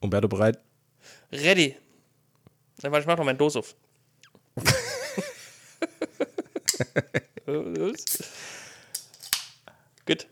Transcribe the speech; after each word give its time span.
Umberto 0.00 0.28
bereit? 0.28 0.58
Ready. 1.32 1.76
Dann 2.78 2.92
warte, 2.92 3.02
ich 3.02 3.06
mach 3.06 3.16
noch 3.16 3.24
meinen 3.24 3.38
Dos 3.38 3.56
auf. 3.56 3.74
Gut. 10.06 10.26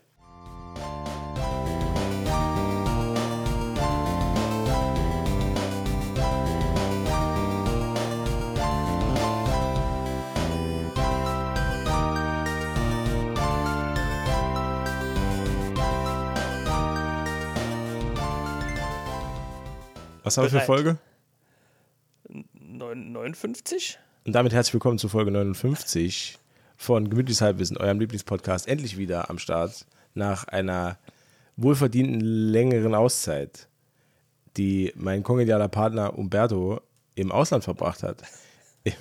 Was 20.25 20.37
haben 20.39 20.51
wir 20.51 20.59
für. 20.59 20.65
Folge? 20.65 20.97
59? 22.27 23.99
Und 24.25 24.33
damit 24.33 24.53
herzlich 24.53 24.73
willkommen 24.73 24.97
zu 24.97 25.07
Folge 25.07 25.29
59 25.29 26.39
von 26.75 27.11
Gemütliches 27.11 27.41
Halbwissen, 27.41 27.77
eurem 27.77 27.99
Lieblingspodcast, 27.99 28.67
endlich 28.67 28.97
wieder 28.97 29.29
am 29.29 29.37
Start 29.37 29.85
nach 30.15 30.47
einer 30.47 30.97
wohlverdienten 31.57 32.21
längeren 32.21 32.95
Auszeit, 32.95 33.67
die 34.57 34.91
mein 34.95 35.21
kongenialer 35.21 35.67
Partner 35.67 36.17
Umberto 36.17 36.81
im 37.13 37.31
Ausland 37.31 37.63
verbracht 37.63 38.01
hat. 38.01 38.23
Im, 38.83 38.93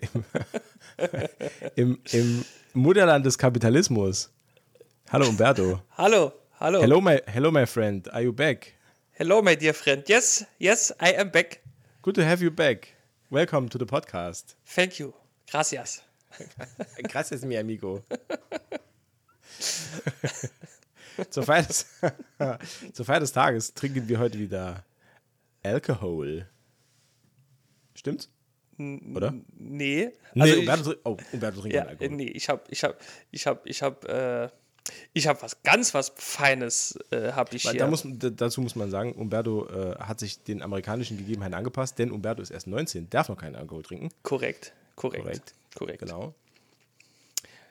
im, 0.00 0.24
im, 1.76 1.98
im 2.12 2.44
Mutterland 2.72 3.26
des 3.26 3.36
Kapitalismus. 3.36 4.32
Hallo 5.10 5.28
Umberto. 5.28 5.82
Hallo, 5.98 6.32
hallo. 6.58 6.80
Hello 6.80 7.02
my, 7.02 7.20
hello 7.26 7.50
my 7.50 7.66
friend, 7.66 8.10
are 8.10 8.22
you 8.22 8.32
back? 8.32 8.75
Hello, 9.18 9.42
my 9.42 9.54
dear 9.54 9.72
friend. 9.72 10.02
Yes, 10.08 10.44
yes, 10.58 10.92
I 11.00 11.12
am 11.12 11.30
back. 11.30 11.60
Good 12.02 12.14
to 12.16 12.24
have 12.24 12.42
you 12.42 12.50
back. 12.50 12.94
Welcome 13.30 13.68
to 13.70 13.78
the 13.78 13.86
podcast. 13.86 14.54
Thank 14.66 14.98
you. 14.98 15.14
Gracias. 15.50 16.02
Gracias, 17.08 17.42
mi 17.44 17.56
amigo. 17.56 18.02
zur, 21.30 21.44
Feier 21.44 21.62
des, 21.62 21.86
zur 22.92 23.04
Feier 23.06 23.20
des 23.20 23.32
Tages 23.32 23.72
trinken 23.74 24.06
wir 24.08 24.18
heute 24.18 24.38
wieder 24.38 24.84
Alkohol. 25.62 26.46
Stimmt's? 27.94 28.28
Oder? 28.78 29.32
Nee. 29.56 30.10
Nee, 30.34 30.42
Also 30.42 30.52
ich, 30.52 30.58
Umberto, 30.60 30.90
tr- 30.90 30.98
oh, 31.04 31.16
Umberto 31.32 31.60
trinkt 31.62 31.74
ja, 31.74 31.84
Alkohol. 31.86 32.10
nee, 32.10 32.28
ich 32.28 32.48
hab, 32.50 32.70
ich 32.70 32.84
hab, 32.84 33.00
ich 33.30 33.46
hab, 33.46 33.66
ich 33.66 33.80
hab, 33.82 34.04
äh, 34.04 34.50
ich 35.12 35.26
hab 35.26 35.42
was 35.42 35.62
ganz 35.62 35.94
was 35.94 36.12
Feines, 36.16 36.98
äh, 37.10 37.32
hab 37.32 37.52
ich 37.52 37.64
Weil 37.64 37.72
hier. 37.72 37.80
Da 37.80 37.86
muss, 37.88 38.04
dazu 38.06 38.60
muss 38.60 38.76
man 38.76 38.90
sagen, 38.90 39.12
Umberto 39.12 39.66
äh, 39.68 39.96
hat 39.98 40.20
sich 40.20 40.42
den 40.42 40.62
amerikanischen 40.62 41.16
Gegebenheiten 41.18 41.54
angepasst, 41.54 41.98
denn 41.98 42.10
Umberto 42.10 42.42
ist 42.42 42.50
erst 42.50 42.66
19, 42.66 43.10
darf 43.10 43.28
noch 43.28 43.36
keinen 43.38 43.56
Alkohol 43.56 43.82
trinken. 43.82 44.10
korrekt, 44.22 44.72
korrekt, 44.94 45.22
Korrekt. 45.22 45.54
korrekt. 45.74 45.98
Genau. 46.00 46.34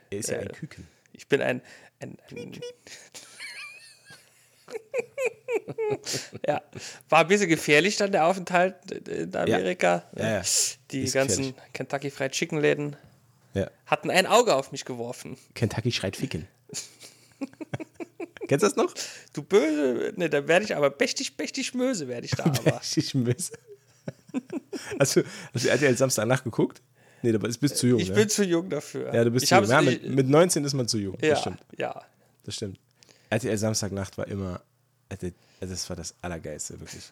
Er 0.10 0.18
ist 0.20 0.30
ja 0.30 0.40
ein 0.40 0.50
Küken. 0.50 0.88
Ich 1.14 1.28
bin 1.28 1.42
ein, 1.42 1.62
ein, 2.00 2.18
ein 2.32 2.60
ja, 6.48 6.62
war 7.10 7.20
ein 7.20 7.28
bisschen 7.28 7.50
gefährlich 7.50 7.98
dann 7.98 8.12
der 8.12 8.26
Aufenthalt 8.26 8.76
in 9.08 9.36
Amerika. 9.36 10.04
Ja, 10.16 10.38
ja. 10.38 10.42
Die 10.92 11.04
Ist 11.04 11.14
ganzen 11.14 11.44
gefährlich. 11.54 11.74
Kentucky 11.74 12.10
Fried 12.12 12.32
Chicken 12.32 12.60
Läden 12.60 12.96
Ja. 13.54 13.70
hatten 13.86 14.10
ein 14.10 14.26
Auge 14.28 14.56
auf 14.56 14.72
mich 14.72 14.86
geworfen. 14.86 15.38
Kentucky 15.54 15.92
schreit 15.92 16.16
Ficken. 16.18 16.48
Kennst 18.48 18.64
du 18.64 18.68
das 18.68 18.76
noch? 18.76 18.94
Du 19.34 19.44
böse, 19.44 20.14
ne, 20.16 20.30
da 20.30 20.48
werde 20.48 20.66
ich 20.66 20.76
aber 20.76 20.94
mächtig, 21.00 21.34
mächtig 21.38 21.74
Möse 21.74 22.08
werde 22.08 22.26
ich 22.26 22.32
da 22.32 22.46
aber. 22.46 22.82
Ich 22.96 23.14
miss. 23.16 23.52
Hast 25.00 25.16
du, 25.16 25.24
hast 25.54 25.66
du 25.66 25.70
RTL 25.70 25.98
Samstag 25.98 26.28
nachgeguckt? 26.28 26.82
Nee, 27.22 27.32
da 27.32 27.38
bist 27.38 27.60
bist 27.60 27.78
zu 27.78 27.88
jung. 27.88 28.00
Ich 28.00 28.10
ne? 28.10 28.16
bin 28.16 28.30
zu 28.30 28.44
jung 28.44 28.70
dafür. 28.70 29.14
ja, 29.14 29.24
du 29.24 29.32
bist 29.32 29.44
ich 29.44 29.50
zu 29.50 29.56
jung. 29.56 29.70
Ja, 29.70 29.82
mit, 29.82 30.08
mit 30.08 30.28
19 30.28 30.64
ist 30.66 30.74
man 30.74 30.88
zu 30.88 30.98
jung. 30.98 31.18
ja, 31.22 31.30
Das 31.30 31.40
stimmt. 31.40 31.60
ja. 31.78 32.02
Das 32.44 32.56
stimmt. 32.56 32.80
RTL 33.30 33.58
Samstagnacht 33.58 34.18
war 34.18 34.28
immer, 34.28 34.62
also 35.10 35.28
das 35.60 35.90
war 35.90 35.96
das 35.96 36.14
Allergeilste, 36.22 36.80
wirklich. 36.80 37.12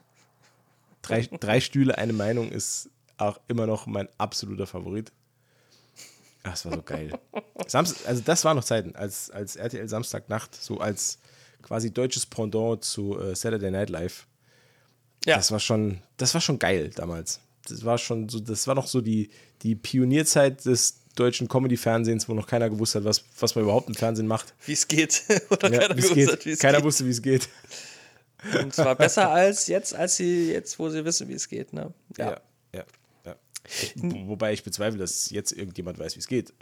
Drei, 1.02 1.22
drei 1.40 1.60
Stühle, 1.62 1.98
eine 1.98 2.14
Meinung 2.14 2.52
ist 2.52 2.90
auch 3.18 3.40
immer 3.48 3.66
noch 3.66 3.88
mein 3.88 4.08
absoluter 4.18 4.68
Favorit. 4.68 5.12
Ach, 6.44 6.52
das 6.52 6.66
war 6.66 6.74
so 6.76 6.81
geil. 6.81 7.18
Samstag, 7.68 8.08
also 8.08 8.22
das 8.26 8.44
war 8.46 8.54
noch 8.54 8.64
Zeiten, 8.64 8.96
als, 8.96 9.30
als 9.31 9.56
RTL 9.56 9.88
Samstagnacht, 9.88 10.54
so 10.56 10.78
als 10.80 11.20
quasi 11.62 11.92
deutsches 11.92 12.26
Pendant 12.26 12.84
zu 12.84 13.18
äh, 13.20 13.36
Saturday 13.36 13.72
Night 13.72 13.90
Live. 13.90 14.28
Ja. 15.26 15.38
Das 15.38 15.52
war 15.52 15.59
schon, 15.59 16.02
das 16.18 16.34
war 16.34 16.42
schon 16.42 16.59
geil 16.59 16.90
damals. 16.94 17.40
Das 17.70 17.86
war 17.86 17.98
schon 17.98 18.28
so, 18.28 18.40
das 18.42 18.68
war 18.68 18.76
noch 18.76 18.88
so 18.88 19.00
die, 19.00 19.30
die 19.62 19.76
Pionierzeit 19.76 20.66
des 20.66 21.00
deutschen 21.16 21.48
Comedy-Fernsehens, 21.48 22.28
wo 22.28 22.34
noch 22.34 22.48
keiner 22.48 22.70
gewusst 22.70 22.96
hat, 22.96 23.06
was, 23.06 23.24
was 23.40 23.56
man 23.56 23.64
überhaupt 23.64 23.88
im 23.88 23.96
Fernsehen 23.96 24.28
macht. 24.28 24.54
Wie 24.66 24.74
es 24.74 24.86
geht. 24.88 25.24
Oder 25.50 25.72
Ja, 25.72 25.80
keiner 25.80 25.96
gewusst 25.96 26.14
geht. 26.16 26.31
hat, 26.31 26.46
wie 26.46 26.50
es 26.52 26.60
Keiner 26.60 26.78
geht. 26.80 26.86
wusste, 26.86 27.06
wie 27.06 27.12
es 27.12 27.22
geht. 27.22 27.48
Und 28.62 28.74
zwar 28.74 28.96
besser 28.96 29.30
als 29.31 29.68
jetzt, 29.68 29.96
als 29.96 30.18
sie 30.18 30.52
jetzt, 30.52 30.78
wo 30.78 30.90
sie 30.90 31.06
wissen, 31.06 31.30
wie 31.30 31.34
es 31.36 31.48
geht. 31.48 31.72
Ne? 31.72 31.94
Ja. 32.18 32.31
Ja, 32.31 32.42
Wobei 33.96 34.53
ich 34.53 34.63
bezweifle, 34.63 35.00
dass 35.00 35.29
jetzt 35.29 35.51
irgendjemand 35.53 35.97
weiß, 36.00 36.16
wie 36.16 36.19
es 36.19 36.28
geht. 36.28 36.53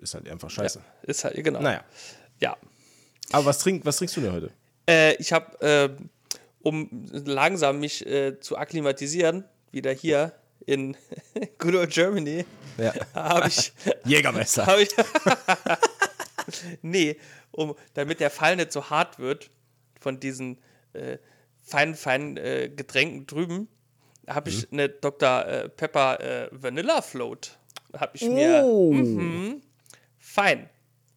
Ist 0.00 0.14
halt 0.14 0.28
einfach 0.28 0.50
scheiße. 0.50 0.82
Ist 1.02 1.24
halt, 1.24 1.42
genau. 1.42 1.60
Naja. 1.60 1.84
Ja. 2.40 2.56
Aber 3.32 3.46
was, 3.46 3.58
trink, 3.58 3.84
was 3.84 3.96
trinkst 3.96 4.16
du 4.16 4.20
denn 4.20 4.32
heute? 4.32 4.50
Äh, 4.88 5.14
ich 5.16 5.32
habe, 5.32 5.60
äh, 5.60 5.88
um 6.62 6.88
langsam 7.10 7.80
mich 7.80 8.04
äh, 8.06 8.38
zu 8.40 8.56
akklimatisieren, 8.56 9.44
wieder 9.72 9.92
hier 9.92 10.32
in 10.66 10.96
Good 11.58 11.74
Old 11.74 11.90
Germany, 11.90 12.44
Ja. 12.76 12.92
habe 13.14 13.48
ich, 13.48 13.72
Jägermeister. 14.04 14.66
habe 14.66 14.82
ich, 14.82 14.90
nee, 16.82 17.16
um, 17.50 17.74
damit 17.94 18.20
der 18.20 18.30
Fall 18.30 18.56
nicht 18.56 18.72
so 18.72 18.90
hart 18.90 19.18
wird 19.18 19.50
von 20.00 20.20
diesen 20.20 20.58
äh, 20.92 21.18
feinen, 21.62 21.94
feinen 21.94 22.36
äh, 22.36 22.70
Getränken 22.74 23.26
drüben, 23.26 23.68
habe 24.28 24.50
ich 24.50 24.70
eine 24.72 24.88
Dr. 24.88 25.46
Äh, 25.46 25.68
Pepper 25.68 26.20
äh, 26.20 26.48
Vanilla 26.52 27.02
Float. 27.02 27.58
Habe 27.96 28.12
ich 28.16 28.22
mir 28.22 28.62
Oh. 28.64 28.94
fein. 30.18 30.68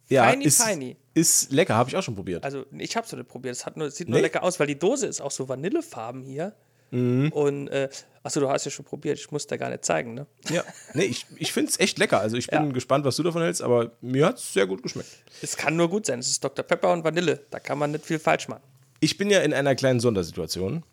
Ja, 0.09 0.25
feini, 0.25 0.45
ist, 0.45 0.61
feini. 0.61 0.97
ist 1.13 1.51
lecker, 1.51 1.75
habe 1.75 1.89
ich 1.89 1.95
auch 1.95 2.03
schon 2.03 2.15
probiert. 2.15 2.43
Also 2.43 2.65
ich 2.77 2.95
habe 2.95 3.05
es 3.05 3.11
noch 3.11 3.19
nicht 3.19 3.29
probiert. 3.29 3.55
Es 3.55 3.65
hat 3.65 3.77
nur, 3.77 3.89
sieht 3.89 4.09
nur 4.09 4.17
Nee. 4.17 4.23
lecker 4.23 4.43
aus, 4.43 4.59
weil 4.59 4.67
die 4.67 4.77
Dose 4.77 5.07
ist 5.07 5.21
auch 5.21 5.31
so 5.31 5.47
Vanillefarben 5.49 6.21
hier. 6.23 6.53
Mhm. 6.91 7.31
Und 7.31 7.67
äh, 7.69 7.89
achso, 8.21 8.39
du 8.39 8.49
hast 8.49 8.65
ja 8.65 8.71
schon 8.71 8.85
probiert. 8.85 9.17
Ich 9.17 9.31
muss 9.31 9.47
da 9.47 9.57
gar 9.57 9.69
nicht 9.69 9.83
zeigen, 9.85 10.13
ne? 10.13 10.27
Ja. 10.49 10.63
Nee, 10.93 11.05
ich, 11.05 11.25
ich 11.37 11.51
finde 11.51 11.71
es 11.71 11.79
echt 11.79 11.97
lecker. 11.97 12.19
Also 12.19 12.37
ich 12.37 12.47
bin 12.47 12.65
Ja. 12.67 12.71
gespannt, 12.71 13.05
was 13.05 13.15
du 13.15 13.23
davon 13.23 13.41
hältst, 13.41 13.61
aber 13.63 13.93
mir 14.01 14.27
hat 14.27 14.37
es 14.37 14.53
sehr 14.53 14.67
gut 14.67 14.83
geschmeckt. 14.83 15.09
Es 15.41 15.57
kann 15.57 15.75
nur 15.75 15.89
gut 15.89 16.05
sein. 16.05 16.19
Es 16.19 16.27
ist 16.29 16.43
Dr. 16.43 16.63
Pepper 16.63 16.91
und 16.93 17.03
Vanille. 17.03 17.45
Da 17.49 17.59
kann 17.59 17.79
man 17.79 17.91
nicht 17.91 18.05
viel 18.05 18.19
falsch 18.19 18.47
machen. 18.47 18.61
Ich 18.99 19.17
bin 19.17 19.29
ja 19.31 19.39
in 19.41 19.53
einer 19.53 19.73
kleinen 19.75 19.99
Sondersituation, 19.99 20.83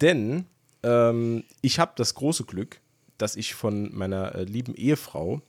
denn 0.00 0.46
ähm, 0.82 1.44
ich 1.60 1.78
habe 1.78 1.92
das 1.96 2.14
große 2.14 2.44
Glück, 2.44 2.80
dass 3.18 3.36
ich 3.36 3.54
von 3.54 3.94
meiner 3.96 4.34
äh, 4.34 4.44
lieben 4.44 4.74
Ehefrau 4.74 5.40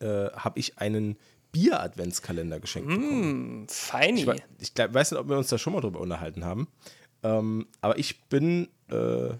äh, 0.00 0.30
habe 0.32 0.58
ich 0.58 0.78
einen 0.78 1.16
Bier-Adventskalender 1.52 2.60
geschenkt 2.60 2.88
bekommen. 2.88 3.66
Feini. 3.68 4.22
Ich, 4.22 4.42
ich 4.60 4.74
glaub, 4.74 4.94
weiß 4.94 5.10
nicht, 5.12 5.20
ob 5.20 5.28
wir 5.28 5.36
uns 5.38 5.48
da 5.48 5.58
schon 5.58 5.72
mal 5.74 5.80
drüber 5.80 6.00
unterhalten 6.00 6.44
haben, 6.44 6.68
ähm, 7.22 7.66
aber 7.80 7.98
ich 7.98 8.20
bin 8.24 8.68
äh, 8.90 9.30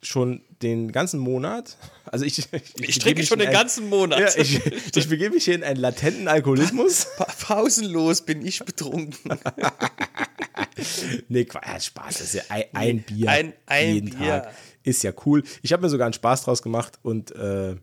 schon 0.00 0.42
den 0.62 0.90
ganzen 0.92 1.20
Monat, 1.20 1.76
also 2.06 2.24
ich, 2.24 2.38
ich, 2.52 2.88
ich 2.88 2.98
trinke 2.98 3.24
schon 3.24 3.38
den 3.40 3.48
ein- 3.48 3.52
ganzen 3.54 3.88
Monat. 3.88 4.18
Ja, 4.20 4.42
ich, 4.42 4.60
ich 4.96 5.08
begebe 5.08 5.34
mich 5.34 5.44
hier 5.44 5.54
in 5.54 5.64
einen 5.64 5.80
latenten 5.80 6.28
Alkoholismus. 6.28 7.06
Pa 7.16 7.24
pausenlos 7.40 8.22
bin 8.22 8.44
ich 8.44 8.60
betrunken. 8.64 9.38
Nee, 11.28 11.44
Quatsch, 11.44 11.86
Spaß. 11.86 12.18
Das 12.18 12.20
ist 12.22 12.34
ja 12.34 12.42
ein, 12.48 12.64
ein 12.72 13.02
Bier. 13.02 13.28
ein- 13.30 13.52
ein 13.66 13.94
jeden 13.94 14.10
Bier. 14.10 14.42
Tag. 14.42 14.54
Ist 14.84 15.02
ja 15.04 15.12
cool. 15.26 15.42
Ich 15.62 15.72
habe 15.72 15.82
mir 15.82 15.88
sogar 15.88 16.06
einen 16.06 16.12
Spaß 16.14 16.44
draus 16.44 16.62
gemacht 16.62 16.98
und 17.02 17.30
äh, 17.36 17.76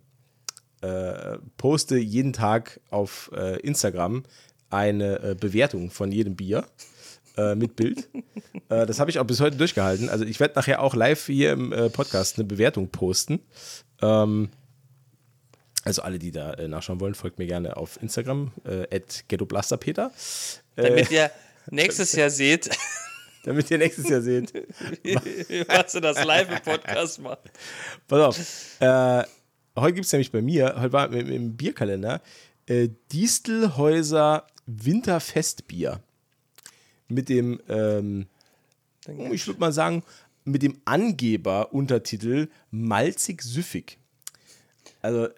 äh, 0.82 1.38
poste 1.58 1.98
jeden 1.98 2.34
Tag 2.34 2.80
auf 2.90 3.32
äh, 3.36 3.60
Instagram 3.62 4.24
eine 4.70 5.20
äh, 5.22 5.36
Bewertung 5.36 5.92
von 5.92 6.12
jedem 6.12 6.36
Bier 6.36 6.66
äh, 7.38 7.56
mit 7.56 7.76
Bild. 7.76 8.10
äh, 8.70 8.86
das 8.86 9.00
habe 9.00 9.10
ich 9.10 9.20
auch 9.20 9.26
bis 9.26 9.40
heute 9.40 9.58
durchgehalten. 9.58 10.10
Also 10.10 10.26
ich 10.26 10.40
werde 10.40 10.56
nachher 10.56 10.82
auch 10.82 10.96
live 10.96 11.26
hier 11.26 11.54
im 11.54 11.74
Podcast 11.94 12.38
eine 12.38 12.46
Bewertung 12.46 12.90
posten. 12.90 13.40
Ähm, 14.02 14.50
also 15.86 16.02
alle, 16.02 16.20
die 16.20 16.32
da 16.32 16.56
nachschauen 16.68 17.00
wollen, 17.00 17.16
folgt 17.16 17.40
mir 17.40 17.48
gerne 17.48 17.78
auf 17.78 18.02
Instagram, 18.02 18.52
äh, 18.66 19.00
ghettoblasterpeter, 19.30 20.12
Damit 20.76 21.10
ihr 21.10 21.32
nächstes 21.72 22.14
Jahr 22.14 22.30
seht, 22.30 22.70
damit 23.44 23.70
ihr 23.72 23.78
nächstes 23.78 24.10
Jahr 24.10 24.22
seht. 24.22 24.54
was 25.68 25.96
ihr 25.96 26.02
das 26.02 26.24
live 26.24 26.50
im 26.50 26.62
Podcast 26.62 27.20
macht. 27.22 27.52
Pass 28.08 28.20
auf. 28.20 28.82
Äh, 28.82 29.24
heute 29.80 29.94
gibt 29.94 30.06
es 30.06 30.12
nämlich 30.12 30.32
bei 30.32 30.42
mir, 30.42 30.76
heute 30.80 30.94
war 30.94 31.12
im, 31.12 31.32
im 31.32 31.58
Bierkalender, 31.58 32.22
äh, 32.68 32.90
Distelhäuser 33.12 34.48
Winterfestbier. 34.66 36.02
Mit 37.08 37.30
dem 37.30 37.60
ähm, 37.68 38.28
Dann 39.06 39.34
ich 39.34 39.48
würde 39.48 39.60
mal 39.60 39.74
sagen, 39.74 40.04
mit 40.44 40.62
dem 40.62 40.80
Angeber-Untertitel 40.86 42.50
malzig 42.70 43.42
süffig. 43.42 43.98
Also, 45.02 45.30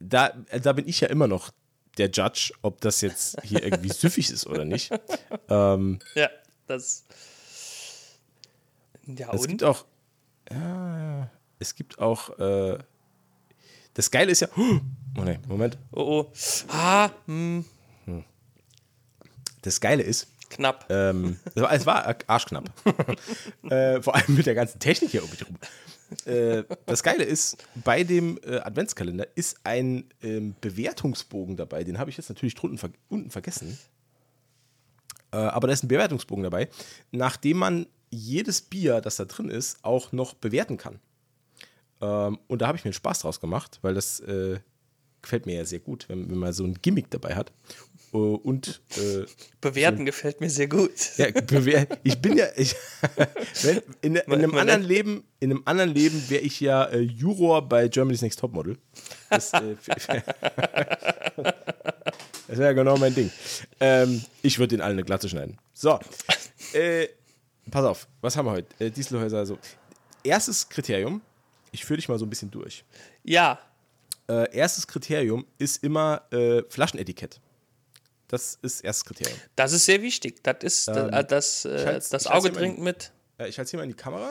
da, 0.00 0.32
da 0.62 0.72
bin 0.72 0.88
ich 0.88 1.00
ja 1.00 1.08
immer 1.08 1.28
noch 1.28 1.52
der 1.98 2.10
Judge, 2.10 2.52
ob 2.62 2.80
das 2.80 3.00
jetzt 3.00 3.36
hier 3.42 3.62
irgendwie 3.62 3.88
süffig 3.92 4.30
ist 4.30 4.46
oder 4.46 4.64
nicht. 4.64 4.90
Ähm, 5.48 5.98
Ja, 6.14 6.28
das. 6.66 7.04
Ja, 9.06 9.32
es 9.34 9.42
und? 9.42 9.48
gibt 9.48 9.64
auch. 9.64 9.84
Ja, 10.50 11.30
es 11.58 11.74
gibt 11.74 11.98
auch. 11.98 12.38
Äh, 12.38 12.78
das 13.94 14.10
Geile 14.10 14.32
ist 14.32 14.40
ja. 14.40 14.48
Oh 14.56 15.20
ne, 15.22 15.38
Moment. 15.48 15.76
Oh, 15.90 16.22
oh. 16.26 16.32
Ah, 16.68 17.10
hm, 17.26 17.64
Das 19.62 19.80
Geile 19.80 20.02
ist, 20.02 20.28
knapp. 20.50 20.86
Ähm, 20.88 21.38
es 21.54 21.62
war- 21.62 21.72
es 21.72 21.86
war 21.86 22.16
arschknapp. 22.26 22.70
äh, 23.70 24.00
vor 24.00 24.14
allem 24.14 24.34
mit 24.34 24.46
der 24.46 24.54
ganzen 24.54 24.78
Technik 24.78 25.10
hier 25.10 25.22
um 25.22 25.30
mich 25.30 25.46
rum. 25.46 25.56
Äh, 26.24 26.64
das 26.86 27.02
Geile 27.02 27.24
ist, 27.24 27.56
bei 27.84 28.04
dem 28.04 28.38
äh, 28.44 28.58
Adventskalender 28.58 29.26
ist 29.34 29.58
ein 29.64 30.04
ähm, 30.22 30.54
Bewertungsbogen 30.60 31.56
dabei. 31.56 31.84
Den 31.84 31.98
habe 31.98 32.10
ich 32.10 32.16
jetzt 32.16 32.28
natürlich 32.28 32.54
drunten 32.54 32.78
ver 32.78 32.90
unten 33.08 33.30
vergessen. 33.30 33.78
Äh, 35.32 35.36
aber 35.36 35.66
da 35.66 35.72
ist 35.72 35.84
ein 35.84 35.88
Bewertungsbogen 35.88 36.44
dabei, 36.44 36.68
nachdem 37.10 37.58
man 37.58 37.86
jedes 38.10 38.60
Bier, 38.60 39.00
das 39.00 39.16
da 39.16 39.24
drin 39.24 39.48
ist, 39.48 39.82
auch 39.82 40.12
noch 40.12 40.34
bewerten 40.34 40.76
kann. 40.76 41.00
Ähm, 42.00 42.38
und 42.48 42.60
da 42.60 42.66
habe 42.68 42.76
ich 42.76 42.84
mir 42.84 42.88
einen 42.88 42.94
Spaß 42.94 43.20
draus 43.20 43.40
gemacht, 43.40 43.78
weil 43.82 43.94
das 43.94 44.20
äh, 44.20 44.60
gefällt 45.22 45.46
mir 45.46 45.56
ja 45.56 45.64
sehr 45.64 45.80
gut, 45.80 46.08
wenn, 46.08 46.30
wenn 46.30 46.38
man 46.38 46.52
so 46.52 46.64
ein 46.64 46.74
Gimmick 46.82 47.10
dabei 47.10 47.34
hat. 47.34 47.52
Äh, 48.12 48.16
und 48.16 48.82
äh, 48.96 49.24
Bewerten 49.60 50.04
gefällt 50.04 50.40
mir 50.40 50.50
sehr 50.50 50.68
gut. 50.68 50.90
ja, 51.16 51.28
ich 52.02 52.20
bin 52.20 52.36
ja, 52.36 52.46
ich, 52.56 52.74
wenn, 53.62 53.80
in, 54.02 54.16
in 54.16 54.32
einem 54.32 54.54
anderen 54.54 54.82
Leben, 54.82 55.24
in 55.40 55.50
einem 55.50 55.62
anderen 55.64 55.94
Leben 55.94 56.22
wäre 56.28 56.42
ich 56.42 56.60
ja 56.60 56.84
äh, 56.84 57.00
Juror 57.00 57.66
bei 57.68 57.88
Germany's 57.88 58.22
Next 58.22 58.38
Topmodel. 58.38 58.76
Das, 59.30 59.52
äh, 59.54 59.76
das 59.86 60.08
wäre 62.48 62.64
ja 62.64 62.72
genau 62.72 62.96
mein 62.98 63.14
Ding. 63.14 63.30
Ähm, 63.80 64.22
ich 64.42 64.58
würde 64.58 64.76
den 64.76 64.80
allen 64.82 64.92
eine 64.92 65.04
Glatze 65.04 65.28
schneiden. 65.28 65.58
So, 65.72 65.98
äh, 66.74 67.08
pass 67.70 67.84
auf, 67.84 68.08
was 68.20 68.36
haben 68.36 68.46
wir 68.46 68.52
heute? 68.52 68.84
Äh, 68.84 68.90
Dieselhäuser, 68.90 69.38
also 69.38 69.58
erstes 70.22 70.68
Kriterium. 70.68 71.22
Ich 71.70 71.84
führe 71.86 71.96
dich 71.96 72.08
mal 72.08 72.18
so 72.18 72.26
ein 72.26 72.30
bisschen 72.30 72.50
durch. 72.50 72.84
Ja, 73.24 73.58
Äh, 74.28 74.54
erstes 74.56 74.86
Kriterium 74.86 75.44
ist 75.58 75.82
immer 75.82 76.22
Flaschenetikett. 76.68 77.40
Das 78.32 78.58
ist 78.62 78.80
erstes 78.80 79.04
Kriterium. 79.04 79.38
das 79.56 79.72
ist 79.72 79.84
sehr 79.84 80.00
wichtig. 80.02 80.42
Das 80.42 80.56
ist 80.62 80.88
äh, 80.88 81.24
das, 81.24 81.64
äh, 81.66 81.84
das 81.84 82.10
Ähm, 82.12 82.12
halt's 82.12 82.26
Auge 82.26 82.50
trinkt 82.52 82.78
mit. 82.80 83.12
Ich 83.38 83.44
halte 83.58 83.62
es 83.62 83.70
hier 83.70 83.78
mal 83.78 83.84
in 83.84 83.90
die 83.90 83.96
Kamera. 83.96 84.30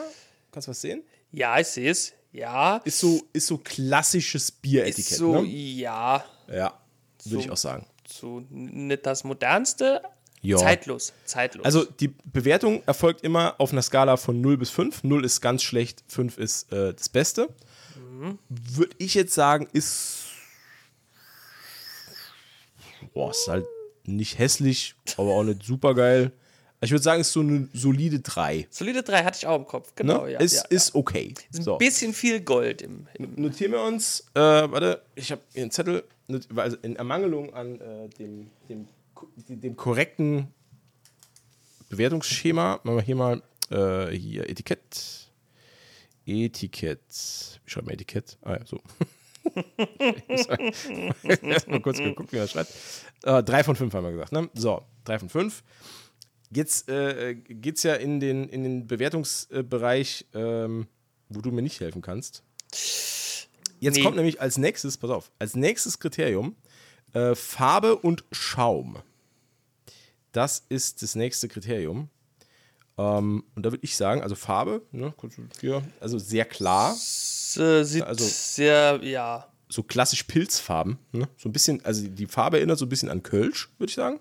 Kannst 0.50 0.66
du 0.68 0.70
was 0.72 0.80
sehen? 0.80 1.02
Ja, 1.30 1.58
ich 1.58 1.68
sehe 1.68 1.90
es. 1.90 2.12
Ja, 2.32 2.78
Ist 2.84 2.98
so, 2.98 3.22
ist 3.32 3.46
so 3.46 3.58
klassisches 3.58 4.50
Bieretikett. 4.50 4.98
ist 5.12 5.16
so, 5.18 5.42
ne? 5.42 5.48
ja, 5.48 6.24
Ja, 6.48 6.80
würde 7.24 7.36
so- 7.36 7.38
ich 7.40 7.50
auch 7.50 7.56
sagen. 7.56 7.86
so 8.08 8.42
nicht 8.50 9.06
das 9.06 9.22
modernste. 9.24 10.02
Ja. 10.40 10.56
Zeitlos, 10.56 11.12
zeitlos. 11.24 11.64
Also 11.64 11.84
die 11.84 12.08
Bewertung 12.08 12.82
erfolgt 12.86 13.20
immer 13.22 13.54
auf 13.60 13.70
einer 13.70 13.82
Skala 13.82 14.16
von 14.16 14.40
0 14.40 14.56
bis 14.56 14.70
5. 14.70 15.04
0 15.04 15.24
ist 15.24 15.40
ganz 15.40 15.62
schlecht, 15.62 16.02
5 16.08 16.36
ist 16.38 16.72
äh, 16.72 16.92
das 16.92 17.08
Beste. 17.08 17.48
Würde 18.48 18.96
ich 18.98 19.14
jetzt 19.14 19.34
sagen, 19.34 19.68
ist. 19.72 20.24
Boah, 23.14 23.30
ist 23.30 23.46
halt 23.48 23.66
nicht 24.04 24.38
hässlich, 24.38 24.94
aber 25.16 25.30
auch 25.30 25.44
nicht 25.44 25.62
super 25.62 25.94
geil. 25.94 26.32
Ich 26.80 26.90
würde 26.90 27.02
sagen, 27.02 27.20
ist 27.20 27.32
so 27.32 27.40
eine 27.40 27.68
solide 27.72 28.18
3. 28.18 28.66
solide 28.70 29.04
3 29.04 29.22
hatte 29.22 29.38
ich 29.38 29.46
auch 29.46 29.56
im 29.56 29.66
Kopf. 29.66 29.88
Ne? 29.90 29.94
Genau, 29.94 30.26
ja. 30.26 30.40
ist, 30.40 30.54
ja, 30.54 30.62
ist 30.68 30.94
okay. 30.96 31.32
So. 31.50 31.74
Ein 31.74 31.78
bisschen 31.78 32.12
viel 32.12 32.40
Gold 32.40 32.82
im, 32.82 33.06
im 33.14 33.34
Notieren 33.36 33.72
wir 33.72 33.82
uns, 33.82 34.26
äh, 34.34 34.40
warte, 34.40 35.00
ich 35.14 35.30
habe 35.30 35.40
hier 35.52 35.62
einen 35.62 35.70
Zettel, 35.70 36.02
also 36.56 36.76
in 36.82 36.96
Ermangelung 36.96 37.54
an 37.54 37.80
äh, 37.80 38.08
dem, 38.18 38.50
dem, 38.68 38.88
dem 39.48 39.76
korrekten 39.76 40.48
Bewertungsschema, 41.88 42.80
machen 42.82 42.96
wir 42.96 43.02
hier 43.02 43.16
mal 43.16 43.42
äh, 43.70 44.08
hier 44.16 44.50
Etikett. 44.50 45.30
Etikett. 46.26 47.00
Wie 47.64 47.70
schreibt 47.70 47.86
man 47.86 47.94
Etikett? 47.94 48.38
Ah 48.42 48.54
ja, 48.54 48.66
so. 48.66 48.80
Erstmal 51.42 51.80
kurz 51.80 51.98
geguckt, 52.02 52.32
wie 52.32 52.36
er 52.36 52.48
schreibt. 52.48 52.72
Äh, 53.24 53.42
drei 53.42 53.64
von 53.64 53.76
fünf 53.76 53.92
haben 53.94 54.04
wir 54.04 54.12
gesagt, 54.12 54.32
ne? 54.32 54.48
So, 54.54 54.82
drei 55.04 55.18
von 55.18 55.28
fünf. 55.28 55.62
Jetzt 56.50 56.88
äh, 56.88 57.34
geht 57.34 57.76
es 57.76 57.82
ja 57.82 57.94
in 57.94 58.20
den, 58.20 58.48
in 58.48 58.62
den 58.62 58.86
Bewertungsbereich, 58.86 60.26
ähm, 60.34 60.86
wo 61.28 61.40
du 61.40 61.50
mir 61.50 61.62
nicht 61.62 61.80
helfen 61.80 62.02
kannst. 62.02 62.42
Jetzt 63.80 63.96
Nee. 63.96 64.02
kommt 64.02 64.16
nämlich 64.16 64.40
als 64.40 64.58
nächstes, 64.58 64.98
pass 64.98 65.10
auf, 65.10 65.30
als 65.38 65.56
nächstes 65.56 65.98
Kriterium 65.98 66.54
äh, 67.14 67.34
Farbe 67.34 67.96
und 67.96 68.24
Schaum. 68.32 68.98
Das 70.32 70.64
ist 70.68 71.02
das 71.02 71.14
nächste 71.14 71.48
Kriterium. 71.48 72.08
Ähm, 72.98 73.44
und 73.54 73.64
da 73.64 73.72
würde 73.72 73.82
ich 73.84 73.96
sagen, 73.96 74.22
also 74.22 74.34
Farbe, 74.34 74.82
ne, 74.92 75.14
also 76.00 76.18
sehr 76.18 76.44
klar, 76.44 76.92
Es, 76.94 77.56
äh, 77.56 77.84
sieht 77.84 78.02
Also- 78.02 78.24
sehr, 78.26 79.00
ja, 79.02 79.48
so 79.68 79.82
klassisch 79.82 80.24
Pilzfarben. 80.24 80.98
Ne? 81.12 81.26
So 81.38 81.48
ein 81.48 81.52
bisschen, 81.52 81.82
also 81.84 82.06
die 82.06 82.26
Farbe 82.26 82.58
erinnert 82.58 82.78
so 82.78 82.84
ein 82.84 82.90
bisschen 82.90 83.08
an 83.08 83.22
Kölsch, 83.22 83.70
würde 83.78 83.88
ich 83.90 83.94
sagen. 83.96 84.20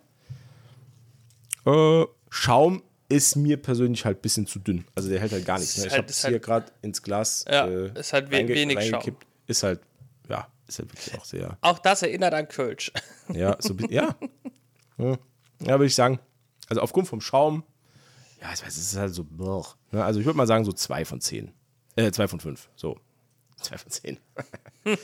Äh, 1.66 2.06
Schaum 2.30 2.82
ist 3.10 3.36
mir 3.36 3.58
persönlich 3.62 4.06
halt 4.06 4.20
ein 4.20 4.22
bisschen 4.22 4.48
zu 4.48 4.60
dünn. 4.60 4.86
Also 4.96 5.10
der 5.10 5.20
hält 5.20 5.34
halt 5.34 5.46
gar 5.46 5.60
nichts. 5.60 5.78
Ne? 5.78 5.86
Ich 5.88 5.92
halt- 5.92 6.02
habe 6.04 6.10
es 6.12 6.22
hier 6.22 6.32
halt- 6.32 6.44
gerade 6.44 6.72
ins 6.82 7.02
Glas. 7.04 7.44
Ja, 7.50 7.68
äh, 7.68 8.00
ist 8.00 8.14
halt 8.14 8.30
reinge- 8.32 8.48
wenig 8.56 8.90
Schaum. 8.90 9.18
Ist 9.48 9.64
halt, 9.64 9.82
ja, 10.30 10.48
ist 10.68 10.80
halt 10.80 10.90
wirklich 10.94 11.20
auch 11.20 11.26
sehr. 11.26 11.58
auch 11.60 11.80
das 11.80 12.02
erinnert 12.04 12.34
an 12.34 12.48
Kölsch. 12.48 12.92
Ja, 13.34 13.58
so 13.60 13.74
ein 13.74 13.78
bisschen, 13.78 13.92
ja. 13.94 14.16
Ja, 14.98 15.18
ja 15.60 15.68
würde 15.74 15.86
ich 15.88 15.96
sagen. 15.96 16.20
Also 16.70 16.82
aufgrund 16.82 17.10
vom 17.10 17.20
Schaum, 17.20 17.64
ja, 18.42 18.52
ich 18.54 18.66
weiß, 18.66 18.76
es 18.76 18.94
ist 18.94 18.98
halt 18.98 19.14
so, 19.14 19.26
ne? 19.92 20.04
also 20.04 20.20
ich 20.20 20.26
würde 20.26 20.38
mal 20.38 20.48
sagen 20.48 20.66
so 20.66 20.72
zwei 20.72 21.06
von 21.06 21.22
zehn. 21.22 21.52
Äh, 21.96 22.12
zwei 22.12 22.28
von 22.28 22.40
fünf. 22.40 22.70
So. 22.76 23.00
Zwei 23.62 23.78
von 23.78 23.92
zehn. 23.92 24.18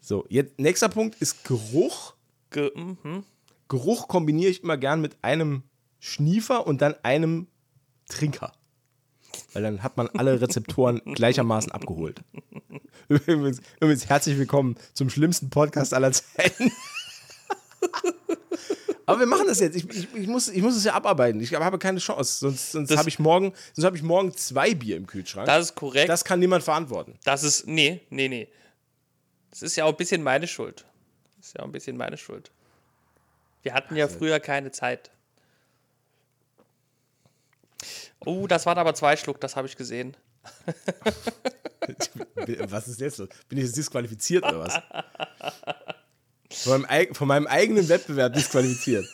so, 0.00 0.24
jetzt, 0.30 0.58
nächster 0.58 0.88
Punkt 0.88 1.20
ist 1.20 1.44
Geruch. 1.44 2.14
Ge 2.50 2.70
mhm. 2.74 3.24
Geruch 3.68 4.08
kombiniere 4.08 4.50
ich 4.50 4.62
immer 4.62 4.78
gern 4.78 5.02
mit 5.02 5.22
einem 5.22 5.62
Schniefer 5.98 6.66
und 6.66 6.80
dann 6.80 6.94
einem 7.02 7.48
Trinker. 8.08 8.52
Weil 9.52 9.62
dann 9.62 9.82
hat 9.82 9.98
man 9.98 10.08
alle 10.08 10.40
Rezeptoren 10.40 11.02
gleichermaßen 11.04 11.70
abgeholt. 11.70 12.22
Übrigens, 13.08 13.60
übrigens 13.76 14.08
herzlich 14.08 14.38
willkommen 14.38 14.76
zum 14.94 15.10
schlimmsten 15.10 15.50
Podcast 15.50 15.92
aller 15.92 16.12
Zeiten. 16.12 16.72
Aber 19.06 19.18
wir 19.20 19.26
machen 19.26 19.46
das 19.46 19.60
jetzt. 19.60 19.76
Ich, 19.76 19.88
ich, 19.90 20.14
ich, 20.14 20.26
muss, 20.26 20.48
ich 20.48 20.62
muss 20.62 20.76
es 20.76 20.84
ja 20.84 20.94
abarbeiten. 20.94 21.40
Ich 21.40 21.54
habe 21.54 21.78
keine 21.78 21.98
Chance. 21.98 22.38
Sonst, 22.38 22.72
sonst 22.72 22.96
habe 22.96 23.08
ich, 23.08 23.18
morgen- 23.18 23.52
sonst 23.74 23.86
hab 23.86 23.94
ich 23.94 24.02
morgen 24.02 24.34
zwei 24.36 24.74
Bier 24.74 24.96
im 24.96 25.06
Kühlschrank. 25.06 25.46
Das 25.46 25.66
ist 25.66 25.74
korrekt. 25.74 26.08
Das 26.08 26.24
kann 26.24 26.38
niemand 26.40 26.64
verantworten. 26.64 27.18
Das 27.24 27.42
ist, 27.42 27.66
nee, 27.66 28.00
nee, 28.10 28.28
nee. 28.28 28.48
Das 29.50 29.62
ist 29.62 29.76
ja 29.76 29.84
auch 29.84 29.90
ein 29.90 29.96
bisschen 29.96 30.22
meine 30.22 30.46
Schuld. 30.46 30.84
Das 31.38 31.48
ist 31.48 31.54
ja 31.56 31.62
auch 31.62 31.66
ein 31.66 31.72
bisschen 31.72 31.96
meine 31.96 32.16
Schuld. 32.16 32.50
Wir 33.62 33.74
hatten 33.74 33.94
ja 33.96 34.08
früher 34.08 34.40
keine 34.40 34.72
Zeit. 34.72 35.10
Oh, 38.24 38.46
das 38.46 38.66
waren 38.66 38.78
aber 38.78 38.94
zwei 38.94 39.16
Schluck, 39.16 39.40
das 39.40 39.56
habe 39.56 39.66
ich 39.66 39.76
gesehen. 39.76 40.16
Was 42.68 42.88
ist 42.88 43.00
jetzt 43.00 43.18
los? 43.18 43.28
Bin 43.48 43.58
ich 43.58 43.64
jetzt 43.64 43.76
disqualifiziert 43.76 44.44
oder 44.44 44.60
was? 44.60 44.74
Von 46.54 46.82
meinem, 46.82 47.14
von 47.14 47.28
meinem 47.28 47.46
eigenen 47.46 47.88
Wettbewerb 47.88 48.34
disqualifiziert. 48.34 49.06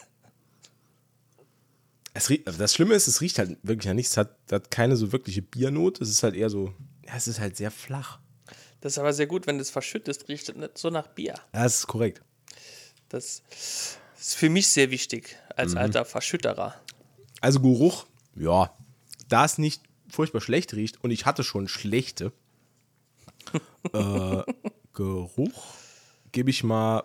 Es 2.15 2.29
rie- 2.31 2.43
das 2.45 2.75
Schlimme 2.75 2.95
ist, 2.95 3.07
es 3.07 3.21
riecht 3.21 3.39
halt 3.39 3.57
wirklich 3.63 3.87
ja 3.87 3.95
nichts. 3.95 4.13
Es 4.13 4.17
hat, 4.17 4.37
hat 4.51 4.71
keine 4.71 4.97
so 4.97 5.13
wirkliche 5.13 5.43
Biernote. 5.43 6.03
Es 6.03 6.11
ist 6.11 6.23
halt 6.23 6.35
eher 6.35 6.51
so, 6.51 6.73
ja, 7.07 7.15
es 7.17 7.29
ist 7.29 7.39
halt 7.41 7.57
sehr 7.57 7.71
flach. 7.71 8.19
Das 8.81 8.93
ist 8.93 8.99
aber 8.99 9.13
sehr 9.13 9.27
gut, 9.27 9.47
wenn 9.47 9.57
du 9.59 9.63
es 9.63 9.71
verschüttest, 9.71 10.29
riecht 10.29 10.49
es 10.49 10.55
nicht 10.57 10.79
so 10.79 10.91
nach 10.91 11.07
Bier. 11.09 11.35
Das 11.53 11.77
ist 11.79 11.87
korrekt. 11.87 12.23
Das 13.09 13.43
ist 14.17 14.35
für 14.35 14.51
mich 14.51 14.69
sehr 14.69 14.91
wichtig, 14.91 15.37
als 15.57 15.73
Mhm. 15.73 15.79
alter 15.79 16.05
Verschütterer. 16.05 16.75
Also 17.41 17.61
Geruch, 17.61 18.07
ja, 18.35 18.73
da 19.29 19.45
es 19.45 19.59
nicht 19.59 19.83
furchtbar 20.11 20.41
schlecht 20.41 20.75
riecht 20.75 21.03
und 21.05 21.11
ich 21.11 21.25
hatte 21.27 21.45
schon 21.45 21.69
schlechte 21.69 22.33
äh, 23.93 24.43
Geruch, 24.93 25.65
gebe 26.33 26.51
ich 26.51 26.65
mal, 26.65 27.05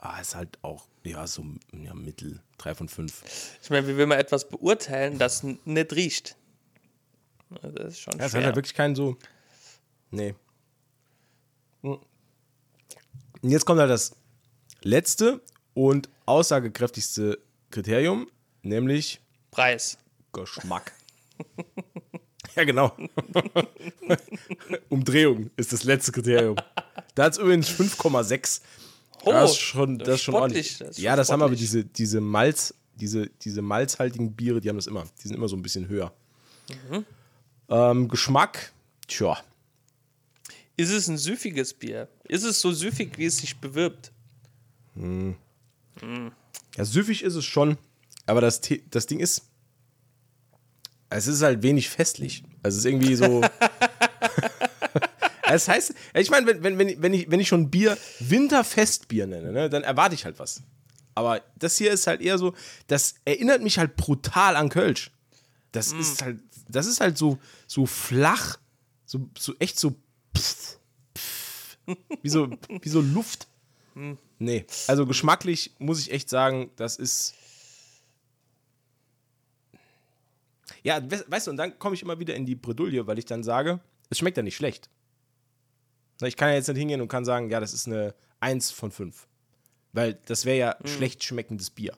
ah, 0.00 0.20
ist 0.20 0.34
halt 0.34 0.58
auch, 0.62 0.86
ja, 1.04 1.26
so 1.26 1.44
ja, 1.72 1.94
mittel, 1.94 2.42
drei 2.58 2.74
von 2.74 2.88
fünf. 2.88 3.22
Ich 3.62 3.70
meine, 3.70 3.86
wie 3.86 3.96
will 3.96 4.06
man 4.06 4.18
etwas 4.18 4.48
beurteilen, 4.48 5.18
das 5.18 5.42
nicht 5.42 5.92
riecht? 5.92 6.36
Das 7.62 7.94
ist 7.94 8.00
schon 8.00 8.18
Ja, 8.18 8.26
es 8.26 8.34
hat 8.34 8.44
halt 8.44 8.56
wirklich 8.56 8.74
keinen 8.74 8.94
so, 8.94 9.16
nee. 10.10 10.34
Und 11.82 12.00
jetzt 13.42 13.64
kommt 13.64 13.80
halt 13.80 13.90
das 13.90 14.14
letzte 14.82 15.40
und 15.74 16.08
aussagekräftigste 16.26 17.38
Kriterium, 17.70 18.30
nämlich 18.62 19.20
Preis. 19.50 19.98
Geschmack. 20.32 20.92
Ja, 22.56 22.64
genau. 22.64 22.96
Umdrehung 24.88 25.50
ist 25.56 25.72
das 25.72 25.84
letzte 25.84 26.10
Kriterium. 26.10 26.56
Da 27.14 27.24
hat 27.24 27.32
es 27.32 27.38
übrigens 27.38 27.68
5,6. 27.70 28.60
Oh, 29.24 29.32
das 29.32 29.52
ist 29.52 29.58
schon, 29.58 29.98
das 29.98 30.08
ist 30.08 30.22
schon 30.22 30.34
sportlich, 30.34 30.56
ordentlich. 30.56 30.78
das 30.78 30.88
ist 30.90 30.98
ja, 30.98 31.12
schon 31.12 31.16
das 31.18 31.30
haben 31.30 31.42
aber 31.42 31.50
sportlich. 31.50 31.70
diese, 31.70 31.84
diese 31.84 32.20
Malz, 32.20 32.74
diese, 32.94 33.28
diese 33.42 33.62
malzhaltigen 33.62 34.32
Biere, 34.34 34.60
die 34.60 34.68
haben 34.68 34.76
das 34.76 34.86
immer. 34.86 35.04
Die 35.22 35.28
sind 35.28 35.36
immer 35.36 35.48
so 35.48 35.56
ein 35.56 35.62
bisschen 35.62 35.88
höher. 35.88 36.12
Mhm. 36.90 37.04
Ähm, 37.68 38.08
Geschmack, 38.08 38.72
tja. 39.06 39.38
Ist 40.76 40.90
es 40.90 41.08
ein 41.08 41.18
süffiges 41.18 41.74
Bier? 41.74 42.08
Ist 42.24 42.44
es 42.44 42.60
so 42.60 42.72
süffig, 42.72 43.18
wie 43.18 43.26
es 43.26 43.36
sich 43.36 43.58
bewirbt? 43.58 44.12
Ja, 46.76 46.84
süffig 46.84 47.22
ist 47.22 47.34
es 47.34 47.44
schon, 47.44 47.76
aber 48.26 48.40
das, 48.40 48.60
das 48.90 49.06
Ding 49.06 49.20
ist, 49.20 49.42
es 51.10 51.26
ist 51.26 51.42
halt 51.42 51.62
wenig 51.62 51.88
festlich. 51.88 52.44
Also 52.62 52.78
es 52.78 52.84
ist 52.84 52.90
irgendwie 52.90 53.14
so. 53.14 53.42
Es 55.54 55.68
heißt, 55.68 55.94
ich 56.14 56.30
meine, 56.30 56.46
wenn, 56.46 56.62
wenn, 56.62 56.78
wenn, 56.78 56.88
ich- 57.14 57.30
wenn, 57.30 57.40
ich, 57.40 57.48
schon 57.48 57.70
Bier 57.70 57.96
Winterfestbier 58.20 59.26
nenne, 59.26 59.52
ne, 59.52 59.70
dann 59.70 59.82
erwarte 59.82 60.14
ich 60.14 60.24
halt 60.24 60.38
was. 60.38 60.62
Aber 61.14 61.42
das 61.56 61.76
hier 61.76 61.90
ist 61.92 62.06
halt 62.06 62.20
eher 62.20 62.38
so, 62.38 62.54
das 62.86 63.14
erinnert 63.24 63.62
mich 63.62 63.78
halt 63.78 63.96
brutal 63.96 64.56
an 64.56 64.68
Kölsch. 64.68 65.10
Das 65.72 65.92
ist 65.92 66.22
halt, 66.22 66.40
das 66.68 66.86
ist 66.86 67.00
halt 67.00 67.16
so, 67.18 67.38
so 67.66 67.86
flach, 67.86 68.58
so, 69.06 69.28
so 69.38 69.54
echt 69.58 69.78
so, 69.78 69.94
pff, 70.36 70.78
pff, 71.16 71.78
wie 72.22 72.28
so, 72.28 72.48
wie 72.82 72.88
so 72.88 73.00
Luft. 73.00 73.48
Nee, 74.38 74.64
also 74.86 75.04
geschmacklich 75.06 75.74
muss 75.78 76.00
ich 76.00 76.12
echt 76.12 76.28
sagen, 76.30 76.70
das 76.76 76.96
ist. 76.96 77.34
Ja, 80.82 81.02
we- 81.10 81.24
weißt 81.28 81.46
du, 81.46 81.50
und 81.50 81.56
dann 81.56 81.78
komme 81.78 81.94
ich 81.94 82.02
immer 82.02 82.18
wieder 82.18 82.34
in 82.34 82.46
die 82.46 82.54
Bredouille, 82.54 83.06
weil 83.06 83.18
ich 83.18 83.26
dann 83.26 83.42
sage, 83.42 83.80
es 84.08 84.18
schmeckt 84.18 84.36
ja 84.36 84.42
nicht 84.42 84.56
schlecht. 84.56 84.88
Ich 86.28 86.36
kann 86.36 86.48
ja 86.50 86.54
jetzt 86.56 86.68
nicht 86.68 86.78
hingehen 86.78 87.00
und 87.00 87.08
kann 87.08 87.24
sagen, 87.24 87.50
ja, 87.50 87.60
das 87.60 87.72
ist 87.72 87.86
eine 87.86 88.14
1 88.40 88.70
von 88.70 88.90
5. 88.90 89.26
Weil 89.92 90.18
das 90.26 90.44
wäre 90.44 90.58
ja 90.58 90.76
schlecht 90.84 91.24
schmeckendes 91.24 91.70
Bier. 91.70 91.96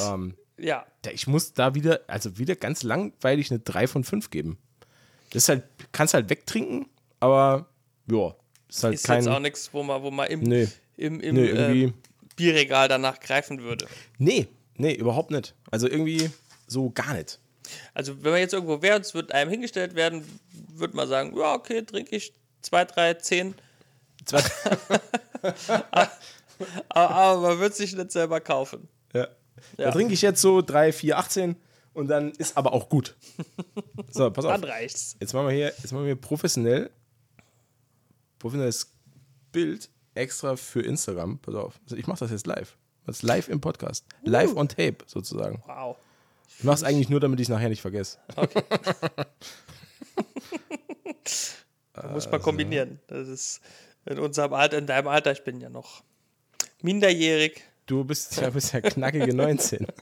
Ähm, 0.00 0.34
Ja. 0.58 0.86
ich 1.12 1.26
muss 1.26 1.52
da 1.52 1.74
wieder, 1.74 2.00
also 2.06 2.38
wieder 2.38 2.56
ganz 2.56 2.82
langweilig 2.82 3.50
eine 3.50 3.60
3 3.60 3.86
von 3.86 4.04
5 4.04 4.30
geben. 4.30 4.58
Das 5.30 5.44
ist 5.44 5.48
halt, 5.48 5.62
kannst 5.92 6.14
halt 6.14 6.28
wegtrinken, 6.30 6.86
aber 7.20 7.66
ja, 8.10 8.34
ist 8.68 8.84
halt 8.84 8.94
Ist 8.94 9.04
kein. 9.06 9.18
jetzt 9.18 9.28
auch 9.28 9.38
nichts, 9.40 9.72
wo 9.72 9.82
man, 9.82 10.02
wo 10.02 10.10
man 10.10 10.28
im, 10.28 10.40
Nee. 10.40 10.68
im, 10.96 11.20
im 11.20 11.34
Nee, 11.34 11.48
äh, 11.84 11.92
Bierregal 12.36 12.88
danach 12.88 13.20
greifen 13.20 13.62
würde. 13.62 13.86
Nee, 14.18 14.48
nee, 14.76 14.94
überhaupt 14.94 15.30
nicht. 15.30 15.54
Also 15.70 15.88
irgendwie 15.88 16.30
so 16.66 16.90
gar 16.90 17.14
nicht. 17.14 17.38
Also 17.94 18.22
wenn 18.24 18.32
man 18.32 18.40
jetzt 18.40 18.52
irgendwo 18.52 18.82
wäre 18.82 18.96
und 18.96 19.02
es 19.06 19.14
wird 19.14 19.32
einem 19.32 19.50
hingestellt 19.50 19.94
werden, 19.94 20.24
würde 20.74 20.96
man 20.96 21.08
sagen, 21.08 21.36
ja, 21.36 21.54
okay, 21.54 21.82
trinke 21.82 22.16
ich 22.16 22.32
zwei, 22.62 22.84
drei, 22.84 23.14
zehn. 23.14 23.54
Zwar- 24.24 24.42
Aber, 26.88 27.10
aber 27.10 27.40
man 27.40 27.60
wird 27.60 27.74
sich 27.74 27.94
nicht 27.96 28.12
selber 28.12 28.40
kaufen. 28.40 28.88
Ja. 29.12 29.26
Da 29.76 29.84
Ja. 29.84 29.90
trinke 29.90 30.14
ich 30.14 30.22
jetzt 30.22 30.40
so 30.40 30.62
3, 30.62 30.92
4, 30.92 31.18
18 31.18 31.56
und 31.92 32.08
dann 32.08 32.30
ist 32.32 32.56
aber 32.56 32.72
auch 32.72 32.88
gut. 32.88 33.16
So, 34.10 34.30
pass 34.30 34.44
auf. 34.44 34.52
Dann 34.52 34.64
reicht's. 34.64 35.16
Jetzt 35.20 35.34
machen 35.34 35.48
wir 35.48 35.54
hier, 35.54 35.66
jetzt 35.82 35.92
machen 35.92 36.06
wir 36.06 36.14
professionell, 36.16 36.90
professionelles 38.38 38.92
Bild 39.50 39.88
extra 40.14 40.56
für 40.56 40.82
Instagram. 40.82 41.38
Pass 41.38 41.54
auf. 41.54 41.80
Also 41.84 41.96
ich 41.96 42.06
mache 42.06 42.20
das 42.20 42.30
jetzt 42.30 42.46
live. 42.46 42.76
Das 43.06 43.16
ist 43.16 43.22
live 43.22 43.48
im 43.48 43.60
Podcast. 43.60 44.04
Live 44.22 44.54
on 44.54 44.68
tape 44.68 44.98
sozusagen. 45.06 45.62
Wow. 45.66 45.96
Ich 46.58 46.64
mache 46.64 46.76
es 46.76 46.84
eigentlich 46.84 47.08
nur, 47.08 47.18
damit 47.18 47.40
ich 47.40 47.46
es 47.46 47.48
nachher 47.50 47.68
nicht 47.70 47.80
vergesse. 47.82 48.18
Muss 52.10 52.30
man 52.30 52.42
kombinieren. 52.42 53.00
Das 53.06 53.28
ist 53.28 53.60
in 54.06 54.18
unserem 54.18 54.52
Alter, 54.52 54.78
in 54.78 54.86
deinem 54.86 55.08
Alter, 55.08 55.32
ich 55.32 55.44
bin 55.44 55.60
ja 55.60 55.68
noch 55.68 56.02
minderjährig. 56.82 57.62
Du 57.86 58.04
bist 58.04 58.36
ja, 58.36 58.50
bist 58.50 58.72
ja 58.72 58.80
knackige 58.80 59.34
19. 59.34 59.86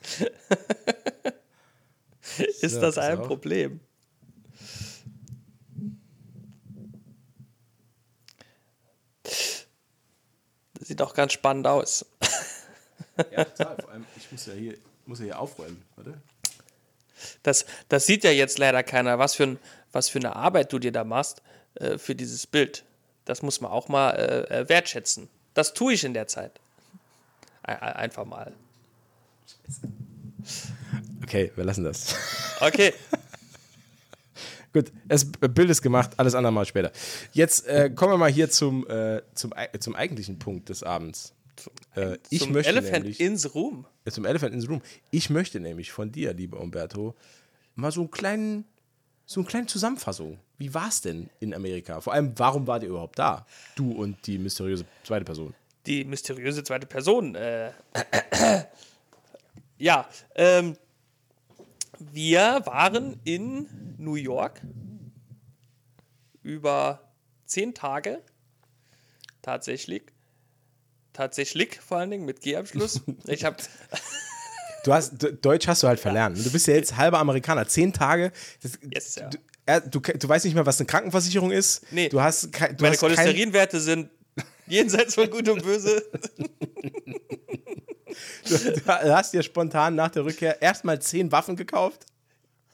Ist 2.61 2.81
das 2.81 2.97
ein 2.99 3.19
auf. 3.19 3.27
Problem? 3.27 3.81
Das 9.23 10.89
sieht 10.89 11.03
auch 11.03 11.15
ganz 11.15 11.33
spannend 11.33 11.67
aus. 11.67 12.07
Ja, 13.31 13.45
total. 13.57 13.77
Vor 13.77 13.91
allem, 13.91 14.07
ich 14.17 14.31
muss 14.31 14.47
ja 14.47 14.55
hier, 14.55 14.79
muss 15.07 15.19
ja 15.19 15.25
hier 15.27 15.39
aufräumen. 15.39 15.83
Warte. 15.97 16.21
Das, 17.43 17.67
das 17.89 18.07
sieht 18.07 18.25
ja 18.25 18.31
jetzt 18.31 18.59
leider 18.59 18.83
keiner, 18.83 19.19
was 19.19 19.35
für, 19.35 19.45
ein, 19.45 19.59
was 19.93 20.09
für 20.09 20.19
eine 20.19 20.37
Arbeit 20.37 20.73
du 20.73 20.79
dir 20.79 20.93
da 20.93 21.05
machst 21.05 21.43
äh, 21.75 21.99
für 21.99 22.15
dieses 22.15 22.47
Bild. 22.47 22.85
Das 23.25 23.43
muss 23.43 23.61
man 23.61 23.71
auch 23.71 23.89
mal 23.89 24.11
äh, 24.13 24.61
äh, 24.61 24.69
wertschätzen. 24.69 25.29
Das 25.55 25.75
tue 25.75 25.93
ich 25.95 26.05
in 26.05 26.15
der 26.15 26.27
Zeit. 26.27 26.61
Ein- 27.63 27.79
ein- 27.81 27.93
Einfach 27.95 28.25
mal. 28.25 28.53
Okay, 31.23 31.53
wir 31.55 31.65
lassen 31.65 31.85
das. 31.85 32.15
Okay, 32.61 32.93
Gut, 34.73 34.93
das 35.07 35.27
Bild 35.33 35.69
ist 35.69 35.83
gemacht, 35.83 36.13
alles 36.17 36.37
andere 36.37 36.53
mal 36.53 36.65
später. 36.65 36.93
Jetzt 37.33 37.67
äh, 37.67 37.91
kommen 37.91 38.13
wir 38.13 38.19
mal 38.19 38.31
hier 38.31 38.49
zum, 38.51 38.89
äh, 38.89 39.21
zum, 39.35 39.53
zum 39.81 39.97
eigentlichen 39.97 40.39
Punkt 40.39 40.69
des 40.69 40.85
Abends. 40.85 41.35
Äh, 41.97 42.19
ich 42.31 42.43
zum 42.43 42.53
möchte 42.53 42.71
Elephant 42.71 43.03
nämlich, 43.03 43.19
ins 43.19 43.53
Room. 43.53 43.85
zum 44.09 44.25
Elephant 44.25 44.55
in 44.55 44.61
the 44.61 44.69
Room. 44.69 44.81
Ich 45.11 45.29
möchte 45.29 45.59
nämlich 45.59 45.91
von 45.91 46.13
dir, 46.13 46.33
lieber 46.35 46.61
Umberto, 46.61 47.17
mal 47.75 47.91
so 47.91 48.03
einen 48.03 48.13
kleinen, 48.13 48.65
so 49.31 49.39
eine 49.39 49.47
kleine 49.47 49.67
Zusammenfassung. 49.69 50.41
Wie 50.59 50.75
war 50.75 50.89
es 50.89 51.03
denn 51.03 51.31
in 51.39 51.55
Amerika? 51.55 52.01
Vor 52.01 52.13
allem, 52.13 52.37
warum 52.37 52.67
wart 52.67 52.83
ihr 52.83 52.89
überhaupt 52.89 53.17
da? 53.17 53.47
Du 53.77 53.93
und 53.93 54.27
die 54.27 54.39
mysteriöse 54.39 54.85
zweite 55.05 55.25
Person. 55.25 55.55
die 55.87 56.05
mysteriöse 56.05 56.65
zweite 56.65 56.89
Person. 56.89 57.37
Äh, 57.37 57.71
ja, 59.79 60.09
ähm, 60.35 60.77
wir 62.01 62.63
waren 62.65 63.21
in 63.23 63.69
New 63.99 64.17
York 64.17 64.63
über 66.43 67.13
zehn 67.47 67.73
Tage. 67.73 68.21
Tatsächlich. 69.43 70.03
Tatsächlich, 71.13 71.81
vor 71.81 71.99
allen 71.99 72.11
Dingen 72.11 72.25
mit 72.25 72.41
G 72.41 72.57
am 72.57 72.67
Schluss. 72.67 73.01
Ich 73.29 73.45
habe 73.45 73.59
Du 74.85 74.93
hast, 74.93 75.13
Deutsch 75.43 75.67
hast 75.69 75.83
du 75.83 75.89
halt 75.89 76.01
verlernt. 76.01 76.39
Du 76.45 76.51
bist 76.51 76.67
ja 76.67 76.75
jetzt 76.75 76.97
halber 76.97 77.19
Amerikaner. 77.19 77.67
Zehn 77.69 77.93
Tage. 77.93 78.33
Das, 78.63 78.73
Yes, 78.93 79.17
ja. 79.17 79.81
du, 79.81 80.01
du, 80.01 80.13
du 80.19 80.29
weißt 80.29 80.45
nicht 80.45 80.55
mehr, 80.55 80.65
was 80.67 80.79
eine 80.81 80.87
Krankenversicherung 80.87 81.51
ist. 81.51 81.85
Nee. 81.93 82.09
Du 82.09 82.21
hast, 82.21 82.45
du 82.45 82.49
meine 82.51 82.71
hast 82.73 82.81
kein, 82.81 82.97
Cholesterinwerte 82.99 83.81
sind 83.81 84.11
jenseits 84.67 85.15
von 85.15 85.29
Gut 85.31 85.49
und 85.49 85.63
Böse. 85.63 86.03
Du 88.45 88.85
hast 88.87 89.33
dir 89.33 89.43
spontan 89.43 89.95
nach 89.95 90.11
der 90.11 90.25
Rückkehr 90.25 90.61
erstmal 90.61 91.01
zehn 91.01 91.31
Waffen 91.31 91.55
gekauft. 91.57 92.07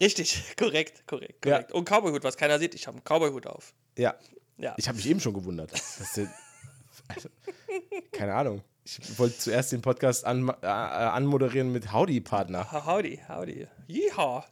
Richtig, 0.00 0.42
korrekt, 0.58 1.06
korrekt, 1.06 1.44
Ja. 1.44 1.52
korrekt. 1.58 1.72
Und 1.72 1.88
Cowboyhut, 1.88 2.24
was 2.24 2.36
keiner 2.36 2.58
sieht, 2.58 2.74
ich 2.74 2.86
habe 2.86 2.96
einen 2.98 3.04
Cowboyhut 3.04 3.46
auf. 3.46 3.74
Ja. 3.98 4.14
Ja. 4.58 4.74
Ich 4.78 4.88
habe 4.88 4.96
mich 4.96 5.06
eben 5.08 5.20
schon 5.20 5.34
gewundert. 5.34 5.72
du- 6.14 6.26
also, 7.08 7.28
keine 8.12 8.34
Ahnung. 8.34 8.62
Ich 8.88 9.18
wollte 9.18 9.36
zuerst 9.36 9.72
den 9.72 9.82
Podcast 9.82 10.24
an, 10.24 10.48
äh, 10.62 10.66
anmoderieren 10.66 11.72
mit 11.72 11.92
Howdy-Partner. 11.92 12.70
Ha- 12.70 12.86
Howdy, 12.86 13.20
howdy. 13.26 13.66
Yeehaw. 13.88 14.44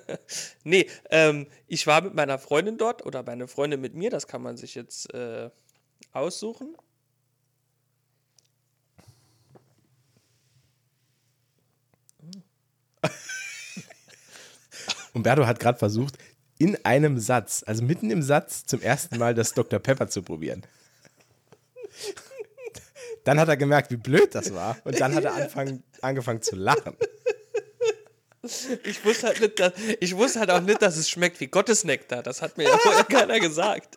nee, 0.64 0.88
ähm, 1.10 1.46
ich 1.68 1.86
war 1.86 2.00
mit 2.00 2.12
meiner 2.14 2.40
Freundin 2.40 2.76
dort 2.76 3.06
oder 3.06 3.22
meine 3.22 3.46
Freundin 3.46 3.80
mit 3.80 3.94
mir, 3.94 4.10
das 4.10 4.26
kann 4.26 4.42
man 4.42 4.56
sich 4.56 4.74
jetzt 4.74 5.14
äh, 5.14 5.50
aussuchen. 6.12 6.74
Umberto 15.12 15.46
hat 15.46 15.60
gerade 15.60 15.78
versucht, 15.78 16.18
in 16.58 16.76
einem 16.84 17.18
Satz, 17.18 17.62
also 17.66 17.82
mitten 17.84 18.10
im 18.10 18.22
Satz, 18.22 18.66
zum 18.66 18.80
ersten 18.82 19.18
Mal 19.18 19.34
das 19.34 19.52
Dr. 19.54 19.78
Pepper 19.78 20.08
zu 20.08 20.22
probieren. 20.22 20.64
Dann 23.28 23.38
hat 23.38 23.48
er 23.50 23.58
gemerkt, 23.58 23.90
wie 23.90 23.98
blöd 23.98 24.34
das 24.34 24.54
war. 24.54 24.78
Und 24.84 24.98
dann 25.00 25.14
hat 25.14 25.22
er 25.22 25.34
anfangen, 25.42 25.82
angefangen 26.00 26.40
zu 26.40 26.56
lachen. 26.56 26.96
Ich 28.84 29.04
wusste, 29.04 29.26
halt 29.26 29.38
nicht, 29.42 29.60
dass, 29.60 29.74
ich 30.00 30.16
wusste 30.16 30.40
halt 30.40 30.50
auch 30.50 30.62
nicht, 30.62 30.80
dass 30.80 30.96
es 30.96 31.10
schmeckt 31.10 31.38
wie 31.40 31.48
Gottesnektar. 31.48 32.22
Das 32.22 32.40
hat 32.40 32.56
mir 32.56 32.64
ja 32.64 32.78
vorher 32.78 33.04
keiner 33.08 33.38
gesagt. 33.38 33.96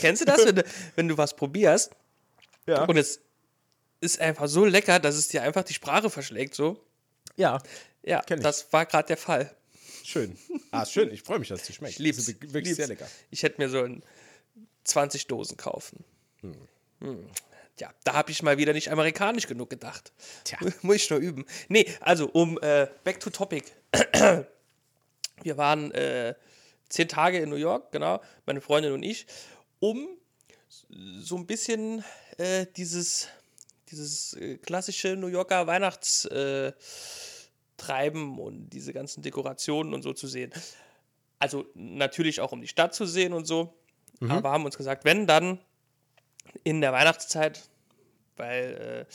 Kennst 0.00 0.20
du 0.20 0.26
das, 0.26 0.44
wenn 0.44 0.56
du, 0.56 0.64
wenn 0.96 1.08
du 1.08 1.16
was 1.16 1.34
probierst 1.34 1.92
Ja. 2.66 2.84
und 2.84 2.98
es 2.98 3.20
ist 4.02 4.20
einfach 4.20 4.46
so 4.46 4.66
lecker, 4.66 4.98
dass 4.98 5.14
es 5.14 5.28
dir 5.28 5.42
einfach 5.42 5.64
die 5.64 5.72
Sprache 5.72 6.10
verschlägt, 6.10 6.54
so? 6.54 6.78
ja. 7.36 7.58
Ja, 8.02 8.20
das 8.22 8.70
war 8.72 8.84
gerade 8.84 9.08
der 9.08 9.16
Fall. 9.16 9.54
Schön. 10.04 10.36
Ah, 10.72 10.84
schön. 10.84 11.10
Ich 11.10 11.22
freue 11.22 11.38
mich, 11.38 11.48
dass 11.48 11.62
es 11.62 11.66
dir 11.68 11.72
schmeckt. 11.72 11.94
Ich 11.94 11.98
lieb's. 11.98 12.18
Das 12.18 12.28
ist 12.28 12.40
wirklich 12.42 12.64
lieb's. 12.64 12.76
sehr 12.76 12.86
lecker. 12.86 13.06
Ich 13.30 13.42
hätte 13.42 13.60
mir 13.60 13.68
so 13.70 13.82
ein 13.82 14.02
20 14.84 15.26
Dosen 15.26 15.56
kaufen. 15.56 16.04
Hm. 16.42 16.54
Ja, 17.78 17.92
da 18.04 18.14
habe 18.14 18.30
ich 18.30 18.42
mal 18.42 18.58
wieder 18.58 18.72
nicht 18.72 18.90
amerikanisch 18.90 19.46
genug 19.46 19.70
gedacht. 19.70 20.12
Tja. 20.44 20.58
Muss 20.82 20.96
ich 20.96 21.10
nur 21.10 21.20
üben. 21.20 21.46
Nee, 21.68 21.86
also 22.00 22.28
um 22.28 22.58
äh, 22.60 22.88
back 23.04 23.20
to 23.20 23.30
topic. 23.30 23.64
Wir 25.42 25.56
waren 25.56 25.92
äh, 25.92 26.34
zehn 26.88 27.08
Tage 27.08 27.38
in 27.38 27.48
New 27.48 27.56
York, 27.56 27.92
genau, 27.92 28.20
meine 28.46 28.60
Freundin 28.60 28.92
und 28.92 29.04
ich, 29.04 29.26
um 29.78 30.08
so 30.88 31.36
ein 31.36 31.46
bisschen 31.46 32.02
äh, 32.38 32.66
dieses, 32.76 33.28
dieses 33.90 34.34
äh, 34.34 34.58
klassische 34.58 35.14
New 35.14 35.28
Yorker 35.28 35.68
Weihnachtstreiben 35.68 36.74
äh, 38.36 38.40
und 38.40 38.70
diese 38.70 38.92
ganzen 38.92 39.22
Dekorationen 39.22 39.94
und 39.94 40.02
so 40.02 40.12
zu 40.12 40.26
sehen. 40.26 40.52
Also 41.38 41.66
natürlich 41.74 42.40
auch 42.40 42.50
um 42.50 42.60
die 42.60 42.66
Stadt 42.68 42.94
zu 42.94 43.06
sehen 43.06 43.32
und 43.32 43.46
so. 43.46 43.74
Mhm. 44.18 44.32
Aber 44.32 44.50
haben 44.50 44.64
uns 44.64 44.76
gesagt, 44.76 45.04
wenn 45.04 45.28
dann 45.28 45.60
in 46.64 46.80
der 46.80 46.92
Weihnachtszeit, 46.92 47.68
weil 48.36 49.06
äh, 49.08 49.12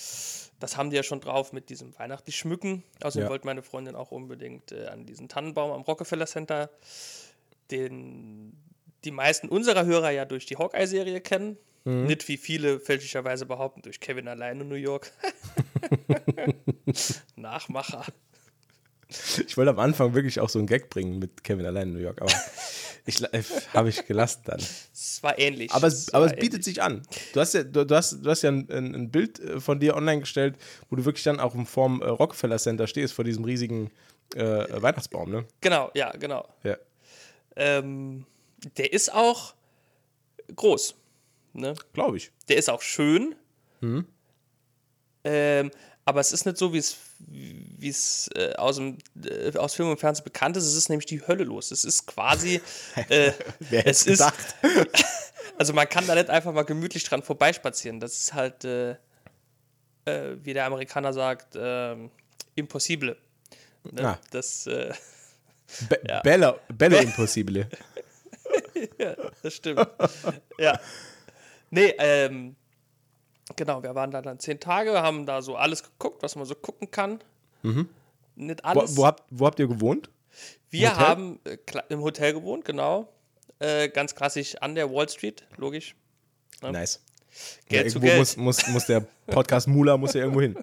das 0.59 0.77
haben 0.77 0.89
die 0.89 0.95
ja 0.95 1.03
schon 1.03 1.21
drauf 1.21 1.53
mit 1.53 1.69
diesem 1.69 1.97
weihnachtlich 1.97 2.35
schmücken. 2.35 2.83
Außerdem 3.01 3.25
ja. 3.25 3.29
wollte 3.29 3.45
meine 3.45 3.63
Freundin 3.63 3.95
auch 3.95 4.11
unbedingt 4.11 4.71
äh, 4.71 4.87
an 4.87 5.05
diesen 5.05 5.29
Tannenbaum 5.29 5.71
am 5.71 5.81
Rockefeller 5.81 6.25
Center, 6.25 6.69
den 7.71 8.57
die 9.03 9.11
meisten 9.11 9.49
unserer 9.49 9.85
Hörer 9.85 10.11
ja 10.11 10.25
durch 10.25 10.45
die 10.45 10.57
Hawkeye-Serie 10.57 11.21
kennen. 11.21 11.57
Mhm. 11.83 12.05
Nicht 12.05 12.27
wie 12.27 12.37
viele 12.37 12.79
fälschlicherweise 12.79 13.45
behaupten, 13.45 13.81
durch 13.81 13.99
Kevin 13.99 14.27
allein 14.27 14.61
in 14.61 14.69
New 14.69 14.75
York. 14.75 15.11
Nachmacher. 17.35 18.05
Ich 19.47 19.57
wollte 19.57 19.71
am 19.71 19.79
Anfang 19.79 20.13
wirklich 20.13 20.39
auch 20.39 20.49
so 20.49 20.59
einen 20.59 20.67
Gag 20.67 20.89
bringen 20.89 21.19
mit 21.19 21.43
Kevin 21.43 21.65
allein 21.65 21.89
in 21.89 21.93
New 21.93 21.99
York, 21.99 22.21
aber 22.21 22.31
ich, 23.05 23.21
äh, 23.21 23.43
habe 23.73 23.89
ich 23.89 24.05
gelassen 24.05 24.41
dann. 24.45 24.59
Es 24.59 25.21
war 25.21 25.37
ähnlich. 25.37 25.71
Aber 25.71 25.87
es, 25.87 26.13
aber 26.13 26.25
es 26.25 26.33
bietet 26.33 26.53
ähnlich. 26.53 26.65
sich 26.65 26.81
an. 26.81 27.03
Du 27.33 27.39
hast 27.39 27.53
ja, 27.53 27.63
du, 27.63 27.85
du, 27.85 27.95
hast, 27.95 28.23
du 28.23 28.29
hast 28.29 28.41
ja 28.41 28.49
ein, 28.49 28.69
ein, 28.69 29.11
Bild 29.11 29.39
äh, 29.39 29.59
von 29.59 29.79
dir 29.79 29.95
online 29.95 30.21
gestellt, 30.21 30.55
wo 30.89 30.95
du 30.95 31.05
wirklich 31.05 31.23
dann 31.23 31.39
auch 31.39 31.55
vorm 31.65 32.01
äh, 32.01 32.07
Rockefeller 32.07 32.57
Center 32.57 32.87
stehst, 32.87 33.13
vor 33.13 33.25
diesem 33.25 33.43
riesigen 33.43 33.91
äh, 34.35 34.81
Weihnachtsbaum, 34.81 35.29
ne? 35.29 35.45
Genau, 35.61 35.91
ja, 35.93 36.11
genau. 36.11 36.47
Ja. 36.63 36.77
Ähm, 37.55 38.25
der 38.77 38.93
ist 38.93 39.13
auch 39.13 39.53
groß. 40.55 40.95
Ne? 41.53 41.75
Glaube 41.93 42.17
ich. 42.17 42.31
Der 42.47 42.57
ist 42.57 42.69
auch 42.69 42.81
schön. 42.81 43.35
Mhm. 43.81 44.05
Ähm, 45.23 45.71
aber 46.05 46.19
es 46.19 46.33
ist 46.33 46.45
nicht 46.45 46.57
so, 46.57 46.73
wie 46.73 46.79
es, 46.79 46.97
wie 47.19 47.89
es 47.89 48.29
äh, 48.35 48.53
aus, 48.55 48.75
dem, 48.75 48.97
äh, 49.23 49.55
aus 49.57 49.75
Film 49.75 49.89
und 49.89 49.99
Fernsehen 49.99 50.25
bekannt 50.25 50.57
ist. 50.57 50.65
Es 50.65 50.75
ist 50.75 50.89
nämlich 50.89 51.05
die 51.05 51.25
Hölle 51.25 51.45
los. 51.45 51.71
Es 51.71 51.85
ist 51.85 52.05
quasi. 52.05 52.61
Äh, 53.09 53.31
Wer 53.59 53.87
es 53.87 54.05
ist. 54.05 54.21
also 55.57 55.73
man 55.73 55.87
kann 55.87 56.05
da 56.05 56.15
nicht 56.15 56.29
einfach 56.29 56.53
mal 56.53 56.63
gemütlich 56.63 57.03
dran 57.03 57.23
vorbeispazieren. 57.23 57.99
Das 57.99 58.13
ist 58.13 58.33
halt, 58.33 58.65
äh, 58.65 58.91
äh, 60.05 60.37
wie 60.43 60.53
der 60.53 60.65
Amerikaner 60.65 61.13
sagt, 61.13 61.55
ähm, 61.55 62.11
impossible. 62.55 63.17
Ne? 63.91 64.07
Ah. 64.07 64.19
Das. 64.31 64.67
Äh, 64.67 64.93
Be 65.89 65.99
ja. 66.07 66.21
Bello, 66.21 66.59
Bello 66.67 66.97
impossible. 66.97 67.67
ja, 68.99 69.15
das 69.41 69.53
stimmt. 69.53 69.87
ja. 70.59 70.79
Nee, 71.71 71.95
ähm, 71.97 72.55
genau, 73.55 73.83
wir 73.83 73.95
waren 73.95 74.11
da 74.11 74.21
dann 74.21 74.39
zehn 74.39 74.59
Tage, 74.59 75.01
haben 75.01 75.25
da 75.25 75.41
so 75.41 75.55
alles 75.55 75.83
geguckt, 75.83 76.23
was 76.23 76.35
man 76.35 76.45
so 76.45 76.55
gucken 76.55 76.91
kann. 76.91 77.19
Mhm. 77.61 77.89
Nicht 78.35 78.63
alles. 78.65 78.95
Wo, 78.95 79.01
wo, 79.01 79.05
habt, 79.05 79.23
wo 79.29 79.45
habt 79.45 79.59
ihr 79.59 79.67
gewohnt? 79.67 80.09
Wir 80.69 80.91
Hotel? 80.91 81.07
haben 81.07 81.39
äh, 81.45 81.57
im 81.89 82.01
Hotel 82.01 82.33
gewohnt, 82.33 82.65
genau. 82.65 83.07
Äh, 83.59 83.89
ganz 83.89 84.15
klassisch 84.15 84.55
an 84.55 84.75
der 84.75 84.91
Wall 84.91 85.07
Street, 85.09 85.45
logisch. 85.57 85.95
Ne? 86.61 86.71
Nice. 86.71 87.01
Geld 87.67 87.85
ja, 87.85 87.91
zu 87.91 87.99
Geld. 87.99 88.17
Muss, 88.17 88.37
muss, 88.37 88.67
muss 88.67 88.85
der 88.85 89.05
Podcast 89.27 89.67
Mula 89.67 89.97
muss 89.97 90.13
ja 90.13 90.21
irgendwo 90.21 90.41
hin. 90.41 90.57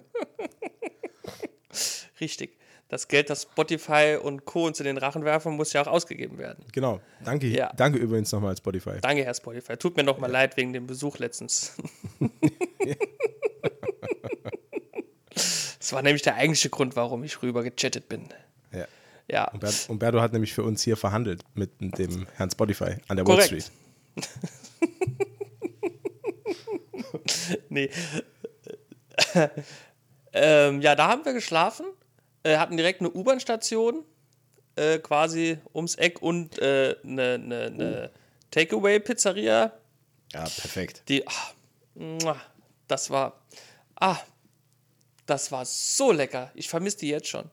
Richtig 2.19 2.57
das 2.91 3.07
Geld, 3.07 3.29
das 3.29 3.43
Spotify 3.43 4.17
und 4.21 4.43
Co. 4.43 4.67
uns 4.67 4.81
in 4.81 4.85
den 4.85 4.97
Rachen 4.97 5.23
werfen, 5.23 5.55
muss 5.55 5.71
ja 5.71 5.81
auch 5.81 5.87
ausgegeben 5.87 6.37
werden. 6.37 6.65
Genau. 6.73 6.99
Danke, 7.23 7.47
ja. 7.47 7.71
danke 7.73 7.97
übrigens 7.97 8.33
nochmal 8.33 8.55
Spotify. 8.57 8.99
Danke, 9.01 9.23
Herr 9.23 9.33
Spotify. 9.33 9.77
Tut 9.77 9.95
mir 9.95 10.03
nochmal 10.03 10.29
ja. 10.29 10.39
leid 10.39 10.57
wegen 10.57 10.73
dem 10.73 10.87
Besuch 10.87 11.17
letztens. 11.17 11.77
das 15.33 15.93
war 15.93 16.01
nämlich 16.01 16.21
der 16.21 16.35
eigentliche 16.35 16.69
Grund, 16.69 16.95
warum 16.95 17.23
ich 17.23 17.41
rüber 17.41 17.63
gechattet 17.63 18.07
bin. 18.09 18.29
Ja. 18.71 18.87
ja. 19.27 19.51
Umberto, 19.51 19.91
Umberto 19.91 20.21
hat 20.21 20.33
nämlich 20.33 20.53
für 20.53 20.63
uns 20.63 20.81
hier 20.81 20.97
verhandelt 20.97 21.43
mit 21.53 21.71
dem 21.79 22.27
Herrn 22.35 22.51
Spotify 22.51 22.95
an 23.07 23.17
der 23.17 23.25
Korrekt. 23.25 23.51
Wall 23.51 23.61
Street. 23.61 23.71
nee. 27.69 27.89
ähm, 30.33 30.81
ja, 30.81 30.95
da 30.95 31.07
haben 31.07 31.23
wir 31.25 31.33
geschlafen 31.33 31.85
äh, 32.43 32.57
hatten 32.57 32.77
direkt 32.77 33.01
eine 33.01 33.11
U-Bahn-Station 33.11 34.03
äh, 34.75 34.99
quasi 34.99 35.57
ums 35.73 35.95
Eck 35.95 36.21
und 36.21 36.59
äh, 36.59 36.95
eine, 37.03 37.33
eine, 37.33 37.61
eine 37.65 38.11
oh. 38.13 38.17
Takeaway-Pizzeria. 38.51 39.73
Ja, 40.33 40.39
perfekt. 40.39 41.03
Die, 41.07 41.27
ach, 41.27 41.53
das 42.91 43.09
war, 43.09 43.41
ah, 43.95 44.17
das 45.25 45.51
war 45.51 45.65
so 45.65 46.11
lecker. 46.11 46.51
Ich 46.53 46.69
vermisse 46.69 46.97
die 46.97 47.09
jetzt 47.09 47.27
schon. 47.27 47.49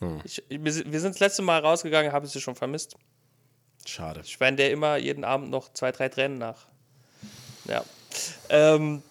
Hm. 0.00 0.20
Ich, 0.24 0.42
wir 0.48 0.72
sind 0.72 1.14
das 1.14 1.20
letzte 1.20 1.42
Mal 1.42 1.60
rausgegangen, 1.60 2.12
habe 2.12 2.26
ich 2.26 2.32
sie 2.32 2.40
schon 2.40 2.54
vermisst. 2.54 2.96
Schade. 3.86 4.20
Ich 4.24 4.38
weine 4.40 4.56
der 4.56 4.70
immer 4.70 4.96
jeden 4.96 5.24
Abend 5.24 5.50
noch 5.50 5.72
zwei, 5.72 5.92
drei 5.92 6.08
Tränen 6.08 6.38
nach. 6.38 6.66
Ja. 7.64 7.84
Ähm, 8.48 9.02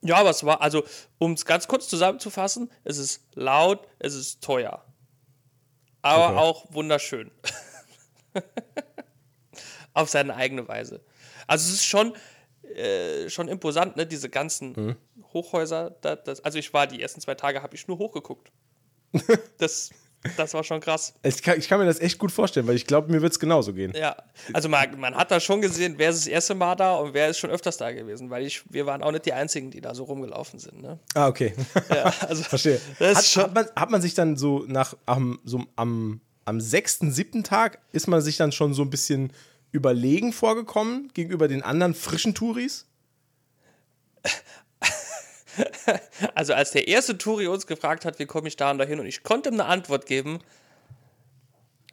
ja, 0.00 0.16
aber 0.16 0.30
es 0.30 0.44
war, 0.44 0.60
also, 0.60 0.84
um 1.18 1.32
es 1.32 1.44
ganz 1.44 1.68
kurz 1.68 1.88
zusammenzufassen, 1.88 2.70
es 2.84 2.98
ist 2.98 3.22
laut, 3.34 3.86
es 3.98 4.14
ist 4.14 4.42
teuer. 4.42 4.84
Aber 6.02 6.30
okay. 6.30 6.38
auch 6.38 6.74
wunderschön. 6.74 7.30
Auf 9.94 10.08
seine 10.08 10.34
eigene 10.34 10.66
Weise. 10.66 11.04
Also 11.46 11.68
es 11.68 11.74
ist 11.74 11.84
schon, 11.84 12.14
äh, 12.76 13.30
schon 13.30 13.48
imposant, 13.48 13.96
ne? 13.96 14.06
Diese 14.06 14.28
ganzen 14.28 14.72
mhm. 14.72 14.96
Hochhäuser. 15.32 15.96
Das, 16.00 16.18
das, 16.24 16.44
also 16.44 16.58
ich 16.58 16.72
war 16.72 16.86
die 16.86 17.00
ersten 17.00 17.20
zwei 17.20 17.34
Tage, 17.34 17.62
habe 17.62 17.74
ich 17.74 17.88
nur 17.88 17.98
hochgeguckt. 17.98 18.50
das 19.58 19.90
das 20.36 20.54
war 20.54 20.62
schon 20.62 20.80
krass. 20.80 21.14
Ich 21.22 21.42
kann, 21.42 21.58
ich 21.58 21.68
kann 21.68 21.80
mir 21.80 21.86
das 21.86 22.00
echt 22.00 22.18
gut 22.18 22.30
vorstellen, 22.30 22.66
weil 22.66 22.76
ich 22.76 22.86
glaube, 22.86 23.10
mir 23.10 23.22
wird 23.22 23.32
es 23.32 23.40
genauso 23.40 23.72
gehen. 23.72 23.92
Ja, 23.96 24.16
also 24.52 24.68
man, 24.68 24.98
man 24.98 25.16
hat 25.16 25.30
da 25.30 25.40
schon 25.40 25.60
gesehen, 25.60 25.94
wer 25.96 26.10
ist 26.10 26.20
das 26.20 26.26
erste 26.28 26.54
Mal 26.54 26.76
da 26.76 26.94
und 26.96 27.12
wer 27.12 27.28
ist 27.28 27.38
schon 27.38 27.50
öfters 27.50 27.76
da 27.76 27.90
gewesen, 27.90 28.30
weil 28.30 28.46
ich, 28.46 28.62
wir 28.70 28.86
waren 28.86 29.02
auch 29.02 29.10
nicht 29.10 29.26
die 29.26 29.32
Einzigen, 29.32 29.70
die 29.70 29.80
da 29.80 29.94
so 29.94 30.04
rumgelaufen 30.04 30.60
sind. 30.60 30.80
Ne? 30.80 30.98
Ah, 31.14 31.26
okay. 31.28 31.54
Ja, 31.92 32.12
also, 32.28 32.42
Verstehe. 32.44 32.80
Hat, 33.00 33.16
hat, 33.16 33.54
man, 33.54 33.66
hat 33.74 33.90
man 33.90 34.00
sich 34.00 34.14
dann 34.14 34.36
so 34.36 34.64
nach 34.66 34.96
am, 35.06 35.40
so 35.44 35.64
am, 35.76 36.20
am 36.44 36.60
sechsten, 36.60 37.10
siebten 37.10 37.42
Tag, 37.42 37.80
ist 37.90 38.06
man 38.06 38.22
sich 38.22 38.36
dann 38.36 38.52
schon 38.52 38.74
so 38.74 38.82
ein 38.82 38.90
bisschen 38.90 39.32
überlegen 39.72 40.32
vorgekommen 40.32 41.10
gegenüber 41.14 41.48
den 41.48 41.62
anderen 41.62 41.94
frischen 41.94 42.34
Touris? 42.34 42.86
also 46.34 46.54
als 46.54 46.70
der 46.70 46.88
erste 46.88 47.18
Touri 47.18 47.48
uns 47.48 47.66
gefragt 47.66 48.04
hat, 48.04 48.18
wie 48.18 48.26
komme 48.26 48.48
ich 48.48 48.56
da 48.56 48.70
und 48.70 48.78
dahin 48.78 49.00
und 49.00 49.06
ich 49.06 49.22
konnte 49.22 49.48
ihm 49.48 49.54
eine 49.54 49.66
Antwort 49.66 50.06
geben. 50.06 50.40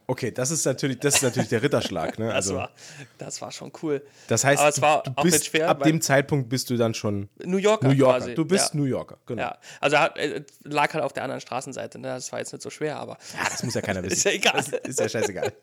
Okay, 0.10 0.32
das 0.32 0.50
ist 0.50 0.66
natürlich, 0.66 0.98
das 0.98 1.18
ist 1.18 1.22
natürlich 1.22 1.50
der 1.50 1.62
Ritterschlag. 1.62 2.18
Ne? 2.18 2.34
Also, 2.40 2.54
das, 2.54 2.60
war, 2.60 2.72
das 3.20 3.42
war 3.42 3.52
schon 3.52 3.72
cool. 3.84 4.02
Das 4.28 4.44
heißt, 4.44 4.60
Aber 4.60 4.70
es 4.70 4.82
war 4.82 5.04
du 5.04 5.12
bist, 5.22 5.46
schwer, 5.46 5.70
ab 5.70 5.84
dem 5.84 6.02
Zeitpunkt 6.02 6.50
bist 6.50 6.68
du 6.72 6.78
dann 6.78 6.96
schon 6.96 7.30
New 7.44 7.58
Yorker. 7.58 7.88
New 7.88 7.94
Yorker. 7.94 8.18
Quasi. 8.18 8.34
Du 8.34 8.44
bist 8.44 8.74
ja. 8.74 8.80
New 8.80 8.86
Yorker, 8.86 9.20
genau. 9.28 9.44
Ja. 9.44 9.58
Also 9.80 9.98
äh, 9.98 10.44
lag 10.64 10.92
halt 10.96 11.04
auf 11.04 11.14
der 11.14 11.24
anderen 11.24 11.42
Straßenseite. 11.42 12.00
Ne? 12.00 12.08
Das 12.08 12.32
war 12.32 12.40
jetzt 12.40 12.54
nicht 12.54 12.64
so 12.64 12.72
schwer, 12.72 12.98
aber. 12.98 13.20
Ja, 13.38 13.50
das 13.50 13.62
muss 13.62 13.76
ja 13.76 13.82
keiner 13.82 14.00
wissen. 14.04 14.14
ist 14.14 14.24
ja 14.24 14.32
egal. 14.32 14.54
Das 14.56 14.70
ist 14.70 15.00
ja 15.00 15.10
scheißegal. 15.10 15.54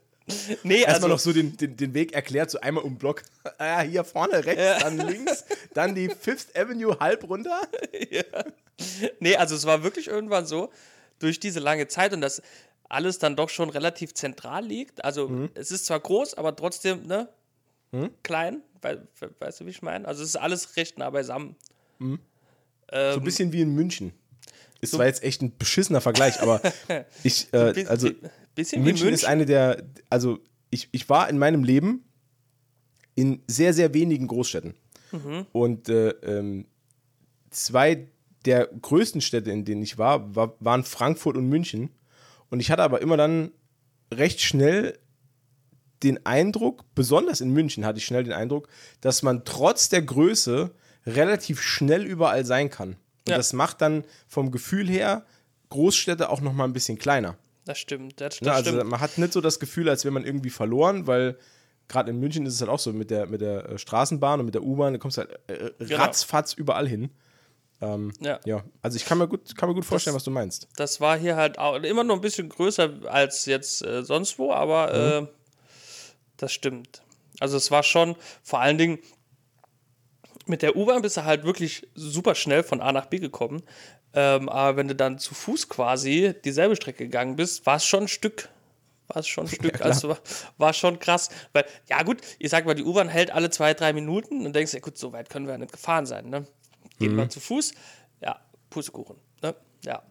Nee, 0.65 0.81
Erstmal 0.81 0.95
also, 0.95 1.09
noch 1.09 1.19
so 1.21 1.33
den, 1.33 1.57
den, 1.57 1.77
den 1.77 1.95
Weg 1.95 2.13
erklärt, 2.13 2.51
so 2.51 2.59
einmal 2.61 2.85
um 2.85 2.97
Block. 2.97 3.23
Ah, 3.59 3.81
hier 3.81 4.03
vorne 4.03 4.45
rechts, 4.45 4.63
ja. 4.63 4.79
dann 4.81 4.99
links, 4.99 5.45
dann 5.73 5.95
die 5.95 6.09
Fifth 6.09 6.57
Avenue 6.57 6.99
halb 6.99 7.29
runter. 7.29 7.61
Ja. 8.11 8.23
Nee, 9.21 9.37
also 9.37 9.55
es 9.55 9.65
war 9.65 9.83
wirklich 9.83 10.09
irgendwann 10.09 10.47
so, 10.47 10.71
durch 11.19 11.41
diese 11.41 11.61
lange 11.61 11.89
Zeit 11.89 12.13
und 12.13 12.21
das 12.21 12.43
alles 12.89 13.19
dann 13.19 13.37
doch 13.37 13.49
schon 13.49 13.71
relativ 13.71 14.15
zentral 14.15 14.65
liegt. 14.65 15.05
Also 15.05 15.29
mhm. 15.29 15.51
es 15.55 15.71
ist 15.71 15.87
zwar 15.87 16.01
groß, 16.01 16.35
aber 16.35 16.55
trotzdem, 16.55 17.07
ne? 17.07 17.29
Mhm. 17.93 18.11
Klein, 18.23 18.63
we 18.83 19.03
weißt 19.39 19.61
du, 19.61 19.67
wie 19.67 19.71
ich 19.71 19.83
meine? 19.83 20.07
Also 20.07 20.23
es 20.23 20.31
ist 20.31 20.37
alles 20.37 20.77
recht 20.77 20.99
nah 20.99 21.11
beisammen. 21.11 21.57
Mhm. 21.99 22.19
Ähm, 22.93 23.15
so 23.15 23.21
ein 23.21 23.25
bisschen 23.25 23.53
wie 23.53 23.63
in 23.63 23.75
München. 23.75 24.13
Ist 24.81 24.91
so 24.91 24.99
zwar 24.99 25.07
jetzt 25.07 25.23
echt 25.23 25.43
ein 25.43 25.57
beschissener 25.57 26.01
Vergleich, 26.01 26.41
aber 26.41 26.61
ich, 27.23 27.53
äh, 27.53 27.87
also 27.87 28.11
Bisschen 28.57 28.83
München, 28.83 29.07
München 29.07 29.15
ist 29.15 29.25
eine 29.25 29.47
der, 29.47 29.85
also 30.11 30.41
ich, 30.71 30.89
ich 30.91 31.09
war 31.09 31.29
in 31.29 31.39
meinem 31.39 31.63
Leben 31.63 32.05
in 33.15 33.43
sehr, 33.47 33.73
sehr 33.73 33.95
wenigen 33.95 34.27
Großstädten. 34.27 34.75
Mhm. 35.13 35.47
Und 35.53 35.89
äh, 35.89 36.09
ähm, 36.09 36.67
zwei 37.51 38.09
der 38.45 38.67
größten 38.67 39.21
Städte, 39.21 39.51
in 39.51 39.65
denen 39.65 39.83
ich 39.83 39.99
war, 39.99 40.35
war, 40.35 40.55
waren 40.61 40.85
Frankfurt 40.85 41.37
und 41.37 41.49
München. 41.49 41.91
Und 42.51 42.61
ich 42.61 42.71
hatte 42.71 42.83
aber 42.83 43.03
immer 43.03 43.17
dann 43.17 43.53
recht 44.13 44.41
schnell 44.41 44.99
den 46.03 46.25
Eindruck, 46.25 46.85
besonders 46.95 47.41
in 47.41 47.51
München 47.51 47.85
hatte 47.85 47.99
ich 47.99 48.05
schnell 48.05 48.25
den 48.25 48.33
Eindruck, 48.33 48.69
dass 49.01 49.23
man 49.23 49.45
trotz 49.45 49.89
der 49.89 50.03
Größe 50.03 50.73
relativ 51.07 51.61
schnell 51.61 52.05
überall 52.05 52.45
sein 52.45 52.71
kann. 52.71 52.91
Und 52.91 53.31
ja. 53.31 53.37
das 53.37 53.53
macht 53.53 53.81
dann 53.81 54.05
vom 54.29 54.51
Gefühl 54.51 54.89
her 54.89 55.25
Großstädte 55.69 56.31
auch 56.31 56.41
noch 56.41 56.53
mal 56.53 56.65
ein 56.65 56.73
bisschen 56.73 56.99
kleiner. 56.99 57.37
Das 57.67 57.79
stimmt. 57.79 58.19
Das, 58.21 58.39
das 58.39 58.47
Ja, 58.47 58.53
also 58.55 58.71
stimmt. 58.71 58.89
man 58.91 59.01
hat 59.01 59.19
nicht 59.19 59.35
so 59.35 59.43
das 59.43 59.61
Gefühl, 59.61 59.89
als 59.91 60.05
wäre 60.05 60.13
man 60.13 60.25
irgendwie 60.25 60.49
verloren, 60.51 61.07
weil 61.07 61.37
gerade 61.89 62.11
in 62.11 62.19
München 62.19 62.47
ist 62.47 62.55
es 62.55 62.61
halt 62.61 62.71
auch 62.71 62.79
so 62.79 62.93
mit 62.95 63.11
der, 63.11 63.27
mit 63.27 63.43
der 63.43 63.69
äh, 63.69 63.79
Straßenbahn 63.79 64.41
und 64.41 64.47
mit 64.47 64.55
der 64.55 64.63
U-Bahn, 64.63 64.95
da 64.95 64.99
kommst 64.99 65.19
du 65.19 65.23
halt 65.23 65.39
äh, 65.49 65.71
Genau. 65.85 66.03
ratzfatz 66.03 66.55
überall 66.55 66.89
hin. 66.89 67.11
Ja. 67.79 68.41
Ja, 68.47 68.65
also 68.81 68.97
ich 68.97 69.05
kann 69.05 69.19
mir 69.19 69.29
gut, 69.29 69.55
kann 69.55 69.69
mir 69.69 69.75
gut 69.75 69.85
vorstellen, 69.85 70.17
was 70.17 70.25
du 70.25 70.31
meinst. 70.31 70.67
Das 70.77 70.99
war 71.03 71.19
hier 71.19 71.37
halt 71.37 71.59
auch 71.59 71.75
immer 71.77 72.05
noch 72.05 72.15
ein 72.15 72.23
bisschen 72.23 72.49
größer 72.49 72.91
als 73.05 73.45
jetzt 73.45 73.85
äh, 73.85 74.03
sonst 74.03 74.39
wo, 74.39 74.51
aber 74.51 75.21
Mhm. 75.21 75.27
äh, 75.27 75.31
das 76.39 76.53
stimmt. 76.55 77.03
Also 77.39 77.59
es 77.59 77.71
war 77.71 77.83
schon 77.83 78.17
vor 78.43 78.61
allen 78.61 78.79
Dingen 78.79 78.99
mit 80.47 80.63
der 80.63 80.75
U-Bahn 80.75 81.03
bist 81.03 81.19
du 81.19 81.25
halt 81.25 81.45
wirklich 81.45 81.87
super 81.95 82.35
schnell 82.35 82.63
von 82.63 82.81
A 82.81 82.93
nach 82.93 83.07
B 83.07 83.19
gekommen. 83.19 83.63
Ähm, 84.19 84.49
aber 84.49 84.77
wenn 84.79 84.89
du 84.89 84.95
dann 84.97 85.19
zu 85.19 85.35
Fuß 85.35 85.69
quasi 85.69 86.35
dieselbe 86.45 86.75
Strecke 86.75 87.05
gegangen 87.05 87.37
bist, 87.37 87.65
war 87.67 87.77
es 87.77 87.85
schon 87.85 88.05
ein 88.05 88.09
Stück. 88.09 88.49
War 89.09 89.19
es 89.19 89.29
schon 89.29 89.45
ein 89.45 89.49
Stück. 89.55 89.75
klar. 89.75 89.91
also 89.91 90.09
war, 90.09 90.19
war 90.59 90.73
schon 90.73 90.99
krass. 90.99 91.29
Weil, 91.53 91.67
ja 91.89 92.03
gut, 92.03 92.23
ich 92.39 92.51
sag 92.51 92.65
mal, 92.67 92.75
die 92.75 92.83
U-Bahn 92.83 93.09
hält 93.09 93.31
alle 93.31 93.51
zwei, 93.51 93.75
drei 93.75 93.93
Minuten 93.93 94.45
und 94.47 94.57
denkst, 94.57 94.73
ja 94.73 94.81
gut, 94.81 94.97
so 94.99 95.13
weit 95.13 95.29
können 95.31 95.47
wir 95.47 95.53
ja 95.53 95.59
nicht 95.59 95.73
gefahren 95.73 96.07
sein. 96.07 96.29
Ne? 96.31 96.47
Gehen 96.99 97.13
Mhm. 97.13 97.17
wir 97.19 97.29
zu 97.29 97.41
Fuß. 97.41 97.73
Ja, 98.23 98.41
Pustekuchen. 98.71 99.17
Ne? 99.43 99.55
Ja. 99.85 100.03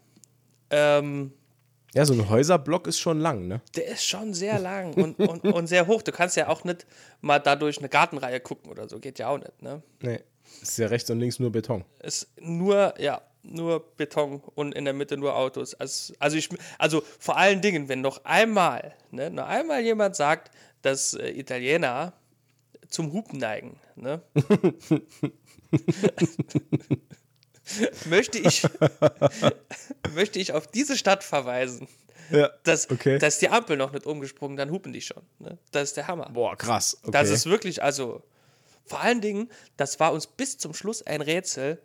Ähm, 0.69 1.33
Ja, 1.93 2.05
so 2.05 2.13
ein 2.13 2.29
Häuserblock 2.29 2.87
ist 2.87 2.99
schon 2.99 3.19
lang, 3.19 3.47
ne? 3.47 3.61
der 3.75 3.87
ist 3.87 4.03
schon 4.05 4.33
sehr 4.33 4.59
lang 4.59 4.93
und, 4.95 5.17
und, 5.19 5.43
und 5.45 5.67
sehr 5.67 5.87
hoch. 5.87 6.01
Du 6.01 6.11
kannst 6.11 6.35
ja 6.35 6.47
auch 6.49 6.63
nicht 6.63 6.85
mal 7.21 7.39
dadurch 7.39 7.79
eine 7.79 7.89
Gartenreihe 7.89 8.39
gucken 8.39 8.69
oder 8.69 8.87
so. 8.89 8.99
Geht 8.99 9.17
ja 9.19 9.29
auch 9.29 9.37
nicht. 9.37 9.61
Ne? 9.61 9.81
Nee. 10.01 10.19
Ist 10.61 10.77
ja 10.77 10.87
rechts 10.87 11.09
und 11.09 11.19
links 11.19 11.39
nur 11.39 11.51
Beton. 11.51 11.83
ist 12.03 12.27
nur, 12.39 12.93
ja, 12.99 13.21
nur 13.45 13.95
Beton 13.97 14.41
und 14.55 14.73
in 14.73 14.85
der 14.85 14.93
Mitte 14.93 15.17
nur 15.17 15.35
Autos. 15.35 15.73
Also, 15.75 16.13
also, 16.19 16.37
ich, 16.37 16.49
also 16.77 17.03
vor 17.19 17.37
allen 17.37 17.61
Dingen, 17.61 17.87
wenn 17.89 18.01
noch 18.01 18.25
einmal, 18.25 18.95
ne, 19.11 19.29
noch 19.29 19.47
einmal 19.47 19.81
jemand 19.81 20.15
sagt, 20.15 20.51
dass 20.81 21.13
äh, 21.13 21.29
Italiener 21.31 22.13
zum 22.89 23.13
Hupen 23.13 23.39
neigen, 23.39 23.79
ne? 23.95 24.21
möchte 28.05 28.37
ich 28.39 28.63
möchte 30.13 30.39
ich 30.39 30.53
auf 30.53 30.67
diese 30.67 30.97
Stadt 30.97 31.23
verweisen. 31.23 31.87
Ja. 32.31 32.49
Dass, 32.63 32.89
Okay. 32.89 33.19
dass 33.19 33.37
die 33.37 33.49
Ampel 33.49 33.77
noch 33.77 33.91
nicht 33.91 34.05
umgesprungen, 34.05 34.57
dann 34.57 34.71
hupen 34.71 34.93
die 34.93 35.01
schon. 35.01 35.21
Ne? 35.37 35.57
Das 35.71 35.89
ist 35.89 35.97
der 35.97 36.07
Hammer. 36.07 36.29
Boah, 36.31 36.55
krass. 36.57 36.97
Okay. 37.03 37.11
Das 37.11 37.29
ist 37.29 37.45
wirklich, 37.45 37.83
also 37.83 38.23
vor 38.85 38.99
allen 38.99 39.21
Dingen, 39.21 39.49
das 39.77 39.99
war 39.99 40.11
uns 40.11 40.25
bis 40.25 40.57
zum 40.57 40.73
Schluss 40.73 41.03
ein 41.03 41.21
Rätsel. 41.21 41.79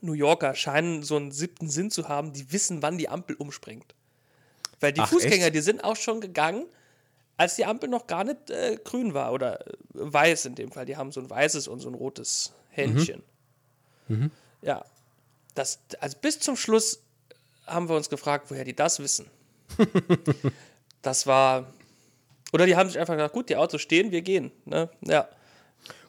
New 0.00 0.14
Yorker 0.14 0.54
scheinen 0.54 1.02
so 1.02 1.16
einen 1.16 1.32
siebten 1.32 1.68
Sinn 1.68 1.90
zu 1.90 2.08
haben, 2.08 2.32
die 2.32 2.52
wissen, 2.52 2.82
wann 2.82 2.98
die 2.98 3.08
Ampel 3.08 3.36
umspringt. 3.36 3.94
Weil 4.80 4.92
die 4.92 5.00
Ach, 5.00 5.08
Fußgänger, 5.08 5.46
echt? 5.46 5.54
die 5.54 5.60
sind 5.60 5.84
auch 5.84 5.96
schon 5.96 6.20
gegangen, 6.20 6.66
als 7.36 7.56
die 7.56 7.64
Ampel 7.64 7.88
noch 7.88 8.06
gar 8.06 8.24
nicht 8.24 8.50
äh, 8.50 8.78
grün 8.82 9.14
war 9.14 9.32
oder 9.32 9.66
äh, 9.66 9.72
weiß 9.92 10.46
in 10.46 10.54
dem 10.54 10.72
Fall. 10.72 10.86
Die 10.86 10.96
haben 10.96 11.12
so 11.12 11.20
ein 11.20 11.28
weißes 11.28 11.68
und 11.68 11.80
so 11.80 11.88
ein 11.88 11.94
rotes 11.94 12.52
Händchen. 12.70 13.22
Ja, 14.62 14.84
das, 15.54 15.78
also 16.00 16.16
bis 16.20 16.40
zum 16.40 16.56
Schluss 16.56 17.02
haben 17.66 17.88
wir 17.88 17.96
uns 17.96 18.10
gefragt, 18.10 18.50
woher 18.50 18.64
die 18.64 18.74
das 18.74 18.98
wissen. 18.98 19.30
das 21.02 21.26
war. 21.26 21.72
Oder 22.52 22.66
die 22.66 22.76
haben 22.76 22.88
sich 22.88 22.98
einfach 22.98 23.14
gesagt, 23.14 23.32
gut, 23.32 23.48
die 23.48 23.56
Autos 23.56 23.80
stehen, 23.80 24.10
wir 24.10 24.20
gehen. 24.20 24.52
Ne? 24.66 24.90
Ja, 25.00 25.28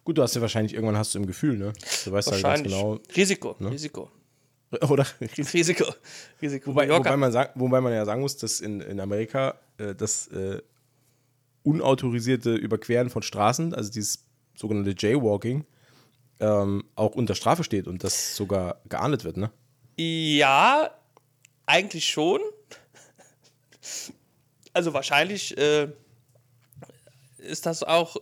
Gut, 0.04 0.18
du 0.18 0.22
hast 0.22 0.36
ja 0.36 0.42
wahrscheinlich 0.42 0.74
irgendwann 0.74 0.98
hast 0.98 1.16
du 1.16 1.20
im 1.20 1.26
Gefühl, 1.26 1.58
ne? 1.58 1.74
Du 2.04 2.12
weißt 2.12 2.32
ja 2.32 2.42
ganz 2.42 2.64
genau. 2.64 3.00
Risiko, 3.16 3.52
Risiko. 3.62 4.12
Oder 4.90 5.06
Risiko. 5.38 5.86
Risiko. 6.42 6.72
wobei, 6.72 6.90
wobei, 6.90 7.16
man 7.16 7.32
sagen, 7.32 7.52
wobei 7.56 7.80
man 7.80 7.94
ja 7.94 8.06
sagen 8.06 8.22
muss, 8.22 8.38
dass 8.38 8.60
in, 8.60 8.82
in 8.82 9.00
Amerika 9.00 9.60
äh, 9.78 9.96
das 9.96 10.28
äh, 10.28 10.62
unautorisierte 11.64 12.54
Überqueren 12.56 13.10
von 13.10 13.22
Straßen, 13.22 13.74
also 13.74 13.92
dieses 13.92 14.26
sogenannte 14.56 14.96
Jaywalking, 14.98 15.66
ähm, 16.40 16.84
auch 16.96 17.16
unter 17.16 17.36
Strafe 17.36 17.64
steht 17.64 17.88
und 17.88 18.04
das 18.04 18.36
sogar 18.36 18.82
geahndet 18.90 19.24
wird, 19.24 19.38
ne? 19.38 19.52
Ja, 19.98 20.90
eigentlich 21.66 22.10
schon. 22.10 22.42
Also 24.74 24.94
wahrscheinlich 24.94 25.56
äh, 25.58 25.88
ist 27.44 27.66
das 27.66 27.84
auch 27.84 28.16
äh, 28.16 28.22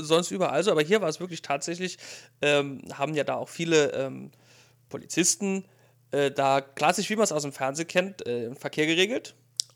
sonst 0.00 0.30
überall 0.30 0.62
so, 0.62 0.70
aber 0.70 0.82
hier 0.82 1.00
war 1.00 1.08
es 1.08 1.20
wirklich 1.20 1.42
tatsächlich, 1.42 1.98
ähm, 2.42 2.82
haben 2.92 3.14
ja 3.14 3.24
da 3.24 3.34
auch 3.36 3.48
viele 3.48 3.92
ähm, 3.92 4.30
Polizisten 4.88 5.64
äh, 6.10 6.30
da 6.30 6.60
klassisch, 6.60 7.08
wie 7.10 7.16
man 7.16 7.24
es 7.24 7.32
aus 7.32 7.42
dem 7.42 7.52
Fernsehen 7.52 7.88
kennt, 7.88 8.26
äh, 8.26 8.42
den 8.42 8.56
Verkehr 8.56 8.86
geregelt. 8.86 9.34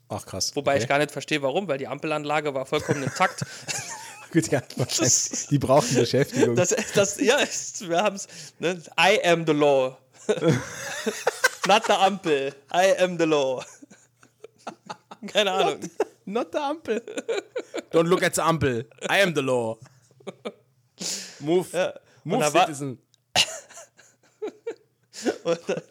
Ach 0.09 0.25
krass. 0.25 0.55
Wobei 0.55 0.73
okay. 0.73 0.83
ich 0.83 0.87
gar 0.87 0.99
nicht 0.99 1.11
verstehe, 1.11 1.41
warum, 1.41 1.67
weil 1.67 1.77
die 1.77 1.87
Ampelanlage 1.87 2.53
war 2.53 2.65
vollkommen 2.65 3.03
intakt. 3.03 3.43
Gut, 4.31 4.47
ja, 4.49 4.61
wahrscheinlich. 4.75 5.47
Die 5.49 5.57
brauchen 5.57 5.95
Beschäftigung. 5.95 6.55
Das, 6.55 6.75
das, 6.93 7.19
ja, 7.19 7.37
wir 7.87 8.03
haben 8.03 8.15
es. 8.15 8.27
Ne? 8.59 8.81
I 8.99 9.23
am 9.25 9.45
the 9.45 9.53
law. 9.53 9.97
Not 11.67 11.85
the 11.87 11.93
Ampel. 11.93 12.53
I 12.73 13.01
am 13.01 13.17
the 13.17 13.25
law. 13.25 13.63
Keine 15.27 15.51
Ahnung. 15.51 15.79
Not 16.25 16.51
the 16.53 16.59
Ampel. 16.59 17.01
Don't 17.91 18.07
look 18.07 18.23
at 18.23 18.35
the 18.35 18.41
Ampel. 18.41 18.85
I 19.09 19.21
am 19.21 19.33
the 19.35 19.41
law. 19.41 19.77
Move. 21.39 21.67
Move, 22.23 22.39
da 22.41 22.53
war- 22.53 22.65
citizen. 22.65 22.99
Und 25.43 25.59
dann, 25.67 25.81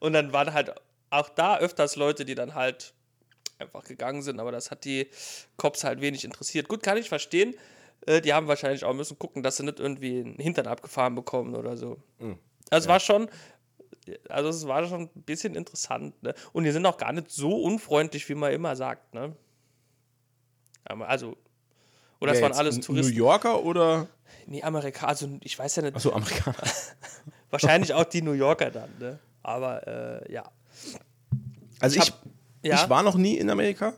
und 0.00 0.12
dann 0.12 0.32
waren 0.32 0.52
halt 0.52 0.74
auch 1.10 1.28
da 1.28 1.58
öfters 1.58 1.94
Leute, 1.96 2.24
die 2.24 2.34
dann 2.34 2.54
halt 2.54 2.94
einfach 3.58 3.84
gegangen 3.84 4.22
sind, 4.22 4.40
aber 4.40 4.50
das 4.50 4.70
hat 4.72 4.84
die 4.84 5.08
Cops 5.56 5.84
halt 5.84 6.00
wenig 6.00 6.24
interessiert. 6.24 6.66
Gut, 6.68 6.82
kann 6.82 6.96
ich 6.96 7.08
verstehen. 7.08 7.54
Äh, 8.06 8.20
Die 8.20 8.32
haben 8.34 8.48
wahrscheinlich 8.48 8.82
auch 8.84 8.92
müssen 8.92 9.18
gucken, 9.20 9.44
dass 9.44 9.58
sie 9.58 9.62
nicht 9.62 9.78
irgendwie 9.78 10.20
einen 10.20 10.34
Hintern 10.36 10.66
abgefahren 10.66 11.14
bekommen 11.14 11.54
oder 11.54 11.76
so. 11.76 12.02
Also 12.70 12.72
es 12.84 12.88
war 12.88 12.98
schon, 12.98 13.30
also 14.28 14.48
es 14.48 14.66
war 14.66 14.86
schon 14.86 15.02
ein 15.14 15.22
bisschen 15.22 15.54
interessant. 15.54 16.20
Ne? 16.22 16.34
Und 16.52 16.64
die 16.64 16.70
sind 16.72 16.84
auch 16.86 16.96
gar 16.96 17.12
nicht 17.12 17.30
so 17.30 17.56
unfreundlich, 17.62 18.28
wie 18.28 18.34
man 18.34 18.52
immer 18.52 18.74
sagt. 18.76 19.14
Ne? 19.14 19.34
Also, 20.84 21.36
oder 22.20 22.32
das 22.32 22.40
Wer 22.40 22.50
waren 22.50 22.58
alles 22.58 22.76
New 22.76 22.82
Touristen. 22.82 23.16
Yorker 23.16 23.62
oder. 23.62 24.08
Nee, 24.46 24.62
Amerikaner, 24.62 25.08
also 25.08 25.28
ich 25.42 25.58
weiß 25.58 25.76
ja 25.76 25.82
nicht, 25.82 25.94
Achso, 25.94 26.12
Amerikaner. 26.12 26.56
wahrscheinlich 27.50 27.94
auch 27.94 28.04
die 28.04 28.22
New 28.22 28.32
Yorker 28.32 28.70
dann, 28.70 28.90
ne? 28.98 29.18
Aber 29.42 29.86
äh, 29.86 30.32
ja. 30.32 30.44
Also 31.80 31.96
Ich 31.96 32.02
ich, 32.02 32.10
hab- 32.10 32.22
ja. 32.62 32.74
ich 32.82 32.88
war 32.90 33.02
noch 33.02 33.14
nie 33.16 33.36
in 33.36 33.50
Amerika. 33.50 33.94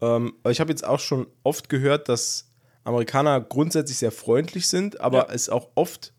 Ähm, 0.00 0.34
aber 0.42 0.50
ich 0.52 0.60
habe 0.60 0.70
jetzt 0.70 0.84
auch 0.84 1.00
schon 1.00 1.26
oft 1.42 1.68
gehört, 1.68 2.08
dass 2.08 2.50
Amerikaner 2.84 3.40
grundsätzlich 3.40 3.98
sehr 3.98 4.12
freundlich 4.12 4.68
sind, 4.68 5.00
aber 5.00 5.28
Ja. 5.28 5.34
es 5.34 5.48
auch 5.48 5.68
oft 5.74 6.12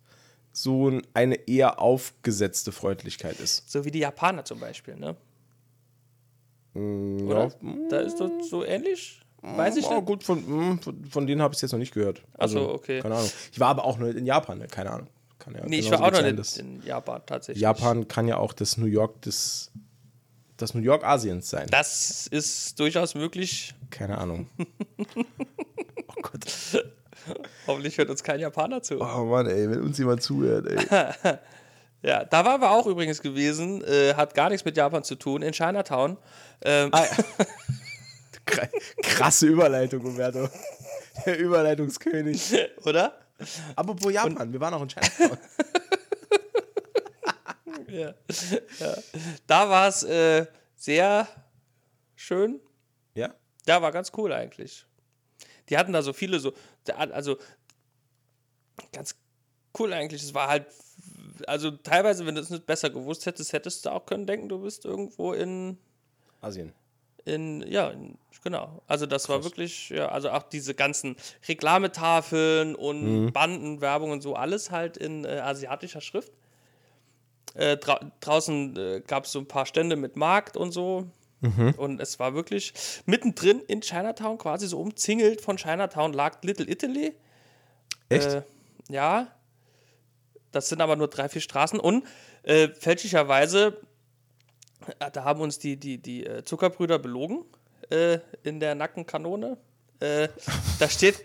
so 0.51 0.89
ein- 0.89 1.01
eine 1.13 1.35
eher 1.47 1.79
aufgesetzte 1.79 2.71
Freundlichkeit 2.71 3.39
ist. 3.39 3.69
So 3.69 3.85
wie 3.85 3.91
die 3.91 3.99
Japaner 3.99 4.45
zum 4.45 4.59
Beispiel, 4.59 4.95
ne? 4.95 5.15
Mm, 6.73 7.27
Oder? 7.27 7.47
Ja, 7.47 7.53
Da 7.89 7.99
ist 7.99 8.17
das 8.19 8.29
so 8.49 8.63
ähnlich? 8.63 9.21
Weiß 9.41 9.77
ich 9.77 9.85
oh, 9.85 9.95
nicht. 9.95 10.05
gut, 10.05 10.23
von, 10.23 10.39
mm, 10.73 10.79
von, 10.79 11.05
von 11.05 11.27
denen 11.27 11.41
habe 11.41 11.53
ich 11.53 11.57
es 11.57 11.61
jetzt 11.61 11.71
noch 11.71 11.79
nicht 11.79 11.93
gehört. 11.93 12.23
Also, 12.37 12.59
so, 12.59 12.73
okay. 12.73 13.01
Keine 13.01 13.15
Ahnung. 13.15 13.29
Ich 13.51 13.59
war 13.59 13.69
aber 13.69 13.85
auch 13.85 13.97
noch 13.97 14.07
nicht 14.07 14.17
in 14.17 14.25
Japan, 14.25 14.57
ne? 14.57 14.67
keine 14.67 14.91
Ahnung. 14.91 15.07
Kann 15.39 15.55
ja 15.55 15.65
Nee, 15.65 15.79
ich 15.79 15.89
war 15.89 16.01
auch 16.03 16.11
noch 16.11 16.21
nicht 16.21 16.57
in 16.57 16.81
Japan 16.83 17.21
tatsächlich. 17.25 17.61
Japan 17.61 18.07
kann 18.09 18.27
ja 18.27 18.37
auch 18.37 18.51
das 18.51 18.77
New 18.77 18.85
York 18.87 19.21
des 19.21 19.71
das 20.57 20.73
New 20.73 20.81
York 20.81 21.05
Asiens 21.05 21.49
sein. 21.49 21.67
Das 21.71 22.27
ist 22.27 22.77
durchaus 22.81 23.15
möglich. 23.15 23.73
Keine 23.91 24.17
Ahnung. 24.17 24.49
Hoffentlich 27.69 27.97
hört 27.99 28.09
uns 28.09 28.23
kein 28.23 28.39
Japaner 28.39 28.81
zu. 28.81 28.99
Oh 28.99 29.25
Mann, 29.25 29.45
ey, 29.45 29.69
wenn 29.69 29.81
uns 29.83 29.97
jemand 29.99 30.23
zuhört, 30.23 30.65
ey. 30.67 31.37
Ja, 32.01 32.23
da 32.23 32.45
waren 32.45 32.61
wir 32.61 32.71
auch 32.71 32.87
übrigens 32.87 33.21
gewesen. 33.21 33.83
Äh, 33.83 34.13
hat 34.15 34.33
gar 34.33 34.49
nichts 34.49 34.63
mit 34.65 34.75
Japan 34.77 35.03
zu 35.03 35.15
tun, 35.15 35.41
in 35.41 35.51
Chinatown. 35.51 36.17
Ähm, 36.63 36.89
Ah, 36.93 37.03
Kr- 38.45 38.69
Krasse 39.03 39.47
Überleitung, 39.47 40.03
Umberto. 40.05 40.47
Der 41.25 41.37
Überleitungskönig. 41.37 42.55
Oder? 42.85 43.19
Apropos 43.75 44.11
Japan, 44.13 44.51
wir 44.51 44.59
waren 44.61 44.73
auch 44.73 44.81
in 44.81 44.87
Chinatown. 44.87 45.37
Ja. 47.89 48.13
ja. 48.79 48.95
Da 49.47 49.69
war 49.69 49.87
es 49.89 50.03
äh, 50.03 50.45
sehr 50.75 51.27
schön. 52.15 52.59
Ja? 53.13 53.33
Ja, 53.67 53.81
war 53.81 53.91
ganz 53.91 54.11
cool 54.17 54.31
eigentlich. 54.31 54.85
Die 55.69 55.77
hatten 55.77 55.91
da 55.93 56.01
so 56.01 56.13
viele 56.13 56.39
so, 56.39 56.53
also 57.11 57.37
ganz 58.91 59.15
cool 59.77 59.93
eigentlich. 59.93 60.23
Es 60.23 60.33
war 60.33 60.47
halt, 60.47 60.67
also 61.47 61.71
teilweise, 61.71 62.25
wenn 62.25 62.35
du 62.35 62.41
es 62.41 62.49
nicht 62.49 62.65
besser 62.65 62.89
gewusst 62.89 63.25
hättest, 63.25 63.53
hättest 63.53 63.85
du 63.85 63.91
auch 63.91 64.05
können 64.05 64.25
denken, 64.25 64.49
du 64.49 64.59
bist 64.59 64.85
irgendwo 64.85 65.33
in, 65.33 65.77
Asien. 66.41 66.73
in 67.25 67.61
ja, 67.67 67.89
in, 67.89 68.17
genau. 68.43 68.81
Also 68.87 69.05
das 69.05 69.29
war 69.29 69.43
wirklich, 69.43 69.89
ja, 69.89 70.09
also 70.09 70.31
auch 70.31 70.43
diese 70.43 70.73
ganzen 70.73 71.15
Reklametafeln 71.47 72.75
und 72.75 73.31
Bandenwerbung 73.31 74.11
und 74.11 74.21
so, 74.21 74.35
alles 74.35 74.71
halt 74.71 74.97
in 74.97 75.25
äh, 75.25 75.39
asiatischer 75.39 76.01
Schrift. 76.01 76.31
Äh, 77.55 77.77
dra 77.77 77.99
draußen 78.19 78.77
äh, 78.77 79.01
gab 79.05 79.25
es 79.25 79.31
so 79.31 79.39
ein 79.39 79.47
paar 79.47 79.65
Stände 79.65 79.95
mit 79.95 80.15
Markt 80.15 80.55
und 80.55 80.71
so. 80.71 81.07
Mhm. 81.41 81.73
Und 81.77 82.01
es 82.01 82.19
war 82.19 82.33
wirklich 82.33 82.73
mittendrin 83.05 83.61
in 83.61 83.81
Chinatown, 83.81 84.37
quasi 84.37 84.67
so 84.67 84.79
umzingelt 84.79 85.41
von 85.41 85.57
Chinatown, 85.57 86.13
lag 86.13 86.43
Little 86.43 86.69
Italy. 86.69 87.15
Echt? 88.09 88.43
Ja. 88.89 89.27
Das 90.51 90.67
sind 90.67 90.81
aber 90.81 90.95
nur 90.95 91.07
drei, 91.07 91.29
vier 91.29 91.41
Straßen. 91.41 91.79
Und 91.79 92.05
äh, 92.43 92.69
fälschlicherweise, 92.69 93.79
äh, 94.99 95.11
da 95.11 95.23
haben 95.23 95.41
uns 95.41 95.59
die, 95.59 95.77
die, 95.77 95.99
die 95.99 96.25
äh, 96.25 96.43
Zuckerbrüder 96.43 96.99
belogen 96.99 97.45
äh, 97.89 98.19
in 98.43 98.59
der 98.59 98.75
Nackenkanone. 98.75 99.57
Äh, 99.99 100.29
da, 100.79 100.89
steht, 100.89 101.23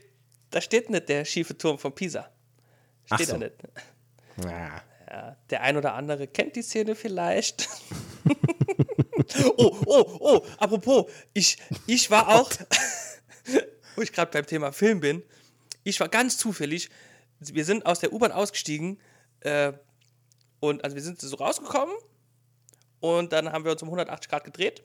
da 0.50 0.60
steht 0.60 0.90
nicht 0.90 1.08
der 1.08 1.24
schiefe 1.24 1.56
Turm 1.56 1.78
von 1.78 1.94
Pisa. 1.94 2.28
Steht 3.06 3.26
so. 3.26 3.32
da 3.32 3.38
nicht. 3.38 3.54
Ja. 4.44 4.82
Ja, 5.10 5.36
der 5.50 5.62
ein 5.62 5.76
oder 5.76 5.94
andere 5.94 6.26
kennt 6.26 6.56
die 6.56 6.62
Szene 6.62 6.94
vielleicht. 6.94 7.68
oh, 9.56 9.76
oh, 9.86 10.16
oh, 10.18 10.46
apropos, 10.58 11.10
ich, 11.34 11.58
ich 11.86 12.10
war 12.10 12.28
auch, 12.28 12.50
wo 13.94 14.02
ich 14.02 14.12
gerade 14.12 14.32
beim 14.32 14.46
Thema 14.46 14.72
Film 14.72 15.00
bin, 15.00 15.22
ich 15.84 16.00
war 16.00 16.08
ganz 16.08 16.38
zufällig, 16.38 16.90
wir 17.52 17.64
sind 17.64 17.84
aus 17.84 18.00
der 18.00 18.12
U-Bahn 18.12 18.32
ausgestiegen 18.32 18.98
äh, 19.40 19.72
und 20.60 20.82
also 20.84 20.96
wir 20.96 21.02
sind 21.02 21.20
so 21.20 21.36
rausgekommen 21.36 21.94
und 23.00 23.32
dann 23.32 23.52
haben 23.52 23.64
wir 23.64 23.72
uns 23.72 23.82
um 23.82 23.88
180 23.88 24.30
Grad 24.30 24.44
gedreht, 24.44 24.82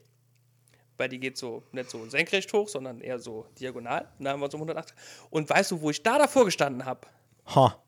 weil 0.98 1.08
die 1.08 1.20
geht 1.20 1.38
so 1.38 1.64
nicht 1.72 1.90
so 1.90 2.10
senkrecht 2.10 2.52
hoch, 2.52 2.68
sondern 2.68 3.00
eher 3.00 3.20
so 3.20 3.46
diagonal. 3.60 4.12
Und 4.18 4.26
dann 4.26 4.34
haben 4.34 4.42
wir 4.42 4.46
uns 4.46 4.54
um 4.56 4.62
180 4.62 4.96
Und 5.30 5.50
weißt 5.50 5.72
du, 5.72 5.82
wo 5.82 5.90
ich 5.90 6.04
da 6.04 6.18
davor 6.18 6.44
gestanden 6.44 6.86
habe? 6.86 7.08
Ha. 7.56 7.82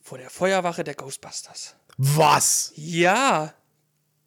Vor 0.00 0.18
der 0.18 0.30
Feuerwache 0.30 0.82
der 0.82 0.94
Ghostbusters. 0.94 1.76
Was? 1.98 2.72
Ja. 2.76 3.54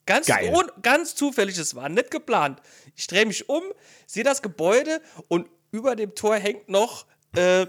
Ganz, 0.06 0.28
Geil. 0.28 0.54
ganz 0.82 1.15
zufällig, 1.15 1.58
es 1.58 1.76
war 1.76 1.89
nicht 1.89 2.12
geplant. 2.12 2.62
Ich 2.96 3.08
drehe 3.08 3.26
mich 3.26 3.50
um, 3.50 3.62
sehe 4.06 4.24
das 4.24 4.41
Gebäude 4.41 5.02
und 5.28 5.50
über 5.72 5.96
dem 5.96 6.15
Tor 6.15 6.36
hängt 6.36 6.70
noch 6.70 7.06
äh, 7.36 7.67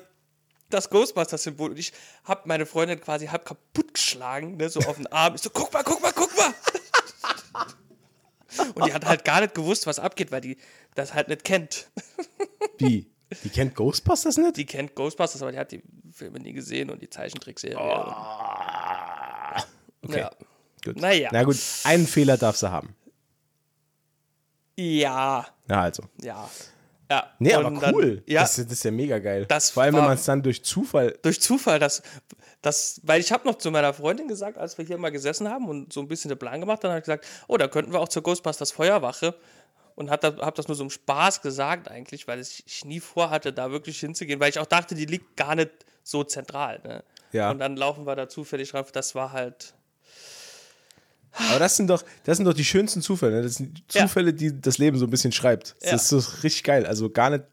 das 0.71 0.91
Ghostbusters-Symbol. 0.91 1.71
Und 1.71 1.79
ich 1.79 1.93
habe 2.25 2.43
meine 2.45 2.67
Freundin 2.67 3.01
quasi 3.01 3.27
halb 3.27 3.45
kaputt 3.45 3.95
geschlagen, 3.95 4.57
ne, 4.57 4.69
so 4.69 4.81
auf 4.81 4.97
den 4.97 5.07
Arm. 5.09 5.35
Ich 5.35 5.43
so, 5.43 5.51
guck 5.51 5.73
mal, 5.73 5.83
guck 5.83 6.01
mal, 6.03 6.13
guck 6.13 6.37
mal. 6.37 6.55
und 8.75 8.87
die 8.87 8.93
hat 8.93 9.05
halt 9.07 9.25
gar 9.25 9.41
nicht 9.41 9.55
gewusst, 9.55 9.87
was 9.87 9.99
abgeht, 9.99 10.31
weil 10.33 10.41
die 10.41 10.57
das 10.95 11.15
halt 11.15 11.29
nicht 11.29 11.45
kennt. 11.45 11.89
Wie? 12.79 13.11
Die 13.45 13.51
kennt 13.51 13.75
Ghostbusters 13.75 14.39
nicht? 14.39 14.57
Die 14.57 14.65
kennt 14.67 14.95
Ghostbusters, 14.95 15.43
aber 15.43 15.53
die 15.53 15.59
hat 15.59 15.71
die 15.71 15.83
Filme 16.13 16.41
nie 16.41 16.53
gesehen 16.55 16.91
und 16.91 17.03
die 17.03 17.11
Zeichentrickserie. 17.11 17.79
Ah. 17.79 19.63
Okay. 20.03 20.21
Ja. 20.21 20.31
Gut. 20.85 20.97
Naja. 20.97 21.29
Na 21.33 21.43
gut, 21.45 21.57
einen 21.85 22.07
Fehler 22.07 22.37
darf 22.39 22.57
sie 22.57 22.71
haben. 22.71 22.95
ja, 24.77 25.47
Ja, 25.69 25.81
also. 25.83 26.05
ja. 26.23 26.49
Ja, 27.11 27.33
Nee, 27.39 27.55
aber 27.55 27.71
dann- 27.71 27.95
cool. 27.95 28.23
ja, 28.27 28.43
Das, 28.43 28.57
das 28.57 28.67
ist 28.67 28.85
ja 28.85 28.91
mega 28.91 29.19
geil. 29.19 29.47
Das 29.47 29.71
Vor 29.71 29.83
allem, 29.83 29.95
wenn 29.97 30.05
man 30.05 30.13
es 30.15 30.25
dann 30.25 30.43
durch 30.43 30.63
Zufall. 30.63 31.17
durch 31.23 31.41
Zufall, 31.41 31.79
das, 31.79 32.03
das, 32.61 33.01
weil 33.05 33.21
ich 33.21 33.33
habe 33.33 33.47
noch 33.49 33.57
zu 33.57 33.71
meiner 33.71 33.95
Freundin 33.95 34.29
gesagt, 34.29 34.59
als 34.59 34.77
wir 34.77 34.85
hier 34.85 34.99
mal 34.99 35.11
gesessen 35.11 35.49
haben 35.49 35.69
und 35.69 35.93
so 35.93 36.01
ein 36.01 36.09
bisschen 36.09 36.29
den 36.29 36.39
Plan 36.39 36.61
gemacht, 36.61 36.85
dann 36.85 36.91
habe 36.91 36.99
ich 36.99 37.05
gesagt, 37.05 37.27
oh, 37.47 37.57
da 37.57 37.67
könnten 37.69 37.93
wir 37.93 38.01
auch 38.01 38.09
zur 38.09 38.23
Ghostbusters 38.23 38.73
Feuerwache 38.73 39.35
und 39.95 40.11
habe 40.11 40.33
da, 40.33 40.45
hab 40.47 40.55
das 40.55 40.69
nur 40.69 40.75
so 40.75 40.85
im 40.85 40.91
Spaß 40.91 41.41
gesagt 41.41 41.89
eigentlich, 41.91 42.29
weil 42.29 42.41
ich, 42.41 42.63
ich 42.67 42.85
nie 42.85 43.01
vorhatte, 43.01 43.53
da 43.53 43.71
wirklich 43.71 43.99
hinzugehen, 44.01 44.39
weil 44.39 44.51
ich 44.51 44.59
auch 44.59 44.67
dachte, 44.67 44.95
die 44.95 45.07
liegt 45.07 45.37
gar 45.37 45.55
nicht 45.55 45.71
so 46.03 46.25
zentral. 46.25 46.81
Ne? 46.85 47.05
Ja. 47.33 47.51
Und 47.51 47.59
dann 47.59 47.77
laufen 47.77 48.07
wir 48.07 48.17
da 48.17 48.29
zufällig 48.29 48.71
drauf, 48.73 48.93
das 48.93 49.15
war 49.15 49.33
halt, 49.33 49.75
Aber 51.33 51.59
das 51.59 51.77
sind 51.77 51.89
doch, 51.89 52.03
das 52.25 52.37
sind 52.39 52.47
doch 52.47 52.55
die 52.55 52.65
schönsten 52.65 53.03
Zufälle. 53.03 53.37
Ne? 53.37 53.43
Das 53.43 53.55
sind 53.57 53.83
Ja. 53.93 54.03
Zufälle, 54.03 54.33
die 54.35 54.61
das 54.61 54.79
Leben 54.79 54.99
so 54.99 55.07
ein 55.07 55.11
bisschen 55.11 55.33
schreibt. 55.33 55.77
Das 55.81 55.91
Ja. 55.91 55.97
ist 55.97 56.09
so 56.09 56.19
richtig 56.43 56.65
geil. 56.65 56.87
Also 56.87 57.11
gar 57.11 57.31
nicht 57.31 57.45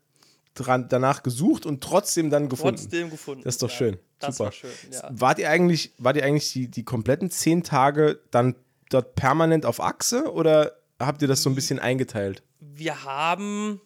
dran, 0.56 0.88
danach 0.90 1.22
gesucht 1.24 1.66
und 1.66 1.84
trotzdem 1.84 2.30
dann 2.30 2.48
gefunden. 2.50 2.78
trotzdem 2.82 3.10
gefunden. 3.10 3.44
Das 3.44 3.56
ist 3.56 3.62
doch 3.62 3.70
ja, 3.70 3.76
schön. 3.76 4.00
Das 4.20 4.38
Super. 4.38 4.46
war 4.46 4.52
schön, 4.54 4.72
ja. 4.92 5.10
Wart 5.12 5.40
ihr 5.40 5.50
eigentlich, 5.50 5.92
wart 5.98 6.16
ihr 6.16 6.24
eigentlich 6.24 6.52
die, 6.54 6.68
die 6.70 6.84
kompletten 6.84 7.30
zehn 7.30 7.64
Tage 7.64 8.20
dann 8.32 8.56
dort 8.90 9.16
permanent 9.16 9.66
auf 9.66 9.82
Achse 9.82 10.32
oder 10.32 10.72
habt 11.00 11.22
ihr 11.22 11.28
das 11.28 11.44
so 11.44 11.50
ein 11.50 11.56
bisschen 11.56 11.80
eingeteilt? 11.80 12.42
Wir 12.62 13.04
haben, 13.04 13.82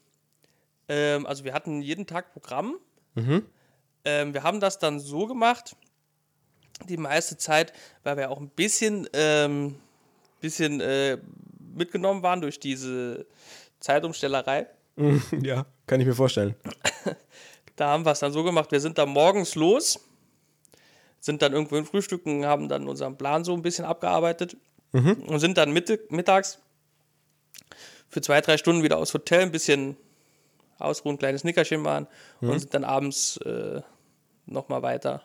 ähm, 0.88 1.26
also 1.26 1.44
wir 1.44 1.54
hatten 1.54 1.82
jeden 1.82 2.06
Tag 2.06 2.32
Programm. 2.34 2.76
Ähm, 4.06 4.34
wir 4.34 4.44
haben 4.44 4.60
das 4.60 4.78
dann 4.80 5.00
so 5.00 5.26
gemacht, 5.28 5.76
die 6.88 6.98
meiste 6.98 7.38
Zeit, 7.38 7.74
weil 8.04 8.18
wir 8.18 8.30
auch 8.30 8.40
ein 8.40 8.50
bisschen, 8.50 9.08
ähm, 9.14 9.76
bisschen 10.42 10.80
äh, 10.82 11.18
mitgenommen 11.76 12.24
waren 12.24 12.42
durch 12.42 12.60
diese 12.60 13.26
Zeitumstellerei. 13.80 14.68
ja, 15.42 15.66
kann 15.88 16.00
ich 16.00 16.08
mir 16.08 16.16
vorstellen. 16.16 16.56
Da 17.76 17.88
haben 17.88 18.06
wir 18.06 18.12
es 18.12 18.20
dann 18.20 18.34
so 18.34 18.44
gemacht, 18.44 18.74
wir 18.74 18.82
sind 18.82 18.98
da 18.98 19.06
morgens 19.06 19.56
los, 19.56 20.02
sind 21.22 21.42
dann 21.42 21.54
irgendwo 21.54 21.78
in 21.78 21.86
Frühstücken, 21.86 22.46
haben 22.46 22.68
dann 22.68 22.90
unseren 22.90 23.18
Plan 23.18 23.46
so 23.46 23.54
ein 23.54 23.62
bisschen 23.62 23.86
abgearbeitet 23.86 24.58
und 24.92 25.40
sind 25.40 25.58
dann 25.58 25.72
Mitte, 25.72 25.98
mittags 26.10 26.60
für 28.10 28.20
zwei, 28.20 28.42
drei 28.42 28.58
Stunden 28.58 28.84
wieder 28.84 28.98
aufs 28.98 29.14
Hotel, 29.14 29.44
ein 29.44 29.54
bisschen 29.54 29.96
ausruhen, 30.78 31.18
kleines 31.18 31.46
Nickerchen 31.46 31.82
machen 31.82 32.08
und 32.42 32.60
sind 32.60 32.74
dann 32.74 32.84
abends 32.84 33.38
äh, 33.38 33.82
nochmal 34.46 34.82
weiter. 34.82 35.24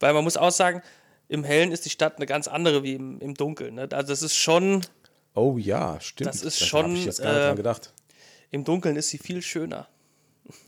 Weil 0.00 0.12
man 0.12 0.24
muss 0.24 0.36
auch 0.36 0.50
sagen, 0.52 0.82
im 1.28 1.44
Hellen 1.44 1.72
ist 1.72 1.84
die 1.84 1.90
Stadt 1.90 2.16
eine 2.16 2.26
ganz 2.26 2.48
andere 2.48 2.82
wie 2.82 2.94
im, 2.94 3.20
im 3.20 3.34
Dunkeln. 3.34 3.74
Ne? 3.74 3.88
Also 3.92 4.08
das 4.12 4.22
ist 4.22 4.36
schon, 4.36 4.82
Oh 5.34 5.56
ja, 5.58 6.00
stimmt. 6.00 6.28
Das 6.30 6.42
ist 6.42 6.60
Da 6.60 6.66
schon, 6.66 6.86
hab 6.86 6.92
ich 6.98 7.04
jetzt 7.04 7.22
gar 7.22 7.32
nicht 7.32 7.40
äh, 7.40 7.46
dran 7.46 7.56
gedacht. 7.56 7.92
im 8.50 8.64
Dunkeln 8.64 8.96
ist 8.96 9.10
sie 9.10 9.18
viel 9.18 9.42
schöner. 9.42 9.86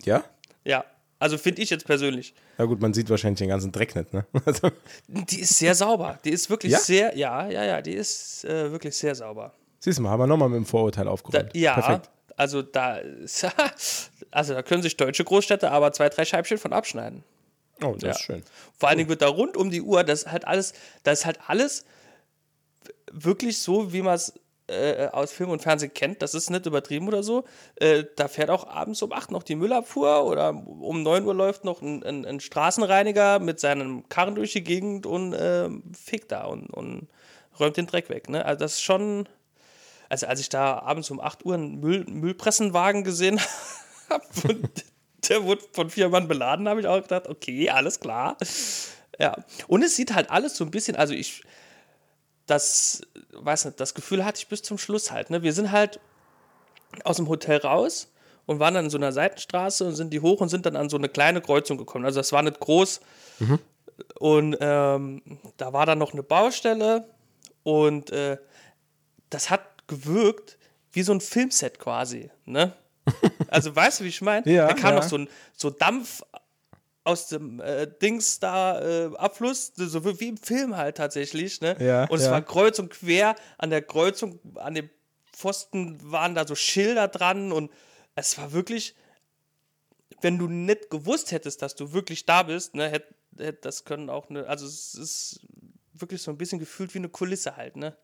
Ja? 0.05 0.23
Ja, 0.65 0.85
also 1.19 1.39
finde 1.39 1.63
ich 1.63 1.71
jetzt 1.71 1.87
persönlich. 1.87 2.35
Na 2.59 2.67
gut, 2.67 2.81
man 2.81 2.93
sieht 2.93 3.09
wahrscheinlich 3.09 3.39
den 3.39 3.49
ganzen 3.49 3.73
Dreck 3.73 3.95
nicht, 3.97 4.13
ne? 4.13 4.27
Also, 4.45 4.71
Die 5.07 5.41
ist 5.41 5.57
sehr 5.59 5.75
sauber. 5.75 6.19
Die 6.25 6.31
ist 6.31 6.51
wirklich 6.51 6.73
Ja? 6.73 6.79
sehr, 6.79 7.17
ja, 7.17 7.49
ja, 7.49 7.65
ja, 7.65 7.83
die 7.83 7.95
ist 7.95 8.45
äh, 8.45 8.71
wirklich 8.71 8.95
sehr 8.97 9.15
sauber. 9.15 9.55
siehst 9.79 9.99
du 9.99 10.03
mal, 10.03 10.11
haben 10.11 10.21
wir 10.21 10.27
nochmal 10.27 10.49
mit 10.51 10.57
dem 10.59 10.67
Vorurteil 10.67 11.07
Da, 11.07 11.11
aufgeräumt. 11.11 11.57
ja, 11.57 11.75
Perfekt. 11.75 12.11
also 12.37 12.61
da, 12.63 13.01
also 14.31 14.55
da 14.55 14.63
können 14.63 14.83
sich 14.83 14.97
deutsche 14.97 15.25
Großstädte 15.25 15.71
aber 15.71 15.93
zwei, 15.93 16.09
drei 16.11 16.25
Scheibchen 16.25 16.59
von 16.59 16.73
abschneiden. 16.73 17.25
Oh, 17.83 17.93
das 17.95 18.03
Ja. 18.03 18.11
ist 18.11 18.21
schön. 18.21 18.43
Vor 18.79 18.89
allen 18.89 18.99
Dingen 18.99 19.11
wird 19.11 19.23
da 19.23 19.29
rund 19.29 19.57
um 19.57 19.71
die 19.71 19.83
Uhr, 19.83 20.05
das 20.05 20.23
ist 20.23 20.33
halt 20.33 20.47
alles, 20.47 20.73
das 21.03 21.21
ist 21.21 21.27
halt 21.27 21.39
alles 21.49 21.85
wirklich 23.13 23.59
so, 23.59 23.93
wie 23.93 24.03
man 24.03 24.15
es 24.15 24.33
äh, 24.69 25.09
aus 25.09 25.33
Film 25.33 25.51
und 25.51 25.63
Fernsehen 25.63 25.93
kennt. 25.93 26.23
Das 26.23 26.33
ist 26.35 26.49
nicht 26.49 26.65
übertrieben 26.67 27.09
oder 27.09 27.23
so. 27.25 27.45
Äh, 27.77 28.05
da 28.17 28.29
fährt 28.29 28.51
auch 28.51 28.69
abends 28.69 29.03
um 29.03 29.13
8 29.13 29.33
noch 29.33 29.43
die 29.43 29.57
Müllabfuhr 29.57 30.25
oder 30.25 30.51
um 30.51 31.03
9 31.03 31.25
Uhr 31.27 31.35
läuft 31.35 31.65
noch 31.65 31.83
ein, 31.83 32.05
ein, 32.05 32.25
ein 32.25 32.39
Straßenreiniger 32.41 33.41
mit 33.41 33.59
seinem 33.59 34.09
Karren 34.09 34.37
durch 34.37 34.53
die 34.53 34.63
Gegend 34.63 35.07
und 35.07 35.35
ähm, 35.37 35.83
fickt 35.93 36.31
da 36.31 36.45
und, 36.45 36.69
und 36.71 37.09
räumt 37.59 37.77
den 37.77 37.87
Dreck 37.89 38.09
weg. 38.11 38.29
Ne? 38.29 38.45
Also 38.45 38.61
das 38.61 38.75
ist 38.75 38.83
schon. 38.83 39.29
Also 40.09 40.27
als 40.27 40.41
ich 40.41 40.49
da 40.49 40.79
abends 40.81 41.11
um 41.11 41.21
8 41.21 41.45
Uhr 41.47 41.55
einen 41.55 41.79
Müll, 41.81 42.05
Müllpressenwagen 42.09 43.05
gesehen 43.05 43.41
habe 44.09 44.25
und 44.49 44.85
der 45.29 45.45
wurde 45.45 45.63
von 45.73 45.91
vier 45.91 46.09
Mann 46.09 46.29
beladen, 46.29 46.69
habe 46.69 46.81
ich 46.81 46.87
auch 46.87 47.01
gedacht, 47.01 47.29
okay, 47.29 47.71
alles 47.71 48.01
klar. 48.01 48.37
Ja. 49.19 49.37
Und 49.67 49.83
es 49.83 49.97
sieht 49.97 50.15
halt 50.15 50.31
alles 50.31 50.57
so 50.57 50.65
ein 50.65 50.71
bisschen, 50.71 50.97
also 50.97 51.13
ich, 51.13 51.43
das, 52.47 53.03
weiß 53.33 53.67
nicht, 53.67 53.81
das 53.81 53.95
Gefühl 53.95 54.25
hatte 54.25 54.39
ich 54.39 54.49
bis 54.49 54.63
zum 54.63 54.79
Schluss 54.79 55.11
halt. 55.11 55.31
Ne? 55.31 55.43
Wir 55.43 55.53
sind 55.53 55.71
halt 55.71 56.01
aus 57.05 57.17
dem 57.17 57.29
Hotel 57.29 57.59
raus 57.59 58.13
und 58.47 58.59
waren 58.59 58.75
dann 58.75 58.87
in 58.87 58.91
so 58.91 58.99
einer 58.99 59.13
Seitenstraße 59.13 59.85
und 59.85 59.95
sind 59.95 60.13
die 60.13 60.21
hoch 60.21 60.41
und 60.41 60.49
sind 60.49 60.67
dann 60.67 60.77
an 60.77 60.89
so 60.89 60.97
eine 60.97 61.09
kleine 61.09 61.41
Kreuzung 61.41 61.79
gekommen. 61.79 62.05
Also 62.05 62.19
das 62.19 62.33
war 62.33 62.43
nicht 62.43 62.59
groß. 62.59 63.01
Und 64.19 64.57
ähm, 64.61 65.23
da 65.57 65.73
war 65.73 65.87
dann 65.87 65.99
noch 65.99 66.13
eine 66.13 66.23
Baustelle 66.23 67.07
und 67.63 68.11
äh, 68.11 68.39
das 69.29 69.51
hat 69.51 69.87
gewirkt 69.87 70.59
wie 70.93 71.03
so 71.03 71.13
ein 71.13 71.21
Filmset 71.21 71.79
quasi. 71.79 72.31
Ne? 72.47 72.73
Also 73.49 73.75
weißt 73.75 74.01
du, 74.01 74.05
wie 74.05 74.09
ich 74.09 74.21
meine? 74.21 74.47
Ja, 74.51 74.69
da 74.69 74.75
kam 74.75 74.95
ja. 74.95 75.01
noch 75.01 75.09
so 75.09 75.19
ein 75.19 75.29
so 75.57 75.71
Dampf 75.71 76.23
aus 77.05 77.29
dem 77.29 77.61
äh, 77.61 77.87
Dings 78.01 78.41
da 78.41 78.81
äh, 78.81 79.11
Abfluss, 79.17 79.73
so 79.75 80.21
wie 80.21 80.29
im 80.29 80.37
Film 80.37 80.77
halt 80.77 80.97
tatsächlich, 80.97 81.61
ne? 81.61 81.77
Ja, 81.81 82.05
und 82.05 82.19
es 82.19 82.27
ja. 82.27 82.31
war 82.31 82.43
kreuz 82.43 82.79
und 82.79 82.91
quer 82.91 83.35
an 83.59 83.71
der 83.71 83.83
Kreuzung, 83.83 84.39
an 84.57 84.75
dem 84.75 84.91
Pfosten 85.33 85.99
waren 86.03 86.35
da 86.35 86.47
so 86.47 86.55
Schilder 86.55 87.09
dran 87.09 87.53
und 87.53 87.71
es 88.15 88.37
war 88.39 88.53
wirklich, 88.53 88.95
wenn 90.21 90.39
du 90.39 90.47
nicht 90.47 90.91
gewusst 90.91 91.33
hättest, 91.33 91.63
dass 91.63 91.75
du 91.75 91.93
wirklich 91.93 92.27
da 92.27 92.43
bist, 92.43 92.75
ne, 92.75 92.89
hätte 92.89 93.15
hätt 93.39 93.65
das 93.65 93.85
können 93.85 94.11
auch 94.11 94.29
eine, 94.29 94.47
also 94.47 94.67
es 94.67 94.95
ist 94.95 95.41
wirklich 95.95 96.23
so 96.23 96.31
ein 96.31 96.39
bisschen 96.39 96.59
gefühlt 96.59 96.95
wie 96.95 96.99
eine 96.99 97.09
Kulisse 97.09 97.57
halt, 97.57 97.77
ne? 97.77 97.97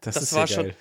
Das, 0.00 0.14
Das 0.14 0.24
ist 0.24 0.32
war 0.34 0.46
schon, 0.46 0.66
geil. 0.66 0.76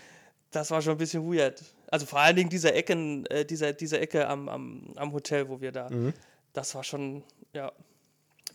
Das 0.51 0.71
war 0.71 0.81
schon 0.81 0.93
ein 0.93 0.97
bisschen 0.97 1.31
weird. 1.31 1.63
Also 1.91 2.05
vor 2.05 2.19
allen 2.19 2.35
Dingen 2.35 2.49
dieser 2.49 2.73
Ecken, 2.75 3.25
äh, 3.27 3.45
dieser, 3.45 3.73
dieser 3.73 3.99
Ecke 4.01 4.27
am, 4.27 4.49
am, 4.49 4.93
am 4.95 5.12
Hotel, 5.13 5.47
wo 5.49 5.62
wir 5.62 5.71
da, 5.71 5.89
Mhm. 5.89 6.13
das 6.53 6.73
war 6.75 6.83
schon, 6.83 7.23
ja, 7.53 7.71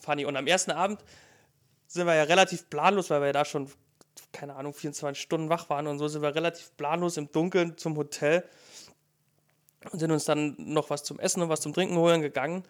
funny. 0.01 0.25
Und 0.25 0.37
am 0.37 0.47
ersten 0.47 0.71
Abend 0.73 1.01
sind 1.87 2.07
wir 2.07 2.15
ja 2.15 2.25
relativ 2.25 2.69
planlos, 2.71 3.11
weil 3.11 3.21
wir 3.21 3.27
ja 3.27 3.33
da 3.33 3.45
schon 3.45 3.69
keine 4.33 4.55
Ahnung, 4.55 4.73
24 4.75 5.21
Stunden 5.21 5.49
wach 5.49 5.69
waren 5.71 5.87
und 5.87 5.99
so 5.99 6.09
sind 6.09 6.23
wir 6.23 6.35
relativ 6.35 6.77
planlos 6.77 7.17
im 7.17 7.31
Dunkeln 7.31 7.77
zum 7.77 7.97
Hotel 7.97 8.45
und 9.91 9.99
sind 9.99 10.11
uns 10.11 10.25
dann 10.25 10.55
noch 10.59 10.91
was 10.91 11.05
zum 11.05 11.19
Essen 11.21 11.43
und 11.43 11.49
was 11.49 11.61
zum 11.61 11.73
Trinken 11.73 11.97
holen 11.97 12.21
gegangen. 12.23 12.65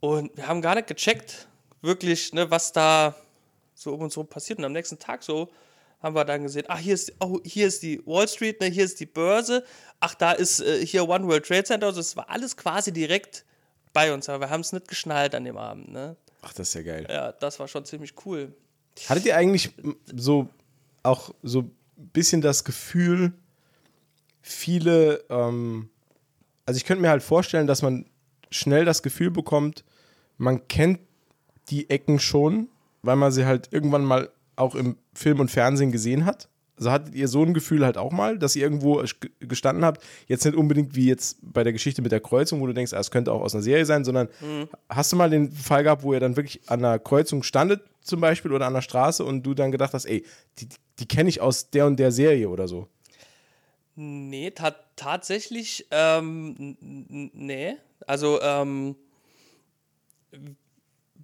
Und 0.00 0.36
wir 0.36 0.46
haben 0.46 0.60
gar 0.62 0.74
nicht 0.74 0.86
gecheckt, 0.86 1.48
wirklich, 1.82 2.32
ne, 2.32 2.50
was 2.50 2.72
da 2.72 3.14
so 3.74 3.94
um 3.94 4.02
uns 4.02 4.16
herum 4.16 4.28
passiert. 4.28 4.58
Und 4.58 4.64
am 4.64 4.72
nächsten 4.72 4.98
Tag 4.98 5.22
so 5.22 5.50
haben 6.02 6.14
wir 6.14 6.24
dann 6.24 6.42
gesehen, 6.42 6.64
ach, 6.68 6.78
hier 6.78 6.94
ist, 6.94 7.12
oh, 7.20 7.40
hier 7.44 7.66
ist 7.66 7.82
die 7.82 8.04
Wall 8.06 8.26
Street, 8.26 8.60
ne, 8.60 8.68
hier 8.68 8.84
ist 8.84 9.00
die 9.00 9.06
Börse, 9.06 9.64
ach, 10.00 10.14
da 10.14 10.32
ist 10.32 10.60
äh, 10.60 10.84
hier 10.84 11.08
One 11.08 11.26
World 11.26 11.46
Trade 11.46 11.64
Center. 11.64 11.86
Also 11.86 12.00
es 12.00 12.16
war 12.16 12.28
alles 12.30 12.56
quasi 12.56 12.92
direkt 12.92 13.44
bei 13.92 14.12
uns, 14.12 14.28
aber 14.28 14.46
wir 14.46 14.50
haben 14.50 14.60
es 14.60 14.72
nicht 14.72 14.88
geschnallt 14.88 15.34
an 15.34 15.44
dem 15.44 15.56
Abend. 15.56 15.92
Ne? 15.92 16.16
Ach, 16.42 16.52
das 16.52 16.68
ist 16.68 16.74
ja 16.74 16.82
geil. 16.82 17.06
Ja, 17.08 17.32
das 17.32 17.58
war 17.58 17.68
schon 17.68 17.84
ziemlich 17.84 18.14
cool. 18.24 18.54
Hattet 19.08 19.26
ihr 19.26 19.36
eigentlich 19.36 19.70
so 20.14 20.48
auch 21.02 21.34
so 21.42 21.60
ein 21.60 21.72
bisschen 22.12 22.40
das 22.40 22.64
Gefühl, 22.64 23.32
viele, 24.42 25.24
ähm, 25.28 25.90
also 26.66 26.76
ich 26.76 26.84
könnte 26.84 27.02
mir 27.02 27.10
halt 27.10 27.22
vorstellen, 27.22 27.66
dass 27.66 27.82
man 27.82 28.06
schnell 28.50 28.84
das 28.84 29.02
Gefühl 29.02 29.30
bekommt, 29.30 29.84
man 30.38 30.66
kennt 30.68 31.00
die 31.68 31.88
Ecken 31.90 32.18
schon, 32.18 32.68
weil 33.02 33.16
man 33.16 33.32
sie 33.32 33.44
halt 33.44 33.68
irgendwann 33.70 34.04
mal 34.04 34.30
auch 34.56 34.74
im 34.74 34.96
Film 35.20 35.38
und 35.38 35.50
Fernsehen 35.50 35.92
gesehen 35.92 36.24
hat. 36.24 36.48
Also 36.76 36.90
hattet 36.90 37.14
ihr 37.14 37.28
so 37.28 37.42
ein 37.42 37.52
Gefühl 37.52 37.84
halt 37.84 37.98
auch 37.98 38.10
mal, 38.10 38.38
dass 38.38 38.56
ihr 38.56 38.62
irgendwo 38.62 39.04
gestanden 39.38 39.84
habt, 39.84 40.02
jetzt 40.28 40.46
nicht 40.46 40.56
unbedingt 40.56 40.94
wie 40.94 41.06
jetzt 41.06 41.36
bei 41.42 41.62
der 41.62 41.74
Geschichte 41.74 42.00
mit 42.00 42.10
der 42.10 42.20
Kreuzung, 42.20 42.62
wo 42.62 42.66
du 42.66 42.72
denkst, 42.72 42.94
ah, 42.94 43.00
es 43.00 43.10
könnte 43.10 43.32
auch 43.32 43.42
aus 43.42 43.54
einer 43.54 43.62
Serie 43.62 43.84
sein, 43.84 44.02
sondern 44.02 44.28
mhm. 44.40 44.66
hast 44.88 45.12
du 45.12 45.16
mal 45.16 45.28
den 45.28 45.52
Fall 45.52 45.82
gehabt, 45.82 46.02
wo 46.02 46.14
ihr 46.14 46.20
dann 46.20 46.36
wirklich 46.36 46.62
an 46.68 46.82
einer 46.82 46.98
Kreuzung 46.98 47.42
standet 47.42 47.82
zum 48.00 48.22
Beispiel 48.22 48.50
oder 48.50 48.66
an 48.66 48.72
der 48.72 48.80
Straße 48.80 49.22
und 49.22 49.42
du 49.42 49.52
dann 49.52 49.72
gedacht 49.72 49.92
hast, 49.92 50.06
ey, 50.06 50.24
die, 50.58 50.68
die 50.98 51.06
kenne 51.06 51.28
ich 51.28 51.42
aus 51.42 51.68
der 51.68 51.86
und 51.86 51.98
der 51.98 52.12
Serie 52.12 52.48
oder 52.48 52.66
so? 52.66 52.88
Nee, 53.94 54.50
ta 54.52 54.74
tatsächlich, 54.96 55.86
ähm, 55.90 56.78
nee. 57.34 57.76
Also, 58.06 58.40
ähm, 58.40 58.96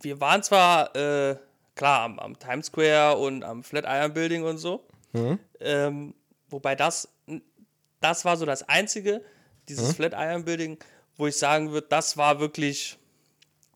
wir 0.03 0.21
waren 0.21 0.43
zwar, 0.43 0.95
äh, 0.95 1.37
klar, 1.77 2.03
am, 2.03 2.19
am, 2.19 2.39
Times 2.39 2.67
Square 2.67 3.19
und 3.19 3.45
am 3.45 3.63
Flatiron 3.63 4.13
Building 4.13 4.43
und 4.43 4.59
so, 4.59 4.85
mhm. 5.13 5.39
ähm, 5.61 6.15
wobei 6.49 6.75
das, 6.75 7.09
das 8.01 8.25
war 8.25 8.37
so 8.37 8.45
das 8.45 8.69
Einzige, 8.69 9.23
dieses 9.69 9.89
mhm. 9.89 9.95
Flatiron 9.95 10.45
Building, 10.45 10.79
wo 11.17 11.29
ich 11.29 11.37
sagen 11.37 11.71
würde, 11.71 11.87
das 11.89 12.17
war 12.17 12.41
wirklich, 12.41 12.99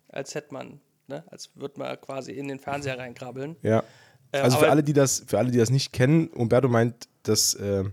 als 0.08 0.34
hätte 0.34 0.52
man, 0.52 0.80
ne, 1.06 1.22
als 1.30 1.50
würde 1.54 1.78
man 1.78 2.00
quasi 2.00 2.32
in 2.32 2.48
den 2.48 2.58
Fernseher 2.58 2.98
reinkrabbeln. 2.98 3.56
Ja. 3.62 3.84
Äh, 4.32 4.40
also 4.40 4.58
für 4.58 4.70
alle, 4.70 4.82
die 4.82 4.92
das, 4.92 5.24
für 5.26 5.38
alle, 5.38 5.50
die 5.50 5.58
das 5.58 5.70
nicht 5.70 5.92
kennen, 5.92 6.28
Umberto 6.28 6.68
meint 6.68 7.08
das 7.22 7.54
äh, 7.54 7.84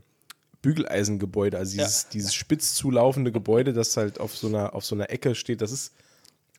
Bügeleisengebäude, 0.62 1.58
also 1.58 1.78
dieses, 1.78 2.04
ja. 2.04 2.10
dieses 2.14 2.34
spitz 2.34 2.76
zulaufende 2.76 3.32
Gebäude, 3.32 3.74
das 3.74 3.96
halt 3.98 4.20
auf 4.20 4.36
so 4.36 4.48
einer, 4.48 4.74
auf 4.74 4.86
so 4.86 4.96
einer 4.96 5.10
Ecke 5.10 5.36
steht. 5.36 5.62
Das 5.62 5.72
ist 5.72 5.94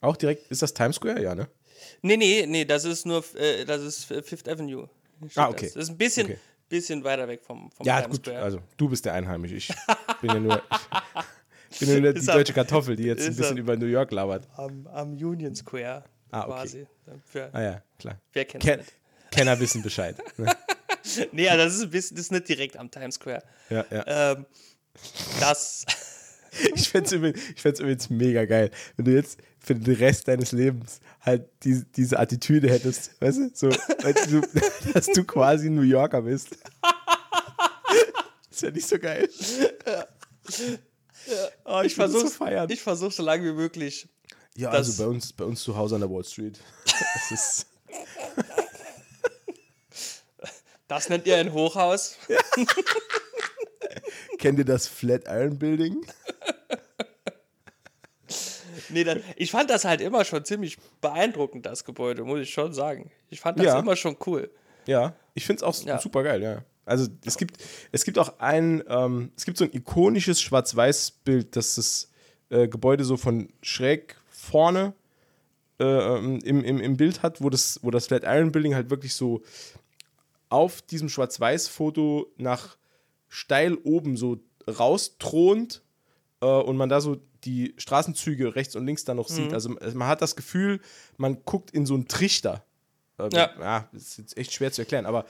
auch 0.00 0.16
direkt, 0.16 0.50
ist 0.50 0.62
das 0.62 0.74
Times 0.74 0.96
Square? 0.96 1.20
Ja, 1.20 1.34
ne? 1.34 1.48
Nee, 2.02 2.16
nee, 2.16 2.46
nee, 2.46 2.64
das 2.64 2.84
ist 2.84 3.06
nur, 3.06 3.24
äh, 3.36 3.64
das 3.64 3.82
ist 3.82 4.04
Fifth 4.04 4.48
Avenue. 4.48 4.88
Ah, 5.34 5.48
okay. 5.48 5.66
Das. 5.66 5.74
das 5.74 5.84
ist 5.84 5.90
ein 5.90 5.98
bisschen, 5.98 6.26
okay. 6.26 6.38
bisschen 6.68 7.04
weiter 7.04 7.26
weg 7.26 7.42
vom, 7.42 7.70
vom 7.70 7.86
ja, 7.86 8.00
Times 8.00 8.16
gut, 8.16 8.26
Square. 8.26 8.42
Also 8.42 8.60
du 8.76 8.88
bist 8.88 9.04
der 9.04 9.14
Einheimische. 9.14 9.56
Ich 9.56 9.68
bin 10.20 10.30
ja 10.30 10.38
nur, 10.38 10.62
ich 11.70 11.78
bin 11.80 11.88
ja 11.88 12.00
nur 12.00 12.12
die 12.12 12.26
deutsche 12.26 12.52
Kartoffel, 12.52 12.96
die 12.96 13.04
jetzt 13.04 13.26
ein 13.26 13.36
bisschen 13.36 13.58
über 13.58 13.76
New 13.76 13.86
York 13.86 14.12
labert. 14.12 14.48
Am, 14.56 14.86
am 14.86 15.12
Union 15.12 15.54
Square 15.54 16.04
ah, 16.30 16.40
okay. 16.40 16.50
quasi. 16.50 16.86
Für, 17.24 17.50
ah 17.52 17.62
ja, 17.62 17.82
klar. 17.98 18.20
Wer 18.32 18.44
kennt 18.44 18.62
Ken 18.62 18.80
Kenner 19.30 19.58
wissen 19.60 19.82
Bescheid. 19.82 20.16
Ne? 20.38 20.56
nee, 21.32 21.44
ja, 21.44 21.56
das 21.56 21.74
ist 21.74 21.82
ein 21.82 21.90
bisschen, 21.90 22.16
das 22.16 22.26
ist 22.26 22.32
nicht 22.32 22.48
direkt 22.48 22.76
am 22.76 22.90
Times 22.90 23.16
Square. 23.16 23.42
Ja, 23.70 23.84
ja. 23.90 24.32
Ähm, 24.32 24.46
das. 25.40 25.84
ich 26.74 26.88
fände 26.88 27.06
es 27.06 27.12
übrigens, 27.12 27.80
übrigens 27.80 28.10
mega 28.10 28.44
geil, 28.44 28.70
wenn 28.96 29.04
du 29.04 29.14
jetzt 29.14 29.38
für 29.68 29.74
den 29.74 29.94
Rest 29.96 30.28
deines 30.28 30.52
Lebens 30.52 31.00
halt 31.20 31.46
die, 31.62 31.84
diese 31.94 32.18
Attitüde 32.18 32.70
hättest, 32.70 33.20
weißt 33.20 33.38
du, 33.38 33.50
so, 33.52 33.68
du, 33.68 34.40
dass 34.94 35.06
du 35.06 35.24
quasi 35.24 35.68
New 35.68 35.82
Yorker 35.82 36.22
bist. 36.22 36.56
ist 38.50 38.62
ja 38.62 38.70
nicht 38.70 38.88
so 38.88 38.98
geil. 38.98 39.28
Ja. 39.86 40.06
Ja. 41.26 41.48
Oh, 41.66 41.80
ich, 41.80 41.88
ich 41.88 41.94
versuche 41.96 42.28
feiern. 42.28 42.70
Ich 42.70 42.80
versuche 42.80 43.10
so 43.10 43.22
lange 43.22 43.44
wie 43.44 43.52
möglich. 43.52 44.08
Ja, 44.56 44.70
also 44.70 45.04
bei 45.04 45.08
uns, 45.10 45.34
bei 45.34 45.44
uns 45.44 45.62
zu 45.62 45.76
Hause 45.76 45.96
an 45.96 46.00
der 46.00 46.10
Wall 46.10 46.24
Street. 46.24 46.58
Das 46.84 47.30
ist. 47.30 47.66
Das 50.88 51.10
nennt 51.10 51.26
ihr 51.26 51.36
ein 51.36 51.52
Hochhaus? 51.52 52.16
Ja. 52.28 52.38
Kennt 54.38 54.58
ihr 54.58 54.64
das 54.64 54.88
Flatiron 54.88 55.58
Building? 55.58 56.00
Nee, 58.90 59.04
dann, 59.04 59.22
ich 59.36 59.50
fand 59.50 59.70
das 59.70 59.84
halt 59.84 60.00
immer 60.00 60.24
schon 60.24 60.44
ziemlich 60.44 60.78
beeindruckend, 61.00 61.66
das 61.66 61.84
Gebäude, 61.84 62.24
muss 62.24 62.40
ich 62.40 62.50
schon 62.50 62.72
sagen. 62.72 63.10
Ich 63.30 63.40
fand 63.40 63.58
das 63.58 63.66
ja. 63.66 63.78
immer 63.78 63.96
schon 63.96 64.16
cool. 64.26 64.50
Ja, 64.86 65.14
ich 65.34 65.46
finde 65.46 65.58
es 65.58 65.62
auch 65.62 65.86
ja. 65.86 65.98
super 65.98 66.22
geil, 66.22 66.42
ja. 66.42 66.64
Also 66.84 67.06
es 67.24 67.36
gibt, 67.36 67.58
es 67.92 68.04
gibt 68.04 68.18
auch 68.18 68.38
ein, 68.38 68.82
ähm, 68.88 69.30
es 69.36 69.44
gibt 69.44 69.58
so 69.58 69.64
ein 69.64 69.72
ikonisches 69.72 70.40
Schwarz-Weiß-Bild, 70.40 71.54
das 71.54 71.74
das 71.74 72.10
äh, 72.48 72.66
Gebäude 72.66 73.04
so 73.04 73.18
von 73.18 73.48
schräg 73.60 74.16
vorne 74.30 74.94
äh, 75.78 75.84
ähm, 75.84 76.38
im, 76.44 76.64
im, 76.64 76.80
im 76.80 76.96
Bild 76.96 77.22
hat, 77.22 77.42
wo 77.42 77.50
das, 77.50 77.80
wo 77.82 77.90
das 77.90 78.06
Flatiron 78.06 78.52
Building 78.52 78.74
halt 78.74 78.88
wirklich 78.88 79.14
so 79.14 79.42
auf 80.48 80.80
diesem 80.80 81.10
Schwarz-Weiß-Foto 81.10 82.32
nach 82.38 82.78
steil 83.28 83.74
oben 83.84 84.16
so 84.16 84.38
rausthront 84.66 85.82
äh, 86.40 86.46
und 86.46 86.76
man 86.76 86.88
da 86.88 87.00
so 87.00 87.18
die 87.44 87.74
Straßenzüge 87.76 88.54
rechts 88.54 88.76
und 88.76 88.86
links 88.86 89.04
da 89.04 89.14
noch 89.14 89.28
mhm. 89.28 89.34
sieht. 89.34 89.52
Also 89.52 89.70
man 89.70 90.08
hat 90.08 90.22
das 90.22 90.36
Gefühl, 90.36 90.80
man 91.16 91.44
guckt 91.44 91.70
in 91.70 91.86
so 91.86 91.94
einen 91.94 92.08
Trichter. 92.08 92.64
Äh, 93.18 93.28
ja. 93.32 93.50
ja. 93.58 93.88
ist 93.92 94.18
jetzt 94.18 94.36
echt 94.36 94.52
schwer 94.52 94.72
zu 94.72 94.82
erklären, 94.82 95.06
aber 95.06 95.26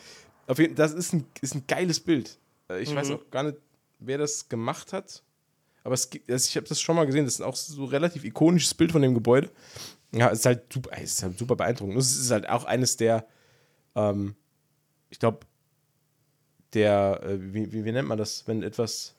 auf 0.47 0.59
jeden, 0.59 0.75
das 0.75 0.93
ist 0.93 1.13
ein, 1.13 1.27
ist 1.41 1.55
ein 1.55 1.65
geiles 1.67 2.01
Bild. 2.01 2.39
Äh, 2.71 2.81
ich 2.81 2.91
mhm. 2.91 2.97
weiß 2.97 3.11
auch 3.11 3.31
gar 3.31 3.43
nicht, 3.43 3.59
wer 3.99 4.19
das 4.19 4.49
gemacht 4.49 4.93
hat. 4.93 5.23
Aber 5.85 5.95
es, 5.95 6.09
ich 6.27 6.57
habe 6.57 6.67
das 6.67 6.81
schon 6.81 6.97
mal 6.97 7.07
gesehen. 7.07 7.25
Das 7.25 7.35
ist 7.35 7.41
auch 7.41 7.57
so 7.57 7.85
ein 7.85 7.89
relativ 7.89 8.25
ikonisches 8.25 8.75
Bild 8.75 8.93
von 8.93 9.01
dem 9.01 9.15
Gebäude. 9.15 9.51
Ja, 10.13 10.31
es 10.31 10.41
ist 10.41 10.47
halt 10.47 10.73
super, 10.73 10.91
es 10.93 11.13
ist 11.13 11.23
halt 11.23 11.39
super 11.39 11.57
beeindruckend. 11.57 11.97
Es 11.97 12.17
ist 12.17 12.31
halt 12.31 12.49
auch 12.49 12.65
eines 12.65 12.97
der 12.97 13.27
ähm, 13.95 14.37
ich 15.11 15.19
glaube, 15.19 15.41
der, 16.75 17.21
äh, 17.23 17.39
wie, 17.53 17.73
wie, 17.73 17.85
wie, 17.85 17.93
nennt 17.93 18.09
man 18.09 18.19
das, 18.19 18.47
wenn 18.47 18.63
etwas, 18.63 19.15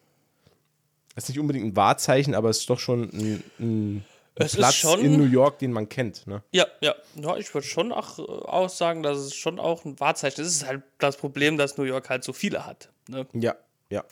das 1.16 1.26
ist 1.26 1.30
nicht 1.30 1.40
unbedingt 1.40 1.66
ein 1.66 1.76
Wahrzeichen, 1.76 2.36
aber 2.36 2.50
es 2.50 2.60
ist 2.60 2.70
doch 2.70 2.80
schon 2.80 3.10
ein, 3.10 3.44
ein 3.60 4.06
es 4.36 4.56
Platz 4.56 4.76
schon, 4.76 5.02
in 5.02 5.18
New 5.18 5.26
York, 5.26 5.60
den 5.60 5.72
man 5.72 5.90
kennt. 5.90 6.26
Ne? 6.26 6.42
Ja, 6.52 6.66
ja, 6.82 6.96
ja, 7.16 7.36
ich 7.38 7.54
würde 7.54 7.68
schon 7.68 7.92
auch, 7.92 8.20
auch 8.20 8.70
sagen, 8.70 9.04
dass 9.04 9.18
es 9.18 9.36
schon 9.36 9.60
auch 9.60 9.84
ein 9.84 10.00
Wahrzeichen 10.00 10.42
ist. 10.42 10.48
Es 10.48 10.56
ist 10.58 10.68
halt 10.68 10.84
das 10.98 11.18
Problem, 11.18 11.58
dass 11.58 11.78
New 11.78 11.84
York 11.84 12.10
halt 12.10 12.24
so 12.24 12.32
viele 12.32 12.66
hat. 12.66 12.90
Ne? 13.10 13.28
Ja, 13.34 13.56
ja. 13.90 14.06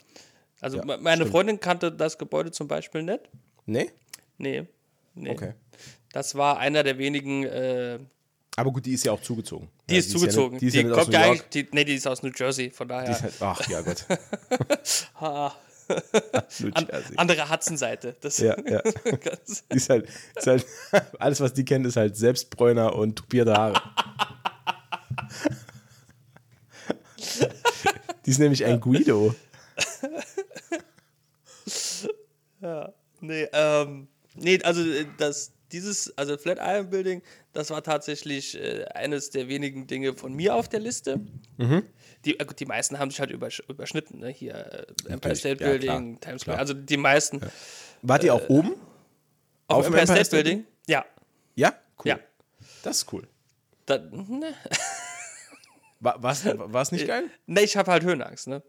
Also 0.60 0.78
ja, 0.78 0.84
meine 0.84 1.16
stimmt. 1.16 1.30
Freundin 1.30 1.60
kannte 1.60 1.92
das 1.92 2.18
Gebäude 2.18 2.50
zum 2.50 2.68
Beispiel 2.68 3.02
nicht. 3.02 3.20
Nee? 3.64 3.90
Nee. 4.36 4.66
nee. 5.14 5.30
Okay. 5.30 5.54
Das 6.12 6.34
war 6.34 6.58
einer 6.58 6.82
der 6.82 6.98
wenigen 6.98 7.44
äh, 7.44 7.98
aber 8.56 8.72
gut, 8.72 8.86
die 8.86 8.94
ist 8.94 9.04
ja 9.04 9.12
auch 9.12 9.22
zugezogen. 9.22 9.68
Die 9.88 9.94
ja, 9.94 10.00
ist 10.00 10.08
die 10.08 10.18
zugezogen. 10.18 10.56
Ist 10.56 10.74
ja, 10.74 10.82
die, 10.82 10.88
die 10.88 10.92
kommt 10.92 11.12
ja 11.12 11.20
eigentlich, 11.20 11.42
die, 11.50 11.68
nee, 11.70 11.84
die 11.84 11.94
ist 11.94 12.08
aus 12.08 12.24
New 12.24 12.32
Jersey, 12.34 12.70
von 12.70 12.88
daher. 12.88 13.20
Halt, 13.22 13.34
ach 13.38 13.68
ja, 13.68 13.82
Gott. 13.82 14.04
An, 16.74 16.86
andere 17.16 17.50
Hudson-Seite. 17.50 18.16
Ja, 18.38 18.56
ja. 18.68 18.82
ist 19.70 19.88
halt, 19.88 20.08
ist 20.36 20.46
halt, 20.46 20.66
alles, 21.18 21.40
was 21.40 21.54
die 21.54 21.64
kennt, 21.64 21.86
ist 21.86 21.96
halt 21.96 22.16
Selbstbräuner 22.16 22.94
und 22.94 23.16
tupierte 23.16 23.54
Haare. 23.54 23.80
die 28.26 28.30
ist 28.30 28.38
nämlich 28.38 28.64
ein 28.64 28.80
Guido. 28.80 29.34
ja, 32.60 32.92
nee, 33.20 33.48
ähm, 33.52 34.08
nee, 34.34 34.62
also 34.62 34.82
äh, 34.82 35.06
das, 35.16 35.52
dieses, 35.72 36.16
also 36.16 36.36
Flatiron 36.36 36.90
Building, 36.90 37.22
das 37.52 37.70
war 37.70 37.82
tatsächlich 37.82 38.60
äh, 38.60 38.84
eines 38.94 39.30
der 39.30 39.48
wenigen 39.48 39.86
Dinge 39.86 40.14
von 40.14 40.34
mir 40.34 40.54
auf 40.54 40.68
der 40.68 40.80
Liste. 40.80 41.20
Mhm. 41.56 41.84
Die, 42.24 42.38
äh, 42.38 42.46
die 42.46 42.66
meisten 42.66 42.98
haben 42.98 43.10
sich 43.10 43.20
halt 43.20 43.30
übersch 43.30 43.62
überschnitten, 43.68 44.20
ne? 44.20 44.28
Hier 44.28 44.54
äh, 45.06 45.12
Empire 45.12 45.36
State 45.36 45.62
ja, 45.62 45.70
Building, 45.70 46.20
Times 46.20 46.42
Square, 46.42 46.58
also 46.58 46.74
die 46.74 46.96
meisten. 46.96 47.40
Ja. 47.40 47.48
Wart 48.02 48.24
ihr 48.24 48.34
auch 48.34 48.48
oben? 48.48 48.72
Auf, 49.66 49.78
auf 49.78 49.86
Empire, 49.86 50.02
Empire, 50.02 50.24
State, 50.24 50.42
Building? 50.42 50.66
Ja. 50.86 51.04
Ja? 51.54 51.74
Cool. 51.98 52.08
Ja. 52.08 52.18
Das 52.82 52.98
ist 52.98 53.12
cool. 53.12 53.26
Da, 53.86 53.98
ne. 53.98 54.54
War 56.00 56.82
es 56.82 56.92
nicht 56.92 57.06
geil? 57.06 57.24
Ne, 57.46 57.62
ich 57.62 57.76
habe 57.76 57.90
halt 57.90 58.04
Höhenangst, 58.04 58.46
ne? 58.46 58.62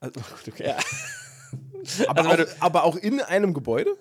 Also, 0.00 0.20
gut, 0.44 0.54
okay. 0.54 0.68
Ja. 0.68 2.08
aber, 2.08 2.26
also, 2.30 2.44
auch, 2.44 2.60
aber 2.60 2.84
auch 2.84 2.96
in 2.96 3.20
einem 3.20 3.54
Gebäude? 3.54 3.96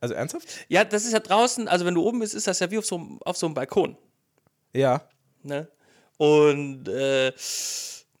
Also 0.00 0.14
ernsthaft? 0.14 0.48
Ja, 0.68 0.84
das 0.84 1.06
ist 1.06 1.12
ja 1.12 1.20
draußen, 1.20 1.68
also 1.68 1.86
wenn 1.86 1.94
du 1.94 2.02
oben 2.02 2.20
bist, 2.20 2.34
ist 2.34 2.46
das 2.46 2.58
ja 2.58 2.70
wie 2.70 2.78
auf 2.78 2.84
so, 2.84 3.18
auf 3.24 3.36
so 3.36 3.46
einem 3.46 3.54
Balkon. 3.54 3.96
Ja. 4.74 5.08
Ne? 5.42 5.68
Und 6.18 6.86
äh, 6.88 7.32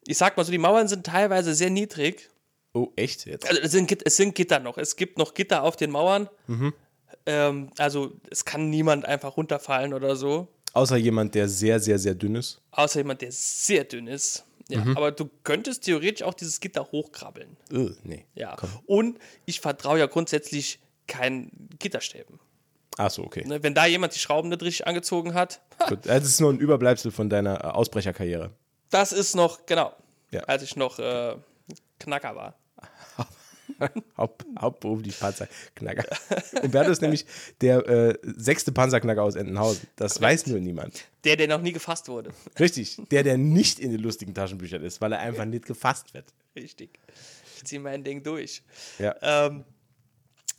Ich 0.06 0.18
sag 0.18 0.36
mal 0.36 0.44
so, 0.44 0.52
die 0.52 0.58
Mauern 0.58 0.88
sind 0.88 1.04
teilweise 1.04 1.54
sehr 1.54 1.70
niedrig. 1.70 2.28
Oh, 2.72 2.88
echt 2.96 3.26
jetzt? 3.26 3.48
Also 3.48 3.60
es 3.60 3.72
sind, 3.72 4.06
es 4.06 4.16
sind 4.16 4.34
Gitter 4.34 4.60
noch. 4.60 4.78
Es 4.78 4.96
gibt 4.96 5.18
noch 5.18 5.34
Gitter 5.34 5.62
auf 5.62 5.76
den 5.76 5.90
Mauern. 5.90 6.28
Ähm, 7.24 7.70
also 7.78 8.12
es 8.30 8.44
kann 8.44 8.70
niemand 8.70 9.04
einfach 9.04 9.36
runterfallen 9.36 9.94
oder 9.94 10.16
so. 10.16 10.48
Außer 10.74 10.96
jemand, 10.96 11.34
der 11.34 11.48
sehr, 11.48 11.80
sehr, 11.80 11.98
sehr 11.98 12.14
dünn 12.14 12.34
ist. 12.34 12.60
Außer 12.70 13.00
jemand, 13.00 13.22
der 13.22 13.32
sehr 13.32 13.84
dünn 13.84 14.06
ist. 14.06 14.44
Ja, 14.68 14.84
aber 14.96 15.12
du 15.12 15.30
könntest 15.44 15.84
theoretisch 15.84 16.26
auch 16.26 16.34
dieses 16.34 16.60
Gitter 16.60 16.90
hochkrabbeln. 16.90 17.56
Äh, 17.70 17.90
nee. 18.02 18.26
Ja. 18.34 18.56
Komm. 18.56 18.70
Und 18.86 19.18
ich 19.44 19.60
vertraue 19.60 19.98
ja 20.00 20.06
grundsätzlich 20.06 20.80
keinen 21.06 21.68
Gitterstäben. 21.78 22.40
Ach 22.98 23.10
so, 23.10 23.22
okay. 23.22 23.44
Ne, 23.46 23.62
wenn 23.62 23.74
da 23.74 23.86
jemand 23.86 24.14
die 24.14 24.18
Schrauben 24.18 24.48
nicht 24.48 24.62
richtig 24.62 24.86
angezogen 24.86 25.34
hat, 25.34 25.60
Gut. 25.88 26.00
Das 26.04 26.24
ist 26.24 26.40
nur 26.40 26.52
ein 26.52 26.58
Überbleibsel 26.58 27.12
von 27.12 27.28
deiner 27.28 27.64
äh, 27.64 27.68
Ausbrecherkarriere. 27.68 28.50
Das 28.90 29.12
ist 29.12 29.34
noch, 29.34 29.66
genau, 29.66 29.94
Ja. 30.30 30.42
als 30.44 30.62
ich 30.62 30.76
noch 30.76 30.98
äh, 30.98 31.36
Knacker 31.98 32.34
war. 32.36 32.54
Haupt, 34.16 34.46
hauptberuflich 34.58 35.18
Panzerknacker. 35.18 36.04
Umberto 36.62 36.90
ist 36.90 37.02
nämlich 37.02 37.26
der 37.60 37.86
äh, 37.86 38.18
sechste 38.22 38.72
Panzerknacker 38.72 39.22
aus 39.22 39.34
Entenhausen. 39.34 39.86
Das 39.96 40.18
weiß 40.20 40.46
nur 40.46 40.60
niemand. 40.60 41.04
Der, 41.24 41.36
der 41.36 41.48
noch 41.48 41.60
nie 41.60 41.72
gefasst 41.72 42.08
wurde. 42.08 42.30
Richtig. 42.58 42.96
Der, 43.10 43.22
der 43.22 43.36
nicht 43.36 43.78
in 43.78 43.90
den 43.90 44.00
lustigen 44.00 44.32
Taschenbüchern 44.34 44.82
ist, 44.82 45.00
weil 45.02 45.12
er 45.12 45.18
einfach 45.18 45.44
nicht 45.44 45.66
gefasst 45.66 46.14
wird. 46.14 46.32
Richtig. 46.54 46.98
Ich 47.56 47.64
ziehe 47.64 47.80
mein 47.80 48.02
Ding 48.02 48.22
durch. 48.22 48.62
Ja. 48.98 49.14
Ähm, 49.20 49.64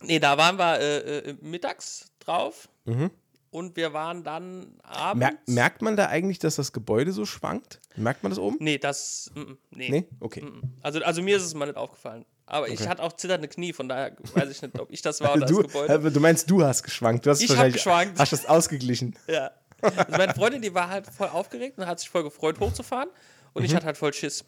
nee, 0.01 0.19
da 0.19 0.37
waren 0.37 0.57
wir 0.59 0.79
äh, 0.79 1.17
äh, 1.29 1.37
mittags 1.41 2.11
drauf. 2.19 2.69
Mhm. 2.85 3.09
Und 3.57 3.75
wir 3.75 3.91
waren 3.93 4.23
dann 4.23 4.77
abends. 4.83 5.19
Mer 5.19 5.37
merkt 5.47 5.81
man 5.81 5.95
da 5.95 6.07
eigentlich, 6.07 6.37
dass 6.37 6.57
das 6.57 6.71
Gebäude 6.73 7.11
so 7.11 7.25
schwankt? 7.25 7.79
Merkt 7.95 8.21
man 8.21 8.29
das 8.29 8.37
oben? 8.37 8.57
nee, 8.59 8.77
das. 8.77 9.31
Mm, 9.33 9.53
nee. 9.71 9.89
Nee? 9.89 10.07
Okay. 10.19 10.43
Also, 10.83 11.01
also 11.01 11.21
mir 11.23 11.37
ist 11.37 11.43
es 11.43 11.53
mal 11.55 11.65
nicht 11.65 11.75
aufgefallen. 11.77 12.23
Aber 12.45 12.69
ich 12.69 12.87
hatte 12.87 13.01
auch 13.01 13.13
zitternde 13.13 13.47
Knie, 13.47 13.73
von 13.73 13.89
daher 13.89 14.15
weiß 14.35 14.49
ich 14.51 14.61
nicht, 14.61 14.79
ob 14.79 14.91
ich 14.91 15.01
das 15.01 15.19
war 15.21 15.33
oder 15.35 15.45
Du, 15.47 15.63
das 15.63 15.71
Gebäude. 15.73 16.07
äh, 16.07 16.11
du 16.11 16.19
meinst, 16.19 16.49
du 16.49 16.63
hast 16.63 16.83
geschwankt. 16.83 17.25
Du 17.25 17.29
hast 17.31 17.41
Ich 17.41 17.49
hab 17.49 17.57
wahrscheinlich- 17.57 17.75
geschwankt. 17.83 18.19
Hast 18.19 18.31
das 18.33 18.45
ausgeglichen. 18.45 19.15
Ja. 19.27 19.51
Also 19.81 20.11
meine 20.11 20.33
Freundin, 20.33 20.61
die 20.61 20.73
war 20.73 20.89
halt 20.89 21.05
voll 21.07 21.27
aufgeregt 21.29 21.77
und 21.77 21.85
hat 21.85 21.99
sich 21.99 22.09
voll 22.09 22.23
gefreut, 22.23 22.59
hochzufahren. 22.59 23.09
Und 23.53 23.61
Mhm. 23.61 23.65
ich 23.67 23.75
hatte 23.75 23.85
halt 23.87 23.97
voll 23.97 24.11
Schiss. 24.13 24.43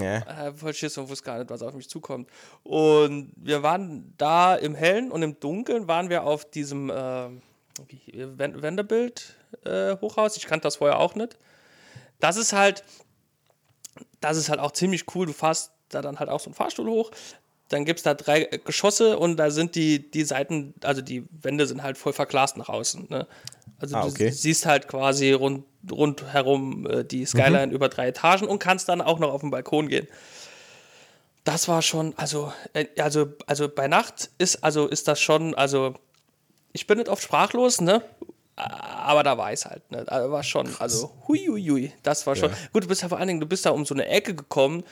Ja. 0.00 0.48
Äh, 0.48 0.52
voll 0.54 0.72
Schiss 0.74 0.96
und 0.98 1.08
wusste 1.08 1.24
gar 1.24 1.38
nicht, 1.38 1.50
was 1.50 1.62
auf 1.62 1.74
mich 1.74 1.88
zukommt. 1.88 2.28
Und 2.62 3.32
wir 3.36 3.62
waren 3.62 4.12
da 4.16 4.54
im 4.54 4.74
Hellen 4.74 5.10
und 5.12 5.22
im 5.22 5.38
Dunkeln 5.40 5.88
waren 5.88 6.08
wir 6.10 6.24
auf 6.24 6.50
diesem 6.50 6.90
äh, 6.90 7.28
Wendebild 7.78 9.34
äh, 9.64 9.96
Hochhaus. 10.00 10.36
Ich 10.36 10.46
kannte 10.46 10.64
das 10.64 10.76
vorher 10.76 10.98
auch 10.98 11.14
nicht. 11.14 11.36
Das 12.20 12.36
ist 12.36 12.52
halt, 12.52 12.84
das 14.20 14.36
ist 14.36 14.48
halt 14.48 14.60
auch 14.60 14.72
ziemlich 14.72 15.04
cool. 15.14 15.26
Du 15.26 15.32
fährst 15.32 15.72
da 15.88 16.02
dann 16.02 16.18
halt 16.18 16.30
auch 16.30 16.40
so 16.40 16.46
einen 16.46 16.54
Fahrstuhl 16.54 16.88
hoch. 16.88 17.10
Dann 17.68 17.84
gibt 17.84 18.00
es 18.00 18.04
da 18.04 18.14
drei 18.14 18.44
Geschosse 18.44 19.18
und 19.18 19.36
da 19.36 19.50
sind 19.50 19.74
die, 19.74 20.10
die 20.10 20.24
Seiten, 20.24 20.74
also 20.82 21.00
die 21.00 21.26
Wände 21.30 21.66
sind 21.66 21.82
halt 21.82 21.98
voll 21.98 22.12
verglast 22.12 22.56
nach 22.56 22.68
außen. 22.68 23.06
Ne? 23.08 23.26
Also 23.78 23.96
Ah, 23.96 24.02
du 24.02 24.08
okay. 24.08 24.30
siehst 24.30 24.66
halt 24.66 24.86
quasi 24.86 25.32
rund, 25.32 25.64
rundherum 25.90 26.86
äh, 26.88 27.04
die 27.04 27.24
Skyline 27.24 27.72
über 27.72 27.88
drei 27.88 28.08
Etagen 28.08 28.46
und 28.46 28.58
kannst 28.58 28.88
dann 28.88 29.00
auch 29.00 29.18
noch 29.18 29.32
auf 29.32 29.40
den 29.40 29.50
Balkon 29.50 29.88
gehen. 29.88 30.06
Das 31.44 31.68
war 31.68 31.82
schon, 31.82 32.14
also, 32.16 32.52
äh, 32.74 32.86
also, 32.98 33.32
also 33.46 33.68
bei 33.68 33.88
Nacht 33.88 34.30
ist, 34.38 34.62
also 34.62 34.86
ist 34.86 35.08
das 35.08 35.20
schon, 35.20 35.54
also 35.54 35.94
ich 36.74 36.86
bin 36.86 36.98
nicht 36.98 37.08
oft 37.08 37.22
sprachlos, 37.22 37.80
ne? 37.80 38.02
Aber 38.56 39.22
da 39.22 39.38
war 39.38 39.52
ich 39.52 39.64
halt, 39.64 39.90
ne? 39.90 40.04
Da 40.04 40.30
war 40.30 40.42
schon, 40.42 40.68
also 40.78 41.10
hui, 41.26 41.46
hui, 41.48 41.62
hui, 41.66 41.92
das 42.02 42.26
war 42.26 42.36
schon. 42.36 42.50
Ja. 42.50 42.56
Gut, 42.72 42.84
du 42.84 42.88
bist 42.88 43.00
ja 43.02 43.08
vor 43.08 43.18
allen 43.18 43.28
Dingen, 43.28 43.40
du 43.40 43.46
bist 43.46 43.64
da 43.64 43.70
um 43.70 43.86
so 43.86 43.94
eine 43.94 44.06
Ecke 44.06 44.34
gekommen 44.34 44.84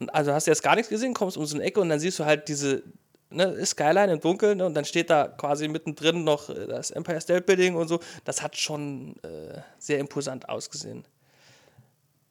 und 0.00 0.08
also 0.14 0.32
hast 0.32 0.46
du 0.46 0.50
jetzt 0.50 0.62
gar 0.62 0.74
nichts 0.74 0.88
gesehen, 0.88 1.12
kommst 1.14 1.36
um 1.36 1.44
so 1.46 1.56
eine 1.56 1.64
Ecke 1.64 1.80
und 1.80 1.88
dann 1.90 2.00
siehst 2.00 2.18
du 2.18 2.24
halt 2.24 2.48
diese 2.48 2.82
ne, 3.30 3.64
Skyline 3.66 4.12
im 4.14 4.20
Dunkeln 4.20 4.58
ne, 4.58 4.66
und 4.66 4.74
dann 4.74 4.84
steht 4.84 5.10
da 5.10 5.28
quasi 5.28 5.68
mittendrin 5.68 6.24
noch 6.24 6.48
äh, 6.48 6.66
das 6.66 6.90
Empire 6.90 7.20
State 7.20 7.42
Building 7.42 7.74
und 7.76 7.86
so. 7.86 8.00
Das 8.24 8.42
hat 8.42 8.56
schon 8.56 9.14
äh, 9.22 9.60
sehr 9.78 9.98
imposant 9.98 10.48
ausgesehen. 10.48 11.04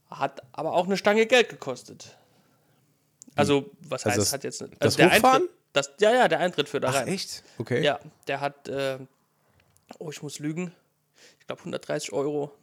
Hat 0.10 0.42
aber 0.52 0.74
auch 0.74 0.86
eine 0.88 0.98
Stange 0.98 1.26
Geld 1.28 1.50
gekostet. 1.50 2.18
Also, 3.36 3.70
was 3.88 4.06
Also 4.06 4.10
heißt, 4.10 4.18
das- 4.28 4.34
hat 4.34 4.44
jetzt 4.44 4.62
nicht. 4.62 4.74
das 4.84 4.96
der 4.96 5.12
Hochfahren? 5.12 5.44
Eintritt, 5.44 5.56
das, 5.74 5.92
ja, 6.00 6.12
ja, 6.12 6.28
der 6.28 6.40
Eintritt 6.40 6.70
für 6.70 6.80
da 6.80 6.90
Ach, 6.90 6.96
rein. 6.96 7.08
echt? 7.08 7.44
Okay. 7.58 7.84
Ja, 7.84 8.00
der 8.28 8.42
hat, 8.42 8.68
äh, 8.68 8.98
oh, 9.98 10.10
ich 10.10 10.22
muss 10.22 10.40
lügen. 10.40 10.74
Ich 11.40 11.48
glaube 11.48 11.60
130 11.62 12.12
Euro. 12.14 12.56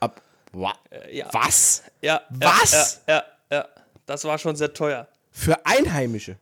Ab, 0.00 0.20
wa 0.52 0.74
Äh, 0.90 1.16
ja. 1.16 1.28
Was? 1.32 1.82
Ja. 2.00 2.22
Was? 2.30 3.00
Ja, 3.06 3.14
ja, 3.14 3.24
ja. 3.50 3.68
Das 4.06 4.24
war 4.24 4.38
schon 4.38 4.56
sehr 4.56 4.72
teuer. 4.72 5.08
Für 5.30 5.64
Einheimische? 5.66 6.38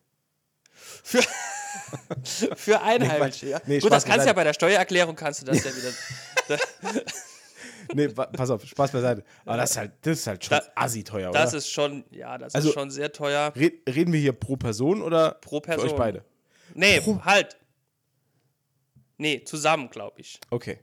Für, 0.73 1.23
für 2.57 2.81
Einheimische, 2.83 3.47
ja. 3.47 3.61
Nee, 3.67 3.79
Gut, 3.81 3.89
Spaß 3.91 4.03
das 4.03 4.11
kannst 4.11 4.25
du 4.25 4.29
ja 4.29 4.33
bei 4.33 4.45
der 4.45 4.55
Steuererklärung 4.55 5.17
kannst 5.17 5.43
du 5.43 5.47
das 5.47 5.65
ja 5.65 5.71
wieder. 5.75 6.59
Nee, 7.95 8.09
pass 8.09 8.51
auf, 8.51 8.65
Spaß 8.65 8.93
beiseite. 8.93 9.25
Aber 9.45 9.57
das 9.57 9.71
ist 9.73 9.77
halt, 9.77 9.93
das 10.03 10.19
ist 10.19 10.27
halt 10.27 10.45
schon 10.45 10.59
Da- 10.59 10.65
assi 10.75 11.05
teuer, 11.05 11.31
Das 11.33 11.51
oder? 11.51 11.59
ist 11.59 11.71
schon, 11.71 12.05
ja, 12.11 12.37
das 12.39 12.55
Also- 12.55 12.69
ist 12.69 12.75
schon 12.75 12.91
sehr 12.91 13.13
teuer. 13.13 13.53
Red, 13.57 13.83
reden 13.89 14.13
wir 14.13 14.21
hier 14.21 14.33
pro 14.33 14.57
Person 14.57 15.03
oder 15.03 15.33
Pro 15.33 15.57
für 15.57 15.63
Person. 15.63 15.91
euch 15.91 15.97
beide? 15.97 16.25
Nee, 16.75 17.01
halt. 17.25 17.57
Nee, 19.19 19.43
zusammen, 19.45 19.89
glaube 19.91 20.21
ich. 20.21 20.39
Okay. 20.51 20.79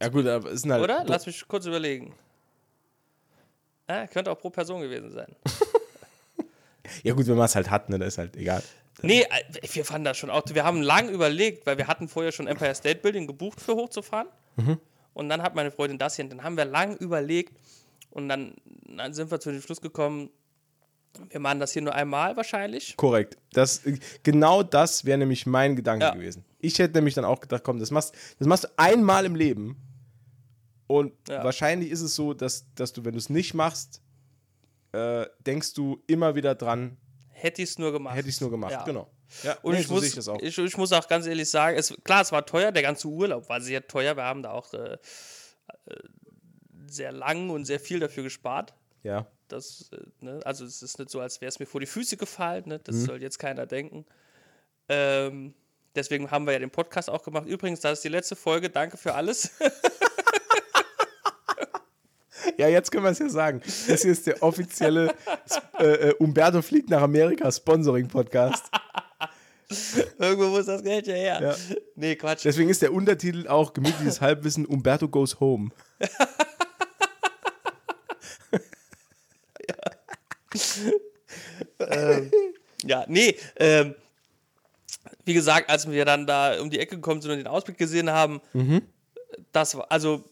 Ja 0.00 0.08
gut, 0.08 0.26
aber 0.26 0.56
sind 0.56 0.72
halt... 0.72 0.82
Oder? 0.82 1.04
Lass 1.06 1.26
mich 1.26 1.46
kurz 1.46 1.66
überlegen. 1.66 2.14
Ah, 3.86 4.06
könnte 4.06 4.30
auch 4.30 4.38
pro 4.38 4.50
Person 4.50 4.80
gewesen 4.80 5.10
sein. 5.10 5.34
Ja 7.02 7.14
gut, 7.14 7.26
wenn 7.26 7.36
man 7.36 7.46
es 7.46 7.54
halt 7.54 7.70
hat, 7.70 7.88
ne, 7.88 7.98
dann 7.98 8.06
ist 8.08 8.18
halt 8.18 8.36
egal. 8.36 8.62
Nee, 9.02 9.22
äh, 9.22 9.26
wir 9.72 9.84
fanden 9.86 10.04
das 10.04 10.18
schon 10.18 10.28
auch. 10.30 10.42
Wir 10.52 10.64
haben 10.64 10.82
lang 10.82 11.08
überlegt, 11.08 11.66
weil 11.66 11.78
wir 11.78 11.86
hatten 11.86 12.08
vorher 12.08 12.30
schon 12.30 12.46
Empire 12.46 12.74
State 12.74 13.00
Building 13.00 13.26
gebucht 13.26 13.60
für 13.60 13.74
hochzufahren. 13.74 14.28
Und 15.14 15.28
dann 15.28 15.42
hat 15.42 15.54
meine 15.54 15.70
Freundin 15.70 15.98
das 15.98 16.16
hier. 16.16 16.24
Und 16.24 16.30
dann 16.30 16.42
haben 16.44 16.56
wir 16.56 16.64
lang 16.66 16.96
überlegt. 16.96 17.56
Und 18.10 18.28
dann, 18.28 18.54
dann 18.96 19.14
sind 19.14 19.30
wir 19.30 19.40
zu 19.40 19.50
dem 19.50 19.60
Schluss 19.62 19.80
gekommen, 19.80 20.30
wir 21.30 21.38
machen 21.40 21.60
das 21.60 21.72
hier 21.72 21.82
nur 21.82 21.94
einmal 21.94 22.36
wahrscheinlich. 22.36 22.96
Korrekt. 22.96 23.38
Das, 23.52 23.82
genau 24.24 24.62
das 24.64 25.04
wäre 25.04 25.16
nämlich 25.18 25.46
mein 25.46 25.76
Gedanke 25.76 26.04
Ja. 26.06 26.12
gewesen. 26.12 26.44
Ich 26.58 26.78
hätte 26.80 26.94
nämlich 26.94 27.14
dann 27.14 27.24
auch 27.24 27.40
gedacht, 27.40 27.62
komm, 27.62 27.78
das 27.78 27.90
machst, 27.92 28.14
das 28.38 28.48
machst 28.48 28.64
du 28.64 28.68
einmal 28.76 29.24
im 29.24 29.36
Leben. 29.36 29.76
Und 30.88 31.12
Ja. 31.28 31.44
wahrscheinlich 31.44 31.90
ist 31.90 32.00
es 32.00 32.14
so, 32.16 32.34
dass, 32.34 32.66
dass 32.74 32.92
du, 32.92 33.04
wenn 33.04 33.12
du 33.12 33.18
es 33.18 33.30
nicht 33.30 33.54
machst, 33.54 34.02
äh, 34.92 35.26
denkst 35.46 35.74
du 35.74 36.02
immer 36.08 36.34
wieder 36.34 36.54
dran, 36.54 36.96
Hätte 37.30 37.62
ich 37.62 37.70
es 37.70 37.78
nur 37.78 37.92
gemacht. 37.92 38.16
hätte 38.16 38.28
ich 38.28 38.34
es 38.36 38.40
nur 38.40 38.50
gemacht. 38.50 38.72
Ja. 38.72 38.84
Genau. 38.84 39.08
Ja, 39.42 39.58
Und 39.62 39.74
nee, 39.74 39.80
ich, 39.80 39.86
so 39.86 39.94
muss, 39.94 40.04
ich. 40.40 40.58
Ich, 40.58 40.76
muss 40.76 40.92
auch 40.92 41.08
ganz 41.08 41.26
ehrlich 41.26 41.50
sagen, 41.50 41.76
es, 41.76 41.94
klar, 42.04 42.22
es 42.22 42.32
war 42.32 42.46
teuer, 42.46 42.72
der 42.72 42.82
ganze 42.82 43.08
Urlaub 43.08 43.48
war 43.48 43.60
sehr 43.60 43.86
teuer. 43.86 44.16
Wir 44.16 44.24
haben 44.24 44.42
da 44.42 44.52
auch 44.52 44.72
äh, 44.72 44.94
äh, 44.94 44.98
sehr 46.86 47.12
lang 47.12 47.50
und 47.50 47.64
sehr 47.64 47.80
viel 47.80 48.00
dafür 48.00 48.22
gespart. 48.22 48.74
ja. 49.02 49.26
Das, 49.48 49.90
äh, 49.92 50.24
ne, 50.24 50.40
also 50.44 50.64
es 50.64 50.82
ist 50.82 50.98
nicht 50.98 51.10
so, 51.10 51.20
als 51.20 51.42
wäre 51.42 51.50
es 51.50 51.58
mir 51.58 51.66
vor 51.66 51.78
die 51.78 51.86
Füße 51.86 52.16
gefallen. 52.16 52.64
Ne? 52.66 52.78
Mhm. 52.78 52.82
Das 52.84 52.96
soll 53.02 53.22
jetzt 53.22 53.38
keiner 53.38 53.66
denken. 53.66 54.06
Ähm, 54.88 55.54
deswegen 55.94 56.30
haben 56.30 56.46
wir 56.46 56.54
ja 56.54 56.58
den 56.58 56.70
Podcast 56.70 57.10
auch 57.10 57.22
gemacht. 57.22 57.46
Übrigens, 57.46 57.80
das 57.80 57.98
ist 57.98 58.04
die 58.04 58.08
letzte 58.08 58.36
Folge. 58.36 58.70
Danke 58.70 58.96
für 58.96 59.14
alles. 59.14 59.50
ja, 62.58 62.68
jetzt 62.68 62.90
können 62.90 63.04
wir 63.04 63.10
es 63.10 63.18
ja 63.18 63.28
sagen. 63.28 63.60
Das 63.88 64.02
hier 64.02 64.12
ist 64.12 64.26
der 64.26 64.42
offizielle 64.42 65.14
äh, 65.78 65.84
äh, 65.84 66.14
Umberto 66.14 66.62
fliegt 66.62 66.90
nach 66.90 67.02
Amerika 67.02 67.50
Sponsoring-Podcast. 67.50 68.64
Irgendwo 70.18 70.48
muss 70.48 70.66
das 70.66 70.82
Geld 70.82 71.06
ja 71.06 71.14
her. 71.14 71.40
Ja. 71.42 71.56
Nee, 71.96 72.16
Quatsch. 72.16 72.44
Deswegen 72.44 72.70
ist 72.70 72.82
der 72.82 72.92
Untertitel 72.92 73.48
auch 73.48 73.72
gemütliches 73.72 74.20
Halbwissen 74.20 74.66
Umberto 74.66 75.08
goes 75.08 75.40
home. 75.40 75.70
Ja, 82.86 83.04
nee. 83.08 83.36
Ähm, 83.56 83.94
wie 85.24 85.34
gesagt, 85.34 85.70
als 85.70 85.90
wir 85.90 86.04
dann 86.04 86.26
da 86.26 86.60
um 86.60 86.70
die 86.70 86.78
Ecke 86.78 86.96
gekommen 86.96 87.20
sind 87.22 87.30
und 87.30 87.38
den 87.38 87.46
Ausblick 87.46 87.78
gesehen 87.78 88.10
haben, 88.10 88.40
das 89.52 89.76
war, 89.76 89.90
also 89.90 90.22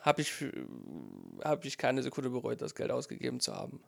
habe 0.00 0.20
ich, 0.20 0.32
hab 1.42 1.64
ich 1.64 1.78
keine 1.78 2.02
Sekunde 2.02 2.30
bereut, 2.30 2.60
das 2.60 2.74
Geld 2.74 2.90
ausgegeben 2.90 3.40
zu 3.40 3.54
haben. 3.54 3.80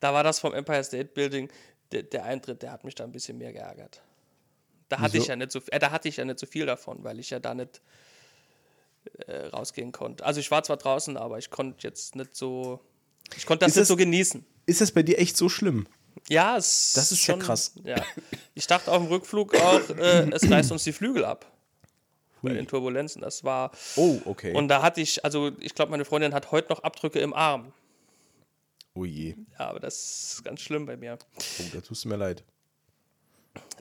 Da 0.00 0.12
war 0.12 0.22
das 0.22 0.38
vom 0.38 0.52
Empire 0.52 0.84
State 0.84 1.10
Building, 1.14 1.50
der, 1.92 2.02
der 2.04 2.24
Eintritt, 2.24 2.62
der 2.62 2.72
hat 2.72 2.84
mich 2.84 2.94
da 2.94 3.04
ein 3.04 3.12
bisschen 3.12 3.38
mehr 3.38 3.52
geärgert. 3.52 4.02
Da 4.88 4.98
hatte 5.00 5.14
Wieso? 5.14 5.24
ich 5.24 5.28
ja 5.28 5.36
nicht 5.36 5.50
so, 5.52 5.60
äh, 5.70 5.78
da 5.78 5.90
hatte 5.90 6.08
ich 6.08 6.16
ja 6.16 6.24
nicht 6.24 6.38
so 6.38 6.46
viel 6.46 6.66
davon, 6.66 7.02
weil 7.04 7.18
ich 7.18 7.30
ja 7.30 7.38
da 7.40 7.54
nicht 7.54 7.80
äh, 9.26 9.46
rausgehen 9.46 9.92
konnte. 9.92 10.24
Also 10.24 10.40
ich 10.40 10.50
war 10.50 10.62
zwar 10.62 10.76
draußen, 10.76 11.16
aber 11.16 11.38
ich 11.38 11.50
konnte 11.50 11.86
jetzt 11.86 12.16
nicht 12.16 12.34
so, 12.36 12.80
ich 13.36 13.46
konnte 13.46 13.64
das 13.64 13.70
Ist 13.72 13.76
nicht 13.76 13.80
das- 13.82 13.88
so 13.88 13.96
genießen. 13.96 14.44
Ist 14.66 14.80
das 14.80 14.90
bei 14.90 15.02
dir 15.04 15.18
echt 15.18 15.36
so 15.36 15.48
schlimm? 15.48 15.86
Ja, 16.28 16.56
es 16.56 16.92
Das 16.94 17.12
ist 17.12 17.24
ja 17.26 17.36
krass. 17.36 17.72
Ja. 17.84 18.02
Ich 18.54 18.66
dachte 18.66 18.90
auf 18.90 18.98
dem 19.02 19.06
Rückflug 19.08 19.54
auch, 19.54 19.90
äh, 19.90 20.28
es 20.32 20.50
reißt 20.50 20.72
uns 20.72 20.82
die 20.82 20.92
Flügel 20.92 21.24
ab. 21.24 21.52
Bei 22.42 22.52
den 22.52 22.66
Turbulenzen. 22.66 23.22
Das 23.22 23.42
war. 23.44 23.70
Oh, 23.96 24.20
okay. 24.24 24.52
Und 24.54 24.68
da 24.68 24.80
hatte 24.82 25.00
ich, 25.00 25.24
also 25.24 25.50
ich 25.60 25.74
glaube, 25.74 25.90
meine 25.90 26.04
Freundin 26.04 26.32
hat 26.34 26.50
heute 26.52 26.68
noch 26.68 26.80
Abdrücke 26.82 27.18
im 27.20 27.32
Arm. 27.34 27.72
Oh 28.96 29.04
je. 29.04 29.34
Ja, 29.58 29.68
aber 29.68 29.80
das 29.80 30.32
ist 30.32 30.44
ganz 30.44 30.62
schlimm 30.62 30.86
bei 30.86 30.96
mir. 30.96 31.18
Oh, 31.36 31.64
da 31.74 31.80
tust 31.82 32.04
du 32.04 32.08
mir 32.08 32.16
leid. 32.16 32.42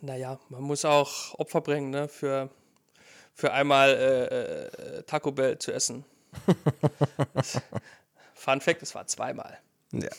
Naja, 0.01 0.39
man 0.49 0.61
muss 0.61 0.83
auch 0.83 1.39
Opfer 1.39 1.61
bringen, 1.61 1.89
ne? 1.89 2.09
Für, 2.09 2.49
für 3.33 3.53
einmal 3.53 3.89
äh, 3.89 4.97
äh, 4.97 5.03
Taco 5.03 5.31
Bell 5.31 5.57
zu 5.57 5.71
essen. 5.71 6.03
Fun 8.33 8.59
Fact, 8.59 8.83
es 8.83 8.93
war 8.93 9.07
zweimal. 9.07 9.57
Ja. 9.93 10.09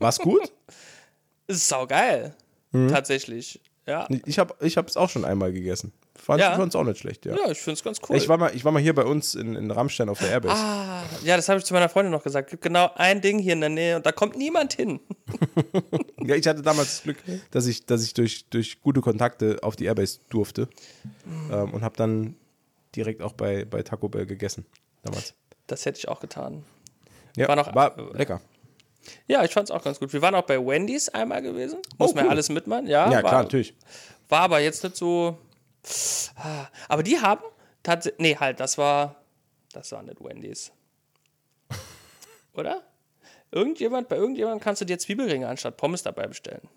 War's 0.00 0.18
gut? 0.18 0.52
Ist 1.46 1.68
saugeil. 1.68 2.34
Mhm. 2.72 2.88
Tatsächlich. 2.88 3.60
Ja. 3.86 4.08
Ich 4.26 4.40
habe 4.40 4.54
es 4.58 4.66
ich 4.66 4.76
hab's 4.76 4.96
auch 4.96 5.08
schon 5.08 5.24
einmal 5.24 5.52
gegessen. 5.52 5.92
Fand 6.14 6.40
Ja. 6.40 6.62
es 6.62 6.74
auch 6.76 6.84
nicht 6.84 6.98
schlecht, 6.98 7.24
ja. 7.24 7.34
Ja, 7.36 7.50
ich 7.50 7.58
finde 7.58 7.74
es 7.78 7.82
ganz 7.82 7.98
cool. 8.08 8.16
Ich, 8.16 8.28
war 8.28 8.36
mal, 8.36 8.54
ich 8.54 8.64
war 8.64 8.70
mal 8.72 8.82
hier 8.82 8.94
bei 8.94 9.04
uns 9.04 9.34
in, 9.34 9.54
in 9.56 9.70
Rammstein 9.70 10.08
auf 10.08 10.18
der 10.18 10.28
Airbase. 10.30 10.54
ah, 10.62 11.02
ja, 11.24 11.36
das 11.36 11.48
habe 11.48 11.58
ich 11.58 11.64
zu 11.64 11.72
meiner 11.74 11.88
Freundin 11.88 12.12
noch 12.12 12.22
gesagt. 12.22 12.50
Gibt 12.50 12.62
genau 12.62 12.90
ein 12.96 13.20
Ding 13.22 13.38
hier 13.38 13.54
in 13.54 13.60
der 13.60 13.70
Nähe 13.70 13.96
und 13.96 14.04
da 14.06 14.12
kommt 14.12 14.36
niemand 14.36 14.74
hin. 14.74 15.00
Ja, 16.24 16.36
ich 16.36 16.46
hatte 16.46 16.62
damals 16.62 16.88
das 16.88 17.02
Glück, 17.02 17.16
dass 17.50 17.66
ich, 17.66 17.84
dass 17.84 18.04
ich 18.04 18.14
durch, 18.14 18.46
durch 18.48 18.80
gute 18.80 19.00
Kontakte 19.00 19.58
auf 19.62 19.74
die 19.74 19.86
Airbase 19.86 20.20
durfte 20.30 20.68
ähm, 21.50 21.74
und 21.74 21.82
habe 21.82 21.96
dann 21.96 22.36
direkt 22.94 23.22
auch 23.22 23.32
bei, 23.32 23.64
bei 23.64 23.82
Taco 23.82 24.08
Bell 24.08 24.24
gegessen. 24.24 24.64
Damals. 25.02 25.34
Das 25.66 25.84
hätte 25.84 25.98
ich 25.98 26.06
auch 26.08 26.20
getan. 26.20 26.64
Ja, 27.36 27.48
War 27.48 27.56
noch- 27.56 27.74
war 27.74 27.96
lecker. 28.14 28.40
Ja, 29.26 29.42
ich 29.44 29.50
fand 29.50 29.68
es 29.68 29.74
auch 29.74 29.82
ganz 29.82 29.98
gut. 29.98 30.12
Wir 30.12 30.22
waren 30.22 30.36
auch 30.36 30.44
bei 30.46 30.64
Wendy's 30.64 31.08
einmal 31.08 31.42
gewesen. 31.42 31.78
Muss 31.98 32.12
Oh, 32.12 32.14
man 32.14 32.26
cool. 32.26 32.30
alles 32.30 32.48
mitmachen. 32.50 32.86
Ja, 32.86 33.06
Ja, 33.10 33.14
war, 33.14 33.22
klar, 33.30 33.42
natürlich. 33.42 33.74
War 34.28 34.42
aber 34.42 34.60
jetzt 34.60 34.84
nicht 34.84 34.96
so. 34.96 35.36
Ah, 36.36 36.66
Aber 36.88 37.02
die 37.02 37.18
haben 37.20 37.42
tatsächlich. 37.82 38.20
Nee, 38.20 38.36
halt, 38.36 38.60
das 38.60 38.78
war. 38.78 39.16
Das 39.72 39.90
war 39.92 40.02
nicht 40.02 40.22
Wendy's. 40.22 40.72
Oder? 42.54 42.82
Irgendjemand, 43.50 44.08
bei 44.08 44.16
irgendjemandem 44.16 44.60
kannst 44.60 44.80
du 44.80 44.84
dir 44.84 44.98
Zwiebelringe 44.98 45.48
anstatt 45.48 45.76
Pommes 45.76 46.02
dabei 46.02 46.26
bestellen. 46.26 46.68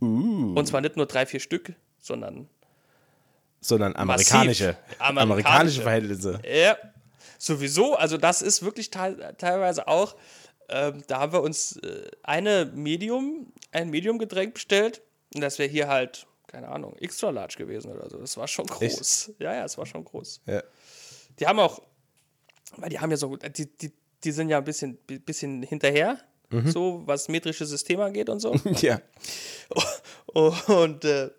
Uh. 0.00 0.54
Und 0.54 0.66
zwar 0.66 0.80
nicht 0.80 0.96
nur 0.96 1.06
drei, 1.06 1.26
vier 1.26 1.40
Stück, 1.40 1.74
sondern. 1.98 2.48
Sondern 3.60 3.96
amerikanische, 3.96 4.76
Amerikanische. 4.98 5.20
amerikanische 5.22 5.82
Verhältnisse. 5.82 6.40
Ja, 6.46 6.76
sowieso. 7.38 7.96
Also, 7.96 8.16
das 8.16 8.42
ist 8.42 8.62
wirklich 8.62 8.90
teil, 8.90 9.34
teilweise 9.38 9.88
auch. 9.88 10.14
Ähm, 10.68 11.02
da 11.06 11.20
haben 11.20 11.32
wir 11.32 11.42
uns 11.42 11.76
äh, 11.78 12.10
eine 12.22 12.70
Medium, 12.74 13.52
ein 13.72 13.90
Medium-Getränk 13.90 14.54
bestellt. 14.54 15.02
Und 15.34 15.40
das 15.40 15.58
wäre 15.58 15.68
hier 15.68 15.88
halt, 15.88 16.26
keine 16.46 16.68
Ahnung, 16.68 16.96
extra 16.98 17.30
large 17.30 17.56
gewesen 17.56 17.90
oder 17.92 18.08
so. 18.10 18.18
Das 18.18 18.36
war 18.36 18.46
schon 18.48 18.66
groß. 18.66 19.32
Ja, 19.38 19.54
ja, 19.54 19.64
es 19.64 19.76
war 19.78 19.86
schon 19.86 20.04
groß. 20.04 20.40
Ja. 20.46 20.62
Die 21.38 21.46
haben 21.46 21.58
auch, 21.58 21.82
weil 22.76 22.88
die 22.90 22.98
haben 23.00 23.10
ja 23.10 23.16
so, 23.16 23.36
die, 23.36 23.66
die, 23.76 23.92
die 24.24 24.32
sind 24.32 24.48
ja 24.48 24.58
ein 24.58 24.64
bisschen, 24.64 24.96
bisschen 25.24 25.62
hinterher, 25.62 26.18
so 26.66 27.02
was 27.06 27.26
metrische 27.28 27.66
Systeme 27.66 28.04
angeht 28.04 28.28
und 28.28 28.38
so. 28.40 28.54
ja. 28.80 29.00
Und 30.74 31.04
äh, 31.04 31.30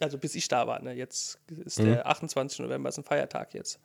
also 0.00 0.18
bis 0.18 0.34
ich 0.34 0.48
da 0.48 0.66
war, 0.66 0.80
ne? 0.80 0.92
Jetzt 0.94 1.38
ist 1.64 1.78
der 1.78 2.06
28. 2.06 2.60
November, 2.60 2.88
ist 2.88 2.98
ein 2.98 3.04
Feiertag 3.04 3.54
jetzt. 3.54 3.78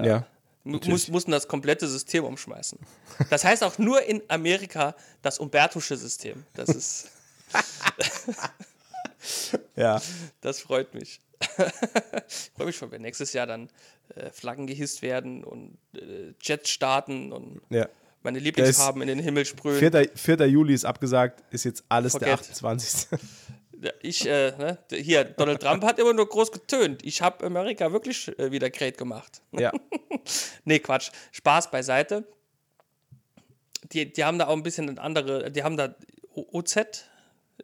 ja. 0.00 0.26
Mu- 0.62 0.78
Muss, 0.88 1.08
mussten 1.08 1.30
das 1.30 1.48
komplette 1.48 1.88
System 1.88 2.22
umschmeißen. 2.24 2.78
Das 3.30 3.44
heißt 3.44 3.64
auch 3.64 3.78
nur 3.78 4.02
in 4.02 4.20
Amerika 4.28 4.94
das 5.22 5.38
Umbertusche 5.38 5.96
System. 5.96 6.44
Das 6.52 6.68
ist, 6.68 7.08
Ja. 9.76 10.00
das 10.40 10.60
freut 10.60 10.94
mich. 10.94 11.20
ich 11.40 12.50
freue 12.54 12.66
mich 12.66 12.76
schon, 12.76 12.90
wenn 12.90 13.02
nächstes 13.02 13.32
Jahr 13.32 13.46
dann 13.46 13.68
äh, 14.14 14.30
Flaggen 14.30 14.66
gehisst 14.66 15.02
werden 15.02 15.44
und 15.44 15.78
äh, 15.94 16.34
Jets 16.40 16.70
starten 16.70 17.32
und 17.32 17.60
ja. 17.70 17.88
meine 18.22 18.38
Lieblingsfarben 18.38 19.00
in 19.02 19.08
den 19.08 19.18
Himmel 19.20 19.44
sprühen. 19.44 19.78
4. 19.78 20.10
4. 20.14 20.46
Juli 20.48 20.74
ist 20.74 20.84
abgesagt, 20.84 21.42
ist 21.50 21.64
jetzt 21.64 21.84
alles 21.88 22.12
der 22.12 22.28
Forget. 22.36 22.50
28. 22.50 23.18
Ja, 23.80 23.90
Ich, 24.02 24.26
äh, 24.26 24.52
ne, 24.58 24.78
hier, 24.92 25.24
Donald 25.24 25.62
Trump 25.62 25.82
hat 25.84 25.98
immer 25.98 26.12
nur 26.12 26.28
groß 26.28 26.52
getönt. 26.52 27.04
Ich 27.04 27.22
habe 27.22 27.46
Amerika 27.46 27.90
wirklich 27.92 28.28
äh, 28.38 28.52
wieder 28.52 28.68
great 28.70 28.98
gemacht. 28.98 29.40
ja. 29.52 29.72
Nee, 30.64 30.80
Quatsch. 30.80 31.10
Spaß 31.32 31.70
beiseite. 31.70 32.24
Die, 33.92 34.12
die 34.12 34.24
haben 34.24 34.38
da 34.38 34.48
auch 34.48 34.56
ein 34.56 34.62
bisschen 34.62 34.98
andere, 34.98 35.50
die 35.50 35.62
haben 35.62 35.76
da 35.78 35.94
OZ 36.34 37.06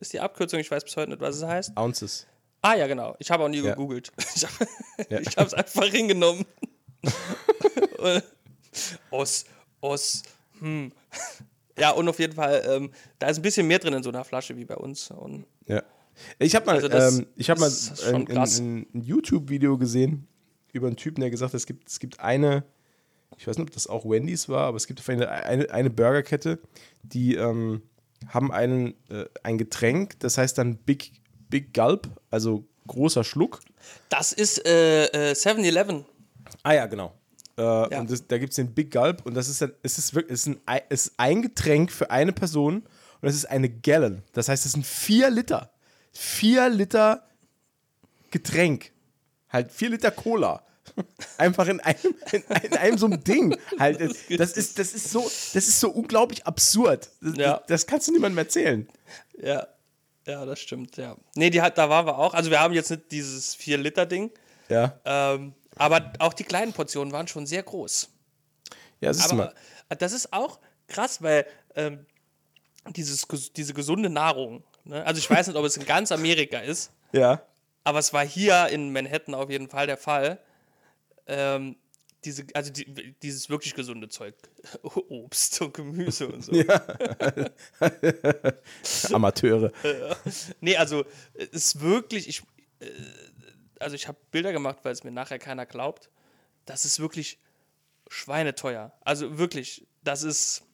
ist 0.01 0.13
die 0.13 0.21
Abkürzung, 0.21 0.61
ich 0.61 0.71
weiß 0.71 0.85
bis 0.85 0.97
heute 0.97 1.11
nicht, 1.11 1.21
was 1.21 1.37
es 1.37 1.43
heißt. 1.45 1.77
Ounces. 1.77 2.27
Ah 2.63 2.75
ja, 2.75 2.87
genau. 2.87 3.15
Ich 3.19 3.31
habe 3.31 3.45
auch 3.45 3.49
nie 3.49 3.59
Ja. 3.61 3.71
gegoogelt. 3.71 4.11
Ich 4.35 4.45
habe 4.47 4.67
Ja. 5.11 5.21
es 5.45 5.55
einfach 5.55 5.85
hingenommen. 5.85 6.45
Os, 9.11 9.45
Os, 9.81 10.23
hm. 10.61 10.93
Ja, 11.79 11.91
und 11.91 12.09
auf 12.09 12.19
jeden 12.19 12.33
Fall, 12.35 12.65
ähm, 12.69 12.91
da 13.19 13.29
ist 13.29 13.39
ein 13.39 13.43
bisschen 13.43 13.67
mehr 13.67 13.79
drin 13.79 13.93
in 13.93 14.03
so 14.03 14.09
einer 14.11 14.25
Flasche 14.25 14.57
wie 14.57 14.65
bei 14.65 14.77
uns. 14.77 15.11
Und 15.11 15.47
Ja. 15.67 15.83
Ich 16.39 16.55
habe 16.55 16.65
mal, 16.65 16.77
Also 16.77 16.89
ähm, 17.19 17.27
ich 17.37 17.51
hab 17.51 17.59
mal 17.59 17.71
ein, 18.07 18.27
ein, 18.29 18.87
ein 18.95 19.03
YouTube-Video 19.03 19.77
gesehen 19.77 20.27
über 20.73 20.87
einen 20.87 20.97
Typen, 20.97 21.21
der 21.21 21.31
gesagt 21.31 21.53
hat, 21.53 21.59
es 21.59 21.67
gibt, 21.67 21.89
es 21.89 22.01
gibt 22.01 22.21
eine, 22.21 22.65
ich 23.37 23.47
weiß 23.47 23.59
nicht, 23.59 23.69
ob 23.69 23.75
das 23.75 23.87
auch 23.87 24.07
Wendy's 24.07 24.49
war, 24.49 24.67
aber 24.69 24.79
es 24.79 24.87
gibt 24.87 25.07
eine, 25.11 25.29
eine, 25.31 25.71
eine 25.71 25.91
Burgerkette, 25.91 26.59
die 27.03 27.35
ähm, 27.35 27.83
haben 28.29 28.53
einen, 28.53 28.95
äh, 29.11 29.25
ein 29.43 29.59
Getränk, 29.59 30.19
das 30.21 30.39
heißt 30.39 30.59
dann 30.59 30.77
Big, 30.79 31.13
Big 31.49 31.73
Gulp, 31.75 32.09
also 32.31 32.67
großer 32.87 33.25
Schluck. 33.25 33.61
das 34.09 34.33
ist 34.33 34.65
äh, 34.67 35.07
äh, 35.07 35.33
7-Eleven. 35.33 36.05
Ah 36.63 36.73
ja, 36.75 36.87
genau. 36.87 37.13
Äh, 37.57 37.63
Und 37.99 38.11
das, 38.11 38.27
da 38.27 38.39
gibt 38.39 38.51
es 38.51 38.57
den 38.57 38.73
Big 38.75 38.93
Gulp 38.93 39.25
und 39.27 39.35
das 39.35 39.49
ist, 39.49 39.61
dann, 39.63 39.73
es 39.83 39.99
ist 39.99 40.15
wirklich, 40.15 40.35
es 40.35 40.47
ist, 40.47 40.55
ein, 40.55 40.61
Ei- 40.67 40.85
es 40.89 41.07
ist 41.07 41.15
ein 41.19 41.43
Getränk 41.43 41.91
für 41.91 42.11
eine 42.11 42.33
Person 42.33 42.77
und 42.79 42.87
das 43.23 43.35
ist 43.35 43.47
eine 43.47 43.69
Gallon. 43.69 44.23
Das 44.33 44.49
heißt, 44.49 44.67
es 44.67 44.73
sind 44.73 44.87
vier 44.87 45.31
Liter. 45.31 45.71
Vier 46.13 46.69
Liter 46.69 47.27
Getränk. 48.31 48.93
Halt 49.49 49.73
vier 49.73 49.91
Liter 49.91 50.11
Cola. 50.11 50.63
Einfach 51.39 51.67
in 51.67 51.81
einem, 51.81 52.15
in, 52.33 52.43
in 52.63 52.77
einem 52.77 52.99
so 52.99 53.07
einem 53.07 53.23
Ding. 53.23 53.57
Halt, 53.79 54.01
das, 54.01 54.17
das, 54.31 54.53
ist, 54.57 54.79
das, 54.79 54.95
ist 54.95 55.11
so, 55.11 55.23
das 55.23 55.69
ist 55.69 55.79
so 55.81 55.91
unglaublich 55.91 56.47
absurd. 56.47 57.11
Das, 57.21 57.37
Ja. 57.37 57.63
das 57.69 57.87
kannst 57.87 58.09
du 58.09 58.13
niemandem 58.13 58.39
erzählen. 58.39 58.89
Ja, 59.43 59.67
ja, 60.27 60.45
das 60.45 60.59
stimmt, 60.61 60.97
ja. 60.97 61.17
Nee, 61.35 61.51
die 61.51 61.61
hat, 61.63 61.77
da 61.79 61.89
waren 61.89 62.07
wir 62.07 62.19
auch. 62.19 62.35
Also 62.35 62.51
wir 62.51 62.61
haben 62.61 62.75
jetzt 62.75 62.91
nicht 62.91 63.13
dieses 63.13 63.57
4-Liter-Ding, 63.59 64.31
Ja. 64.69 64.99
ähm, 65.05 65.53
aber 65.77 66.13
auch 66.19 66.33
die 66.33 66.45
kleinen 66.45 66.73
Portionen 66.73 67.13
waren 67.13 67.29
schon 67.29 67.47
sehr 67.47 67.63
groß. 67.63 68.09
Ja, 69.01 69.13
siehst 69.13 69.31
Aber 69.31 69.53
mal. 69.89 69.97
das 69.99 70.13
ist 70.13 70.33
auch 70.33 70.59
krass, 70.89 71.21
weil 71.23 71.47
ähm, 71.75 72.07
dieses, 72.89 73.27
diese 73.55 73.75
gesunde 73.75 74.09
Nahrung, 74.09 74.63
ne? 74.85 75.05
also 75.05 75.19
ich 75.19 75.29
weiß 75.29 75.49
nicht, 75.49 75.57
ob 75.57 75.65
es 75.67 75.77
in 75.77 75.85
ganz 75.85 76.11
Amerika 76.13 76.59
ist, 76.61 76.91
Ja. 77.13 77.43
aber 77.85 77.99
es 77.99 78.13
war 78.15 78.25
hier 78.27 78.69
in 78.69 78.93
Manhattan 78.93 79.35
auf 79.35 79.51
jeden 79.51 79.69
Fall 79.69 79.87
der 79.87 79.99
Fall. 79.99 80.39
Ähm, 81.27 81.77
diese, 82.25 82.45
also 82.55 82.73
die, 82.73 83.15
dieses 83.23 83.49
wirklich 83.49 83.75
gesunde 83.75 84.09
Zeug. 84.09 84.35
Obst 84.83 85.61
und 85.63 85.75
Gemüse 85.75 86.29
und 86.29 86.43
so. 86.43 86.53
Amateure. 89.15 89.73
Nee, 90.61 90.77
also 90.77 91.05
es 91.35 91.49
ist 91.49 91.81
wirklich, 91.81 92.29
ich, 92.29 92.43
äh, 92.81 92.91
also 93.79 93.95
ich 93.95 94.09
habe 94.09 94.19
Bilder 94.31 94.53
gemacht, 94.53 94.79
weil 94.83 94.93
es 94.93 95.05
mir 95.05 95.13
nachher 95.13 95.39
keiner 95.39 95.67
glaubt. 95.67 96.11
Das 96.65 96.85
ist 96.85 96.99
wirklich 96.99 97.39
schweineteuer. 98.09 98.93
Also 99.03 99.39
wirklich, 99.39 99.87
das 100.03 100.23
ist 100.23 100.65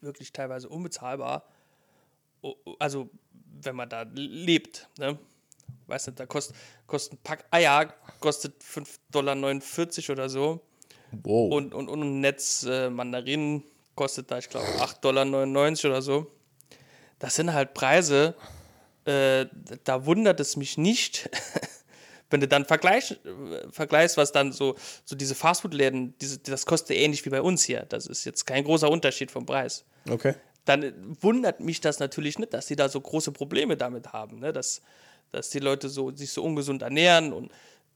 wirklich 0.00 0.32
teilweise 0.32 0.68
unbezahlbar. 0.68 1.48
Also 2.78 3.10
wenn 3.32 3.74
man 3.74 3.88
da 3.88 4.02
lebt, 4.02 4.88
ne? 4.98 5.18
Weiß 5.86 6.06
nicht, 6.06 6.18
da 6.18 6.26
kostet, 6.26 6.56
kostet 6.86 7.14
ein 7.14 7.18
Pack 7.22 7.44
Eier, 7.50 7.94
kostet 8.20 8.62
5,49 8.62 10.06
Dollar 10.06 10.12
oder 10.12 10.28
so. 10.28 10.60
Wow. 11.22 11.52
Und, 11.52 11.74
und, 11.74 11.88
und 11.88 12.02
ein 12.02 12.20
Netz 12.20 12.64
äh, 12.64 12.90
Mandarinen 12.90 13.62
kostet 13.94 14.30
da, 14.30 14.38
ich 14.38 14.48
glaube, 14.48 14.66
8,99 14.66 15.82
Dollar 15.82 15.94
oder 15.94 16.02
so. 16.02 16.30
Das 17.18 17.36
sind 17.36 17.52
halt 17.52 17.74
Preise, 17.74 18.34
äh, 19.04 19.46
da 19.84 20.06
wundert 20.06 20.40
es 20.40 20.56
mich 20.56 20.78
nicht, 20.78 21.28
wenn 22.30 22.40
du 22.40 22.48
dann 22.48 22.64
vergleich, 22.64 23.12
äh, 23.12 23.70
vergleichst, 23.70 24.16
was 24.16 24.32
dann 24.32 24.52
so, 24.52 24.76
so 25.04 25.14
diese 25.14 25.34
Fastfood-Läden, 25.34 26.16
diese, 26.18 26.38
das 26.38 26.66
kostet 26.66 26.96
ähnlich 26.96 27.24
wie 27.24 27.30
bei 27.30 27.42
uns 27.42 27.62
hier. 27.62 27.86
Das 27.88 28.06
ist 28.06 28.24
jetzt 28.24 28.46
kein 28.46 28.64
großer 28.64 28.90
Unterschied 28.90 29.30
vom 29.30 29.46
Preis. 29.46 29.84
Okay. 30.08 30.34
Dann 30.64 30.94
wundert 31.20 31.60
mich 31.60 31.82
das 31.82 31.98
natürlich 31.98 32.38
nicht, 32.38 32.54
dass 32.54 32.66
die 32.66 32.76
da 32.76 32.88
so 32.88 33.00
große 33.00 33.32
Probleme 33.32 33.76
damit 33.76 34.12
haben, 34.14 34.38
ne? 34.38 34.52
dass, 34.52 34.80
dass 35.34 35.50
die 35.50 35.58
Leute 35.58 35.88
so, 35.88 36.10
sich 36.14 36.30
so 36.30 36.42
ungesund 36.42 36.82
ernähren 36.82 37.32
und 37.32 37.52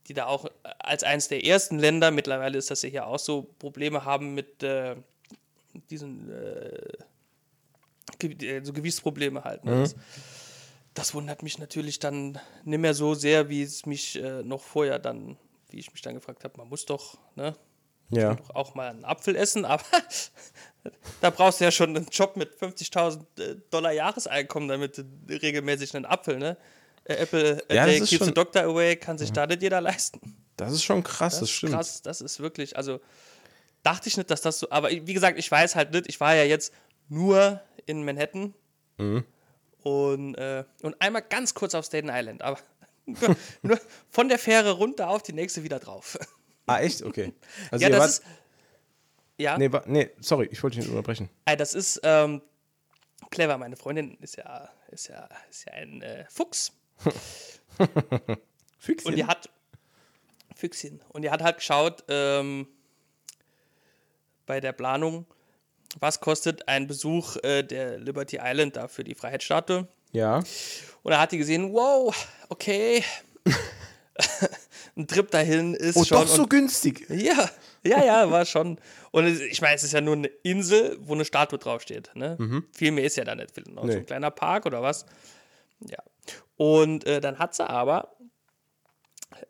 die 0.06 0.14
da 0.14 0.26
auch 0.26 0.46
als 0.78 1.02
eines 1.02 1.28
der 1.28 1.44
ersten 1.44 1.78
Länder, 1.78 2.10
mittlerweile 2.10 2.58
ist 2.58 2.70
das 2.70 2.82
ja 2.82 2.88
hier 2.88 3.06
auch 3.06 3.18
so, 3.18 3.42
Probleme 3.58 4.04
haben 4.04 4.34
mit 4.34 4.62
äh, 4.62 4.96
diesen 5.90 6.30
äh, 6.30 6.92
äh, 8.26 8.64
so 8.64 8.72
Gewichtsprobleme 8.72 9.44
halt. 9.44 9.64
Ne? 9.64 9.80
Das, 9.82 9.96
das 10.94 11.14
wundert 11.14 11.42
mich 11.42 11.58
natürlich 11.58 11.98
dann 11.98 12.38
nicht 12.64 12.80
mehr 12.80 12.94
so 12.94 13.14
sehr, 13.14 13.48
wie 13.48 13.62
es 13.62 13.86
mich 13.86 14.16
äh, 14.16 14.42
noch 14.42 14.62
vorher 14.62 14.98
dann, 14.98 15.36
wie 15.70 15.78
ich 15.78 15.92
mich 15.92 16.02
dann 16.02 16.14
gefragt 16.14 16.42
habe, 16.42 16.54
man 16.56 16.68
muss 16.68 16.86
doch, 16.86 17.18
ne? 17.36 17.54
Ja. 18.10 18.34
Doch 18.34 18.54
auch 18.54 18.74
mal 18.74 18.88
einen 18.88 19.04
Apfel 19.04 19.36
essen, 19.36 19.66
aber 19.66 19.84
da 21.20 21.28
brauchst 21.28 21.60
du 21.60 21.64
ja 21.64 21.70
schon 21.70 21.94
einen 21.94 22.06
Job 22.10 22.36
mit 22.36 22.54
50.000 22.54 23.20
äh, 23.38 23.56
Dollar 23.70 23.92
Jahreseinkommen, 23.92 24.68
damit 24.68 24.96
du 24.96 25.04
regelmäßig 25.28 25.94
einen 25.94 26.06
Apfel, 26.06 26.38
ne? 26.38 26.56
Äh, 27.08 27.14
Apple 27.14 27.62
a 27.68 27.74
Ja, 27.74 27.86
day 27.86 28.00
keeps 28.00 28.24
the 28.26 28.32
doctor 28.32 28.62
away, 28.62 28.96
kann 28.96 29.18
sich 29.18 29.32
da 29.32 29.46
nicht 29.46 29.62
jeder 29.62 29.80
leisten. 29.80 30.36
Das 30.56 30.72
ist 30.72 30.82
schon 30.84 31.02
krass, 31.02 31.34
das, 31.34 31.40
Das, 31.40 31.48
ist 31.48 31.54
stimmt. 31.56 31.72
krass, 31.72 32.02
das 32.02 32.20
ist 32.20 32.40
wirklich, 32.40 32.76
also 32.76 33.00
dachte 33.82 34.08
ich 34.08 34.16
nicht, 34.16 34.30
dass 34.30 34.40
das 34.42 34.58
so, 34.60 34.70
aber 34.70 34.90
wie 34.90 35.14
gesagt, 35.14 35.38
ich 35.38 35.50
weiß 35.50 35.74
halt 35.76 35.92
nicht, 35.92 36.08
ich 36.08 36.20
war 36.20 36.34
ja 36.34 36.44
jetzt 36.44 36.72
nur 37.08 37.60
in 37.86 38.04
Manhattan 38.04 38.54
Mhm. 38.98 39.24
und, 39.82 40.34
äh, 40.34 40.64
und 40.82 41.00
einmal 41.00 41.22
ganz 41.22 41.54
kurz 41.54 41.74
auf 41.74 41.84
Staten 41.86 42.08
Island, 42.12 42.42
aber 42.42 42.58
nur, 43.06 43.36
nur 43.62 43.80
von 44.10 44.28
der 44.28 44.38
Fähre 44.38 44.72
runter 44.72 45.08
auf 45.08 45.22
die 45.22 45.32
nächste 45.32 45.62
wieder 45.62 45.78
drauf. 45.78 46.18
Ah, 46.66 46.80
echt? 46.80 47.02
Okay. 47.02 47.32
Also 47.70 47.82
ja, 47.84 47.88
das 47.90 48.00
wart- 48.00 48.08
ist, 48.10 48.22
ja, 49.38 49.56
Nee, 49.56 49.70
nee, 49.86 50.10
sorry, 50.20 50.48
ich 50.50 50.60
wollte 50.62 50.76
dich 50.76 50.84
nicht 50.86 50.90
unterbrechen. 50.94 51.30
äh, 51.46 51.56
das 51.56 51.72
ist 51.72 52.00
ähm, 52.02 52.42
clever. 53.30 53.56
Meine 53.56 53.76
Freundin 53.76 54.18
ist 54.20 54.36
ja, 54.36 54.68
ist 54.90 55.06
ja, 55.08 55.28
ist 55.48 55.64
ja 55.66 55.72
ein 55.74 56.02
äh, 56.02 56.24
Fuchs 56.28 56.72
Füchschen. 58.78 59.08
und 59.10 59.16
die 59.16 59.24
hat 59.24 59.48
Füchschen 60.54 61.00
und 61.10 61.22
die 61.22 61.30
hat 61.30 61.42
halt 61.42 61.56
geschaut 61.58 62.04
ähm, 62.08 62.66
bei 64.46 64.60
der 64.60 64.72
Planung, 64.72 65.26
was 66.00 66.20
kostet 66.20 66.68
ein 66.68 66.86
Besuch 66.86 67.36
äh, 67.42 67.62
der 67.62 67.98
Liberty 67.98 68.38
Island 68.42 68.76
da 68.76 68.88
für 68.88 69.04
die 69.04 69.14
Freiheitsstatue. 69.14 69.86
ja. 70.12 70.42
Und 71.04 71.12
da 71.12 71.20
hat 71.20 71.32
die 71.32 71.38
gesehen, 71.38 71.72
wow, 71.72 72.14
okay, 72.50 73.02
ein 74.96 75.06
Trip 75.06 75.30
dahin 75.30 75.74
ist 75.74 75.96
Oh, 75.96 76.04
schon 76.04 76.18
doch 76.22 76.26
so 76.26 76.42
und, 76.42 76.50
günstig. 76.50 77.06
ja, 77.08 77.48
ja, 77.84 78.04
ja, 78.04 78.30
war 78.30 78.44
schon. 78.44 78.78
Und 79.12 79.26
ich 79.26 79.60
meine, 79.62 79.76
es 79.76 79.84
ist 79.84 79.92
ja 79.92 80.00
nur 80.02 80.16
eine 80.16 80.26
Insel, 80.42 80.98
wo 81.00 81.14
eine 81.14 81.24
Statue 81.24 81.58
draufsteht. 81.58 82.10
Ne? 82.14 82.62
Viel 82.72 82.90
mehr 82.90 83.04
ist 83.04 83.16
ja 83.16 83.24
da 83.24 83.34
nicht. 83.36 83.56
Noch 83.68 83.82
so 83.82 83.88
Nee. 83.88 83.96
ein 83.98 84.06
kleiner 84.06 84.30
Park 84.30 84.66
oder 84.66 84.82
was. 84.82 85.06
Ja. 85.88 85.98
Und 86.58 87.06
äh, 87.06 87.20
dann 87.20 87.38
hat 87.38 87.54
sie 87.54 87.66
aber 87.66 88.16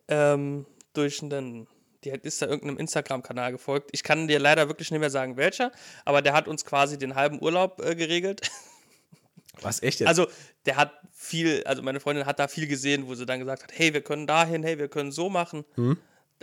ähm, 0.09 0.66
durch 0.92 1.22
einen, 1.22 1.66
die 2.04 2.11
ist 2.11 2.42
da 2.42 2.46
irgendeinem 2.46 2.76
Instagram-Kanal 2.78 3.50
gefolgt. 3.50 3.90
Ich 3.92 4.02
kann 4.02 4.28
dir 4.28 4.38
leider 4.38 4.68
wirklich 4.68 4.90
nicht 4.90 5.00
mehr 5.00 5.11
sagen, 5.11 5.36
welcher, 5.38 5.72
aber 6.04 6.22
der 6.22 6.34
hat 6.34 6.46
uns 6.46 6.64
quasi 6.64 6.98
den 6.98 7.14
halben 7.14 7.42
Urlaub 7.42 7.82
äh, 7.82 7.96
geregelt. 7.96 8.42
Was, 9.61 9.82
echt 9.82 10.00
jetzt? 10.00 10.09
Also, 10.09 10.28
der 10.66 10.76
hat 10.76 10.92
viel, 11.12 11.64
also 11.64 11.82
meine 11.82 11.98
Freundin 11.98 12.26
hat 12.26 12.38
da 12.38 12.46
viel 12.46 12.68
gesehen, 12.68 13.09
wo 13.09 13.14
sie 13.14 13.26
dann 13.26 13.40
gesagt 13.40 13.64
hat, 13.64 13.72
hey, 13.74 13.92
wir 13.92 14.02
können 14.02 14.26
dahin, 14.26 14.62
hey, 14.62 14.78
wir 14.78 14.88
können 14.88 15.11
so 15.11 15.30
machen. 15.30 15.64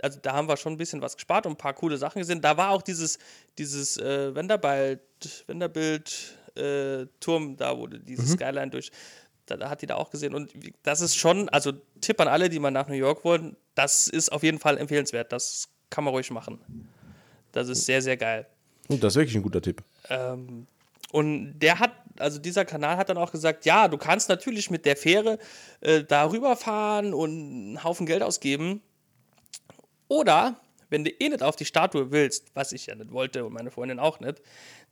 Also 0.02 0.18
da 0.20 0.34
haben 0.34 0.48
wir 0.48 0.58
schon 0.58 0.74
ein 0.74 0.76
bisschen 0.76 1.00
was 1.00 1.14
gespart 1.14 1.46
und 1.46 1.52
ein 1.52 1.56
paar 1.56 1.72
coole 1.72 1.96
Sachen 1.96 2.18
gesehen. 2.18 2.42
Da 2.42 2.58
war 2.58 2.70
auch 2.70 2.82
dieses, 2.82 3.18
dieses 3.56 3.96
äh, 3.96 4.34
Wenderbald, 4.34 5.00
Wenderbild 5.46 6.36
äh, 6.56 7.06
Turm 7.20 7.56
da, 7.56 7.78
wo 7.78 7.86
du 7.86 7.98
dieses 7.98 8.32
Skyline 8.32 8.70
durch, 8.70 8.90
da, 9.46 9.70
hat 9.70 9.82
die 9.82 9.86
da 9.86 9.94
auch 9.94 10.10
gesehen. 10.10 10.34
Und 10.34 10.52
das 10.82 11.00
ist 11.00 11.16
schon, 11.16 11.48
also 11.48 11.72
Tipp 12.00 12.20
an 12.20 12.28
alle, 12.28 12.48
die 12.48 12.58
mal 12.58 12.70
nach 12.70 12.88
New 12.88 12.94
York 12.94 13.24
wollen, 13.24 13.56
das 13.74 14.08
ist 14.08 14.30
auf 14.30 14.42
jeden 14.42 14.58
Fall 14.58 14.78
empfehlenswert. 14.78 15.32
Das 15.32 15.68
kann 15.90 16.04
man 16.04 16.12
ruhig 16.12 16.30
machen. 16.30 16.60
Das 17.52 17.68
ist 17.68 17.86
sehr, 17.86 18.02
sehr 18.02 18.16
geil. 18.16 18.46
Oh, 18.88 18.96
das 18.96 19.14
ist 19.14 19.16
wirklich 19.16 19.36
ein 19.36 19.42
guter 19.42 19.62
Tipp. 19.62 19.82
Ähm, 20.08 20.66
und 21.12 21.58
der 21.58 21.78
hat, 21.78 21.92
also 22.18 22.38
dieser 22.38 22.64
Kanal 22.64 22.96
hat 22.96 23.08
dann 23.08 23.18
auch 23.18 23.32
gesagt, 23.32 23.64
ja, 23.64 23.88
du 23.88 23.96
kannst 23.96 24.28
natürlich 24.28 24.70
mit 24.70 24.84
der 24.84 24.96
Fähre 24.96 25.38
äh, 25.80 26.04
da 26.04 26.30
rüberfahren 26.30 27.14
und 27.14 27.30
einen 27.30 27.84
Haufen 27.84 28.06
Geld 28.06 28.22
ausgeben. 28.22 28.82
Oder, 30.08 30.60
wenn 30.90 31.04
du 31.04 31.10
eh 31.10 31.28
nicht 31.28 31.42
auf 31.42 31.56
die 31.56 31.64
Statue 31.64 32.10
willst, 32.10 32.54
was 32.54 32.72
ich 32.72 32.86
ja 32.86 32.94
nicht 32.94 33.12
wollte 33.12 33.44
und 33.44 33.52
meine 33.52 33.70
Freundin 33.70 33.98
auch 33.98 34.20
nicht, 34.20 34.40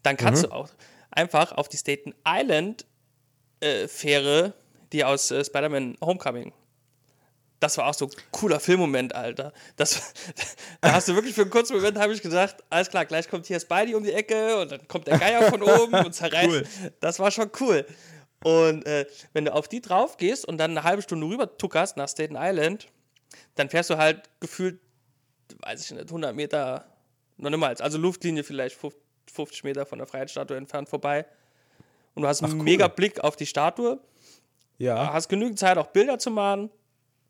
dann 0.02 0.16
kannst 0.16 0.44
du 0.44 0.50
auch 0.50 0.70
einfach 1.11 1.52
auf 1.52 1.68
die 1.68 1.76
Staten 1.76 2.14
Island 2.26 2.86
äh, 3.64 3.88
Fähre, 3.88 4.52
die 4.92 5.04
aus 5.04 5.30
äh, 5.30 5.44
Spider-Man 5.44 5.96
Homecoming. 6.00 6.52
Das 7.60 7.78
war 7.78 7.86
auch 7.86 7.94
so 7.94 8.06
ein 8.06 8.10
cooler 8.30 8.60
Filmmoment, 8.60 9.14
Alter. 9.14 9.52
Das, 9.76 10.12
da 10.82 10.92
hast 10.92 11.08
du 11.08 11.14
wirklich 11.14 11.34
für 11.34 11.42
einen 11.42 11.50
kurzen 11.50 11.74
Moment, 11.76 11.98
habe 11.98 12.12
ich 12.12 12.20
gedacht, 12.20 12.56
alles 12.68 12.90
klar, 12.90 13.06
gleich 13.06 13.28
kommt 13.28 13.46
hier 13.46 13.58
Spidey 13.58 13.94
um 13.94 14.04
die 14.04 14.12
Ecke 14.12 14.58
und 14.60 14.70
dann 14.70 14.86
kommt 14.86 15.06
der 15.06 15.18
Geier 15.18 15.50
von 15.50 15.62
oben 15.62 15.94
und 16.04 16.12
zerreißt. 16.12 16.48
Cool. 16.48 16.64
Das 17.00 17.18
war 17.18 17.30
schon 17.30 17.50
cool. 17.60 17.86
Und 18.42 18.86
äh, 18.86 19.06
wenn 19.32 19.46
du 19.46 19.54
auf 19.54 19.68
die 19.68 19.80
drauf 19.80 20.18
gehst 20.18 20.44
und 20.44 20.58
dann 20.58 20.72
eine 20.72 20.82
halbe 20.82 21.00
Stunde 21.00 21.26
rüber 21.26 21.56
tuckerst 21.56 21.96
nach 21.96 22.08
Staten 22.08 22.36
Island, 22.38 22.88
dann 23.54 23.70
fährst 23.70 23.88
du 23.88 23.96
halt 23.96 24.28
gefühlt, 24.40 24.78
weiß 25.60 25.82
ich 25.82 25.90
nicht, 25.92 26.04
100 26.04 26.36
Meter, 26.36 26.84
noch 27.38 27.48
niemals, 27.48 27.80
also 27.80 27.96
Luftlinie 27.96 28.44
vielleicht 28.44 28.78
50 29.32 29.64
Meter 29.64 29.86
von 29.86 29.98
der 29.98 30.06
Freiheitsstatue 30.06 30.58
entfernt 30.58 30.90
vorbei. 30.90 31.24
Und 32.14 32.22
du 32.22 32.28
hast 32.28 32.42
einen 32.42 32.58
cool. 32.58 32.64
mega 32.64 32.88
Blick 32.88 33.20
auf 33.20 33.36
die 33.36 33.46
Statue 33.46 33.98
Ja. 34.78 35.12
hast 35.12 35.28
genügend 35.28 35.58
Zeit, 35.58 35.78
auch 35.78 35.88
Bilder 35.88 36.18
zu 36.18 36.30
machen. 36.30 36.70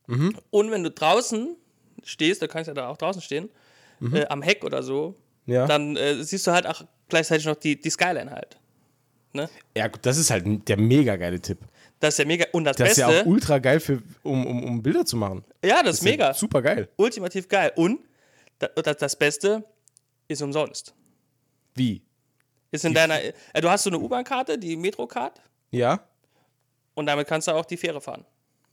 Mhm. 0.06 0.36
Und 0.50 0.70
wenn 0.70 0.82
du 0.82 0.90
draußen 0.90 1.56
stehst, 2.02 2.42
da 2.42 2.46
kannst 2.46 2.68
du 2.68 2.70
ja 2.70 2.74
da 2.74 2.88
auch 2.88 2.96
draußen 2.96 3.22
stehen, 3.22 3.48
äh, 4.12 4.26
am 4.26 4.42
Heck 4.42 4.64
oder 4.64 4.82
so, 4.82 5.14
Mhm. 5.46 5.52
Ja. 5.54 5.66
dann 5.66 5.96
äh, 5.96 6.22
siehst 6.22 6.46
du 6.46 6.52
halt 6.52 6.66
auch 6.66 6.82
gleichzeitig 7.08 7.46
noch 7.46 7.56
die, 7.56 7.78
die 7.80 7.90
Skyline 7.90 8.30
halt. 8.30 8.58
Ne? 9.32 9.48
ja, 9.76 9.88
gut, 9.88 10.06
das 10.06 10.16
ist 10.16 10.30
halt 10.30 10.68
der 10.68 10.76
mega 10.78 11.16
geile 11.16 11.40
Tipp. 11.40 11.58
Das 11.98 12.14
ist 12.14 12.18
ja 12.18 12.24
mega. 12.24 12.44
Und 12.52 12.64
das, 12.64 12.76
Das 12.76 12.90
ist 12.90 12.96
Beste, 12.98 13.12
ja 13.12 13.22
auch 13.22 13.26
ultra 13.26 13.58
geil, 13.58 13.80
für, 13.80 14.00
um, 14.22 14.46
um, 14.46 14.64
um 14.64 14.82
Bilder 14.82 15.04
zu 15.04 15.16
machen. 15.16 15.44
ja, 15.64 15.82
das 15.82 15.96
ist 15.96 16.04
ja 16.04 16.10
mega. 16.12 16.34
Super 16.34 16.62
geil. 16.62 16.88
Ultimativ 16.96 17.48
geil. 17.48 17.72
Und 17.76 18.00
da, 18.58 18.68
das, 18.68 18.96
das 18.98 19.16
Beste 19.16 19.64
ist 20.28 20.40
umsonst. 20.40 20.94
Wie? 21.74 22.02
Ist 22.74 22.84
in 22.84 22.92
deiner, 22.92 23.22
äh, 23.22 23.32
du 23.60 23.70
hast 23.70 23.84
so 23.84 23.90
eine 23.90 23.98
U-Bahn-Karte, 24.00 24.58
die 24.58 24.74
Metro-Card, 24.76 25.40
Ja? 25.70 26.00
und 26.94 27.06
damit 27.06 27.28
kannst 27.28 27.46
du 27.46 27.52
auch 27.52 27.64
die 27.64 27.76
Fähre 27.76 28.00
fahren. 28.00 28.24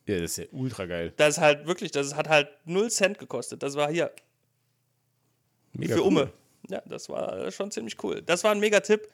Ja, 0.08 0.20
das 0.20 0.32
ist 0.32 0.38
ja 0.38 0.46
ultra 0.52 0.86
geil. 0.88 1.14
Das 1.18 1.36
ist 1.36 1.40
halt 1.40 1.68
wirklich, 1.68 1.92
das 1.92 2.16
hat 2.16 2.28
halt 2.28 2.50
0 2.66 2.90
Cent 2.90 3.20
gekostet. 3.20 3.62
Das 3.62 3.76
war 3.76 3.92
hier 3.92 4.12
Mega 5.74 5.94
für 5.96 6.02
cool. 6.02 6.08
Umme. 6.08 6.34
Ja, 6.68 6.82
das 6.88 7.08
war 7.10 7.52
schon 7.52 7.70
ziemlich 7.70 8.04
cool. 8.04 8.22
Das 8.24 8.44
war 8.44 8.52
ein 8.52 8.60
Mega-Tipp. 8.60 9.08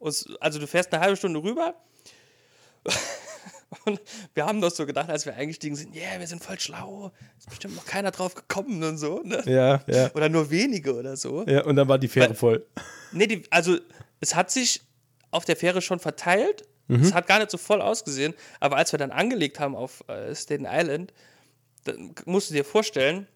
Und- 0.00 0.36
Also 0.40 0.58
du 0.58 0.66
fährst 0.66 0.92
eine 0.92 1.02
halbe 1.02 1.16
Stunde 1.16 1.40
rüber. 1.42 1.74
Und 3.84 4.00
wir 4.34 4.46
haben 4.46 4.60
doch 4.60 4.70
so 4.70 4.84
gedacht, 4.86 5.08
als 5.08 5.24
wir 5.26 5.34
eingestiegen 5.34 5.74
sind, 5.76 5.94
ja, 5.94 6.02
yeah, 6.02 6.20
wir 6.20 6.26
sind 6.26 6.42
voll 6.44 6.58
schlau. 6.60 7.12
Ist 7.38 7.48
bestimmt 7.48 7.76
noch 7.76 7.86
keiner 7.86 8.10
drauf 8.10 8.34
gekommen 8.34 8.82
und 8.82 8.98
so. 8.98 9.22
Ne? 9.24 9.42
Ja, 9.46 9.82
ja. 9.86 10.10
Oder 10.14 10.28
nur 10.28 10.50
wenige 10.50 10.94
oder 10.94 11.16
so. 11.16 11.44
Ja, 11.46 11.64
und 11.64 11.76
dann 11.76 11.88
war 11.88 11.98
die 11.98 12.08
Fähre 12.08 12.30
Weil- 12.30 12.36
voll. 12.36 12.66
Nee, 13.12 13.26
die, 13.26 13.42
also 13.50 13.78
es 14.20 14.34
hat 14.34 14.50
sich 14.50 14.82
auf 15.30 15.44
der 15.44 15.56
Fähre 15.56 15.80
schon 15.82 15.98
verteilt. 15.98 16.64
Es 16.88 17.14
hat 17.14 17.28
gar 17.28 17.38
nicht 17.38 17.52
so 17.52 17.56
voll 17.56 17.80
ausgesehen. 17.80 18.34
Aber 18.58 18.76
als 18.76 18.90
wir 18.90 18.98
dann 18.98 19.12
angelegt 19.12 19.60
haben 19.60 19.76
auf 19.76 20.02
äh, 20.08 20.34
Staten 20.34 20.66
Island, 20.68 21.12
dann 21.84 22.12
musst 22.24 22.50
du 22.50 22.54
dir 22.54 22.64
vorstellen, 22.64 23.28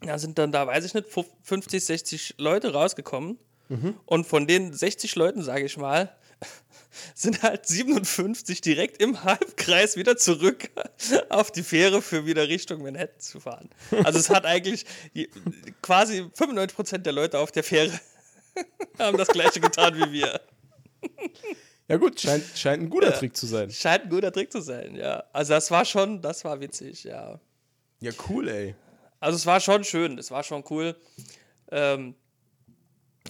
da 0.00 0.18
sind 0.18 0.38
dann 0.38 0.52
da, 0.52 0.66
weiß 0.66 0.82
ich 0.86 0.94
nicht, 0.94 1.06
50, 1.42 1.84
60 1.84 2.34
Leute 2.38 2.72
rausgekommen. 2.72 3.38
Und 4.06 4.26
von 4.26 4.46
den 4.46 4.72
60 4.72 5.16
Leuten, 5.16 5.42
sage 5.42 5.64
ich 5.66 5.76
mal, 5.76 6.14
sind 7.14 7.42
halt 7.42 7.66
57 7.66 8.60
direkt 8.60 9.02
im 9.02 9.24
Halbkreis 9.24 9.96
wieder 9.96 10.16
zurück 10.16 10.70
auf 11.28 11.50
die 11.50 11.62
Fähre 11.62 12.02
für 12.02 12.26
wieder 12.26 12.48
Richtung 12.48 12.82
Manhattan 12.82 13.20
zu 13.20 13.40
fahren. 13.40 13.70
Also 14.04 14.18
es 14.18 14.30
hat 14.30 14.46
eigentlich 14.46 14.86
quasi 15.82 16.22
95% 16.22 16.98
der 16.98 17.12
Leute 17.12 17.38
auf 17.38 17.52
der 17.52 17.64
Fähre 17.64 17.92
haben 18.98 19.16
das 19.16 19.28
gleiche 19.28 19.60
getan 19.60 19.94
wie 19.96 20.12
wir. 20.12 20.40
Ja, 21.88 21.96
gut, 21.96 22.20
scheint, 22.20 22.44
scheint 22.54 22.82
ein 22.82 22.90
guter 22.90 23.12
Trick 23.12 23.36
zu 23.36 23.46
sein. 23.46 23.70
Scheint 23.70 24.04
ein 24.04 24.10
guter 24.10 24.32
Trick 24.32 24.52
zu 24.52 24.60
sein, 24.60 24.94
ja. 24.94 25.24
Also 25.32 25.54
das 25.54 25.70
war 25.70 25.84
schon, 25.84 26.22
das 26.22 26.44
war 26.44 26.60
witzig, 26.60 27.04
ja. 27.04 27.40
Ja, 28.00 28.12
cool, 28.28 28.48
ey. 28.48 28.74
Also 29.20 29.36
es 29.36 29.46
war 29.46 29.60
schon 29.60 29.84
schön, 29.84 30.18
es 30.18 30.30
war 30.30 30.42
schon 30.42 30.64
cool. 30.70 30.96
Ähm, 31.70 32.14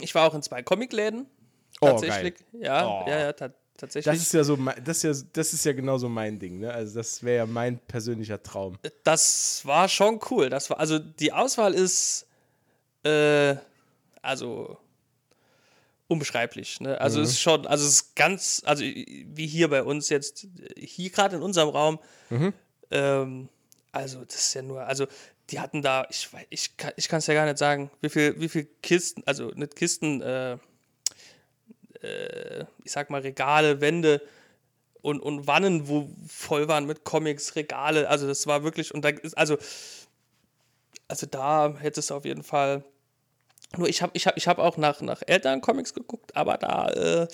ich 0.00 0.14
war 0.14 0.26
auch 0.26 0.34
in 0.34 0.42
zwei 0.42 0.62
Comicläden. 0.62 1.26
Oh, 1.82 1.86
Tatsächlich. 1.86 2.34
geil. 2.52 2.62
Ja, 2.62 2.86
Oh. 2.86 3.04
ja, 3.08 3.18
ja, 3.18 3.32
ta 3.32 3.50
tatsächlich. 3.76 4.14
Das 4.14 4.22
ist 4.22 4.32
ja 4.32 4.44
so, 4.44 4.56
mein- 4.56 4.82
das 4.84 5.02
ist 5.04 5.22
ja, 5.22 5.28
das 5.32 5.52
ist 5.52 5.64
ja 5.64 5.72
genauso 5.72 6.08
mein 6.08 6.38
Ding, 6.38 6.60
ne? 6.60 6.72
Also 6.72 6.94
das 6.94 7.22
wäre 7.24 7.38
ja 7.38 7.46
mein 7.46 7.78
persönlicher 7.80 8.42
Traum. 8.42 8.78
das 9.04 9.62
war 9.66 9.88
schon 9.88 10.20
cool. 10.30 10.48
Das 10.48 10.70
war, 10.70 10.78
also 10.78 10.98
die 10.98 11.32
Auswahl 11.32 11.74
ist 11.74 12.26
äh, 13.04 13.56
also 14.22 14.78
unbeschreiblich. 16.08 16.80
Ne? 16.80 17.00
Also 17.00 17.20
es 17.22 17.30
ist 17.30 17.40
schon, 17.40 17.66
also 17.66 17.84
es 17.86 17.92
ist 17.94 18.16
ganz, 18.16 18.62
also 18.64 18.82
wie 18.84 19.46
hier 19.46 19.68
bei 19.68 19.82
uns 19.82 20.08
jetzt, 20.10 20.46
hier 20.76 21.10
gerade 21.10 21.36
in 21.36 21.42
unserem 21.42 21.70
Raum, 21.70 21.98
ähm, 22.90 23.48
also 23.92 24.24
das 24.24 24.36
ist 24.36 24.54
ja 24.54 24.62
nur, 24.62 24.82
also 24.86 25.06
die 25.50 25.58
hatten 25.60 25.82
da, 25.82 26.06
ich 26.10 26.32
weiß, 26.32 26.46
ich 26.50 26.76
kann 26.76 26.92
ich 26.96 27.10
es 27.10 27.26
ja 27.26 27.34
gar 27.34 27.46
nicht 27.46 27.58
sagen, 27.58 27.90
wie 28.00 28.08
viel, 28.08 28.38
wie 28.40 28.48
viel 28.48 28.68
Kisten, 28.82 29.22
also 29.26 29.48
nicht 29.54 29.74
Kisten, 29.76 30.20
äh, 30.22 30.58
äh, 32.02 32.64
ich 32.84 32.92
sag 32.92 33.10
mal 33.10 33.20
Regale, 33.20 33.80
Wände 33.80 34.20
und, 35.02 35.20
und 35.20 35.46
Wannen, 35.46 35.88
wo 35.88 36.10
voll 36.28 36.68
waren 36.68 36.86
mit 36.86 37.04
Comics, 37.04 37.56
Regale, 37.56 38.08
also 38.08 38.26
das 38.26 38.46
war 38.46 38.62
wirklich, 38.64 38.94
und 38.94 39.04
da 39.04 39.10
ist, 39.10 39.36
also, 39.36 39.58
also 41.08 41.26
da 41.26 41.74
hättest 41.78 42.10
du 42.10 42.14
auf 42.14 42.24
jeden 42.24 42.42
Fall 42.42 42.84
Nur 43.76 43.88
ich 43.88 44.02
habe 44.02 44.12
ich 44.14 44.26
hab, 44.26 44.36
ich 44.36 44.48
hab 44.48 44.58
auch 44.58 44.76
nach, 44.76 45.00
nach 45.00 45.22
älteren 45.26 45.60
Comics 45.60 45.94
geguckt, 45.94 46.36
aber 46.36 46.58
da 46.58 46.88
äh, 46.90 47.28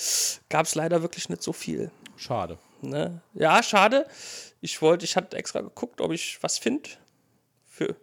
gab 0.49 0.67
es 0.67 0.75
leider 0.75 1.03
wirklich 1.03 1.29
nicht 1.29 1.43
so 1.43 1.53
viel. 1.53 1.91
Schade. 2.17 2.59
Ne? 2.81 3.21
Ja, 3.35 3.63
schade. 3.63 4.07
Ich 4.61 4.81
wollte, 4.83 5.05
ich 5.05 5.17
hatte 5.17 5.37
extra 5.37 5.61
geguckt, 5.61 6.01
ob 6.01 6.13
ich 6.13 6.39
was 6.43 6.59
finde 6.59 6.91
für, 7.67 7.97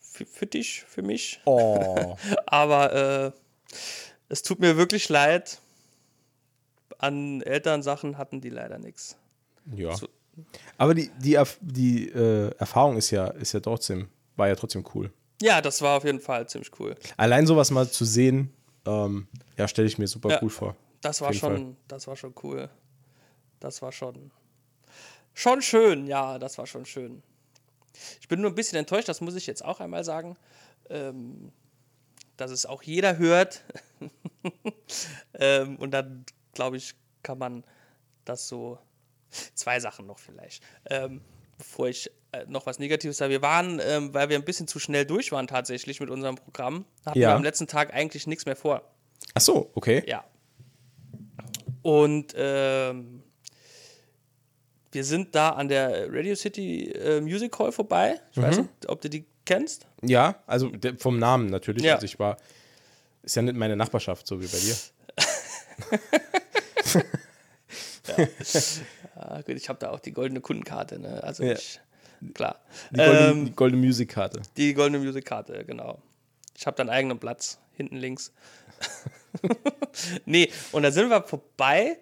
für, 0.00 0.26
für 0.26 0.46
dich, 0.46 0.84
für 0.88 1.02
mich. 1.02 1.40
Oh. 1.44 2.16
Aber 2.46 3.32
äh, 3.32 3.76
es 4.28 4.42
tut 4.42 4.60
mir 4.60 4.76
wirklich 4.76 5.08
leid. 5.08 5.61
An 7.02 7.42
Elternsachen 7.42 8.16
hatten 8.16 8.40
die 8.40 8.48
leider 8.50 8.78
nichts. 8.78 9.16
Ja. 9.74 9.94
So- 9.96 10.08
Aber 10.78 10.94
die, 10.94 11.10
die, 11.18 11.36
Erf- 11.38 11.58
die 11.60 12.08
äh, 12.08 12.50
Erfahrung 12.56 12.96
ist 12.96 13.10
ja, 13.10 13.26
ist 13.26 13.52
ja 13.52 13.60
trotzdem, 13.60 14.08
war 14.36 14.48
ja 14.48 14.54
trotzdem 14.56 14.84
cool. 14.94 15.12
Ja, 15.42 15.60
das 15.60 15.82
war 15.82 15.96
auf 15.96 16.04
jeden 16.04 16.20
Fall 16.20 16.48
ziemlich 16.48 16.70
cool. 16.78 16.94
Allein 17.16 17.46
sowas 17.46 17.70
mal 17.72 17.88
zu 17.90 18.04
sehen, 18.04 18.52
ähm, 18.86 19.26
ja, 19.56 19.66
stelle 19.68 19.88
ich 19.88 19.98
mir 19.98 20.06
super 20.06 20.30
Ja. 20.30 20.38
cool 20.42 20.50
vor. 20.50 20.76
Das 21.00 21.20
war 21.20 21.32
schon, 21.32 21.76
das 21.88 22.06
war 22.06 22.14
schon 22.16 22.32
cool. 22.44 22.70
Das 23.58 23.82
war 23.82 23.90
schon, 23.92 24.30
schon 25.34 25.60
schön, 25.60 26.06
ja, 26.06 26.38
das 26.38 26.56
war 26.58 26.66
schon 26.66 26.86
schön. 26.86 27.22
Ich 28.20 28.28
bin 28.28 28.40
nur 28.40 28.50
ein 28.50 28.54
bisschen 28.54 28.78
enttäuscht, 28.78 29.08
das 29.08 29.20
muss 29.20 29.34
ich 29.34 29.46
jetzt 29.48 29.64
auch 29.64 29.80
einmal 29.80 30.04
sagen, 30.04 30.36
ähm, 30.88 31.50
dass 32.36 32.52
es 32.52 32.64
auch 32.66 32.82
jeder 32.84 33.18
hört. 33.18 33.64
ähm, 35.34 35.76
und 35.76 35.90
dann, 35.92 36.24
glaube 36.52 36.76
ich, 36.76 36.94
kann 37.22 37.38
man 37.38 37.64
das 38.24 38.48
so. 38.48 38.78
Zwei 39.54 39.80
Sachen 39.80 40.06
noch 40.06 40.18
vielleicht. 40.18 40.62
Ähm, 40.90 41.22
bevor 41.58 41.88
ich 41.88 42.10
äh, 42.32 42.44
noch 42.48 42.66
was 42.66 42.78
Negatives 42.78 43.16
sage. 43.18 43.30
Wir 43.30 43.42
waren, 43.42 43.80
ähm, 43.84 44.12
weil 44.14 44.28
wir 44.28 44.36
ein 44.36 44.44
bisschen 44.44 44.66
zu 44.68 44.78
schnell 44.78 45.06
durch 45.06 45.32
waren 45.32 45.46
tatsächlich 45.46 46.00
mit 46.00 46.10
unserem 46.10 46.36
Programm, 46.36 46.84
hatten 47.06 47.18
Ja. 47.18 47.30
wir 47.30 47.34
am 47.36 47.42
letzten 47.44 47.66
Tag 47.66 47.94
eigentlich 47.94 48.26
nichts 48.26 48.46
mehr 48.46 48.56
vor. 48.56 48.82
Ach 49.34 49.40
so, 49.40 49.70
okay. 49.74 50.02
Ja. 50.06 50.24
Und 51.82 52.32
ähm, 52.36 53.22
wir 54.92 55.04
sind 55.04 55.34
da 55.34 55.50
an 55.50 55.68
der 55.68 56.12
Radio 56.12 56.34
City 56.34 56.90
äh, 56.90 57.20
Music 57.20 57.58
Hall 57.58 57.72
vorbei. 57.72 58.20
Ich 58.32 58.38
weiß 58.40 58.56
Mhm. 58.58 58.62
nicht, 58.62 58.88
ob 58.88 59.00
du 59.00 59.08
die 59.08 59.24
kennst. 59.44 59.86
Ja, 60.02 60.42
also 60.46 60.70
vom 60.98 61.18
Namen 61.18 61.46
natürlich. 61.46 61.82
Ja. 61.84 61.94
Also 61.94 62.04
ich 62.04 62.18
war, 62.18 62.36
ist 63.22 63.36
ja 63.36 63.42
nicht 63.42 63.56
meine 63.56 63.76
Nachbarschaft, 63.76 64.26
so 64.26 64.40
wie 64.40 64.46
bei 64.46 64.58
dir. 64.58 64.76
Ah, 69.14 69.40
gut, 69.42 69.56
ich 69.56 69.68
habe 69.68 69.78
da 69.78 69.90
auch 69.90 70.00
die 70.00 70.12
goldene 70.12 70.40
Kundenkarte. 70.40 70.98
Ne? 70.98 71.22
Also 71.22 71.44
Ja. 71.44 71.52
ich, 71.52 71.80
klar. 72.34 72.60
Die 72.90 72.96
goldene, 72.96 73.30
Ähm, 73.30 73.44
die 73.46 73.52
goldene 73.52 73.86
Musikkarte. 73.86 74.42
die 74.56 74.74
goldene 74.74 75.04
Musikkarte, 75.04 75.64
genau. 75.64 76.00
Ich 76.56 76.66
habe 76.66 76.76
da 76.76 76.82
einen 76.82 76.90
eigenen 76.90 77.18
Platz, 77.18 77.58
hinten 77.74 77.96
links. 77.96 78.32
nee, 80.26 80.50
und 80.72 80.82
da 80.82 80.90
sind 80.90 81.08
wir 81.08 81.22
vorbei, 81.22 81.98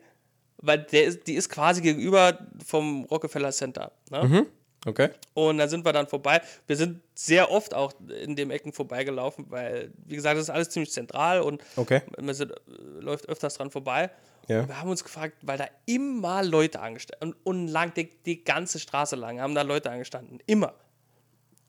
weil 0.59 0.79
der 0.85 1.05
ist, 1.05 1.27
die 1.27 1.35
ist 1.35 1.49
quasi 1.49 1.81
gegenüber 1.83 2.39
vom 2.65 3.05
Rockefeller 3.05 3.53
Center. 3.53 3.93
Ne? 4.11 4.47
Okay. 4.87 5.11
Und 5.35 5.59
da 5.59 5.69
sind 5.69 5.85
wir 5.85 5.93
dann 5.93 6.07
vorbei. 6.07 6.41
Wir 6.67 6.77
sind 6.77 7.03
sehr 7.15 7.51
oft 7.51 7.75
auch 7.75 7.93
in 8.23 8.35
dem 8.35 8.51
Ecken 8.51 8.73
vorbeigelaufen, 8.73 9.47
weil, 9.51 9.93
wie 10.07 10.17
gesagt, 10.17 10.37
das 10.37 10.45
ist 10.45 10.51
alles 10.51 10.71
ziemlich 10.71 10.91
zentral 10.91 11.43
und 11.43 11.63
Okay. 11.77 12.01
man 12.19 12.35
sind, 12.35 12.53
äh, 12.53 12.57
läuft 13.01 13.29
öfters 13.29 13.55
dran 13.55 13.71
vorbei. 13.71 14.11
Ja. 14.49 14.67
Wir 14.67 14.81
haben 14.81 14.89
uns 14.91 15.05
gefragt, 15.05 15.37
weil 15.43 15.59
da 15.59 15.67
immer 15.85 16.43
Leute 16.43 16.81
angestanden 16.81 17.35
und, 17.45 17.47
und 17.61 17.69
lang 17.69 17.93
die, 17.95 18.09
die 18.25 18.43
ganze 18.43 18.79
Straße 18.79 19.17
lang 19.17 19.39
haben 19.41 19.55
da 19.55 19.63
Leute 19.63 19.91
angestanden. 19.91 20.41
Immer. 20.47 20.75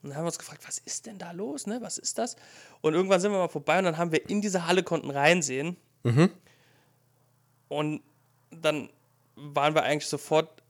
Und 0.01 0.09
dann 0.09 0.15
haben 0.15 0.23
wir 0.23 0.27
uns 0.27 0.39
gefragt, 0.39 0.63
was 0.65 0.79
ist 0.79 1.05
denn 1.05 1.19
da 1.19 1.31
los? 1.31 1.67
Ne? 1.67 1.79
Was 1.81 1.97
ist 1.97 2.17
das? 2.17 2.35
Und 2.79 2.93
irgendwann 2.93 3.19
sind 3.19 3.31
wir 3.33 3.37
mal 3.37 3.49
vorbei 3.49 3.77
und 3.77 3.83
dann 3.85 3.97
haben 3.97 4.11
wir 4.11 4.27
in 4.29 4.41
diese 4.41 4.65
Halle 4.65 4.81
konnten 4.83 5.11
reinsehen. 5.11 5.75
Und 7.67 8.01
dann 8.49 8.89
waren 9.35 9.75
wir 9.75 9.83
eigentlich 9.83 10.07
sofort 10.07 10.60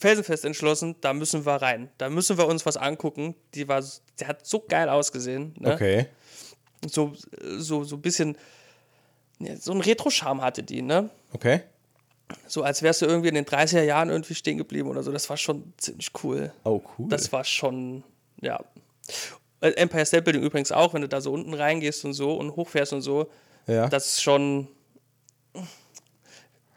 felsenfest 0.00 0.46
entschlossen, 0.46 0.96
da 1.02 1.12
müssen 1.12 1.44
wir 1.44 1.56
rein. 1.56 1.90
Da 1.98 2.08
müssen 2.08 2.38
wir 2.38 2.46
uns 2.48 2.64
was 2.64 2.78
angucken. 2.78 3.34
Die 3.54 3.68
war, 3.68 3.84
die 4.18 4.26
hat 4.26 4.46
so 4.46 4.64
geil 4.66 4.88
ausgesehen. 4.88 5.54
Ne? 5.58 5.74
Okay. 5.74 6.06
So, 6.90 7.12
so, 7.58 7.84
so 7.84 7.96
ein 7.96 8.00
bisschen, 8.00 8.38
so 9.58 9.72
ein 9.72 9.80
Retro-Charme 9.82 10.40
hatte 10.40 10.62
die, 10.62 10.80
ne? 10.80 11.10
Okay. 11.34 11.60
So 12.46 12.62
als 12.62 12.82
wärst 12.82 13.02
du 13.02 13.06
irgendwie 13.06 13.28
in 13.28 13.34
den 13.34 13.44
30er 13.44 13.82
Jahren 13.82 14.08
irgendwie 14.08 14.34
stehen 14.34 14.56
geblieben 14.56 14.88
oder 14.88 15.02
so. 15.02 15.12
Das 15.12 15.28
war 15.28 15.36
schon 15.36 15.74
ziemlich 15.76 16.10
cool. 16.24 16.50
Oh, 16.64 16.80
cool. 16.98 17.08
Das 17.10 17.30
war 17.32 17.44
schon, 17.44 18.02
ja. 18.40 18.58
Äh, 19.60 19.72
Empire 19.72 20.06
State 20.06 20.22
Building 20.22 20.42
übrigens 20.42 20.72
auch, 20.72 20.94
wenn 20.94 21.02
du 21.02 21.08
da 21.08 21.20
so 21.20 21.32
unten 21.32 21.52
reingehst 21.52 22.06
und 22.06 22.14
so 22.14 22.34
und 22.36 22.56
hochfährst 22.56 22.94
und 22.94 23.02
so. 23.02 23.30
ja. 23.66 23.86
Das 23.88 24.06
ist 24.06 24.22
schon 24.22 24.68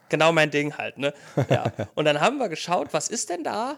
genau 0.08 0.32
mein 0.32 0.50
Ding 0.50 0.76
halt, 0.76 0.98
ne? 0.98 1.12
Ja. 1.48 1.72
Und 1.94 2.04
dann 2.04 2.20
haben 2.20 2.38
wir 2.38 2.48
geschaut, 2.48 2.88
was 2.92 3.08
ist 3.08 3.30
denn 3.30 3.44
da? 3.44 3.76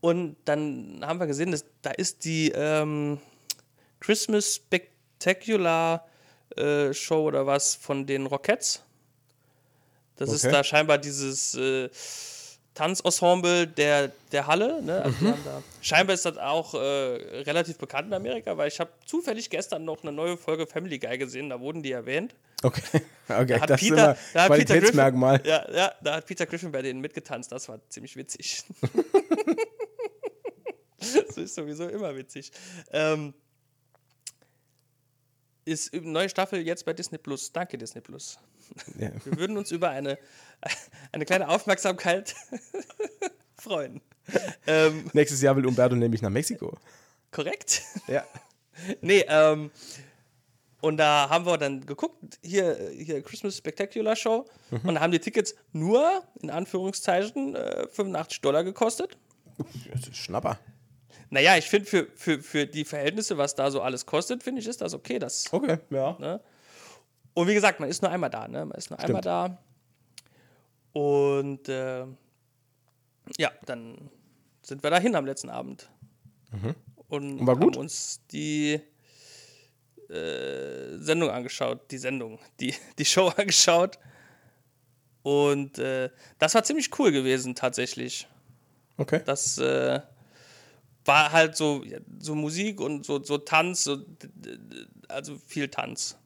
Und 0.00 0.36
dann 0.46 1.00
haben 1.04 1.20
wir 1.20 1.26
gesehen, 1.26 1.52
dass, 1.52 1.64
da 1.82 1.90
ist 1.92 2.24
die 2.24 2.50
ähm, 2.54 3.20
Christmas 4.00 4.56
Spectacular 4.56 6.06
äh, 6.56 6.92
Show 6.92 7.22
oder 7.22 7.46
was 7.46 7.74
von 7.74 8.04
den 8.06 8.26
Rockettes. 8.26 8.82
Das 10.16 10.30
ist 10.30 10.44
Okay. 10.44 10.52
da 10.52 10.64
scheinbar 10.64 10.98
dieses 10.98 11.54
äh, 11.54 11.88
Tanzensemble 12.74 13.66
der, 13.66 14.12
der 14.32 14.46
Halle. 14.46 14.82
Ne? 14.82 15.02
Also 15.02 15.24
da, 15.44 15.62
scheinbar 15.82 16.14
ist 16.14 16.24
das 16.24 16.38
auch 16.38 16.74
äh, 16.74 16.78
relativ 16.78 17.76
bekannt 17.78 18.08
in 18.08 18.14
Amerika, 18.14 18.56
weil 18.56 18.68
ich 18.68 18.80
habe 18.80 18.90
zufällig 19.04 19.50
gestern 19.50 19.84
noch 19.84 20.02
eine 20.02 20.12
neue 20.12 20.36
Folge 20.36 20.66
Family 20.66 20.98
Guy 20.98 21.18
gesehen, 21.18 21.50
da 21.50 21.60
wurden 21.60 21.82
die 21.82 21.92
erwähnt. 21.92 22.34
okay. 22.62 22.82
Okay. 23.28 23.58
hat 23.60 23.70
Das 23.70 23.80
Peter- 23.80 24.12
ist 24.12 24.20
da 24.34 24.42
hat 24.42 24.52
Peter 24.52 24.74
Qualitätsmerkmal. 24.74 25.40
Ja, 25.46 25.64
ja, 25.74 25.92
da 26.02 26.16
hat 26.16 26.26
Peter 26.26 26.44
Griffin 26.44 26.70
bei 26.70 26.82
denen 26.82 27.00
mitgetanzt, 27.00 27.50
das 27.50 27.66
war 27.68 27.80
ziemlich 27.88 28.14
witzig. 28.16 28.62
das 30.98 31.36
ist 31.36 31.54
sowieso 31.54 31.88
immer 31.88 32.14
witzig. 32.16 32.52
Ähm, 32.92 33.32
ist 35.64 35.94
neue 35.94 36.28
Staffel 36.28 36.60
jetzt 36.66 36.84
bei 36.84 36.92
Disney 36.92 37.18
Plus. 37.18 37.52
Danke, 37.52 37.78
Disney 37.78 38.00
Plus. 38.00 38.38
Ja. 38.98 39.10
Wir 39.24 39.36
würden 39.38 39.56
uns 39.56 39.70
über 39.70 39.90
eine, 39.90 40.18
eine 41.12 41.24
kleine 41.24 41.48
Aufmerksamkeit 41.48 42.34
freuen. 43.56 44.00
Ähm, 44.66 45.10
Nächstes 45.12 45.40
Jahr 45.42 45.56
will 45.56 45.66
Umberto 45.66 45.96
nämlich 45.96 46.22
nach 46.22 46.30
Mexiko. 46.30 46.76
korrekt? 47.30 47.82
Ja. 48.08 48.24
Nee, 49.00 49.24
ähm, 49.28 49.70
und 50.80 50.96
da 50.96 51.28
haben 51.28 51.46
wir 51.46 51.58
dann 51.58 51.84
geguckt, 51.86 52.38
hier, 52.42 52.90
hier 52.96 53.22
Christmas 53.22 53.56
Spectacular 53.56 54.16
Show, 54.16 54.44
und 54.70 54.94
da 54.94 55.00
haben 55.00 55.12
die 55.12 55.20
Tickets 55.20 55.54
nur, 55.72 56.24
in 56.40 56.50
Anführungszeichen, 56.50 57.54
äh, 57.54 57.86
85 57.88 58.40
Dollar 58.40 58.64
gekostet. 58.64 59.16
Das 59.92 60.08
ist 60.08 60.16
Schnapper. 60.16 60.58
Naja, 61.32 61.56
ich 61.56 61.64
finde, 61.64 61.86
für, 61.86 62.08
für, 62.14 62.42
für 62.42 62.66
die 62.66 62.84
Verhältnisse, 62.84 63.38
was 63.38 63.54
da 63.54 63.70
so 63.70 63.80
alles 63.80 64.04
kostet, 64.04 64.42
finde 64.42 64.60
ich, 64.60 64.66
ist 64.66 64.82
das 64.82 64.92
okay. 64.92 65.18
Das, 65.18 65.50
Okay, 65.50 65.78
ja. 65.88 66.14
ne? 66.18 66.42
Und 67.32 67.48
wie 67.48 67.54
gesagt, 67.54 67.80
man 67.80 67.88
ist 67.88 68.02
nur 68.02 68.10
einmal 68.10 68.28
da, 68.28 68.46
ne? 68.46 68.66
Man 68.66 68.76
ist 68.76 68.90
nur 68.90 68.98
einmal 68.98 69.22
da. 69.22 69.58
Und 70.92 71.70
äh, 71.70 72.04
ja, 73.38 73.50
dann 73.64 74.10
sind 74.60 74.82
wir 74.82 74.90
dahin 74.90 75.16
am 75.16 75.24
letzten 75.24 75.48
Abend. 75.48 75.88
Und, 77.08 77.38
Und 77.38 77.46
gut? 77.46 77.48
haben 77.48 77.76
uns 77.76 78.20
die 78.30 78.78
äh, 80.10 80.98
Sendung 80.98 81.30
angeschaut, 81.30 81.90
die 81.90 81.96
Sendung, 81.96 82.40
die, 82.60 82.74
die 82.98 83.06
Show 83.06 83.28
angeschaut. 83.36 83.98
Und 85.22 85.78
äh, 85.78 86.10
das 86.38 86.54
war 86.54 86.62
ziemlich 86.62 86.90
cool 86.98 87.10
gewesen, 87.10 87.54
tatsächlich. 87.54 88.28
Okay. 88.98 89.22
Das 89.24 89.56
äh, 89.56 90.00
war 91.04 91.32
halt 91.32 91.56
so, 91.56 91.82
ja, 91.84 91.98
so 92.18 92.34
Musik 92.34 92.80
und 92.80 93.04
so, 93.04 93.22
so 93.22 93.38
Tanz, 93.38 93.84
so, 93.84 93.98
also 95.08 95.36
viel 95.46 95.68
Tanz. 95.68 96.16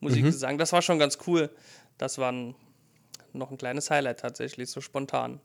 Musik, 0.00 0.24
Gesang, 0.24 0.58
das 0.58 0.72
war 0.72 0.82
schon 0.82 0.98
ganz 0.98 1.18
cool. 1.26 1.50
Das 1.98 2.18
war 2.18 2.30
ein, 2.30 2.54
noch 3.32 3.50
ein 3.50 3.58
kleines 3.58 3.90
Highlight 3.90 4.20
tatsächlich, 4.20 4.70
so 4.70 4.80
spontan. 4.80 5.40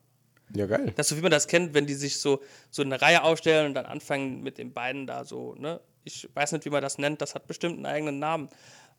Ja, 0.53 0.65
geil. 0.65 0.91
Das 0.97 1.07
so, 1.07 1.17
wie 1.17 1.21
man 1.21 1.31
das 1.31 1.47
kennt, 1.47 1.73
wenn 1.73 1.87
die 1.87 1.93
sich 1.93 2.19
so, 2.19 2.41
so 2.69 2.81
eine 2.81 3.01
Reihe 3.01 3.23
aufstellen 3.23 3.67
und 3.67 3.73
dann 3.73 3.85
anfangen 3.85 4.43
mit 4.43 4.57
den 4.57 4.73
beiden 4.73 5.07
da 5.07 5.23
so, 5.23 5.55
ne? 5.55 5.79
Ich 6.03 6.27
weiß 6.33 6.51
nicht, 6.53 6.65
wie 6.65 6.69
man 6.69 6.81
das 6.81 6.97
nennt, 6.97 7.21
das 7.21 7.35
hat 7.35 7.47
bestimmt 7.47 7.75
einen 7.75 7.85
eigenen 7.85 8.19
Namen. 8.19 8.49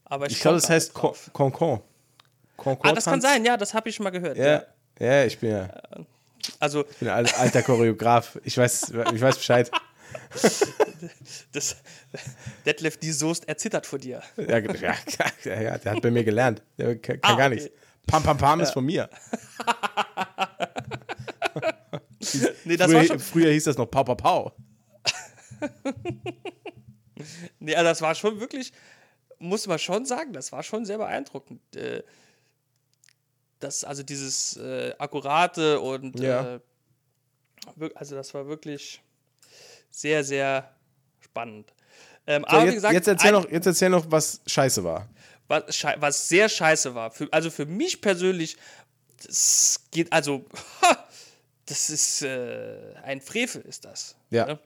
Aber 0.04 0.26
ich, 0.26 0.34
Ich 0.34 0.40
glaube, 0.40 0.56
das 0.56 0.70
heißt. 0.70 0.94
Concon. 0.94 1.80
Concon. 2.56 2.90
Ah, 2.90 2.94
das 2.94 3.04
kann 3.04 3.20
sein, 3.20 3.44
ja, 3.44 3.56
das 3.56 3.74
habe 3.74 3.88
ich 3.88 3.96
schon 3.96 4.04
mal 4.04 4.10
gehört. 4.10 4.38
Ja. 4.38 4.64
Ja, 4.98 5.24
ich 5.24 5.38
bin 5.38 5.50
ja 5.50 5.68
Also, 6.58 6.84
ich 6.90 6.96
bin 6.98 7.08
ein 7.08 7.26
al- 7.26 7.32
alter 7.34 7.62
Choreograf. 7.62 8.38
Ich 8.44 8.56
weiß, 8.58 8.92
ich 9.14 9.20
weiß 9.20 9.36
Bescheid. 9.36 9.70
das, 11.52 11.76
Detlef 12.66 12.96
die 12.98 13.12
Soest 13.12 13.48
erzittert 13.48 13.86
vor 13.86 13.98
dir. 13.98 14.22
Ja, 14.36 14.58
ja, 14.58 14.94
ja, 15.44 15.60
ja, 15.60 15.78
der 15.78 15.92
hat 15.92 16.02
bei 16.02 16.10
mir 16.10 16.24
gelernt. 16.24 16.62
Der 16.78 16.96
kann, 16.98 17.20
kann 17.20 17.34
Ah, 17.34 17.36
gar 17.36 17.46
okay. 17.46 17.54
nichts. 17.56 17.70
Pam, 18.06 18.22
pam, 18.22 18.36
pam 18.38 18.60
ist 18.60 18.72
von 18.72 18.84
mir. 18.84 19.08
Nee, 22.64 22.78
früher, 22.78 23.18
früher 23.18 23.50
hieß 23.50 23.64
das 23.64 23.76
noch 23.76 23.86
Pau, 23.86 24.04
Pau, 24.04 24.14
Pau. 24.14 24.52
nee, 27.58 27.74
also 27.74 27.88
das 27.88 28.00
war 28.00 28.14
schon 28.14 28.38
wirklich 28.40 28.72
muss 29.38 29.66
man 29.66 29.78
schon 29.80 30.06
sagen, 30.06 30.32
das 30.32 30.52
war 30.52 30.62
schon 30.62 30.84
sehr 30.84 30.98
beeindruckend. 30.98 31.60
Äh, 31.74 32.04
das, 33.62 33.84
also 33.84 34.02
dieses 34.02 34.56
äh, 34.56 34.94
Akkurate 34.98 35.80
und 35.80 36.18
Ja. 36.20 36.56
äh, 36.56 36.60
also 37.94 38.16
das 38.16 38.34
war 38.34 38.46
wirklich 38.46 39.00
sehr, 39.90 40.24
sehr 40.24 40.74
spannend. 41.20 41.72
Ähm, 42.26 42.42
So, 42.48 42.56
aber 42.56 42.62
wie 42.62 42.66
jetzt, 42.66 42.74
gesagt, 42.76 42.94
jetzt, 42.94 43.08
erzähl 43.08 43.32
noch, 43.32 43.50
jetzt 43.50 43.66
erzähl 43.66 43.88
noch, 43.90 44.10
was 44.10 44.40
scheiße 44.46 44.82
war. 44.84 45.08
was, 45.48 45.74
schei- 45.76 45.96
was 46.00 46.28
sehr 46.28 46.48
scheiße 46.48 46.94
war. 46.94 47.10
Für, 47.10 47.28
also 47.32 47.50
für 47.50 47.66
mich 47.66 48.00
persönlich, 48.00 48.56
das 49.24 49.80
geht, 49.90 50.12
also, 50.12 50.44
ha, 50.82 51.08
das 51.66 51.90
ist 51.90 52.22
äh, 52.22 52.94
ein 53.04 53.20
Frevel, 53.20 53.62
ist 53.62 53.84
das. 53.84 54.16
Ja. 54.30 54.46
ne? 54.46 54.58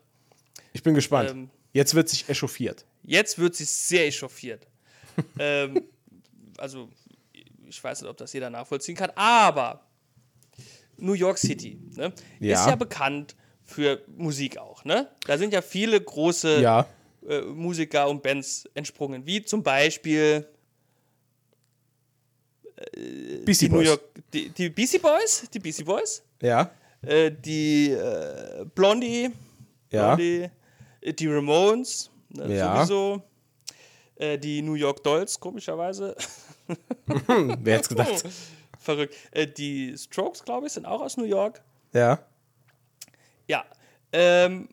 Ich 0.72 0.82
bin 0.82 0.94
gespannt. 0.94 1.30
Ähm, 1.30 1.51
jetzt 1.72 1.94
wird 1.94 2.09
sich 2.09 2.28
echauffiert. 2.28 2.84
Jetzt 3.03 3.38
wird 3.38 3.55
sie 3.55 3.64
sehr 3.64 4.07
echauffiert. 4.07 4.66
ähm, 5.38 5.82
also, 6.59 6.88
ich 7.69 7.83
weiß 7.83 8.03
nicht, 8.03 8.11
ob 8.11 8.17
das 8.17 8.33
jeder 8.33 8.51
nachvollziehen 8.51 8.95
kann, 8.97 9.11
aber 9.14 9.83
New 10.99 11.12
York 11.14 11.39
City 11.39 11.79
ne, 11.97 12.12
Ja. 12.41 12.61
ist 12.62 12.69
ja 12.69 12.77
bekannt 12.77 13.35
für 13.64 14.03
Musik 14.17 14.59
auch. 14.59 14.85
Ne? 14.85 15.09
Da 15.27 15.37
sind 15.39 15.53
ja 15.53 15.61
viele 15.62 16.01
große 16.01 16.61
Ja. 16.61 16.87
äh, 17.29 17.41
Musiker 17.43 18.09
und 18.09 18.23
Bands 18.23 18.69
entsprungen, 18.75 19.27
wie 19.27 19.45
zum 19.45 19.62
Beispiel 19.62 20.47
Beastie 23.45 23.67
die 23.67 23.73
New 23.73 23.79
Boys. 23.79 23.87
York, 23.89 24.01
die, 24.33 24.49
die 24.51 24.69
BC 24.71 25.01
Boys, 25.01 25.45
die 25.53 25.59
BC 25.59 25.85
Boys, 25.85 26.23
Ja. 26.43 26.71
äh, 27.03 27.31
die 27.33 27.91
äh, 27.91 28.64
Blondie, 28.75 29.31
Ja. 29.91 30.14
Blondie, 30.14 30.51
äh, 31.01 31.12
die 31.12 31.27
Ramones, 31.27 32.11
ne, 32.29 32.55
Ja. 32.55 32.77
sowieso, 32.85 33.23
äh, 34.17 34.39
die 34.39 34.61
New 34.62 34.75
York 34.75 35.03
Dolls, 35.05 35.41
komischerweise, 35.41 36.14
wer 37.27 37.77
hätte 37.77 37.89
gedacht? 37.91 38.25
verrückt, 38.79 39.14
äh, 39.33 39.47
die 39.47 39.97
Strokes, 39.97 40.45
glaube 40.45 40.67
ich, 40.67 40.73
sind 40.73 40.87
auch 40.87 41.01
aus 41.01 41.17
New 41.17 41.25
York, 41.25 41.62
Ja. 41.93 42.21
ja, 43.49 43.64
ähm, 44.12 44.69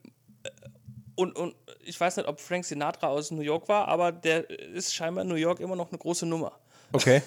und, 1.16 1.36
und 1.36 1.56
ich 1.86 2.00
weiß 2.00 2.18
nicht, 2.18 2.28
ob 2.28 2.40
Frank 2.40 2.66
Sinatra 2.66 3.08
aus 3.08 3.32
New 3.32 3.42
York 3.42 3.68
war, 3.68 3.88
aber 3.88 4.12
der 4.12 4.50
ist 4.50 4.94
scheinbar 4.94 5.24
in 5.24 5.30
New 5.30 5.36
York 5.36 5.60
immer 5.60 5.76
noch 5.76 5.90
eine 5.90 5.98
große 5.98 6.26
Nummer. 6.26 6.54
Okay. 6.92 7.24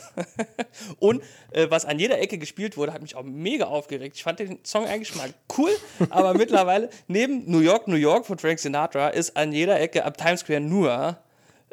Und 1.00 1.22
äh, 1.50 1.68
was 1.68 1.84
an 1.84 1.98
jeder 1.98 2.20
Ecke 2.20 2.38
gespielt 2.38 2.76
wurde, 2.76 2.92
hat 2.92 3.02
mich 3.02 3.16
auch 3.16 3.24
mega 3.24 3.64
aufgeregt. 3.64 4.16
Ich 4.16 4.22
fand 4.22 4.38
den 4.38 4.64
Song 4.64 4.86
eigentlich 4.86 5.14
mal 5.16 5.34
cool, 5.58 5.70
aber 6.08 6.34
mittlerweile 6.34 6.88
neben 7.08 7.50
New 7.50 7.58
York, 7.58 7.88
New 7.88 7.96
York 7.96 8.26
von 8.26 8.38
Frank 8.38 8.60
Sinatra 8.60 9.08
ist 9.08 9.36
an 9.36 9.52
jeder 9.52 9.80
Ecke 9.80 10.04
ab 10.04 10.16
Times 10.16 10.40
Square 10.40 10.60
nur 10.60 11.18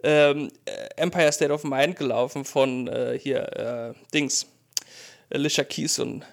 ähm, 0.04 0.52
äh, 0.66 0.72
Empire 0.98 1.32
State 1.32 1.52
of 1.52 1.64
Mind 1.64 1.96
gelaufen 1.96 2.46
von 2.46 2.88
äh, 2.88 3.18
hier 3.20 3.42
äh, 3.58 3.94
Dings, 4.14 4.46
Alicia 5.34 5.64
Keys 5.64 6.00
und 6.00 6.24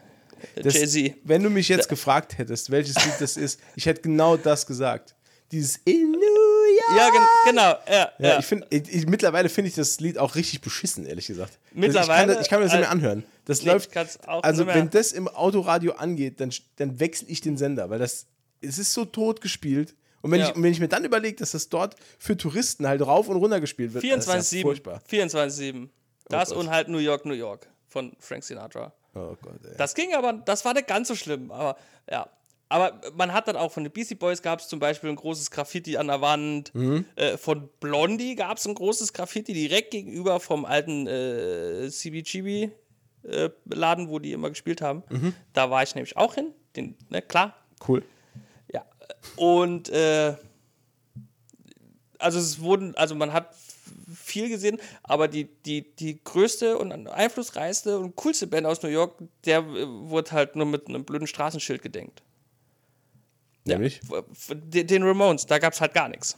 äh, 0.57 0.69
Jay-Z. 0.69 1.15
Wenn 1.25 1.43
du 1.43 1.51
mich 1.51 1.69
jetzt 1.69 1.89
gefragt 1.89 2.39
hättest, 2.39 2.71
welches 2.71 2.97
Lied 2.97 3.15
das 3.21 3.37
ist, 3.37 3.61
ich 3.77 3.87
hätte 3.87 4.03
genau 4.03 4.37
das 4.37 4.67
gesagt. 4.67 5.15
Dieses 5.53 5.79
In 5.85 6.13
New 6.13 6.19
York. 6.21 6.97
Ja, 6.97 7.11
gen 7.11 7.23
genau. 7.47 7.75
Ja, 7.89 8.13
Ja, 8.19 8.29
ja. 8.29 8.39
ich 8.39 8.47
finde, 8.47 8.67
ich, 8.71 8.89
ich, 8.89 9.07
mittlerweile 9.07 9.49
finde 9.49 9.69
ich 9.69 9.75
das 9.75 9.99
Lied 9.99 10.17
auch 10.17 10.37
richtig 10.37 10.61
beschissen, 10.61 11.07
ehrlich 11.07 11.27
gesagt. 11.27 11.59
Mittlerweile, 11.73 12.33
ich, 12.33 12.37
kann, 12.37 12.43
ich 12.43 12.49
kann 12.49 12.59
mir 12.61 12.65
das 12.67 12.73
nicht 12.73 12.81
mehr 12.81 12.89
äh, 12.89 12.93
anhören. 12.93 13.25
Das 13.47 13.63
nee, 13.63 13.73
läuft. 13.73 13.91
also, 14.27 14.67
wenn 14.69 14.91
das 14.91 15.11
im 15.11 15.27
Autoradio 15.27 15.93
angeht, 15.93 16.41
dann, 16.41 16.53
dann 16.77 17.01
wechsle 17.01 17.29
ich 17.29 17.41
den 17.41 17.57
Sender, 17.57 17.91
weil 17.91 17.99
das 17.99 18.27
es 18.61 18.79
ist 18.79 18.93
so 18.93 19.05
tot 19.05 19.41
gespielt. 19.41 19.95
Und 20.23 20.31
wenn, 20.31 20.41
Ja. 20.41 20.49
ich, 20.51 20.55
und 20.57 20.63
wenn 20.63 20.73
ich 20.73 20.81
mir 20.81 20.89
dann 20.89 21.05
überlege, 21.05 21.37
dass 21.37 21.53
das 21.53 21.69
dort 21.69 21.97
für 22.19 22.37
Touristen 22.37 22.87
halt 22.87 23.03
rauf 23.03 23.29
und 23.29 23.37
runter 23.37 23.61
gespielt 23.61 23.95
wird, 23.95 24.05
das 24.05 24.27
ist 24.27 24.53
ja 24.53 24.61
24-7. 24.61 24.63
furchtbar. 24.63 25.03
24-7. 25.09 25.89
Das 26.29 26.51
Gott. 26.51 26.59
und 26.59 26.71
halt 26.71 26.89
New 26.89 26.99
York, 26.99 27.25
New 27.25 27.35
York 27.35 27.69
von 27.89 28.13
Frank 28.19 28.45
Sinatra. 28.45 28.93
Oh 29.15 29.35
Gott, 29.43 29.65
ey. 29.65 29.77
Das 29.77 29.95
ging 29.95 30.15
aber, 30.15 30.35
das 30.35 30.65
war 30.65 30.75
nicht 30.75 30.87
ganz 30.87 31.09
so 31.09 31.15
schlimm, 31.15 31.51
aber 31.51 31.77
ja. 32.11 32.29
Aber 32.69 33.01
man 33.17 33.33
hat 33.33 33.49
dann 33.49 33.57
auch 33.57 33.73
von 33.73 33.83
den 33.83 33.93
Beastie 33.93 34.15
Boys 34.15 34.43
gab 34.43 34.61
es 34.61 34.69
zum 34.69 34.79
Beispiel 34.79 35.11
ein 35.11 35.17
großes 35.17 35.51
Graffiti 35.51 35.97
an 35.97 36.07
der 36.07 36.21
Wand. 36.21 36.73
Mhm. 36.73 37.05
Äh, 37.17 37.37
von 37.37 37.69
Blondie 37.81 38.37
gab 38.37 38.59
es 38.59 38.67
ein 38.69 38.77
großes 38.77 39.13
Graffiti 39.13 39.53
direkt 39.53 39.91
gegenüber 39.91 40.39
vom 40.39 40.65
alten 40.65 41.09
äh, 41.09 41.89
CBGB 41.91 42.71
äh, 43.25 43.51
wo 43.67 44.19
die 44.21 44.33
immer 44.33 44.51
gespielt 44.51 44.81
haben. 44.83 45.03
Mhm. 45.11 45.35
Da 45.53 45.71
war 45.71 45.83
ich 45.83 45.95
nämlich 45.97 46.17
auch 46.17 46.35
hin. 46.35 46.53
Den, 46.77 46.97
ne, 47.09 47.23
klar. 47.23 47.57
Cool. 47.87 48.05
Und 49.37 49.89
äh, 49.91 50.35
also 52.19 52.39
es 52.39 52.61
wurden, 52.61 52.95
also 52.97 53.15
man 53.15 53.33
hat 53.33 53.55
viel 54.15 54.49
gesehen, 54.49 54.79
aber 55.03 55.29
die, 55.29 55.45
die, 55.45 55.95
die 55.97 56.23
größte 56.23 56.79
und 56.79 56.93
einflussreichste 57.09 57.99
und 57.99 58.17
coolste 58.17 58.47
Band 58.47 58.67
aus 58.67 58.83
New 58.83 58.89
York, 58.89 59.15
der 59.45 59.59
äh, 59.59 59.87
wurde 59.87 60.33
halt 60.33 60.57
nur 60.57 60.67
mit 60.67 60.89
einem 60.89 61.05
blöden 61.05 61.27
Straßenschild 61.27 61.83
gedenkt. 61.83 62.23
Nämlich? 63.65 64.01
Ja, 64.11 64.23
den 64.83 65.03
Ramones, 65.03 65.47
da 65.47 65.59
gab 65.59 65.73
es 65.73 65.81
halt 65.81 65.95
gar 65.95 66.09
nichts. 66.09 66.37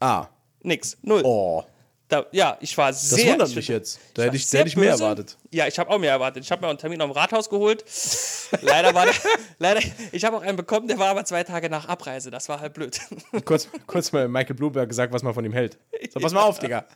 Ah. 0.00 0.28
Nix. 0.62 0.96
Null. 1.02 1.22
Oh. 1.24 1.64
Da, 2.08 2.24
ja, 2.30 2.56
ich 2.60 2.76
war 2.78 2.88
Das 2.92 3.02
sehr. 3.10 3.32
wundert 3.32 3.48
ich- 3.48 3.56
mich 3.56 3.66
jetzt. 3.68 3.98
Da 4.14 4.22
hätte 4.22 4.36
ich, 4.36 4.44
da 4.44 4.48
sehr 4.50 4.60
hätte 4.60 4.68
ich 4.68 4.76
mehr 4.76 4.92
böse. 4.92 5.02
erwartet. 5.02 5.36
Ja, 5.50 5.66
ich 5.66 5.76
habe 5.78 5.90
auch 5.90 5.98
mehr 5.98 6.12
erwartet. 6.12 6.44
Ich 6.44 6.52
habe 6.52 6.62
mir 6.62 6.68
einen 6.68 6.78
Termin 6.78 7.00
am 7.00 7.10
Rathaus 7.10 7.50
geholt. 7.50 7.84
leider 8.62 8.94
war 8.94 9.06
der, 9.06 9.14
leider, 9.58 9.80
ich 10.12 10.24
habe 10.24 10.36
auch 10.36 10.42
einen 10.42 10.56
bekommen, 10.56 10.86
der 10.86 10.98
war 10.98 11.08
aber 11.08 11.24
zwei 11.24 11.42
Tage 11.42 11.68
nach 11.68 11.88
Abreise. 11.88 12.30
Das 12.30 12.48
war 12.48 12.60
halt 12.60 12.74
blöd. 12.74 13.00
Kurz, 13.44 13.68
kurz 13.88 14.12
mal 14.12 14.28
Michael 14.28 14.54
Bloomberg 14.54 14.88
gesagt, 14.88 15.12
was 15.12 15.22
man 15.24 15.34
von 15.34 15.44
ihm 15.44 15.52
hält. 15.52 15.78
So, 16.12 16.20
pass 16.20 16.32
mal 16.32 16.42
auf, 16.42 16.58
Digga. 16.60 16.86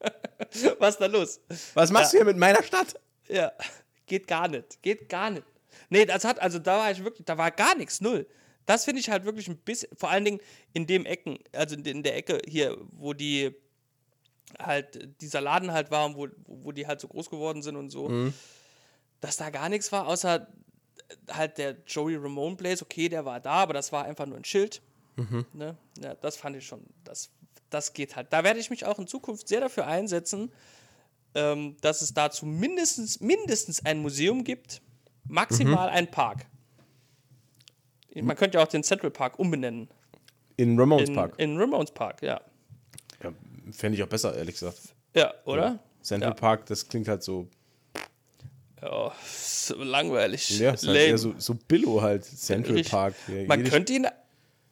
Was 0.78 0.94
ist 0.94 1.00
da 1.00 1.06
los? 1.06 1.40
Was 1.74 1.90
machst 1.90 2.12
du 2.12 2.18
hier 2.18 2.24
mit 2.24 2.36
meiner 2.38 2.62
Stadt? 2.62 2.94
Ja, 3.28 3.52
geht 4.06 4.26
gar 4.26 4.48
nicht. 4.48 4.80
Geht 4.82 5.08
gar 5.08 5.28
nicht. 5.30 5.44
Nee, 5.90 6.06
das 6.06 6.24
hat, 6.24 6.40
also 6.40 6.58
da 6.58 6.78
war 6.78 6.90
ich 6.90 7.04
wirklich, 7.04 7.26
da 7.26 7.36
war 7.36 7.50
gar 7.50 7.74
nichts, 7.76 8.00
null. 8.00 8.26
Das 8.66 8.84
finde 8.86 9.00
ich 9.00 9.10
halt 9.10 9.24
wirklich 9.24 9.48
ein 9.48 9.58
bisschen, 9.58 9.90
vor 9.96 10.10
allen 10.10 10.24
Dingen 10.24 10.40
in 10.72 10.86
dem 10.86 11.04
Ecken, 11.04 11.38
also 11.52 11.76
in 11.76 12.02
der 12.02 12.16
Ecke 12.16 12.40
hier, 12.48 12.76
wo 12.92 13.12
die 13.12 13.54
halt, 14.58 15.20
dieser 15.20 15.40
Laden 15.40 15.72
halt 15.72 15.90
war 15.90 16.06
und 16.06 16.16
wo, 16.16 16.28
wo 16.46 16.72
die 16.72 16.86
halt 16.86 17.00
so 17.00 17.08
groß 17.08 17.30
geworden 17.30 17.62
sind 17.62 17.76
und 17.76 17.90
so, 17.90 18.08
dass 19.20 19.36
da 19.36 19.50
gar 19.50 19.68
nichts 19.68 19.92
war, 19.92 20.06
außer 20.06 20.46
halt 21.30 21.58
der 21.58 21.76
Joey 21.86 22.16
Ramone 22.16 22.56
Blaze, 22.56 22.84
okay, 22.84 23.08
der 23.08 23.24
war 23.24 23.40
da, 23.40 23.52
aber 23.52 23.74
das 23.74 23.92
war 23.92 24.04
einfach 24.04 24.26
nur 24.26 24.36
ein 24.36 24.44
Schild. 24.44 24.82
Ne? 25.52 25.76
Ja, 26.02 26.14
das 26.14 26.36
fand 26.36 26.56
ich 26.56 26.66
schon, 26.66 26.82
das, 27.04 27.30
das 27.68 27.92
geht 27.92 28.16
halt. 28.16 28.32
Da 28.32 28.44
werde 28.44 28.60
ich 28.60 28.70
mich 28.70 28.84
auch 28.86 28.98
in 28.98 29.06
Zukunft 29.06 29.48
sehr 29.48 29.60
dafür 29.60 29.86
einsetzen, 29.86 30.52
ähm, 31.34 31.76
dass 31.80 32.02
es 32.02 32.14
dazu 32.14 32.46
mindestens, 32.46 33.20
mindestens 33.20 33.84
ein 33.84 34.00
Museum 34.00 34.44
gibt, 34.44 34.82
maximal 35.28 35.88
ein 35.88 36.10
Park. 36.10 36.46
Man 38.14 38.36
könnte 38.36 38.58
ja 38.58 38.64
auch 38.64 38.68
den 38.68 38.82
Central 38.82 39.10
Park 39.10 39.38
umbenennen. 39.38 39.88
In 40.56 40.78
Ramones 40.78 41.08
In, 41.08 41.14
Park. 41.14 41.34
in 41.38 41.58
Ramones 41.58 41.92
Park, 41.92 42.22
ja. 42.22 42.40
Ja, 43.70 43.78
Fände 43.78 43.96
ich 43.96 44.02
auch 44.02 44.08
besser, 44.08 44.36
ehrlich 44.36 44.54
gesagt. 44.54 44.78
Ja, 45.14 45.34
oder? 45.44 45.78
Central 46.02 46.32
Ja. 46.32 46.34
Park, 46.34 46.66
das 46.66 46.88
klingt 46.88 47.08
halt 47.08 47.22
so. 47.22 47.48
Ja, 48.82 49.12
so 49.26 49.82
langweilig. 49.82 50.58
Ja, 50.58 50.72
ist 50.72 50.86
halt 50.86 51.18
so, 51.18 51.34
so 51.36 51.54
Billo 51.54 52.00
halt. 52.00 52.24
Central 52.24 52.76
Richtig. 52.76 52.90
Park. 52.90 53.14
Ja, 53.28 53.44
Man 53.46 53.64
könnte 53.64 53.92
ihn 53.92 54.06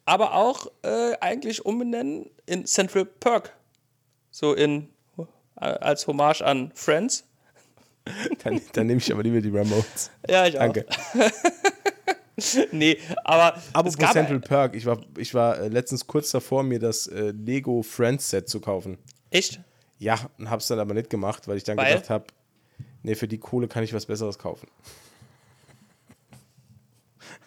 aber 0.05 0.33
auch 0.33 0.67
äh, 0.81 1.15
eigentlich 1.21 1.65
umbenennen 1.65 2.29
in 2.47 2.65
Central 2.65 3.05
Perk. 3.05 3.53
So 4.31 4.53
in 4.53 4.89
als 5.55 6.07
Hommage 6.07 6.41
an 6.41 6.71
Friends. 6.73 7.25
Dann, 8.43 8.61
dann 8.73 8.87
nehme 8.87 8.99
ich 8.99 9.11
aber 9.11 9.21
lieber 9.21 9.41
die 9.41 9.49
Ramones. 9.49 10.09
Ja, 10.27 10.47
ich 10.47 10.55
Danke. 10.55 10.85
Nee, 12.71 12.97
aber 13.23 13.61
gab 13.73 14.13
Central 14.13 14.39
Park, 14.39 14.75
ich 14.75 14.85
war, 14.85 14.99
ich 15.17 15.33
war 15.33 15.59
äh, 15.59 15.67
letztens 15.67 16.07
kurz 16.07 16.31
davor, 16.31 16.63
mir 16.63 16.79
das 16.79 17.07
äh, 17.07 17.31
Lego 17.31 17.81
Friends 17.83 18.29
Set 18.29 18.49
zu 18.49 18.59
kaufen. 18.59 18.97
echt 19.31 19.59
Ja, 19.97 20.17
und 20.37 20.49
hab's 20.49 20.67
dann 20.67 20.79
aber 20.79 20.93
nicht 20.93 21.09
gemacht, 21.09 21.47
weil 21.47 21.57
ich 21.57 21.63
dann 21.63 21.77
Weil? 21.77 21.93
gedacht 21.93 22.09
habe, 22.09 22.25
nee, 23.03 23.15
für 23.15 23.27
die 23.27 23.37
Kohle 23.37 23.67
kann 23.67 23.83
ich 23.83 23.93
was 23.93 24.05
Besseres 24.05 24.37
kaufen. 24.37 24.67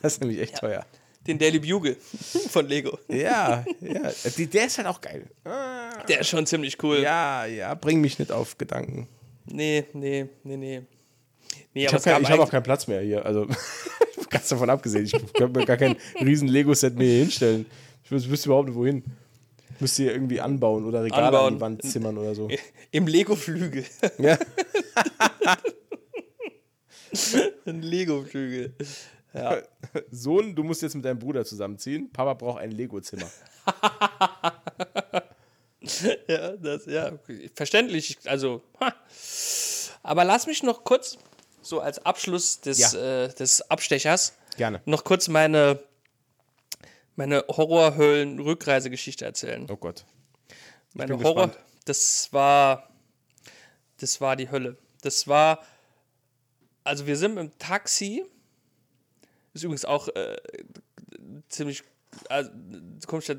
Das 0.01 0.15
ist 0.15 0.21
nämlich 0.21 0.41
echt 0.41 0.57
teuer. 0.57 0.85
den 1.27 1.39
Daily 1.39 1.61
Bugle 1.61 1.97
von 2.51 2.67
Lego. 2.67 2.99
Ja, 3.09 3.65
ja. 3.81 4.11
Die, 4.37 4.47
der 4.49 4.67
ist 4.67 4.79
halt 4.79 4.89
auch 4.89 5.01
geil. 5.01 5.31
Der 6.09 6.21
ist 6.21 6.29
schon 6.29 6.45
ziemlich 6.47 6.83
cool. 6.83 6.99
Ja, 6.99 7.47
ja, 7.47 7.75
bring 7.75 8.01
mich 8.01 8.19
nicht 8.19 8.33
auf 8.33 8.59
Gedanken. 8.59 9.09
Nee, 9.47 9.85
nee, 9.93 10.29
nee, 10.43 10.57
nee. 10.57 10.83
Nee, 11.75 11.85
Ich 11.87 11.95
aber 11.95 12.15
habe 12.15 12.29
hab 12.29 12.39
auch 12.41 12.51
keinen 12.51 12.63
Platz 12.63 12.87
mehr 12.87 13.01
hier. 13.01 13.25
Also, 13.25 13.47
ganz 14.33 14.49
davon 14.49 14.69
abgesehen. 14.71 15.05
Ich 15.05 15.13
könnte 15.13 15.59
mir 15.61 15.65
gar 15.67 15.77
kein 15.77 15.97
riesen 16.21 16.49
Lego-Set 16.49 16.97
mehr 16.97 17.07
hier 17.07 17.21
hinstellen. 17.21 17.67
Ich 18.05 18.11
wüs- 18.11 18.29
wüsste 18.29 18.49
überhaupt 18.49 18.69
nicht, 18.69 18.77
wohin. 18.77 19.05
Ich 19.77 19.81
müsste 19.81 20.03
hier 20.03 20.13
irgendwie 20.13 20.41
anbauen 20.41 20.85
oder 20.85 21.03
Regale 21.05 21.23
an 21.23 21.35
Anbauen. 21.35 21.55
die 21.55 21.61
Wand 21.61 21.83
zimmern 21.83 22.19
oder 22.19 22.35
so. 22.35 22.49
im 22.91 23.07
Lego-Flügel. 23.07 23.85
Ja. 24.19 24.39
Ein 27.67 27.83
Lego-Flügel. 27.83 28.75
Ja. 29.35 29.59
Sohn, 30.11 30.55
du 30.55 30.63
musst 30.63 30.83
jetzt 30.83 30.95
mit 30.95 31.05
deinem 31.05 31.19
Bruder 31.19 31.45
zusammenziehen. 31.45 32.11
Papa 32.13 32.35
braucht 32.35 32.61
ein 32.61 32.71
Lego-Zimmer. 32.71 33.31
ja, 36.29 36.53
das, 36.57 36.87
ja, 36.87 37.13
verständlich. 37.55 38.19
Also, 38.27 38.63
ha. 38.81 38.95
aber 40.03 40.25
lass 40.25 40.47
mich 40.47 40.63
noch 40.63 40.85
kurz, 40.85 41.19
so 41.63 41.81
als 41.81 41.99
Abschluss 42.01 42.61
des, 42.61 42.79
Ja. 42.93 43.25
äh, 43.25 43.35
des 43.35 43.63
Abstechers, 43.71 44.35
Gerne. 44.57 44.83
noch 44.85 45.05
kurz 45.05 45.29
meine, 45.29 45.83
meine 47.17 47.45
Horrorhöllen-Rückreisegeschichte 47.49 49.25
erzählen. 49.25 49.67
Oh 49.71 49.77
Gott. 49.77 50.05
Meine 50.95 51.17
bin 51.17 51.25
Horror, 51.25 51.47
gespannt. 51.49 51.67
das 51.87 52.33
war, 52.33 52.89
das 53.99 54.21
war 54.21 54.37
die 54.37 54.51
Hölle. 54.51 54.77
Das 55.03 55.27
war, 55.27 55.65
also 56.85 57.07
wir 57.07 57.17
sind 57.17 57.37
im 57.39 57.57
Taxi, 57.59 58.25
ist 59.55 59.63
übrigens 59.65 59.85
auch 59.85 60.09
äh, 60.09 60.37
ziemlich, 61.49 61.83
also, 62.29 62.51
komisch, 63.07 63.33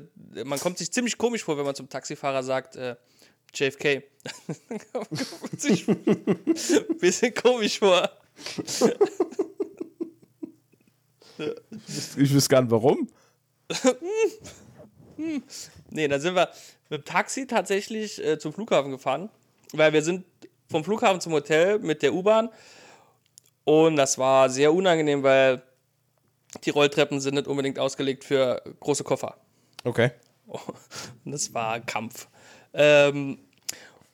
man 0.44 0.58
kommt 0.58 0.78
sich 0.78 0.90
ziemlich 0.92 1.16
komisch 1.16 1.44
vor, 1.44 1.56
wenn 1.56 1.64
man 1.64 1.74
zum 1.74 1.88
Taxifahrer 1.88 2.42
sagt, 2.42 2.76
äh, 2.76 2.96
JFK. 3.54 4.02
bisschen 7.00 7.34
komisch 7.34 7.78
vor. 7.78 8.10
Ich 12.16 12.34
weiß 12.34 12.48
gar 12.48 12.62
nicht 12.62 12.70
warum. 12.70 13.08
Nee, 15.90 16.08
dann 16.08 16.20
sind 16.20 16.34
wir 16.34 16.50
mit 16.88 17.00
dem 17.00 17.04
Taxi 17.04 17.46
tatsächlich 17.46 18.22
äh, 18.24 18.38
zum 18.38 18.52
Flughafen 18.52 18.90
gefahren, 18.90 19.30
weil 19.72 19.92
wir 19.92 20.02
sind 20.02 20.24
vom 20.68 20.84
Flughafen 20.84 21.20
zum 21.20 21.32
Hotel 21.32 21.78
mit 21.78 22.02
der 22.02 22.14
U-Bahn 22.14 22.50
und 23.64 23.96
das 23.96 24.18
war 24.18 24.50
sehr 24.50 24.72
unangenehm, 24.72 25.22
weil 25.22 25.62
die 26.64 26.70
Rolltreppen 26.70 27.20
sind 27.20 27.34
nicht 27.34 27.46
unbedingt 27.46 27.78
ausgelegt 27.78 28.24
für 28.24 28.62
große 28.80 29.04
Koffer. 29.04 29.36
Okay. 29.84 30.10
Und 30.46 31.32
das 31.32 31.52
war 31.54 31.80
Kampf. 31.80 32.28
Ähm, 32.74 33.38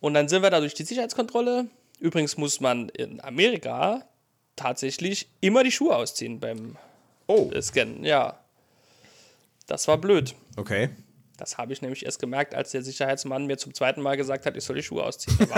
und 0.01 0.15
dann 0.15 0.29
sind 0.29 0.43
wir 0.43 0.51
da 0.51 0.61
durch 0.61 0.75
die 0.75 0.85
Sicherheitskontrolle. 0.85 1.67
Übrigens 1.99 2.37
muss 2.37 2.61
man 2.61 2.89
in 2.91 3.21
Amerika 3.23 4.07
tatsächlich 4.57 5.29
immer 5.41 5.65
die 5.65 5.73
Schuhe 5.73 5.95
ausziehen 5.97 6.41
beim 6.41 6.77
Oh. 7.27 7.51
Scannen. 7.61 8.05
Ja, 8.05 8.41
das 9.67 9.87
war 9.87 9.99
blöd. 9.99 10.35
Okay. 10.57 10.91
Das 11.37 11.57
habe 11.59 11.73
ich 11.73 11.81
nämlich 11.81 12.05
erst 12.05 12.19
gemerkt, 12.19 12.55
als 12.55 12.73
der 12.73 12.83
Sicherheitsmann 12.83 13.47
mir 13.47 13.57
zum 13.57 13.73
zweiten 13.73 14.03
Mal 14.03 14.17
gesagt 14.17 14.45
hat, 14.47 14.57
ich 14.57 14.65
soll 14.65 14.77
die 14.77 14.83
Schuhe 14.83 15.05
ausziehen. 15.05 15.39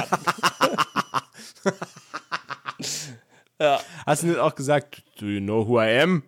Ja, 3.61 3.81
Hast 4.05 4.23
du 4.25 4.27
nicht 4.27 4.39
auch 4.41 4.55
gesagt, 4.57 5.03
do 5.21 5.27
you 5.27 5.41
know 5.41 5.67
who 5.67 5.81
I 5.81 6.01
am? 6.01 6.25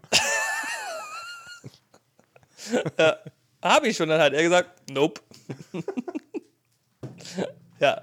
habe 3.62 3.88
ich 3.88 3.96
schon. 3.96 4.08
Dann 4.08 4.20
hat 4.20 4.32
er 4.34 4.42
gesagt, 4.44 4.88
nope. 4.90 5.20
ja. 7.80 8.02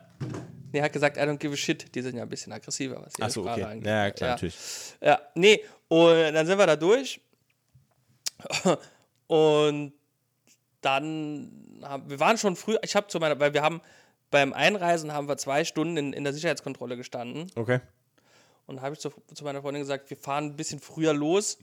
Nee, 0.71 0.79
er 0.79 0.85
hat 0.85 0.93
gesagt, 0.93 1.17
I 1.17 1.21
don't 1.21 1.37
give 1.37 1.53
a 1.53 1.57
shit. 1.57 1.93
Die 1.93 2.01
sind 2.01 2.15
ja 2.15 2.23
ein 2.23 2.29
bisschen 2.29 2.53
aggressiver, 2.53 3.01
was 3.03 3.13
die 3.13 3.21
Sprache 3.21 3.39
okay. 3.39 3.63
angeht. 3.63 3.87
Ja, 3.87 4.11
klar, 4.11 4.29
ja. 4.29 4.35
natürlich. 4.35 4.57
Ja, 5.01 5.21
nee, 5.35 5.63
und 5.87 6.33
dann 6.33 6.45
sind 6.45 6.57
wir 6.57 6.67
da 6.67 6.75
durch. 6.75 7.19
Und 9.27 9.93
dann 10.81 11.79
haben 11.83 12.09
wir 12.09 12.19
waren 12.19 12.37
schon 12.37 12.57
früh, 12.57 12.75
ich 12.81 12.97
habe 12.97 13.07
zu 13.07 13.19
meiner, 13.19 13.39
weil 13.39 13.53
wir 13.53 13.61
haben 13.61 13.81
beim 14.29 14.51
Einreisen 14.51 15.13
haben 15.13 15.29
wir 15.29 15.37
zwei 15.37 15.63
Stunden 15.63 15.95
in, 15.95 16.13
in 16.13 16.23
der 16.23 16.33
Sicherheitskontrolle 16.33 16.97
gestanden. 16.97 17.49
Okay. 17.55 17.79
Und 18.65 18.81
habe 18.81 18.95
ich 18.95 18.99
zu, 18.99 19.09
zu 19.33 19.43
meiner 19.43 19.61
Freundin 19.61 19.83
gesagt, 19.83 20.09
wir 20.09 20.17
fahren 20.17 20.45
ein 20.45 20.55
bisschen 20.55 20.79
früher 20.79 21.13
los. 21.13 21.59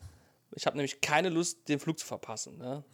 Ich 0.54 0.66
habe 0.66 0.76
nämlich 0.76 1.00
keine 1.00 1.28
Lust, 1.28 1.68
den 1.68 1.78
Flug 1.78 1.98
zu 1.98 2.06
verpassen. 2.06 2.58
Ne? 2.58 2.84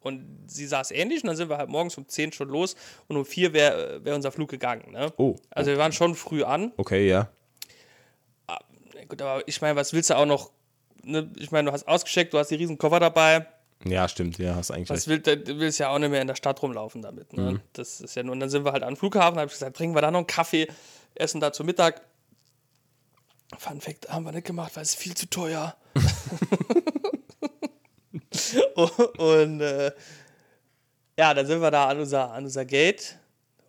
Und 0.00 0.44
sie 0.46 0.66
saß 0.66 0.92
ähnlich 0.92 1.22
und 1.22 1.28
dann 1.28 1.36
sind 1.36 1.50
wir 1.50 1.58
halt 1.58 1.68
morgens 1.68 1.98
um 1.98 2.08
10 2.08 2.32
schon 2.32 2.48
los 2.48 2.76
und 3.08 3.16
um 3.16 3.24
4 3.24 3.52
wäre 3.52 4.04
wär 4.04 4.14
unser 4.14 4.30
Flug 4.30 4.48
gegangen. 4.48 4.92
Ne? 4.92 5.12
Oh. 5.16 5.36
Also 5.50 5.70
wir 5.70 5.78
waren 5.78 5.92
schon 5.92 6.14
früh 6.14 6.44
an. 6.44 6.72
Okay, 6.76 7.08
ja. 7.08 7.28
Ja, 8.48 8.58
Gut, 9.08 9.20
aber 9.22 9.46
ich 9.46 9.60
meine, 9.60 9.76
was 9.76 9.92
willst 9.92 10.10
du 10.10 10.16
auch 10.16 10.26
noch? 10.26 10.50
Ne? 11.02 11.30
Ich 11.38 11.50
meine, 11.50 11.66
du 11.66 11.72
hast 11.72 11.88
ausgecheckt, 11.88 12.32
du 12.32 12.38
hast 12.38 12.48
die 12.48 12.56
riesen 12.56 12.78
Koffer 12.78 13.00
dabei. 13.00 13.46
Ja, 13.84 14.08
stimmt. 14.08 14.38
Ja, 14.38 14.56
hast 14.56 14.70
eigentlich 14.70 14.90
Was 14.90 15.06
will, 15.06 15.20
du 15.20 15.58
willst 15.58 15.78
ja 15.78 15.90
auch 15.90 15.98
nicht 15.98 16.10
mehr 16.10 16.20
in 16.20 16.26
der 16.26 16.34
Stadt 16.34 16.60
rumlaufen 16.62 17.02
damit. 17.02 17.32
Ne? 17.32 17.60
Das 17.72 18.00
ist 18.00 18.14
ja 18.16 18.22
nur. 18.22 18.32
Und 18.32 18.40
dann 18.40 18.50
sind 18.50 18.64
wir 18.64 18.72
halt 18.72 18.82
am 18.82 18.96
Flughafen, 18.96 19.38
habe 19.38 19.46
ich 19.46 19.52
gesagt, 19.52 19.76
trinken 19.76 19.96
wir 19.96 20.00
da 20.02 20.10
noch 20.10 20.18
einen 20.18 20.26
Kaffee, 20.26 20.66
essen 21.14 21.40
da 21.40 21.52
zu 21.52 21.64
Mittag. 21.64 22.02
Fun 23.56 23.80
Fact 23.80 24.10
haben 24.10 24.24
wir 24.24 24.32
nicht 24.32 24.46
gemacht, 24.46 24.72
weil 24.74 24.82
es 24.82 24.94
viel 24.94 25.14
zu 25.14 25.30
teuer. 25.30 25.76
und 29.18 29.60
äh, 29.60 29.92
ja, 31.18 31.34
dann 31.34 31.46
sind 31.46 31.60
wir 31.60 31.70
da 31.70 31.88
an 31.88 31.98
unser, 31.98 32.32
an 32.32 32.44
unser 32.44 32.64
Gate 32.64 33.16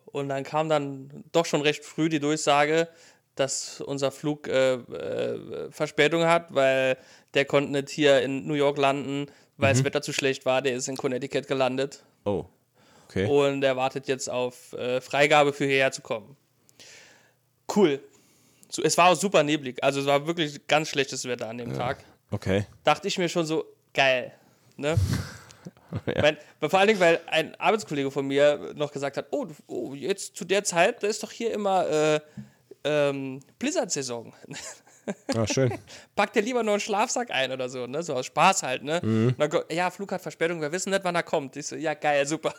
und 0.05 0.30
dann 0.30 0.43
kam 0.43 0.70
dann 0.70 1.24
doch 1.32 1.45
schon 1.45 1.61
recht 1.61 1.84
früh 1.84 2.09
die 2.09 2.20
Durchsage, 2.20 2.88
dass 3.36 3.82
unser 3.82 4.11
Flug 4.11 4.47
äh, 4.47 4.74
äh, 4.74 5.72
Verspätung 5.72 6.26
hat, 6.26 6.53
weil 6.53 6.97
der 7.34 7.45
konnte 7.45 7.72
nicht 7.72 7.89
hier 7.89 8.22
in 8.22 8.45
New 8.47 8.53
York 8.53 8.78
landen, 8.78 9.28
weil 9.57 9.74
das 9.74 9.84
Wetter 9.84 10.01
zu 10.01 10.13
schlecht 10.13 10.45
war. 10.45 10.61
Der 10.61 10.74
ist 10.74 10.88
in 10.88 10.97
Connecticut 10.97 11.47
gelandet 11.47 12.03
Oh. 12.26 12.45
Okay. 13.07 13.26
und 13.26 13.63
er 13.63 13.76
wartet 13.76 14.07
jetzt 14.07 14.30
auf 14.30 14.74
äh, 14.74 15.01
Freigabe 15.01 15.51
für 15.53 15.65
hierher 15.65 15.91
zu 15.91 16.01
kommen. 16.01 16.38
Cool. 17.76 17.99
So, 18.70 18.84
es 18.84 18.97
war 18.97 19.09
auch 19.09 19.15
super 19.15 19.41
neblig, 19.41 19.84
also 19.84 20.01
es 20.01 20.05
war 20.05 20.28
wirklich 20.28 20.67
ganz 20.67 20.89
schlechtes 20.89 21.26
Wetter 21.26 21.49
an 21.49 21.57
dem 21.57 21.74
Tag. 21.74 22.03
Okay. 22.30 22.67
Dachte 22.84 23.07
ich 23.07 23.17
mir 23.17 23.28
schon 23.28 23.45
so, 23.45 23.65
geil. 23.93 24.32
Ne? 24.80 24.97
Mein, 26.05 26.38
vor 26.61 26.80
allen 26.80 26.88
Dingen, 26.88 26.99
weil 26.99 27.19
ein 27.27 27.55
Arbeitskollege 27.59 28.11
von 28.11 28.27
mir 28.27 28.73
noch 28.75 28.91
gesagt 28.91 29.17
hat, 29.17 29.27
oh, 29.32 29.47
oh 29.67 29.93
jetzt 29.93 30.36
zu 30.36 30.45
der 30.45 30.63
Zeit, 30.63 31.01
da 31.03 31.07
ist 31.07 31.23
doch 31.23 31.32
hier 31.32 31.51
immer 31.51 31.88
äh, 31.88 32.19
ähm, 32.84 33.41
Blizzard-Saison. 33.57 34.34
Ah, 35.36 35.47
schön. 35.47 35.73
Packt 36.15 36.36
dir 36.36 36.43
lieber 36.43 36.61
nur 36.61 36.73
einen 36.73 36.82
Schlafsack 36.82 37.32
ein 37.32 37.51
oder 37.51 37.67
so, 37.67 37.88
ne? 37.88 38.03
So 38.03 38.13
aus 38.13 38.27
Spaß 38.27 38.61
halt, 38.61 38.84
ne? 38.84 39.01
Und 39.01 39.39
dann 39.39 39.49
ja, 39.71 39.89
Flug 39.89 40.11
hat 40.11 40.21
Verspätung, 40.21 40.61
wir 40.61 40.71
wissen 40.71 40.91
nicht, 40.91 41.03
wann 41.03 41.15
er 41.15 41.23
kommt. 41.23 41.55
Ich 41.55 41.65
so, 41.65 41.75
ja, 41.75 41.95
geil, 41.95 42.27
super. 42.27 42.53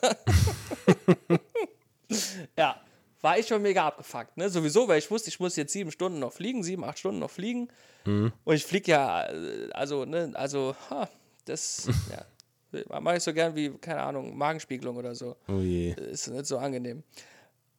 ja, 2.58 2.80
war 3.20 3.38
ich 3.38 3.46
schon 3.46 3.62
mega 3.62 3.86
abgefuckt, 3.86 4.36
ne? 4.36 4.48
Sowieso, 4.48 4.88
weil 4.88 4.98
ich 4.98 5.08
wusste, 5.12 5.28
ich 5.28 5.38
muss 5.38 5.54
jetzt 5.54 5.72
sieben 5.72 5.92
Stunden 5.92 6.18
noch 6.18 6.32
fliegen, 6.32 6.64
sieben, 6.64 6.82
acht 6.82 6.98
Stunden 6.98 7.20
noch 7.20 7.30
fliegen. 7.30 7.68
Und 8.04 8.54
ich 8.54 8.64
fliege 8.64 8.90
ja, 8.90 9.28
äh, 9.28 9.70
also, 9.72 10.04
ne, 10.04 10.32
also, 10.34 10.74
ha, 10.90 11.08
das, 11.44 11.88
ja, 12.72 13.00
mache 13.00 13.16
ich 13.16 13.22
so 13.22 13.32
gern 13.32 13.54
wie, 13.54 13.70
keine 13.70 14.00
Ahnung, 14.00 14.36
Magenspiegelung 14.36 14.96
oder 14.96 15.14
so. 15.14 15.36
Oh 15.48 15.60
je. 15.60 15.92
Ist 15.92 16.28
nicht 16.28 16.46
so 16.46 16.58
angenehm. 16.58 17.02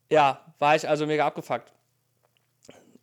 Ja, 0.09 0.53
war 0.59 0.75
ich 0.75 0.87
also 0.87 1.05
mega 1.05 1.25
abgefuckt. 1.25 1.71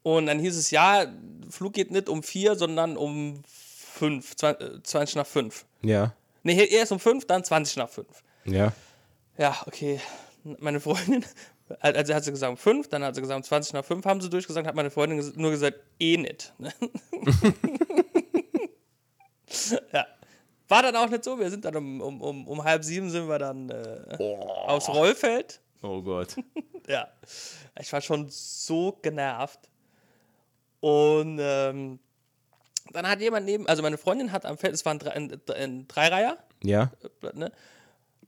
Und 0.03 0.27
dann 0.27 0.39
hieß 0.39 0.57
es, 0.57 0.71
ja, 0.71 1.07
Flug 1.51 1.73
geht 1.73 1.91
nicht 1.91 2.09
um 2.09 2.23
vier, 2.23 2.55
sondern 2.55 2.97
um 2.97 3.43
fünf, 3.47 4.37
20, 4.37 4.85
20 4.85 5.17
nach 5.17 5.27
fünf. 5.27 5.67
Ja. 5.83 6.15
Nee, 6.43 6.65
erst 6.67 6.93
um 6.93 7.01
fünf, 7.01 7.27
dann 7.27 7.45
20 7.45 7.77
nach 7.77 7.89
fünf. 7.89 8.23
Ja. 8.45 8.73
Ja, 9.37 9.57
okay. 9.67 10.01
Meine 10.45 10.81
Freundin, 10.81 11.25
also 11.81 12.15
hat 12.15 12.25
sie 12.25 12.31
gesagt 12.31 12.51
um 12.51 12.57
fünf, 12.57 12.89
dann 12.89 13.03
hat 13.03 13.15
sie 13.15 13.21
gesagt 13.21 13.37
um 13.37 13.45
20 13.45 13.75
nach 13.75 13.85
fünf, 13.85 14.05
haben 14.07 14.21
sie 14.21 14.31
durchgesagt, 14.31 14.67
hat 14.67 14.75
meine 14.75 14.91
Freundin 14.91 15.33
nur 15.37 15.51
gesagt, 15.51 15.79
eh 15.99 16.17
nicht. 16.17 16.55
ja. 19.93 20.07
War 20.69 20.83
dann 20.83 20.97
auch 20.97 21.09
nicht 21.09 21.25
so, 21.25 21.39
wir 21.39 21.51
sind 21.51 21.65
dann 21.65 21.77
um, 21.77 22.01
um, 22.01 22.21
um, 22.21 22.47
um 22.49 22.65
halb 22.65 22.85
sieben 22.85 23.11
sind 23.11 23.27
wir 23.29 23.39
dann 23.39 23.71
äh, 23.71 24.37
aufs 24.67 24.89
Rollfeld. 24.89 25.61
Oh 25.83 26.03
Gott. 26.03 26.37
Ja, 26.89 27.07
ich 27.79 27.93
war 27.93 28.01
schon 28.01 28.29
so 28.31 28.99
genervt. 29.03 29.61
Und 30.81 31.39
ähm, 31.39 31.99
dann 32.93 33.07
hat 33.07 33.21
jemand 33.21 33.45
neben, 33.45 33.67
also 33.69 33.83
meine 33.83 33.99
Freundin 33.99 34.33
hat 34.33 34.47
am 34.47 34.57
Fenster, 34.57 34.75
es 34.75 34.85
war 34.87 34.93
ein, 34.95 34.99
Dre- 34.99 35.11
ein, 35.11 35.41
ein 35.55 35.87
Dreireiher, 35.89 36.39
Ja. 36.63 36.91
ne? 37.35 37.53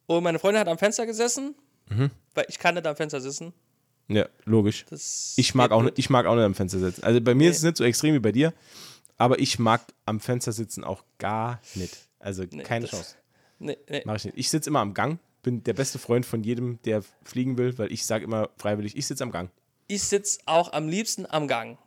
Und 0.06 0.24
meine 0.24 0.38
Freundin 0.38 0.60
hat 0.60 0.68
am 0.68 0.76
Fenster 0.76 1.06
gesessen, 1.06 1.54
weil 2.34 2.44
ich 2.48 2.58
kann 2.58 2.74
nicht 2.74 2.86
am 2.86 2.96
Fenster 2.96 3.22
sitzen. 3.22 3.54
Ja, 4.08 4.26
logisch. 4.44 4.84
Das 4.90 5.32
Ich 5.38 5.54
mag, 5.54 5.70
auch 5.70 5.82
nicht. 5.82 5.98
ich 5.98 6.10
mag 6.10 6.26
auch 6.26 6.34
nicht 6.34 6.44
am 6.44 6.54
Fenster 6.54 6.80
sitzen. 6.80 7.02
Also 7.02 7.20
bei 7.22 7.34
mir 7.34 7.48
ist 7.50 7.58
es 7.58 7.62
nicht 7.62 7.76
so 7.78 7.84
extrem 7.84 8.14
wie 8.14 8.18
bei 8.18 8.32
dir, 8.32 8.52
aber 9.16 9.38
ich 9.38 9.58
mag 9.58 9.80
am 10.04 10.20
Fenster 10.20 10.52
sitzen 10.52 10.84
auch 10.84 11.02
gar 11.18 11.60
nicht. 11.76 11.96
Also 12.20 12.46
keine 12.46 12.86
das- 12.86 12.90
Chance. 12.90 13.16
Nee, 13.58 13.76
nee. 13.88 14.02
Mach 14.04 14.16
ich 14.16 14.24
nicht. 14.24 14.38
Ich 14.38 14.48
sitze 14.48 14.70
immer 14.70 14.80
am 14.80 14.94
Gang, 14.94 15.18
bin 15.42 15.62
der 15.64 15.74
beste 15.74 15.98
Freund 15.98 16.24
von 16.24 16.42
jedem, 16.42 16.80
der 16.82 17.02
fliegen 17.24 17.58
will, 17.58 17.76
weil 17.78 17.92
ich 17.92 18.06
sage 18.06 18.24
immer 18.24 18.48
freiwillig, 18.56 18.96
ich 18.96 19.06
sitze 19.06 19.22
am 19.24 19.30
Gang. 19.30 19.50
Ich 19.86 20.04
sitze 20.04 20.38
auch 20.46 20.72
am 20.72 20.88
liebsten 20.88 21.26
am 21.26 21.48
Gang. 21.48 21.78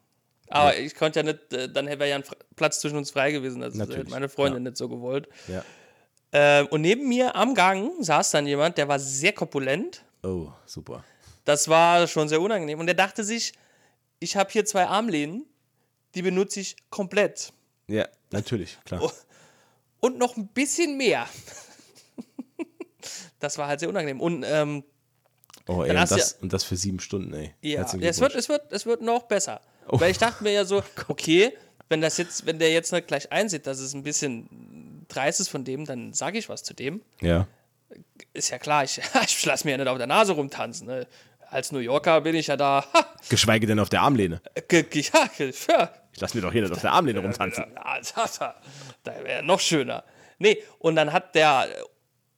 Aber 0.49 0.77
ich 0.77 0.93
konnte 0.93 1.21
ja 1.21 1.23
nicht, 1.23 1.51
äh, 1.53 1.71
dann 1.71 1.87
wäre 1.87 2.07
ja 2.07 2.15
ein 2.17 2.23
Platz 2.55 2.79
zwischen 2.79 2.97
uns 2.97 3.09
frei 3.09 3.31
gewesen. 3.31 3.61
Das 3.61 3.73
hätte 3.75 4.09
meine 4.09 4.29
Freundin 4.29 4.63
nicht 4.63 4.77
so 4.77 4.87
gewollt. 4.87 5.27
Ja. 5.47 5.63
Ähm, 6.31 6.67
und 6.67 6.81
neben 6.81 7.07
mir 7.07 7.35
am 7.35 7.55
Gang 7.55 7.91
saß 8.03 8.31
dann 8.31 8.45
jemand, 8.45 8.77
der 8.77 8.87
war 8.87 8.99
sehr 8.99 9.33
korpulent. 9.33 10.03
Oh, 10.21 10.49
super. 10.65 11.03
Das 11.45 11.67
war 11.69 12.07
schon 12.07 12.29
sehr 12.29 12.41
unangenehm. 12.41 12.79
Und 12.79 12.87
er 12.87 12.93
dachte 12.93 13.23
sich, 13.23 13.53
ich 14.19 14.35
habe 14.35 14.51
hier 14.51 14.65
zwei 14.65 14.85
Armlehnen, 14.85 15.45
die 16.15 16.21
benutze 16.21 16.59
ich 16.59 16.75
komplett. 16.89 17.51
Ja, 17.87 18.07
natürlich, 18.31 18.77
klar. 18.85 19.11
Und 20.03 20.17
noch 20.17 20.35
ein 20.35 20.47
bisschen 20.49 20.97
mehr. 20.97 21.29
das 23.39 23.57
war 23.57 23.67
halt 23.67 23.79
sehr 23.79 23.87
unangenehm. 23.87 24.19
Und 24.19 24.43
ähm, 24.45 24.83
Oh, 25.65 25.81
ey, 25.81 25.91
und 25.91 25.95
das, 25.95 26.33
und 26.41 26.51
das 26.51 26.65
für 26.65 26.75
sieben 26.75 26.99
Stunden, 26.99 27.33
ey. 27.33 27.53
Ja, 27.61 27.83
es 27.83 28.19
wird, 28.19 28.35
es, 28.35 28.49
wird, 28.49 28.69
es 28.73 28.85
wird 28.85 29.01
noch 29.01 29.23
besser. 29.23 29.61
Oh. 29.87 29.97
Weil 29.97 30.11
ich 30.11 30.17
dachte 30.17 30.43
mir 30.43 30.51
ja 30.51 30.65
so, 30.65 30.83
okay, 31.07 31.53
wenn 31.87 32.01
das 32.01 32.17
jetzt, 32.17 32.45
wenn 32.45 32.59
der 32.59 32.73
jetzt 32.73 32.91
nicht 32.91 33.07
gleich 33.07 33.31
einsieht, 33.31 33.65
dass 33.65 33.79
es 33.79 33.93
ein 33.93 34.03
bisschen 34.03 35.05
dreist 35.07 35.39
ist 35.39 35.47
von 35.47 35.63
dem, 35.63 35.85
dann 35.85 36.11
sage 36.11 36.37
ich 36.37 36.49
was 36.49 36.63
zu 36.63 36.73
dem. 36.73 37.01
Ja. 37.21 37.47
Ist 38.33 38.49
ja 38.49 38.59
klar, 38.59 38.83
ich, 38.83 38.99
ich 39.25 39.45
lasse 39.45 39.65
mir 39.65 39.71
ja 39.71 39.77
nicht 39.77 39.87
auf 39.87 39.97
der 39.97 40.07
Nase 40.07 40.33
rumtanzen. 40.33 40.87
Ne? 40.87 41.07
Als 41.53 41.71
New 41.71 41.79
Yorker 41.79 42.21
bin 42.21 42.33
ich 42.33 42.47
ja 42.47 42.57
da. 42.57 42.83
Ha, 42.93 43.05
Geschweige 43.29 43.67
denn 43.67 43.79
auf 43.79 43.89
der 43.89 44.01
Armlehne. 44.01 44.41
ge, 44.67 44.81
ge, 44.81 45.03
ja, 45.13 45.29
ja, 45.37 45.89
Ich 46.11 46.19
lass 46.19 46.33
mir 46.33 46.41
doch 46.41 46.51
hier 46.51 46.63
nicht 46.63 46.71
auf 46.71 46.81
der 46.81 46.91
Armlehne 46.91 47.19
rumtanzen. 47.19 47.65
Ja, 47.75 47.99
da, 48.15 48.25
da, 48.39 48.55
da 49.03 49.23
wäre 49.23 49.43
noch 49.43 49.59
schöner. 49.59 50.03
Nee, 50.39 50.63
und 50.79 50.95
dann 50.95 51.13
hat 51.13 51.35
der 51.35 51.67
äh, 51.69 51.83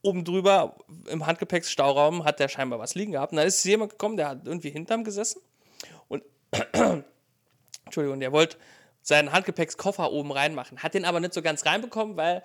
oben 0.01 0.25
drüber 0.25 0.75
im 1.07 1.25
Handgepäcksstauraum 1.25 2.25
hat 2.25 2.41
der 2.41 2.49
scheinbar 2.49 2.77
was 2.77 2.93
liegen 2.95 3.13
gehabt. 3.13 3.31
Und 3.31 3.37
dann 3.37 3.47
ist 3.47 3.63
jemand 3.63 3.91
gekommen, 3.91 4.17
der 4.17 4.27
hat 4.27 4.41
irgendwie 4.43 4.69
hinterm 4.69 5.05
gesessen 5.05 5.41
und 6.09 6.21
Entschuldigung, 7.85 8.19
der 8.19 8.33
wollte 8.33 8.57
seinen 9.01 9.31
Handgepäckskoffer 9.31 10.11
oben 10.11 10.33
reinmachen. 10.33 10.83
Hat 10.83 10.93
den 10.93 11.05
aber 11.05 11.21
nicht 11.21 11.33
so 11.33 11.41
ganz 11.41 11.65
reinbekommen, 11.65 12.17
weil 12.17 12.41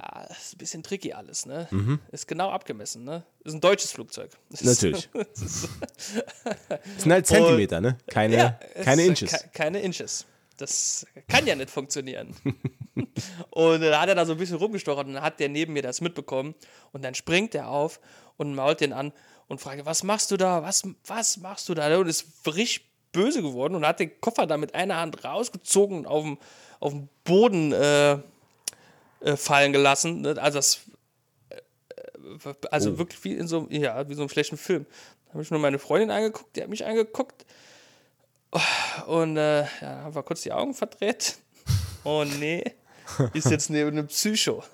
ah, 0.00 0.24
das 0.28 0.38
ist 0.46 0.54
ein 0.54 0.58
bisschen 0.58 0.82
tricky 0.82 1.12
alles, 1.12 1.46
ne? 1.46 1.68
Ist 2.12 2.26
genau 2.28 2.50
abgemessen, 2.50 3.04
ne? 3.04 3.24
Ist 3.44 3.54
ein 3.54 3.60
deutsches 3.60 3.92
Flugzeug. 3.92 4.30
Ist- 4.50 4.64
Natürlich. 4.64 5.08
Das 6.04 7.02
sind 7.02 7.12
halt 7.12 7.26
Zentimeter, 7.26 7.80
ne? 7.80 7.98
Keine, 8.08 8.36
Ja, 8.36 8.58
keine 8.84 9.04
Inches. 9.04 9.30
ke- 9.32 9.48
keine 9.52 9.80
Inches. 9.80 10.26
Das 10.56 11.06
kann 11.28 11.46
ja 11.46 11.54
nicht 11.54 11.70
funktionieren. 11.70 12.34
und 13.50 13.80
da 13.80 14.00
hat 14.00 14.08
er 14.08 14.14
da 14.14 14.26
so 14.26 14.32
ein 14.32 14.38
bisschen 14.38 14.56
rumgestochert 14.56 15.06
und 15.06 15.14
dann 15.14 15.22
hat 15.22 15.40
der 15.40 15.48
neben 15.48 15.72
mir 15.72 15.82
das 15.82 16.00
mitbekommen. 16.00 16.54
Und 16.92 17.02
dann 17.02 17.14
springt 17.14 17.54
er 17.54 17.68
auf 17.68 18.00
und 18.36 18.54
mault 18.54 18.80
den 18.80 18.92
an 18.92 19.12
und 19.48 19.60
fragt, 19.60 19.84
was 19.86 20.02
machst 20.02 20.30
du 20.30 20.36
da? 20.36 20.62
Was, 20.62 20.82
was 21.06 21.38
machst 21.38 21.68
du 21.68 21.74
da? 21.74 21.96
Und 21.96 22.08
ist 22.08 22.26
richtig 22.46 22.86
böse 23.12 23.42
geworden 23.42 23.74
und 23.74 23.86
hat 23.86 24.00
den 24.00 24.20
Koffer 24.20 24.46
da 24.46 24.56
mit 24.56 24.74
einer 24.74 24.96
Hand 24.98 25.24
rausgezogen 25.24 26.00
und 26.00 26.06
auf 26.06 26.22
dem, 26.24 26.38
auf 26.78 26.92
dem 26.92 27.08
Boden 27.24 27.72
äh, 27.72 28.18
äh, 29.20 29.36
fallen 29.36 29.72
gelassen. 29.72 30.20
ne? 30.22 30.36
Also 30.40 30.58
das 30.58 30.80
äh, 31.50 32.54
also 32.70 32.90
Oh. 32.92 32.98
wirklich 32.98 33.22
wie 33.24 33.34
in 33.34 33.46
so, 33.48 33.66
ja, 33.70 34.08
wie 34.08 34.14
so 34.14 34.22
einem 34.22 34.28
schlechten 34.28 34.56
Film. 34.56 34.86
Da 35.26 35.34
habe 35.34 35.42
ich 35.42 35.50
nur 35.50 35.60
meine 35.60 35.78
Freundin 35.78 36.10
angeguckt, 36.10 36.56
die 36.56 36.62
hat 36.62 36.68
mich 36.68 36.84
angeguckt. 36.84 37.44
Und 39.06 39.36
äh, 39.36 39.60
ja, 39.62 40.02
haben 40.02 40.14
wir 40.14 40.22
kurz 40.24 40.42
die 40.42 40.52
Augen 40.52 40.74
verdreht. 40.74 41.38
Oh 42.02 42.24
nee, 42.24 42.64
ist 43.34 43.48
jetzt 43.50 43.70
neben 43.70 43.90
einem 43.90 44.06
Psycho. 44.08 44.64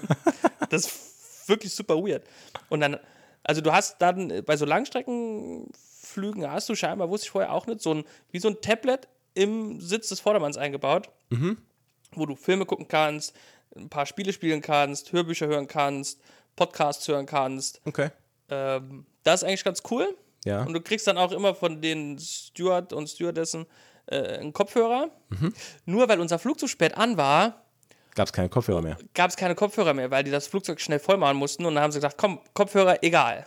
das 0.70 0.86
ist 0.86 1.48
wirklich 1.48 1.74
super 1.74 1.96
weird. 1.96 2.24
Und 2.70 2.80
dann, 2.80 2.98
also 3.42 3.60
du 3.60 3.72
hast 3.72 3.96
dann 4.00 4.30
äh, 4.30 4.40
bei 4.42 4.56
so 4.56 4.64
Langstreckenflügen 4.64 6.50
hast 6.50 6.68
du 6.70 6.74
scheinbar, 6.74 7.10
wusste 7.10 7.26
ich 7.26 7.30
vorher 7.30 7.52
auch 7.52 7.66
nicht, 7.66 7.82
so 7.82 7.92
ein, 7.92 8.04
wie 8.30 8.38
so 8.38 8.48
ein 8.48 8.60
Tablet 8.62 9.06
im 9.34 9.80
Sitz 9.80 10.08
des 10.08 10.20
Vordermanns 10.20 10.56
eingebaut, 10.56 11.10
wo 12.12 12.24
du 12.26 12.36
Filme 12.36 12.64
gucken 12.66 12.88
kannst, 12.88 13.34
ein 13.76 13.88
paar 13.88 14.06
Spiele 14.06 14.32
spielen 14.32 14.60
kannst, 14.62 15.12
Hörbücher 15.12 15.46
hören 15.46 15.68
kannst, 15.68 16.20
Podcasts 16.56 17.06
hören 17.08 17.26
kannst. 17.26 17.80
Okay. 17.84 18.10
Ähm, 18.50 19.06
das 19.22 19.42
ist 19.42 19.48
eigentlich 19.48 19.64
ganz 19.64 19.82
cool. 19.90 20.16
Ja. 20.44 20.62
Und 20.62 20.74
du 20.74 20.80
kriegst 20.80 21.06
dann 21.06 21.18
auch 21.18 21.32
immer 21.32 21.54
von 21.54 21.80
den 21.80 22.18
Steward 22.18 22.92
und 22.92 23.08
Stewardessen 23.08 23.66
äh, 24.06 24.38
einen 24.38 24.52
Kopfhörer. 24.52 25.10
Nur 25.86 26.08
weil 26.08 26.20
unser 26.20 26.38
Flug 26.38 26.58
zu 26.60 26.68
spät 26.68 26.96
an 26.96 27.16
war, 27.16 27.62
Gab 28.14 28.26
es 28.28 28.32
keine 28.32 28.48
Kopfhörer 28.48 28.80
mehr. 28.80 28.96
gab 29.14 29.30
es 29.30 29.36
keine 29.36 29.56
Kopfhörer 29.56 29.92
mehr, 29.92 30.08
weil 30.10 30.22
die 30.22 30.30
das 30.30 30.46
Flugzeug 30.46 30.80
schnell 30.80 31.00
voll 31.00 31.16
machen 31.16 31.36
mussten. 31.36 31.64
Und 31.64 31.74
dann 31.74 31.82
haben 31.82 31.90
sie 31.90 31.98
gesagt, 31.98 32.16
komm, 32.16 32.38
Kopfhörer, 32.52 33.02
egal. 33.02 33.46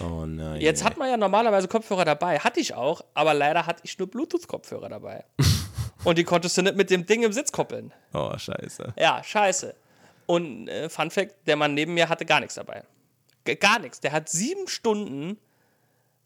Oh 0.00 0.24
nein. 0.26 0.60
Jetzt 0.60 0.84
hat 0.84 0.96
man 0.96 1.08
ja 1.10 1.16
normalerweise 1.16 1.66
Kopfhörer 1.66 2.04
dabei. 2.04 2.38
Hatte 2.38 2.60
ich 2.60 2.74
auch, 2.74 3.02
aber 3.14 3.34
leider 3.34 3.66
hatte 3.66 3.80
ich 3.84 3.98
nur 3.98 4.08
Bluetooth-Kopfhörer 4.08 4.88
dabei. 4.88 5.24
und 6.06 6.18
die 6.18 6.24
konntest 6.24 6.56
du 6.56 6.62
nicht 6.62 6.76
mit 6.76 6.90
dem 6.90 7.04
Ding 7.06 7.22
im 7.22 7.32
Sitz 7.32 7.52
koppeln. 7.52 7.92
Oh, 8.14 8.36
scheiße. 8.36 8.94
Ja, 8.98 9.22
scheiße. 9.22 9.74
Und 10.26 10.68
äh, 10.68 10.88
Fun 10.88 11.10
Fact, 11.10 11.34
der 11.46 11.56
Mann 11.56 11.74
neben 11.74 11.94
mir 11.94 12.08
hatte 12.08 12.24
gar 12.24 12.40
nichts 12.40 12.54
dabei. 12.54 12.82
Gar 13.60 13.78
nichts. 13.80 14.00
Der 14.00 14.12
hat 14.12 14.28
sieben 14.28 14.66
Stunden, 14.66 15.38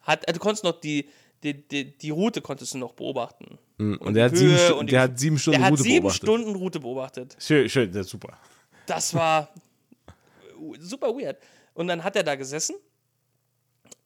hat, 0.02 0.26
äh, 0.28 0.32
du 0.32 0.38
konntest 0.38 0.64
noch 0.64 0.80
die, 0.80 1.08
die, 1.42 1.54
die, 1.68 1.96
die 1.98 2.10
Route 2.10 2.40
konntest 2.40 2.74
du 2.74 2.78
noch 2.78 2.92
beobachten. 2.94 3.58
Und, 3.78 4.12
der, 4.14 4.26
hat 4.26 4.36
sieben, 4.36 4.72
und 4.74 4.86
die- 4.86 4.90
der 4.92 5.02
hat 5.02 5.18
sieben 5.18 5.38
Stunden 5.38 5.58
Der 5.58 5.66
hat 5.66 5.72
Route 5.72 5.82
sieben 5.82 6.02
beobachtet. 6.02 6.22
Stunden 6.22 6.54
Route 6.56 6.80
beobachtet. 6.80 7.36
Schön, 7.38 7.68
schön, 7.68 7.90
das 7.92 8.06
ist 8.06 8.10
super. 8.10 8.38
Das 8.86 9.14
war 9.14 9.48
super 10.78 11.08
weird. 11.14 11.38
Und 11.74 11.88
dann 11.88 12.02
hat 12.04 12.16
er 12.16 12.22
da 12.22 12.34
gesessen. 12.34 12.76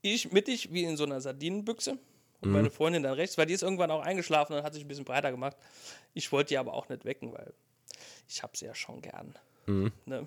Ich 0.02 0.30
mittig 0.32 0.72
wie 0.72 0.84
in 0.84 0.96
so 0.96 1.04
einer 1.04 1.20
Sardinenbüchse. 1.20 1.98
Und 2.44 2.52
meine 2.52 2.70
Freundin 2.70 3.02
dann 3.02 3.14
rechts, 3.14 3.36
weil 3.38 3.46
die 3.46 3.54
ist 3.54 3.62
irgendwann 3.62 3.90
auch 3.90 4.02
eingeschlafen 4.02 4.54
und 4.56 4.62
hat 4.62 4.74
sich 4.74 4.84
ein 4.84 4.88
bisschen 4.88 5.04
breiter 5.04 5.30
gemacht. 5.30 5.56
Ich 6.12 6.30
wollte 6.32 6.48
die 6.50 6.58
aber 6.58 6.74
auch 6.74 6.88
nicht 6.88 7.04
wecken, 7.04 7.32
weil 7.32 7.52
ich 8.28 8.42
habe 8.42 8.56
sie 8.56 8.66
ja 8.66 8.74
schon 8.74 9.00
gern. 9.02 9.34
Ne? 9.66 10.26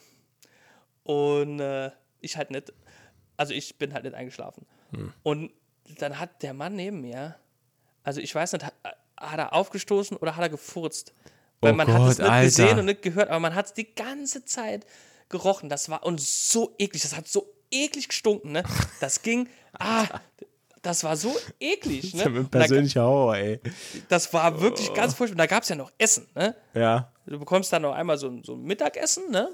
Und 1.04 1.60
äh, 1.60 1.92
ich 2.22 2.38
halt 2.38 2.52
nicht, 2.52 2.74
also 3.38 3.54
ich 3.54 3.78
bin 3.78 3.94
halt 3.94 4.04
nicht 4.04 4.16
eingeschlafen. 4.16 4.66
Und 5.24 5.52
dann 6.00 6.20
hat 6.20 6.42
der 6.44 6.54
Mann 6.54 6.76
neben 6.76 7.02
mir, 7.02 7.36
also 8.04 8.20
ich 8.22 8.34
weiß 8.34 8.54
nicht, 8.54 8.66
hat, 8.66 8.74
hat 9.18 9.40
er 9.40 9.54
aufgestoßen 9.54 10.18
oder 10.18 10.36
hat 10.36 10.44
er 10.44 10.50
gefurzt? 10.50 11.14
Weil 11.62 11.74
Oh 11.74 11.76
man 11.76 11.88
hat 11.88 12.02
es 12.02 12.18
Gott, 12.18 12.20
nicht 12.20 12.30
Alter. 12.30 12.44
gesehen 12.46 12.80
und 12.80 12.86
nicht 12.86 13.02
gehört, 13.02 13.30
aber 13.30 13.40
man 13.40 13.56
hat 13.56 13.68
es 13.68 13.74
die 13.74 13.94
ganze 13.96 14.46
Zeit 14.46 14.86
gerochen. 15.30 15.70
Das 15.70 15.90
war 15.90 16.06
und 16.06 16.22
so 16.22 16.74
eklig, 16.78 17.02
das 17.02 17.16
hat 17.16 17.28
so 17.28 17.54
eklig 17.72 18.08
gestunken, 18.10 18.52
ne? 18.52 18.64
Das 19.00 19.22
ging, 19.22 19.50
ah, 19.74 20.06
das 20.88 21.04
war 21.04 21.16
so 21.18 21.36
eklig, 21.60 22.14
ne? 22.14 22.20
Das 22.20 22.22
ist 22.22 22.26
ein 22.28 22.38
Und 22.38 22.56
da- 22.56 22.60
persönlicher 22.60 23.04
Horror, 23.04 23.38
ey. 23.38 23.60
Das 24.10 24.32
war 24.34 24.60
wirklich 24.62 24.94
ganz 24.94 25.14
furchtbar. 25.14 25.34
Und 25.36 25.40
Da 25.40 25.46
gab 25.48 25.64
es 25.64 25.70
ja 25.70 25.76
noch 25.76 25.92
Essen, 25.98 26.28
ne? 26.36 26.56
Ja. 26.74 27.12
Du 27.26 27.38
bekommst 27.40 27.72
dann 27.74 27.82
noch 27.82 27.94
einmal 27.94 28.18
so, 28.18 28.28
ein- 28.30 28.44
so 28.44 28.54
ein 28.54 28.64
Mittagessen, 28.64 29.30
ne? 29.32 29.50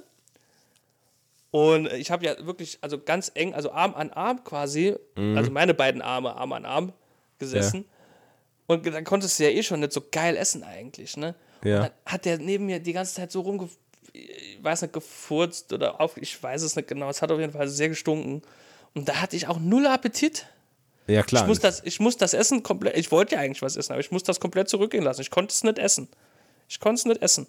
Und 1.52 1.92
ich 1.94 2.10
habe 2.10 2.26
ja 2.26 2.36
wirklich, 2.46 2.80
also 2.82 2.98
ganz 3.00 3.32
eng, 3.36 3.54
also 3.54 3.72
Arm 3.72 3.94
an 3.94 4.10
Arm 4.12 4.44
quasi, 4.44 4.96
Mhm. 5.16 5.38
also 5.38 5.52
meine 5.52 5.74
beiden 5.74 6.02
Arme 6.02 6.36
Arm 6.36 6.52
an 6.54 6.66
Arm 6.66 6.94
gesessen. 7.38 7.86
Und 8.66 8.86
dann 8.88 9.04
konntest 9.04 9.38
du 9.40 9.44
ja 9.44 9.50
eh 9.50 9.62
schon 9.62 9.82
nicht 9.82 9.92
so 9.94 10.02
geil 10.12 10.36
essen 10.38 10.64
eigentlich, 10.64 11.16
ne? 11.18 11.36
Ja. 11.64 11.76
Und 11.78 11.82
dann 11.84 11.92
hat 12.06 12.26
der 12.26 12.38
neben 12.40 12.66
mir 12.66 12.80
die 12.80 12.94
ganze 12.94 13.14
Zeit 13.16 13.32
so 13.32 13.42
rumge... 13.42 13.70
Ich 14.16 14.60
weiß 14.64 14.84
nicht, 14.84 14.94
gefurzt 14.94 15.74
oder 15.74 16.00
auf... 16.00 16.18
Ich 16.18 16.42
weiß 16.42 16.62
es 16.62 16.76
nicht 16.76 16.88
genau. 16.88 17.10
Es 17.10 17.22
hat 17.22 17.32
auf 17.32 17.40
jeden 17.40 17.52
Fall 17.54 17.68
sehr 17.68 17.90
gestunken. 17.90 18.42
Und 18.94 19.10
da 19.10 19.16
hatte 19.22 19.36
ich 19.36 19.48
auch 19.48 19.60
null 19.60 19.88
Appetit. 19.88 20.46
Ja, 21.08 21.24
klar. 21.24 21.44
Ich 21.44 21.48
muss, 21.48 21.60
das, 21.60 21.82
ich 21.84 22.00
muss 22.00 22.18
das 22.18 22.34
Essen 22.34 22.64
komplett... 22.64 22.98
Ich 22.98 23.12
wollte 23.12 23.36
ja 23.36 23.42
eigentlich 23.42 23.62
was 23.62 23.76
essen, 23.76 23.94
aber 23.94 24.00
ich 24.00 24.12
muss 24.12 24.24
das 24.24 24.40
komplett 24.40 24.70
zurückgehen 24.70 25.04
lassen. 25.04 25.22
Ich 25.22 25.32
konnte 25.32 25.52
es 25.52 25.64
nicht 25.64 25.78
essen. 25.78 26.08
Ich 26.70 26.80
konnte 26.80 27.00
es 27.00 27.06
nicht 27.06 27.22
essen. 27.22 27.48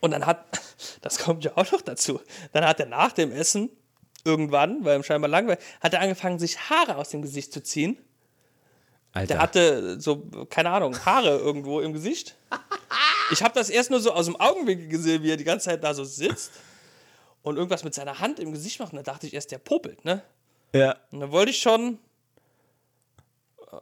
Und 0.00 0.10
dann 0.12 0.26
hat, 0.26 0.60
das 1.02 1.18
kommt 1.18 1.44
ja 1.44 1.52
auch 1.56 1.70
noch 1.72 1.82
dazu, 1.82 2.20
dann 2.52 2.64
hat 2.64 2.80
er 2.80 2.86
nach 2.86 3.12
dem 3.12 3.32
Essen 3.32 3.70
irgendwann, 4.24 4.84
weil 4.84 4.98
ihm 4.98 5.02
scheinbar 5.02 5.30
langweilig, 5.30 5.62
hat 5.80 5.94
er 5.94 6.00
angefangen, 6.00 6.38
sich 6.38 6.70
Haare 6.70 6.96
aus 6.96 7.10
dem 7.10 7.22
Gesicht 7.22 7.52
zu 7.52 7.62
ziehen. 7.62 7.98
Alter. 9.12 9.34
Der 9.34 9.42
hatte 9.42 10.00
so, 10.00 10.24
keine 10.48 10.70
Ahnung, 10.70 10.94
Haare 11.04 11.38
irgendwo 11.38 11.80
im 11.80 11.92
Gesicht. 11.92 12.36
Ich 13.32 13.42
habe 13.42 13.54
das 13.54 13.70
erst 13.70 13.90
nur 13.90 14.00
so 14.00 14.12
aus 14.12 14.26
dem 14.26 14.36
Augenwinkel 14.36 14.88
gesehen, 14.88 15.22
wie 15.22 15.30
er 15.30 15.36
die 15.36 15.44
ganze 15.44 15.66
Zeit 15.66 15.82
da 15.82 15.94
so 15.94 16.04
sitzt 16.04 16.52
und 17.42 17.56
irgendwas 17.56 17.82
mit 17.82 17.94
seiner 17.94 18.20
Hand 18.20 18.38
im 18.38 18.52
Gesicht 18.52 18.78
macht. 18.78 18.92
Und 18.92 18.98
da 18.98 19.02
dachte 19.02 19.26
ich 19.26 19.34
erst, 19.34 19.50
der 19.50 19.58
popelt, 19.58 20.04
ne? 20.04 20.22
Ja. 20.72 20.96
Und 21.10 21.20
dann 21.20 21.32
wollte 21.32 21.50
ich 21.50 21.58
schon. 21.58 21.98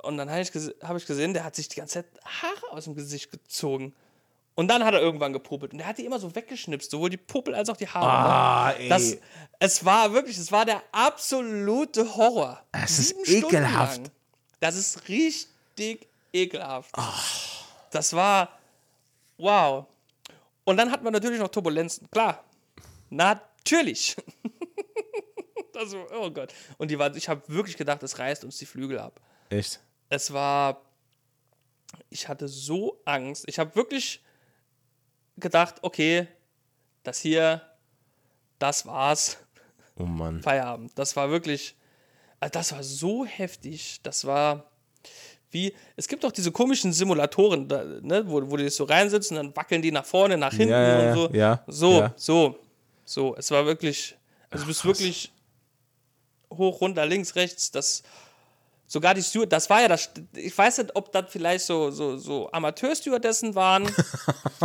Und 0.03 0.19
dann 0.19 0.31
habe 0.31 0.41
ich, 0.41 0.51
hab 0.83 0.97
ich 0.97 1.07
gesehen, 1.07 1.33
der 1.33 1.45
hat 1.45 1.57
sich 1.57 1.69
die 1.69 1.77
ganze 1.77 1.95
Zeit 1.95 2.07
Haare 2.25 2.73
aus 2.73 2.85
dem 2.85 2.95
Gesicht 2.95 3.31
gezogen. 3.31 3.95
Und 4.55 4.69
dann 4.69 4.85
hat 4.85 4.93
er 4.93 5.01
irgendwann 5.01 5.33
gepopelt. 5.33 5.73
Und 5.73 5.79
der 5.79 5.87
hat 5.87 5.99
die 5.99 6.05
immer 6.05 6.19
so 6.19 6.35
weggeschnipst, 6.35 6.91
sowohl 6.91 7.11
die 7.11 7.17
Popel 7.17 7.55
als 7.55 7.71
auch 7.71 7.77
die 7.77 7.87
Haare. 7.87 8.11
Ah, 8.11 8.71
ey. 8.73 8.89
Das, 8.89 9.17
es 9.61 9.85
war 9.85 10.13
wirklich, 10.13 10.37
es 10.37 10.51
war 10.51 10.65
der 10.65 10.83
absolute 10.91 12.17
Horror. 12.17 12.61
Es 12.73 12.99
ist 12.99 13.11
Stunden 13.11 13.47
ekelhaft. 13.47 13.99
lang. 13.99 14.11
Das 14.59 14.75
ist 14.75 15.09
richtig 15.09 16.09
ekelhaft. 16.33 16.91
Ah. 16.99 17.15
Das 17.93 18.13
war 18.13 18.59
wow. 19.37 19.87
Und 20.65 20.77
dann 20.77 20.91
hatten 20.91 21.05
wir 21.05 21.13
natürlich 21.13 21.39
noch 21.39 21.49
Turbulenzen. 21.49 22.11
Klar. 22.11 22.43
Natürlich. 23.11 24.17
war- 25.79 26.07
oh 26.21 26.31
Gott. 26.31 26.53
Und 26.79 26.91
die 26.91 26.99
war, 26.99 27.15
ich 27.15 27.29
habe 27.29 27.43
wirklich 27.49 27.77
gedacht, 27.77 28.03
es 28.03 28.19
reißt 28.19 28.45
uns 28.45 28.59
die 28.59 28.67
Flügel 28.67 28.99
ab. 28.99 29.21
Echt? 29.51 29.81
Es 30.09 30.33
war. 30.33 30.83
Ich 32.11 32.29
hatte 32.29 32.49
so 32.49 33.01
Angst. 33.05 33.45
Ich 33.47 33.59
habe 33.59 33.75
wirklich 33.75 34.23
gedacht, 35.37 35.77
okay, 35.83 36.27
das 37.03 37.19
hier, 37.21 37.63
das 38.59 38.85
war's. 38.87 39.39
Oh 39.97 40.05
Mann. 40.05 40.43
Feierabend. 40.43 40.93
Das 40.97 41.17
war 41.17 41.31
wirklich, 41.31 41.75
also 42.41 42.53
das 42.53 42.73
war 42.73 42.83
so 42.83 43.25
heftig. 43.25 44.01
Das 44.03 44.25
war 44.27 44.71
wie, 45.51 45.75
es 45.97 46.07
gibt 46.09 46.25
auch 46.27 46.33
diese 46.33 46.53
komischen 46.53 46.93
Simulatoren, 46.93 47.67
da, 47.69 47.83
ne, 47.83 48.23
wo, 48.27 48.51
wo 48.51 48.57
die 48.59 48.69
so 48.69 48.85
reinsitzen, 48.85 49.37
dann 49.37 49.57
wackeln 49.57 49.81
die 49.81 49.91
nach 49.91 50.05
vorne, 50.05 50.37
nach 50.37 50.53
hinten 50.53 50.73
Ja, 50.73 51.01
ja, 51.03 51.09
und 51.09 51.15
so. 51.17 51.31
ja, 51.35 51.65
so, 51.67 52.01
ja. 52.01 52.15
so, 52.17 52.59
so. 53.07 53.35
Es 53.37 53.51
war 53.51 53.65
wirklich, 53.65 54.15
also 54.51 54.65
du 54.65 54.69
bist 54.69 54.85
wirklich 54.85 55.33
hoch, 56.51 56.81
runter, 56.81 57.07
links, 57.07 57.37
rechts, 57.37 57.71
das 57.71 58.03
sogar 58.89 59.15
die 59.15 59.23
Steward, 59.23 59.53
das 59.53 59.71
war 59.71 59.83
ja 59.83 59.89
das, 59.89 60.11
ich 60.35 60.57
weiß 60.57 60.79
nicht, 60.79 60.97
ob 60.97 61.13
das 61.13 61.27
vielleicht 61.29 61.65
so, 61.65 61.91
so, 61.91 62.17
so 62.17 62.51
Amateur-Stewardessen 62.51 63.55
waren 63.55 63.89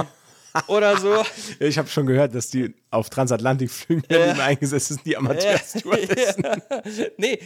oder 0.67 0.97
so. 0.97 1.23
Ich 1.59 1.77
habe 1.77 1.89
schon 1.89 2.05
gehört, 2.05 2.33
dass 2.33 2.49
die 2.49 2.73
auf 2.89 3.09
Transatlantikflügen 3.09 4.05
ja. 4.09 4.33
eingesetzt 4.33 4.87
sind, 4.87 5.05
die 5.05 5.17
Amateur-Stewardessen. 5.17 6.43
Ja. 6.43 7.05
nee, 7.17 7.39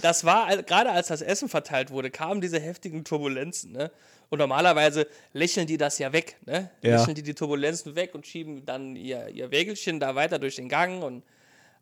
das 0.00 0.24
war, 0.24 0.62
gerade 0.62 0.90
als 0.90 1.08
das 1.08 1.20
Essen 1.20 1.48
verteilt 1.48 1.90
wurde, 1.90 2.10
kamen 2.10 2.40
diese 2.40 2.58
heftigen 2.58 3.04
Turbulenzen, 3.04 3.72
ne? 3.72 3.90
Und 4.30 4.40
normalerweise 4.40 5.06
lächeln 5.32 5.66
die 5.66 5.78
das 5.78 5.98
ja 5.98 6.12
weg, 6.12 6.36
ne? 6.44 6.70
Ja. 6.82 6.98
Lächeln 6.98 7.14
die 7.14 7.22
die 7.22 7.34
Turbulenzen 7.34 7.94
weg 7.96 8.14
und 8.14 8.26
schieben 8.26 8.64
dann 8.66 8.94
ihr, 8.94 9.28
ihr 9.28 9.50
Wägelchen 9.50 10.00
da 10.00 10.14
weiter 10.14 10.38
durch 10.38 10.56
den 10.56 10.68
Gang 10.68 11.02
und 11.02 11.22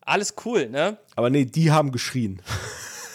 alles 0.06 0.34
cool, 0.44 0.68
ne? 0.68 0.96
Aber 1.16 1.28
nee, 1.28 1.44
die 1.44 1.70
haben 1.70 1.92
geschrien. 1.92 2.40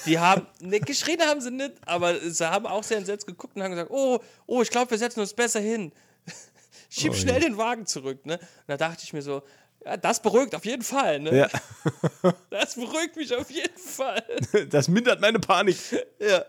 Die 0.07 0.17
haben, 0.17 0.47
ne, 0.59 0.79
geschrien 0.79 1.21
haben 1.21 1.41
sie 1.41 1.51
nicht, 1.51 1.73
aber 1.85 2.19
sie 2.19 2.49
haben 2.49 2.65
auch 2.65 2.83
sehr 2.83 2.97
entsetzt 2.97 3.27
geguckt 3.27 3.55
und 3.55 3.61
haben 3.61 3.69
gesagt, 3.69 3.91
oh, 3.91 4.19
oh, 4.47 4.63
ich 4.63 4.71
glaube, 4.71 4.89
wir 4.89 4.97
setzen 4.97 5.19
uns 5.19 5.31
besser 5.31 5.59
hin. 5.59 5.91
Schieb 6.89 7.11
oh, 7.11 7.15
schnell 7.15 7.35
ja. 7.35 7.41
den 7.41 7.55
Wagen 7.55 7.85
zurück, 7.85 8.25
ne? 8.25 8.39
Und 8.39 8.65
da 8.65 8.77
dachte 8.77 9.03
ich 9.03 9.13
mir 9.13 9.21
so, 9.21 9.43
ja, 9.85 9.97
das 9.97 10.19
beruhigt 10.19 10.55
auf 10.55 10.65
jeden 10.65 10.81
Fall, 10.81 11.19
ne? 11.19 11.37
Ja. 11.37 11.49
Das 12.49 12.73
beruhigt 12.73 13.15
mich 13.15 13.31
auf 13.35 13.51
jeden 13.51 13.77
Fall. 13.77 14.23
Das 14.69 14.87
mindert 14.87 15.21
meine 15.21 15.39
Panik. 15.39 15.77
Ja. 16.19 16.45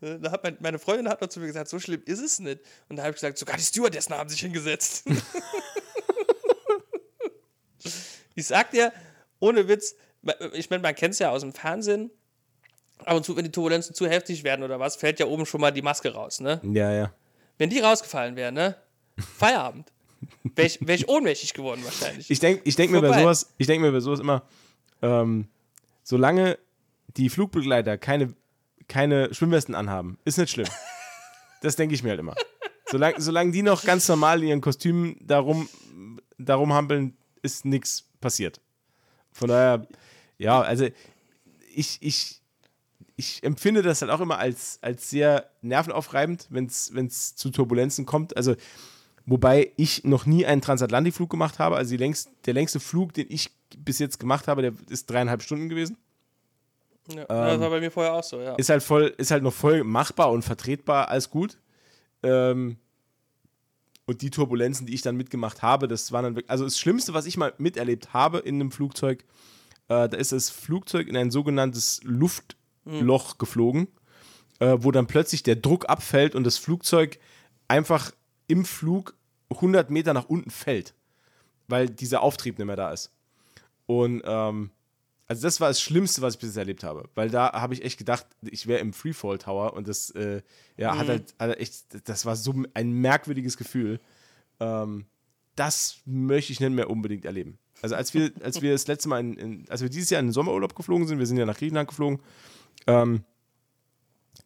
Da 0.00 0.30
hat 0.30 0.42
mein, 0.42 0.56
meine 0.60 0.78
Freundin 0.78 1.08
hat 1.08 1.22
noch 1.22 1.28
zu 1.28 1.40
mir 1.40 1.46
gesagt, 1.46 1.68
so 1.70 1.78
schlimm 1.78 2.02
ist 2.04 2.20
es 2.20 2.38
nicht. 2.38 2.60
Und 2.90 2.96
da 2.96 3.02
habe 3.02 3.12
ich 3.12 3.16
gesagt, 3.16 3.38
sogar 3.38 3.56
die 3.56 3.62
Stewardessen 3.62 4.14
haben 4.14 4.28
sich 4.28 4.40
hingesetzt. 4.40 5.04
ich 8.34 8.46
sag 8.46 8.70
dir, 8.72 8.92
ohne 9.42 9.66
Witz, 9.66 9.96
ich 10.52 10.70
meine, 10.70 10.82
man 10.82 10.94
kennt 10.94 11.14
es 11.14 11.18
ja 11.18 11.30
aus 11.30 11.40
dem 11.40 11.52
Fernsehen, 11.52 12.10
ab 13.04 13.16
und 13.16 13.24
zu, 13.24 13.36
wenn 13.36 13.44
die 13.44 13.50
Turbulenzen 13.50 13.94
zu 13.94 14.06
heftig 14.06 14.44
werden 14.44 14.62
oder 14.62 14.78
was, 14.78 14.94
fällt 14.94 15.18
ja 15.18 15.26
oben 15.26 15.46
schon 15.46 15.60
mal 15.60 15.72
die 15.72 15.82
Maske 15.82 16.12
raus, 16.12 16.40
ne? 16.40 16.60
Ja, 16.62 16.92
ja. 16.92 17.12
Wenn 17.58 17.68
die 17.68 17.80
rausgefallen 17.80 18.36
wäre, 18.36 18.52
ne? 18.52 18.76
Feierabend. 19.18 19.92
Wäre 20.54 20.68
ich, 20.68 20.86
wär 20.86 20.94
ich 20.94 21.08
ohnmächtig 21.08 21.52
geworden 21.52 21.80
wahrscheinlich. 21.84 22.30
Ich 22.30 22.38
denke 22.38 22.62
ich 22.64 22.76
denk 22.76 22.92
mir 22.92 23.00
bei 23.00 23.20
sowas, 23.20 23.52
ich 23.58 23.66
denke 23.66 23.84
mir 23.84 23.90
bei 23.90 23.98
sowas 23.98 24.20
immer, 24.20 24.44
ähm, 25.02 25.48
solange 26.04 26.58
die 27.16 27.28
Flugbegleiter 27.28 27.98
keine, 27.98 28.32
keine 28.86 29.34
Schwimmwesten 29.34 29.74
anhaben, 29.74 30.18
ist 30.24 30.38
nicht 30.38 30.52
schlimm. 30.52 30.68
das 31.62 31.74
denke 31.74 31.96
ich 31.96 32.04
mir 32.04 32.10
halt 32.10 32.20
immer. 32.20 32.36
Solange, 32.88 33.20
solange 33.20 33.50
die 33.50 33.62
noch 33.62 33.82
ganz 33.82 34.06
normal 34.06 34.42
in 34.42 34.48
ihren 34.50 34.60
Kostümen 34.60 35.16
darum, 35.20 35.68
darum 36.38 36.72
hampeln, 36.72 37.16
ist 37.42 37.64
nichts 37.64 38.08
passiert. 38.20 38.60
Von 39.32 39.48
daher, 39.48 39.86
ja, 40.38 40.60
also 40.60 40.86
ich, 41.74 41.98
ich, 42.00 42.40
ich 43.16 43.42
empfinde 43.42 43.82
das 43.82 44.02
halt 44.02 44.10
auch 44.10 44.20
immer 44.20 44.38
als, 44.38 44.78
als 44.82 45.10
sehr 45.10 45.50
nervenaufreibend, 45.62 46.48
wenn 46.50 46.66
es 46.66 47.34
zu 47.36 47.50
Turbulenzen 47.50 48.06
kommt. 48.06 48.36
Also, 48.36 48.56
wobei 49.26 49.72
ich 49.76 50.04
noch 50.04 50.26
nie 50.26 50.46
einen 50.46 50.60
Transatlantikflug 50.60 51.30
gemacht 51.30 51.58
habe. 51.58 51.76
Also 51.76 51.96
längst, 51.96 52.30
der 52.46 52.54
längste 52.54 52.80
Flug, 52.80 53.14
den 53.14 53.26
ich 53.28 53.50
bis 53.76 53.98
jetzt 53.98 54.18
gemacht 54.18 54.48
habe, 54.48 54.62
der 54.62 54.72
ist 54.88 55.08
dreieinhalb 55.10 55.42
Stunden 55.42 55.68
gewesen. 55.68 55.96
Ja, 57.08 57.22
ähm, 57.22 57.26
das 57.28 57.60
war 57.60 57.70
bei 57.70 57.80
mir 57.80 57.90
vorher 57.90 58.14
auch 58.14 58.22
so, 58.22 58.40
ja. 58.40 58.54
Ist 58.54 58.68
halt 58.68 58.82
voll, 58.82 59.14
ist 59.16 59.30
halt 59.30 59.42
noch 59.42 59.52
voll 59.52 59.82
machbar 59.84 60.30
und 60.30 60.42
vertretbar, 60.42 61.08
alles 61.08 61.30
gut. 61.30 61.58
Ähm, 62.22 62.76
und 64.06 64.22
die 64.22 64.30
Turbulenzen, 64.30 64.86
die 64.86 64.94
ich 64.94 65.02
dann 65.02 65.16
mitgemacht 65.16 65.62
habe, 65.62 65.88
das 65.88 66.12
waren 66.12 66.24
dann 66.24 66.34
wirklich, 66.36 66.50
also 66.50 66.64
das 66.64 66.78
Schlimmste, 66.78 67.14
was 67.14 67.26
ich 67.26 67.36
mal 67.36 67.52
miterlebt 67.58 68.12
habe 68.12 68.38
in 68.38 68.56
einem 68.56 68.72
Flugzeug, 68.72 69.24
äh, 69.88 70.08
da 70.08 70.16
ist 70.16 70.32
das 70.32 70.50
Flugzeug 70.50 71.08
in 71.08 71.16
ein 71.16 71.30
sogenanntes 71.30 72.00
Luft, 72.02 72.56
Loch 72.84 73.38
geflogen, 73.38 73.86
äh, 74.58 74.76
wo 74.80 74.90
dann 74.90 75.06
plötzlich 75.06 75.44
der 75.44 75.56
Druck 75.56 75.88
abfällt 75.88 76.34
und 76.34 76.44
das 76.44 76.58
Flugzeug 76.58 77.20
einfach 77.68 78.12
im 78.48 78.64
Flug 78.64 79.14
100 79.50 79.90
Meter 79.90 80.14
nach 80.14 80.28
unten 80.28 80.50
fällt, 80.50 80.94
weil 81.68 81.88
dieser 81.88 82.22
Auftrieb 82.22 82.58
nicht 82.58 82.66
mehr 82.66 82.76
da 82.76 82.90
ist. 82.92 83.12
Und 83.86 84.22
ähm, 84.24 84.70
also 85.32 85.46
das 85.46 85.62
war 85.62 85.68
das 85.68 85.80
Schlimmste, 85.80 86.20
was 86.20 86.34
ich 86.34 86.40
bisher 86.40 86.60
erlebt 86.60 86.84
habe, 86.84 87.08
weil 87.14 87.30
da 87.30 87.52
habe 87.52 87.72
ich 87.72 87.82
echt 87.82 87.96
gedacht, 87.96 88.26
ich 88.42 88.66
wäre 88.66 88.80
im 88.80 88.92
Freefall 88.92 89.38
Tower 89.38 89.72
und 89.72 89.88
das 89.88 90.10
äh, 90.10 90.42
ja, 90.76 90.92
mhm. 90.92 90.98
hat, 90.98 91.08
halt, 91.08 91.34
hat 91.38 91.48
halt 91.48 91.58
echt, 91.58 92.06
das 92.06 92.26
war 92.26 92.36
so 92.36 92.54
ein 92.74 92.92
merkwürdiges 92.92 93.56
Gefühl. 93.56 93.98
Ähm, 94.60 95.06
das 95.56 96.00
möchte 96.04 96.52
ich 96.52 96.60
nicht 96.60 96.72
mehr 96.72 96.90
unbedingt 96.90 97.24
erleben. 97.24 97.58
Also 97.80 97.94
als 97.94 98.12
wir, 98.12 98.30
als 98.42 98.60
wir 98.60 98.72
das 98.72 98.86
letzte 98.86 99.08
Mal, 99.08 99.20
in, 99.20 99.34
in, 99.38 99.64
als 99.70 99.80
wir 99.80 99.88
dieses 99.88 100.10
Jahr 100.10 100.20
in 100.20 100.26
den 100.26 100.32
Sommerurlaub 100.34 100.74
geflogen 100.74 101.06
sind, 101.06 101.18
wir 101.18 101.26
sind 101.26 101.38
ja 101.38 101.46
nach 101.46 101.56
Griechenland 101.56 101.88
geflogen, 101.88 102.20
ähm, 102.86 103.24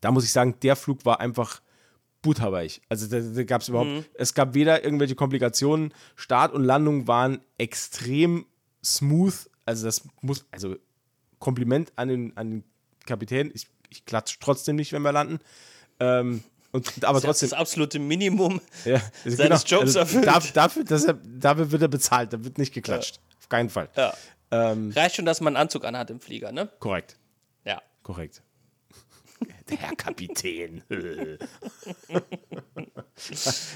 da 0.00 0.12
muss 0.12 0.22
ich 0.22 0.30
sagen, 0.30 0.54
der 0.62 0.76
Flug 0.76 1.04
war 1.04 1.18
einfach 1.18 1.60
butterweich. 2.22 2.80
Also 2.88 3.08
da, 3.08 3.18
da 3.18 3.42
gab 3.42 3.62
es 3.62 3.68
überhaupt, 3.68 3.90
mhm. 3.90 4.04
es 4.14 4.34
gab 4.34 4.54
weder 4.54 4.84
irgendwelche 4.84 5.16
Komplikationen, 5.16 5.92
Start 6.14 6.52
und 6.52 6.62
Landung 6.62 7.08
waren 7.08 7.40
extrem 7.58 8.46
smooth. 8.84 9.50
Also 9.66 9.84
das 9.84 10.02
muss, 10.22 10.46
also 10.50 10.76
Kompliment 11.38 11.92
an 11.96 12.08
den, 12.08 12.36
an 12.36 12.50
den 12.50 12.64
Kapitän. 13.04 13.50
Ich, 13.54 13.66
ich 13.90 14.06
klatsche 14.06 14.38
trotzdem 14.40 14.76
nicht, 14.76 14.92
wenn 14.92 15.02
wir 15.02 15.12
landen. 15.12 15.40
Ähm, 16.00 16.42
und, 16.72 17.04
aber 17.04 17.14
das 17.14 17.24
trotzdem. 17.24 17.50
Das 17.50 17.58
absolute 17.58 17.98
Minimum 17.98 18.60
ja, 18.84 19.00
seines 19.24 19.64
genau, 19.64 19.80
Jobs 19.80 19.96
also 19.96 19.98
erfüllt. 20.00 20.26
Dafür, 20.26 20.84
dafür, 20.84 21.18
dafür 21.24 21.70
wird 21.72 21.82
er 21.82 21.88
bezahlt, 21.88 22.32
da 22.32 22.42
wird 22.44 22.58
nicht 22.58 22.72
geklatscht. 22.72 23.16
Ja. 23.16 23.22
Auf 23.38 23.48
keinen 23.48 23.70
Fall. 23.70 23.88
Ja. 23.96 24.14
Ähm, 24.50 24.92
Reicht 24.94 25.16
schon, 25.16 25.24
dass 25.24 25.40
man 25.40 25.56
einen 25.56 25.62
Anzug 25.62 25.84
anhat 25.84 26.10
im 26.10 26.20
Flieger, 26.20 26.52
ne? 26.52 26.68
Korrekt. 26.78 27.16
Ja. 27.64 27.82
Korrekt. 28.02 28.42
Der 29.70 29.78
Herr 29.78 29.96
Kapitän. 29.96 30.82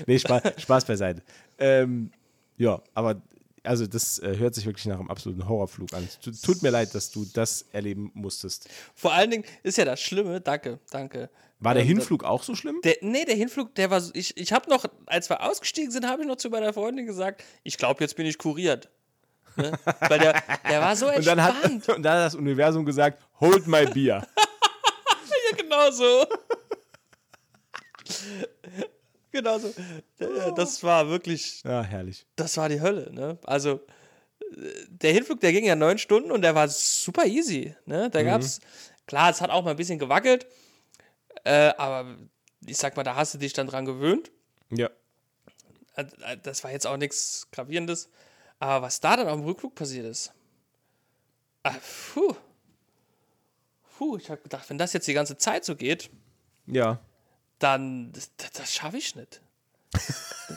nee, 0.07 0.19
Spaß, 0.19 0.43
Spaß 0.59 0.85
beiseite. 0.85 1.23
Ähm, 1.59 2.13
ja, 2.57 2.81
aber 2.95 3.23
also 3.63 3.87
das 3.87 4.19
äh, 4.19 4.37
hört 4.39 4.55
sich 4.55 4.67
wirklich 4.67 4.87
nach 4.87 4.99
einem 4.99 5.11
absoluten 5.11 5.49
Horrorflug 5.49 5.93
an. 5.93 6.09
Tut 6.43 6.63
mir 6.63 6.71
leid, 6.71 6.95
dass 6.95 7.11
du 7.11 7.25
das 7.25 7.67
erleben 7.73 8.11
musstest. 8.15 8.69
Vor 8.95 9.13
allen 9.13 9.31
Dingen 9.31 9.45
ist 9.63 9.79
ja 9.79 9.85
das 9.85 10.01
Schlimme, 10.01 10.41
danke, 10.41 10.79
danke. 10.91 11.31
War 11.59 11.75
der 11.75 11.83
ähm, 11.83 11.89
Hinflug 11.89 12.25
auch 12.25 12.43
so 12.43 12.55
schlimm? 12.55 12.81
Der, 12.85 12.97
nee, 13.03 13.25
der 13.25 13.35
Hinflug, 13.35 13.75
der 13.75 13.91
war, 13.91 14.03
ich, 14.15 14.37
ich 14.37 14.53
habe 14.53 14.71
noch, 14.71 14.87
als 15.07 15.29
wir 15.29 15.43
ausgestiegen 15.43 15.91
sind, 15.91 16.07
habe 16.07 16.23
ich 16.23 16.29
noch 16.29 16.37
zu 16.37 16.49
meiner 16.49 16.73
Freundin 16.73 17.07
gesagt, 17.07 17.45
ich 17.63 17.77
glaube, 17.77 18.03
jetzt 18.03 18.17
bin 18.17 18.27
ich 18.27 18.39
kuriert. 18.39 18.89
Ne? 19.57 19.73
Weil 20.09 20.19
der, 20.19 20.43
der 20.69 20.81
war 20.81 20.97
so 20.97 21.07
entspannt. 21.07 21.27
Und 21.27 21.27
dann, 21.27 21.43
hat, 21.43 21.97
und 21.97 22.03
dann 22.03 22.15
hat 22.15 22.27
das 22.27 22.35
Universum 22.35 22.85
gesagt, 22.85 23.23
hold 23.41 23.67
my 23.67 23.85
beer. 23.85 24.27
ja, 25.51 25.57
genau 25.57 25.91
so. 25.91 26.25
Genau 29.33 29.59
so. 29.59 29.73
Das 30.57 30.83
war 30.83 31.09
wirklich. 31.09 31.63
Ja, 31.65 31.83
herrlich. 31.83 32.27
Das 32.37 32.57
war 32.57 32.69
die 32.69 32.81
Hölle, 32.81 33.13
ne? 33.13 33.39
Also, 33.45 33.81
der 34.89 35.13
Hinflug, 35.13 35.41
der 35.41 35.53
ging 35.53 35.65
ja 35.65 35.77
neun 35.77 35.99
Stunden 35.99 36.33
und 36.33 36.43
der 36.43 36.55
war 36.55 36.69
super 36.69 37.27
easy, 37.27 37.75
ne? 37.87 38.11
Da 38.11 38.21
mhm. 38.21 38.27
gab's, 38.27 38.61
klar, 39.07 39.31
es 39.31 39.41
hat 39.41 39.51
auch 39.51 39.65
mal 39.65 39.73
ein 39.73 39.77
bisschen 39.77 39.99
gewackelt, 39.99 40.47
äh, 41.45 41.73
aber 41.77 42.17
ich 42.67 42.77
sag 42.77 42.97
mal, 42.97 43.03
da 43.03 43.15
hast 43.15 43.35
du 43.35 43.39
dich 43.39 43.53
dann 43.53 43.67
dran 43.67 43.85
gewöhnt. 43.85 44.31
Ja. 44.71 44.91
Äh, 45.97 46.05
äh, 46.23 46.37
das 46.43 46.65
war 46.65 46.73
jetzt 46.73 46.87
auch 46.87 46.97
nichts 46.97 47.49
Gravierendes. 47.53 48.11
Aber 48.59 48.83
was 48.83 49.01
da 49.01 49.17
dann 49.17 49.29
am 49.29 49.43
Rückflug 49.43 49.75
passiert 49.75 50.07
ist. 50.07 50.33
Ah, 51.63 51.75
puh. 52.13 52.35
Puh, 53.97 54.17
ich 54.17 54.31
habe 54.31 54.43
gedacht, 54.43 54.69
wenn 54.69 54.79
das 54.79 54.93
jetzt 54.93 55.09
die 55.09 55.15
ganze 55.15 55.39
Zeit 55.39 55.65
so 55.65 55.77
geht. 55.77 56.11
Ja. 56.67 57.01
Dann, 57.61 58.11
das, 58.13 58.31
das 58.53 58.75
schaffe 58.75 58.97
ich 58.97 59.15
nicht. 59.15 59.41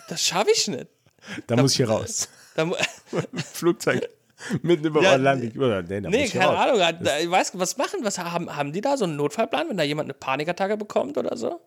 Das 0.10 0.26
schaffe 0.26 0.50
ich 0.52 0.68
nicht. 0.68 0.88
Da, 1.48 1.56
da, 1.56 1.62
muss 1.62 1.72
ich 1.72 1.78
hier 1.78 1.88
raus. 1.88 2.28
Da, 2.56 2.70
Flugzeug. 3.54 4.10
Mitten 4.62 4.86
über 4.86 5.02
ja, 5.02 5.14
Atlantik. 5.14 5.56
Oder, 5.56 5.82
nee, 5.82 6.02
nee 6.02 6.28
keine 6.28 6.48
raus. 6.48 6.82
Ahnung. 6.84 7.04
Da, 7.04 7.18
ich 7.20 7.32
weiß, 7.32 7.58
was 7.58 7.78
machen? 7.78 8.00
Was 8.04 8.20
haben, 8.20 8.54
haben 8.54 8.74
die 8.74 8.82
da 8.82 8.98
so 8.98 9.06
einen 9.06 9.16
Notfallplan, 9.16 9.70
wenn 9.70 9.78
da 9.78 9.84
jemand 9.84 10.08
eine 10.08 10.14
Panikattacke 10.14 10.76
bekommt 10.76 11.18
oder 11.18 11.38
so? 11.38 11.62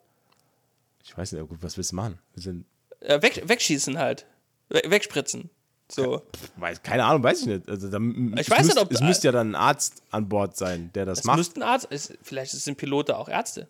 Ich 1.03 1.17
weiß 1.17 1.31
nicht, 1.31 1.43
was 1.49 1.75
willst 1.75 1.91
du 1.91 1.95
machen? 1.95 2.19
Wir 2.35 2.43
sind 2.43 2.65
äh, 2.99 3.19
weg, 3.21 3.41
wegschießen 3.45 3.97
halt. 3.97 4.27
Wegspritzen. 4.69 5.49
So. 5.89 6.21
Weiß, 6.57 6.83
keine 6.83 7.05
Ahnung, 7.05 7.23
weiß 7.23 7.41
ich 7.41 7.47
nicht. 7.47 7.69
Also, 7.69 7.89
da, 7.89 7.97
ich 7.97 8.49
weiß 8.49 8.59
müsst, 8.59 8.75
nicht, 8.75 8.77
ob. 8.77 8.91
Es 8.91 9.01
müsste 9.01 9.29
ja 9.29 9.31
dann 9.31 9.51
ein 9.51 9.55
Arzt 9.55 10.03
an 10.11 10.29
Bord 10.29 10.55
sein, 10.55 10.91
der 10.93 11.05
das 11.05 11.19
es 11.19 11.25
macht. 11.25 11.37
Müssten 11.37 11.63
Arzt, 11.63 11.87
es, 11.89 12.13
vielleicht 12.21 12.51
sind 12.51 12.77
Pilote 12.77 13.17
auch 13.17 13.29
Ärzte. 13.29 13.67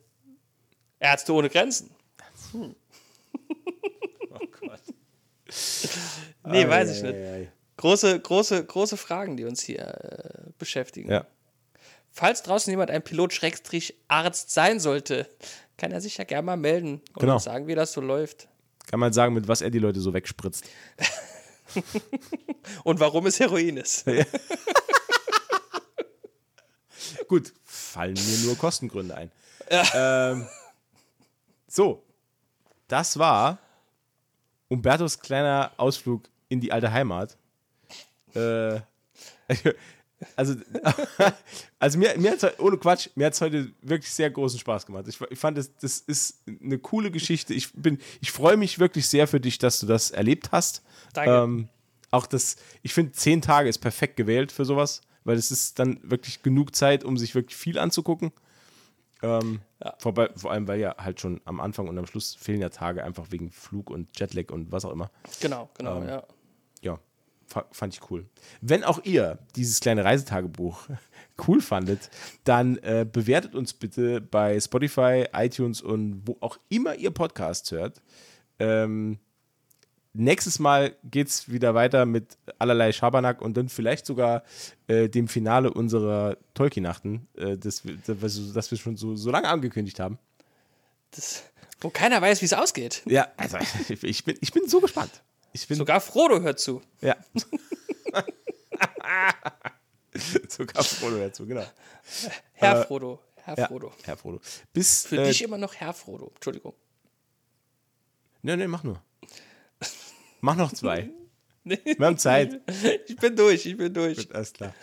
Ärzte 1.00 1.34
ohne 1.34 1.50
Grenzen. 1.50 1.90
Hm. 2.52 2.76
oh 4.32 4.48
Gott. 4.60 4.82
nee, 6.46 6.64
ei, 6.64 6.70
weiß 6.70 6.98
ich 6.98 7.04
ei, 7.04 7.12
nicht. 7.12 7.16
Ei, 7.16 7.52
große, 7.78 8.20
große, 8.20 8.66
große 8.66 8.98
Fragen, 8.98 9.38
die 9.38 9.46
uns 9.46 9.62
hier 9.62 9.80
äh, 9.80 10.50
beschäftigen. 10.58 11.12
Ja. 11.12 11.26
Falls 12.12 12.42
draußen 12.44 12.72
jemand 12.72 12.90
ein 12.90 13.04
Pilot-Arzt 13.04 14.50
sein 14.52 14.80
sollte, 14.80 15.30
kann 15.78 15.92
er 15.92 16.02
sich 16.02 16.18
ja 16.18 16.24
gerne 16.24 16.46
mal 16.46 16.58
melden 16.58 17.02
und 17.14 17.20
genau. 17.20 17.38
sagen, 17.38 17.68
wie 17.68 17.76
das 17.76 17.94
so 17.94 18.02
läuft. 18.02 18.48
Kann 18.88 19.00
man 19.00 19.14
sagen, 19.14 19.34
mit 19.34 19.48
was 19.48 19.62
er 19.62 19.70
die 19.70 19.80
Leute 19.80 20.00
so 20.00 20.14
wegspritzt. 20.14 20.66
Und 22.84 23.00
warum 23.00 23.26
es 23.26 23.40
Heroin 23.40 23.78
ist. 23.78 24.06
Ja. 24.18 24.24
Gut, 27.28 27.54
fallen 27.66 28.14
mir 28.14 28.38
nur 28.46 28.58
Kostengründe 28.58 29.16
ein. 29.16 29.32
Ja. 29.70 30.32
Ähm, 30.32 30.48
so, 31.78 32.04
das 32.88 33.20
war 33.20 33.60
Umbertos 34.68 35.20
kleiner 35.20 35.72
Ausflug 35.78 36.28
in 36.50 36.60
die 36.60 36.72
alte 36.72 36.92
Heimat. 36.92 37.38
Äh, 38.34 38.80
also, 40.36 40.56
also 41.80 42.00
mir, 42.00 42.18
mir 42.18 42.32
hat 42.32 42.60
ohne 42.60 42.78
Quatsch, 42.78 43.10
mir 43.14 43.28
hat 43.28 43.34
es 43.34 43.42
heute 43.42 43.72
wirklich 43.84 44.12
sehr 44.12 44.32
großen 44.32 44.60
Spaß 44.60 44.88
gemacht. 44.88 45.08
Ich, 45.08 45.22
ich 45.30 45.38
fand, 45.38 45.60
das, 45.60 45.76
das 45.78 46.00
ist 46.00 46.42
eine 46.48 46.80
coole 46.80 47.12
Geschichte. 47.12 47.54
Ich, 47.54 47.70
ich 48.22 48.32
freue 48.32 48.58
mich 48.58 48.80
wirklich 48.80 49.08
sehr 49.08 49.28
für 49.28 49.40
dich, 49.40 49.60
dass 49.60 49.80
du 49.80 49.86
das 49.86 50.10
erlebt 50.10 50.52
hast. 50.52 50.82
Danke. 51.14 51.32
Ähm, 51.32 51.70
auch 52.10 52.26
das, 52.26 52.56
ich 52.82 52.94
finde, 52.96 53.12
zehn 53.12 53.40
Tage 53.44 53.70
ist 53.70 53.78
perfekt 53.78 54.18
gewählt 54.18 54.52
für 54.52 54.66
sowas, 54.66 55.02
weil 55.26 55.38
es 55.38 55.52
ist 55.52 55.78
dann 55.78 56.00
wirklich 56.02 56.42
genug 56.42 56.76
Zeit, 56.76 57.04
um 57.04 57.18
sich 57.18 57.36
wirklich 57.36 57.56
viel 57.56 57.78
anzugucken. 57.78 58.32
Ähm, 59.24 59.62
ja. 59.84 59.96
vorbei, 59.98 60.30
vor 60.36 60.52
allem, 60.52 60.68
weil 60.68 60.80
ja 60.80 60.96
halt 60.98 61.20
schon 61.20 61.42
am 61.46 61.60
Anfang 61.60 61.88
und 61.88 61.98
am 61.98 62.06
Schluss 62.06 62.36
fehlen 62.36 62.62
ja 62.62 62.70
Tage 62.70 63.04
einfach 63.04 63.32
wegen 63.32 63.52
Flug 63.52 63.90
und 63.90 64.18
Jetlag 64.20 64.52
und 64.52 64.72
was 64.72 64.86
auch 64.86 64.92
immer. 64.92 65.10
Genau, 65.42 65.70
genau, 65.76 66.02
ähm, 66.02 66.10
ja. 66.10 66.24
Ja, 66.82 67.00
fand 67.72 67.94
ich 67.94 68.12
cool. 68.12 68.26
Wenn 68.62 68.84
auch 68.84 69.04
ihr 69.04 69.40
dieses 69.56 69.80
kleine 69.80 70.04
Reisetagebuch 70.04 70.88
cool 71.48 71.62
fandet, 71.62 72.10
dann 72.44 72.78
äh, 72.78 73.06
bewertet 73.12 73.56
uns 73.56 73.74
bitte 73.74 74.22
bei 74.22 74.60
Spotify, 74.60 75.26
iTunes 75.34 75.82
und 75.82 76.22
wo 76.26 76.38
auch 76.42 76.58
immer 76.70 76.96
ihr 76.96 77.12
Podcasts 77.12 77.72
hört. 77.72 78.02
Ähm, 78.60 79.20
nächstes 80.18 80.60
Mal 80.60 80.96
geht 81.04 81.28
es 81.28 81.50
wieder 81.52 81.74
weiter 81.76 82.06
mit 82.06 82.38
allerlei 82.60 82.92
Schabernack 82.92 83.42
und 83.42 83.56
dann 83.58 83.70
vielleicht 83.70 84.06
sogar 84.06 84.44
äh, 84.88 85.10
dem 85.10 85.28
Finale 85.28 85.72
unserer 85.74 86.38
Tolkien-Nachten, 86.54 87.28
äh, 87.38 87.58
das, 87.58 87.84
das, 88.06 88.54
das, 88.54 88.72
wir 88.72 88.78
schon 88.78 88.98
so, 88.98 89.16
so 89.16 89.32
lange 89.32 89.48
angekündigt 89.48 90.00
haben. 90.00 90.20
Das, 91.12 91.44
wo 91.80 91.90
keiner 91.90 92.22
weiß, 92.22 92.42
wie 92.42 92.46
es 92.46 92.54
ausgeht. 92.54 93.04
Ja, 93.06 93.28
also 93.38 93.58
ich 93.90 94.24
bin, 94.24 94.38
ich 94.42 94.52
bin 94.52 94.68
so 94.68 94.82
gespannt. 94.82 95.24
Ich 95.54 95.68
bin, 95.68 95.78
Sogar 95.78 96.02
Frodo 96.02 96.42
hört 96.42 96.60
zu. 96.60 96.82
Ja. 97.02 97.16
Sogar 100.50 100.84
Frodo 100.84 101.16
hört 101.18 101.36
zu, 101.36 101.46
genau. 101.46 101.66
Herr 102.54 102.82
äh, 102.82 102.86
Frodo. 102.86 103.20
Herr 103.36 103.58
ja, 103.58 103.68
Frodo. 103.68 103.94
Herr 104.04 104.18
Frodo. 104.18 104.42
Bis, 104.74 105.06
Für 105.06 105.22
äh, 105.22 105.28
dich 105.28 105.42
immer 105.42 105.58
noch 105.58 105.74
Herr 105.76 105.94
Frodo. 105.94 106.32
Entschuldigung. 106.36 106.74
Nee, 108.42 108.56
nee, 108.56 108.68
mach 108.68 108.84
nur. 108.84 109.02
Mach 110.42 110.56
noch 110.56 110.72
zwei. 110.74 111.10
nee. 111.64 111.80
Wir 111.98 112.06
haben 112.06 112.18
Zeit. 112.18 112.62
Ich 113.08 113.16
bin 113.18 113.36
durch, 113.36 113.66
ich 113.66 113.78
bin 113.78 113.94
durch. 113.94 114.18
Gut, 114.18 114.34
alles 114.34 114.54
klar. 114.54 114.74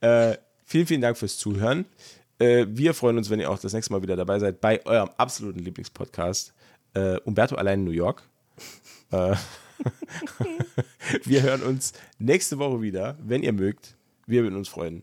Äh, 0.00 0.36
vielen, 0.64 0.86
vielen 0.86 1.00
Dank 1.00 1.16
fürs 1.16 1.38
Zuhören. 1.38 1.86
Äh, 2.38 2.66
wir 2.68 2.94
freuen 2.94 3.16
uns, 3.16 3.30
wenn 3.30 3.40
ihr 3.40 3.50
auch 3.50 3.58
das 3.58 3.72
nächste 3.72 3.92
Mal 3.92 4.02
wieder 4.02 4.16
dabei 4.16 4.38
seid 4.38 4.60
bei 4.60 4.84
eurem 4.86 5.10
absoluten 5.16 5.60
Lieblingspodcast. 5.60 6.52
Äh, 6.94 7.18
Umberto 7.20 7.56
allein 7.56 7.80
in 7.80 7.84
New 7.84 7.90
York. 7.92 8.22
Äh, 9.10 9.34
wir 11.24 11.42
hören 11.42 11.62
uns 11.62 11.92
nächste 12.18 12.58
Woche 12.58 12.80
wieder, 12.80 13.16
wenn 13.22 13.42
ihr 13.42 13.52
mögt. 13.52 13.96
Wir 14.26 14.42
würden 14.42 14.56
uns 14.56 14.68
freuen. 14.68 15.02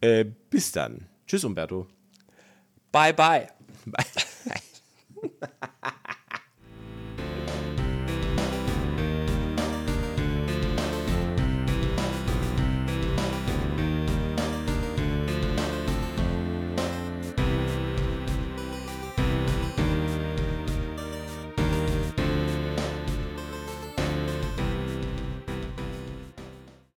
Äh, 0.00 0.24
bis 0.50 0.72
dann. 0.72 1.06
Tschüss, 1.26 1.44
Umberto. 1.44 1.86
Bye, 2.90 3.14
bye. 3.14 3.48
Bye. 3.86 4.04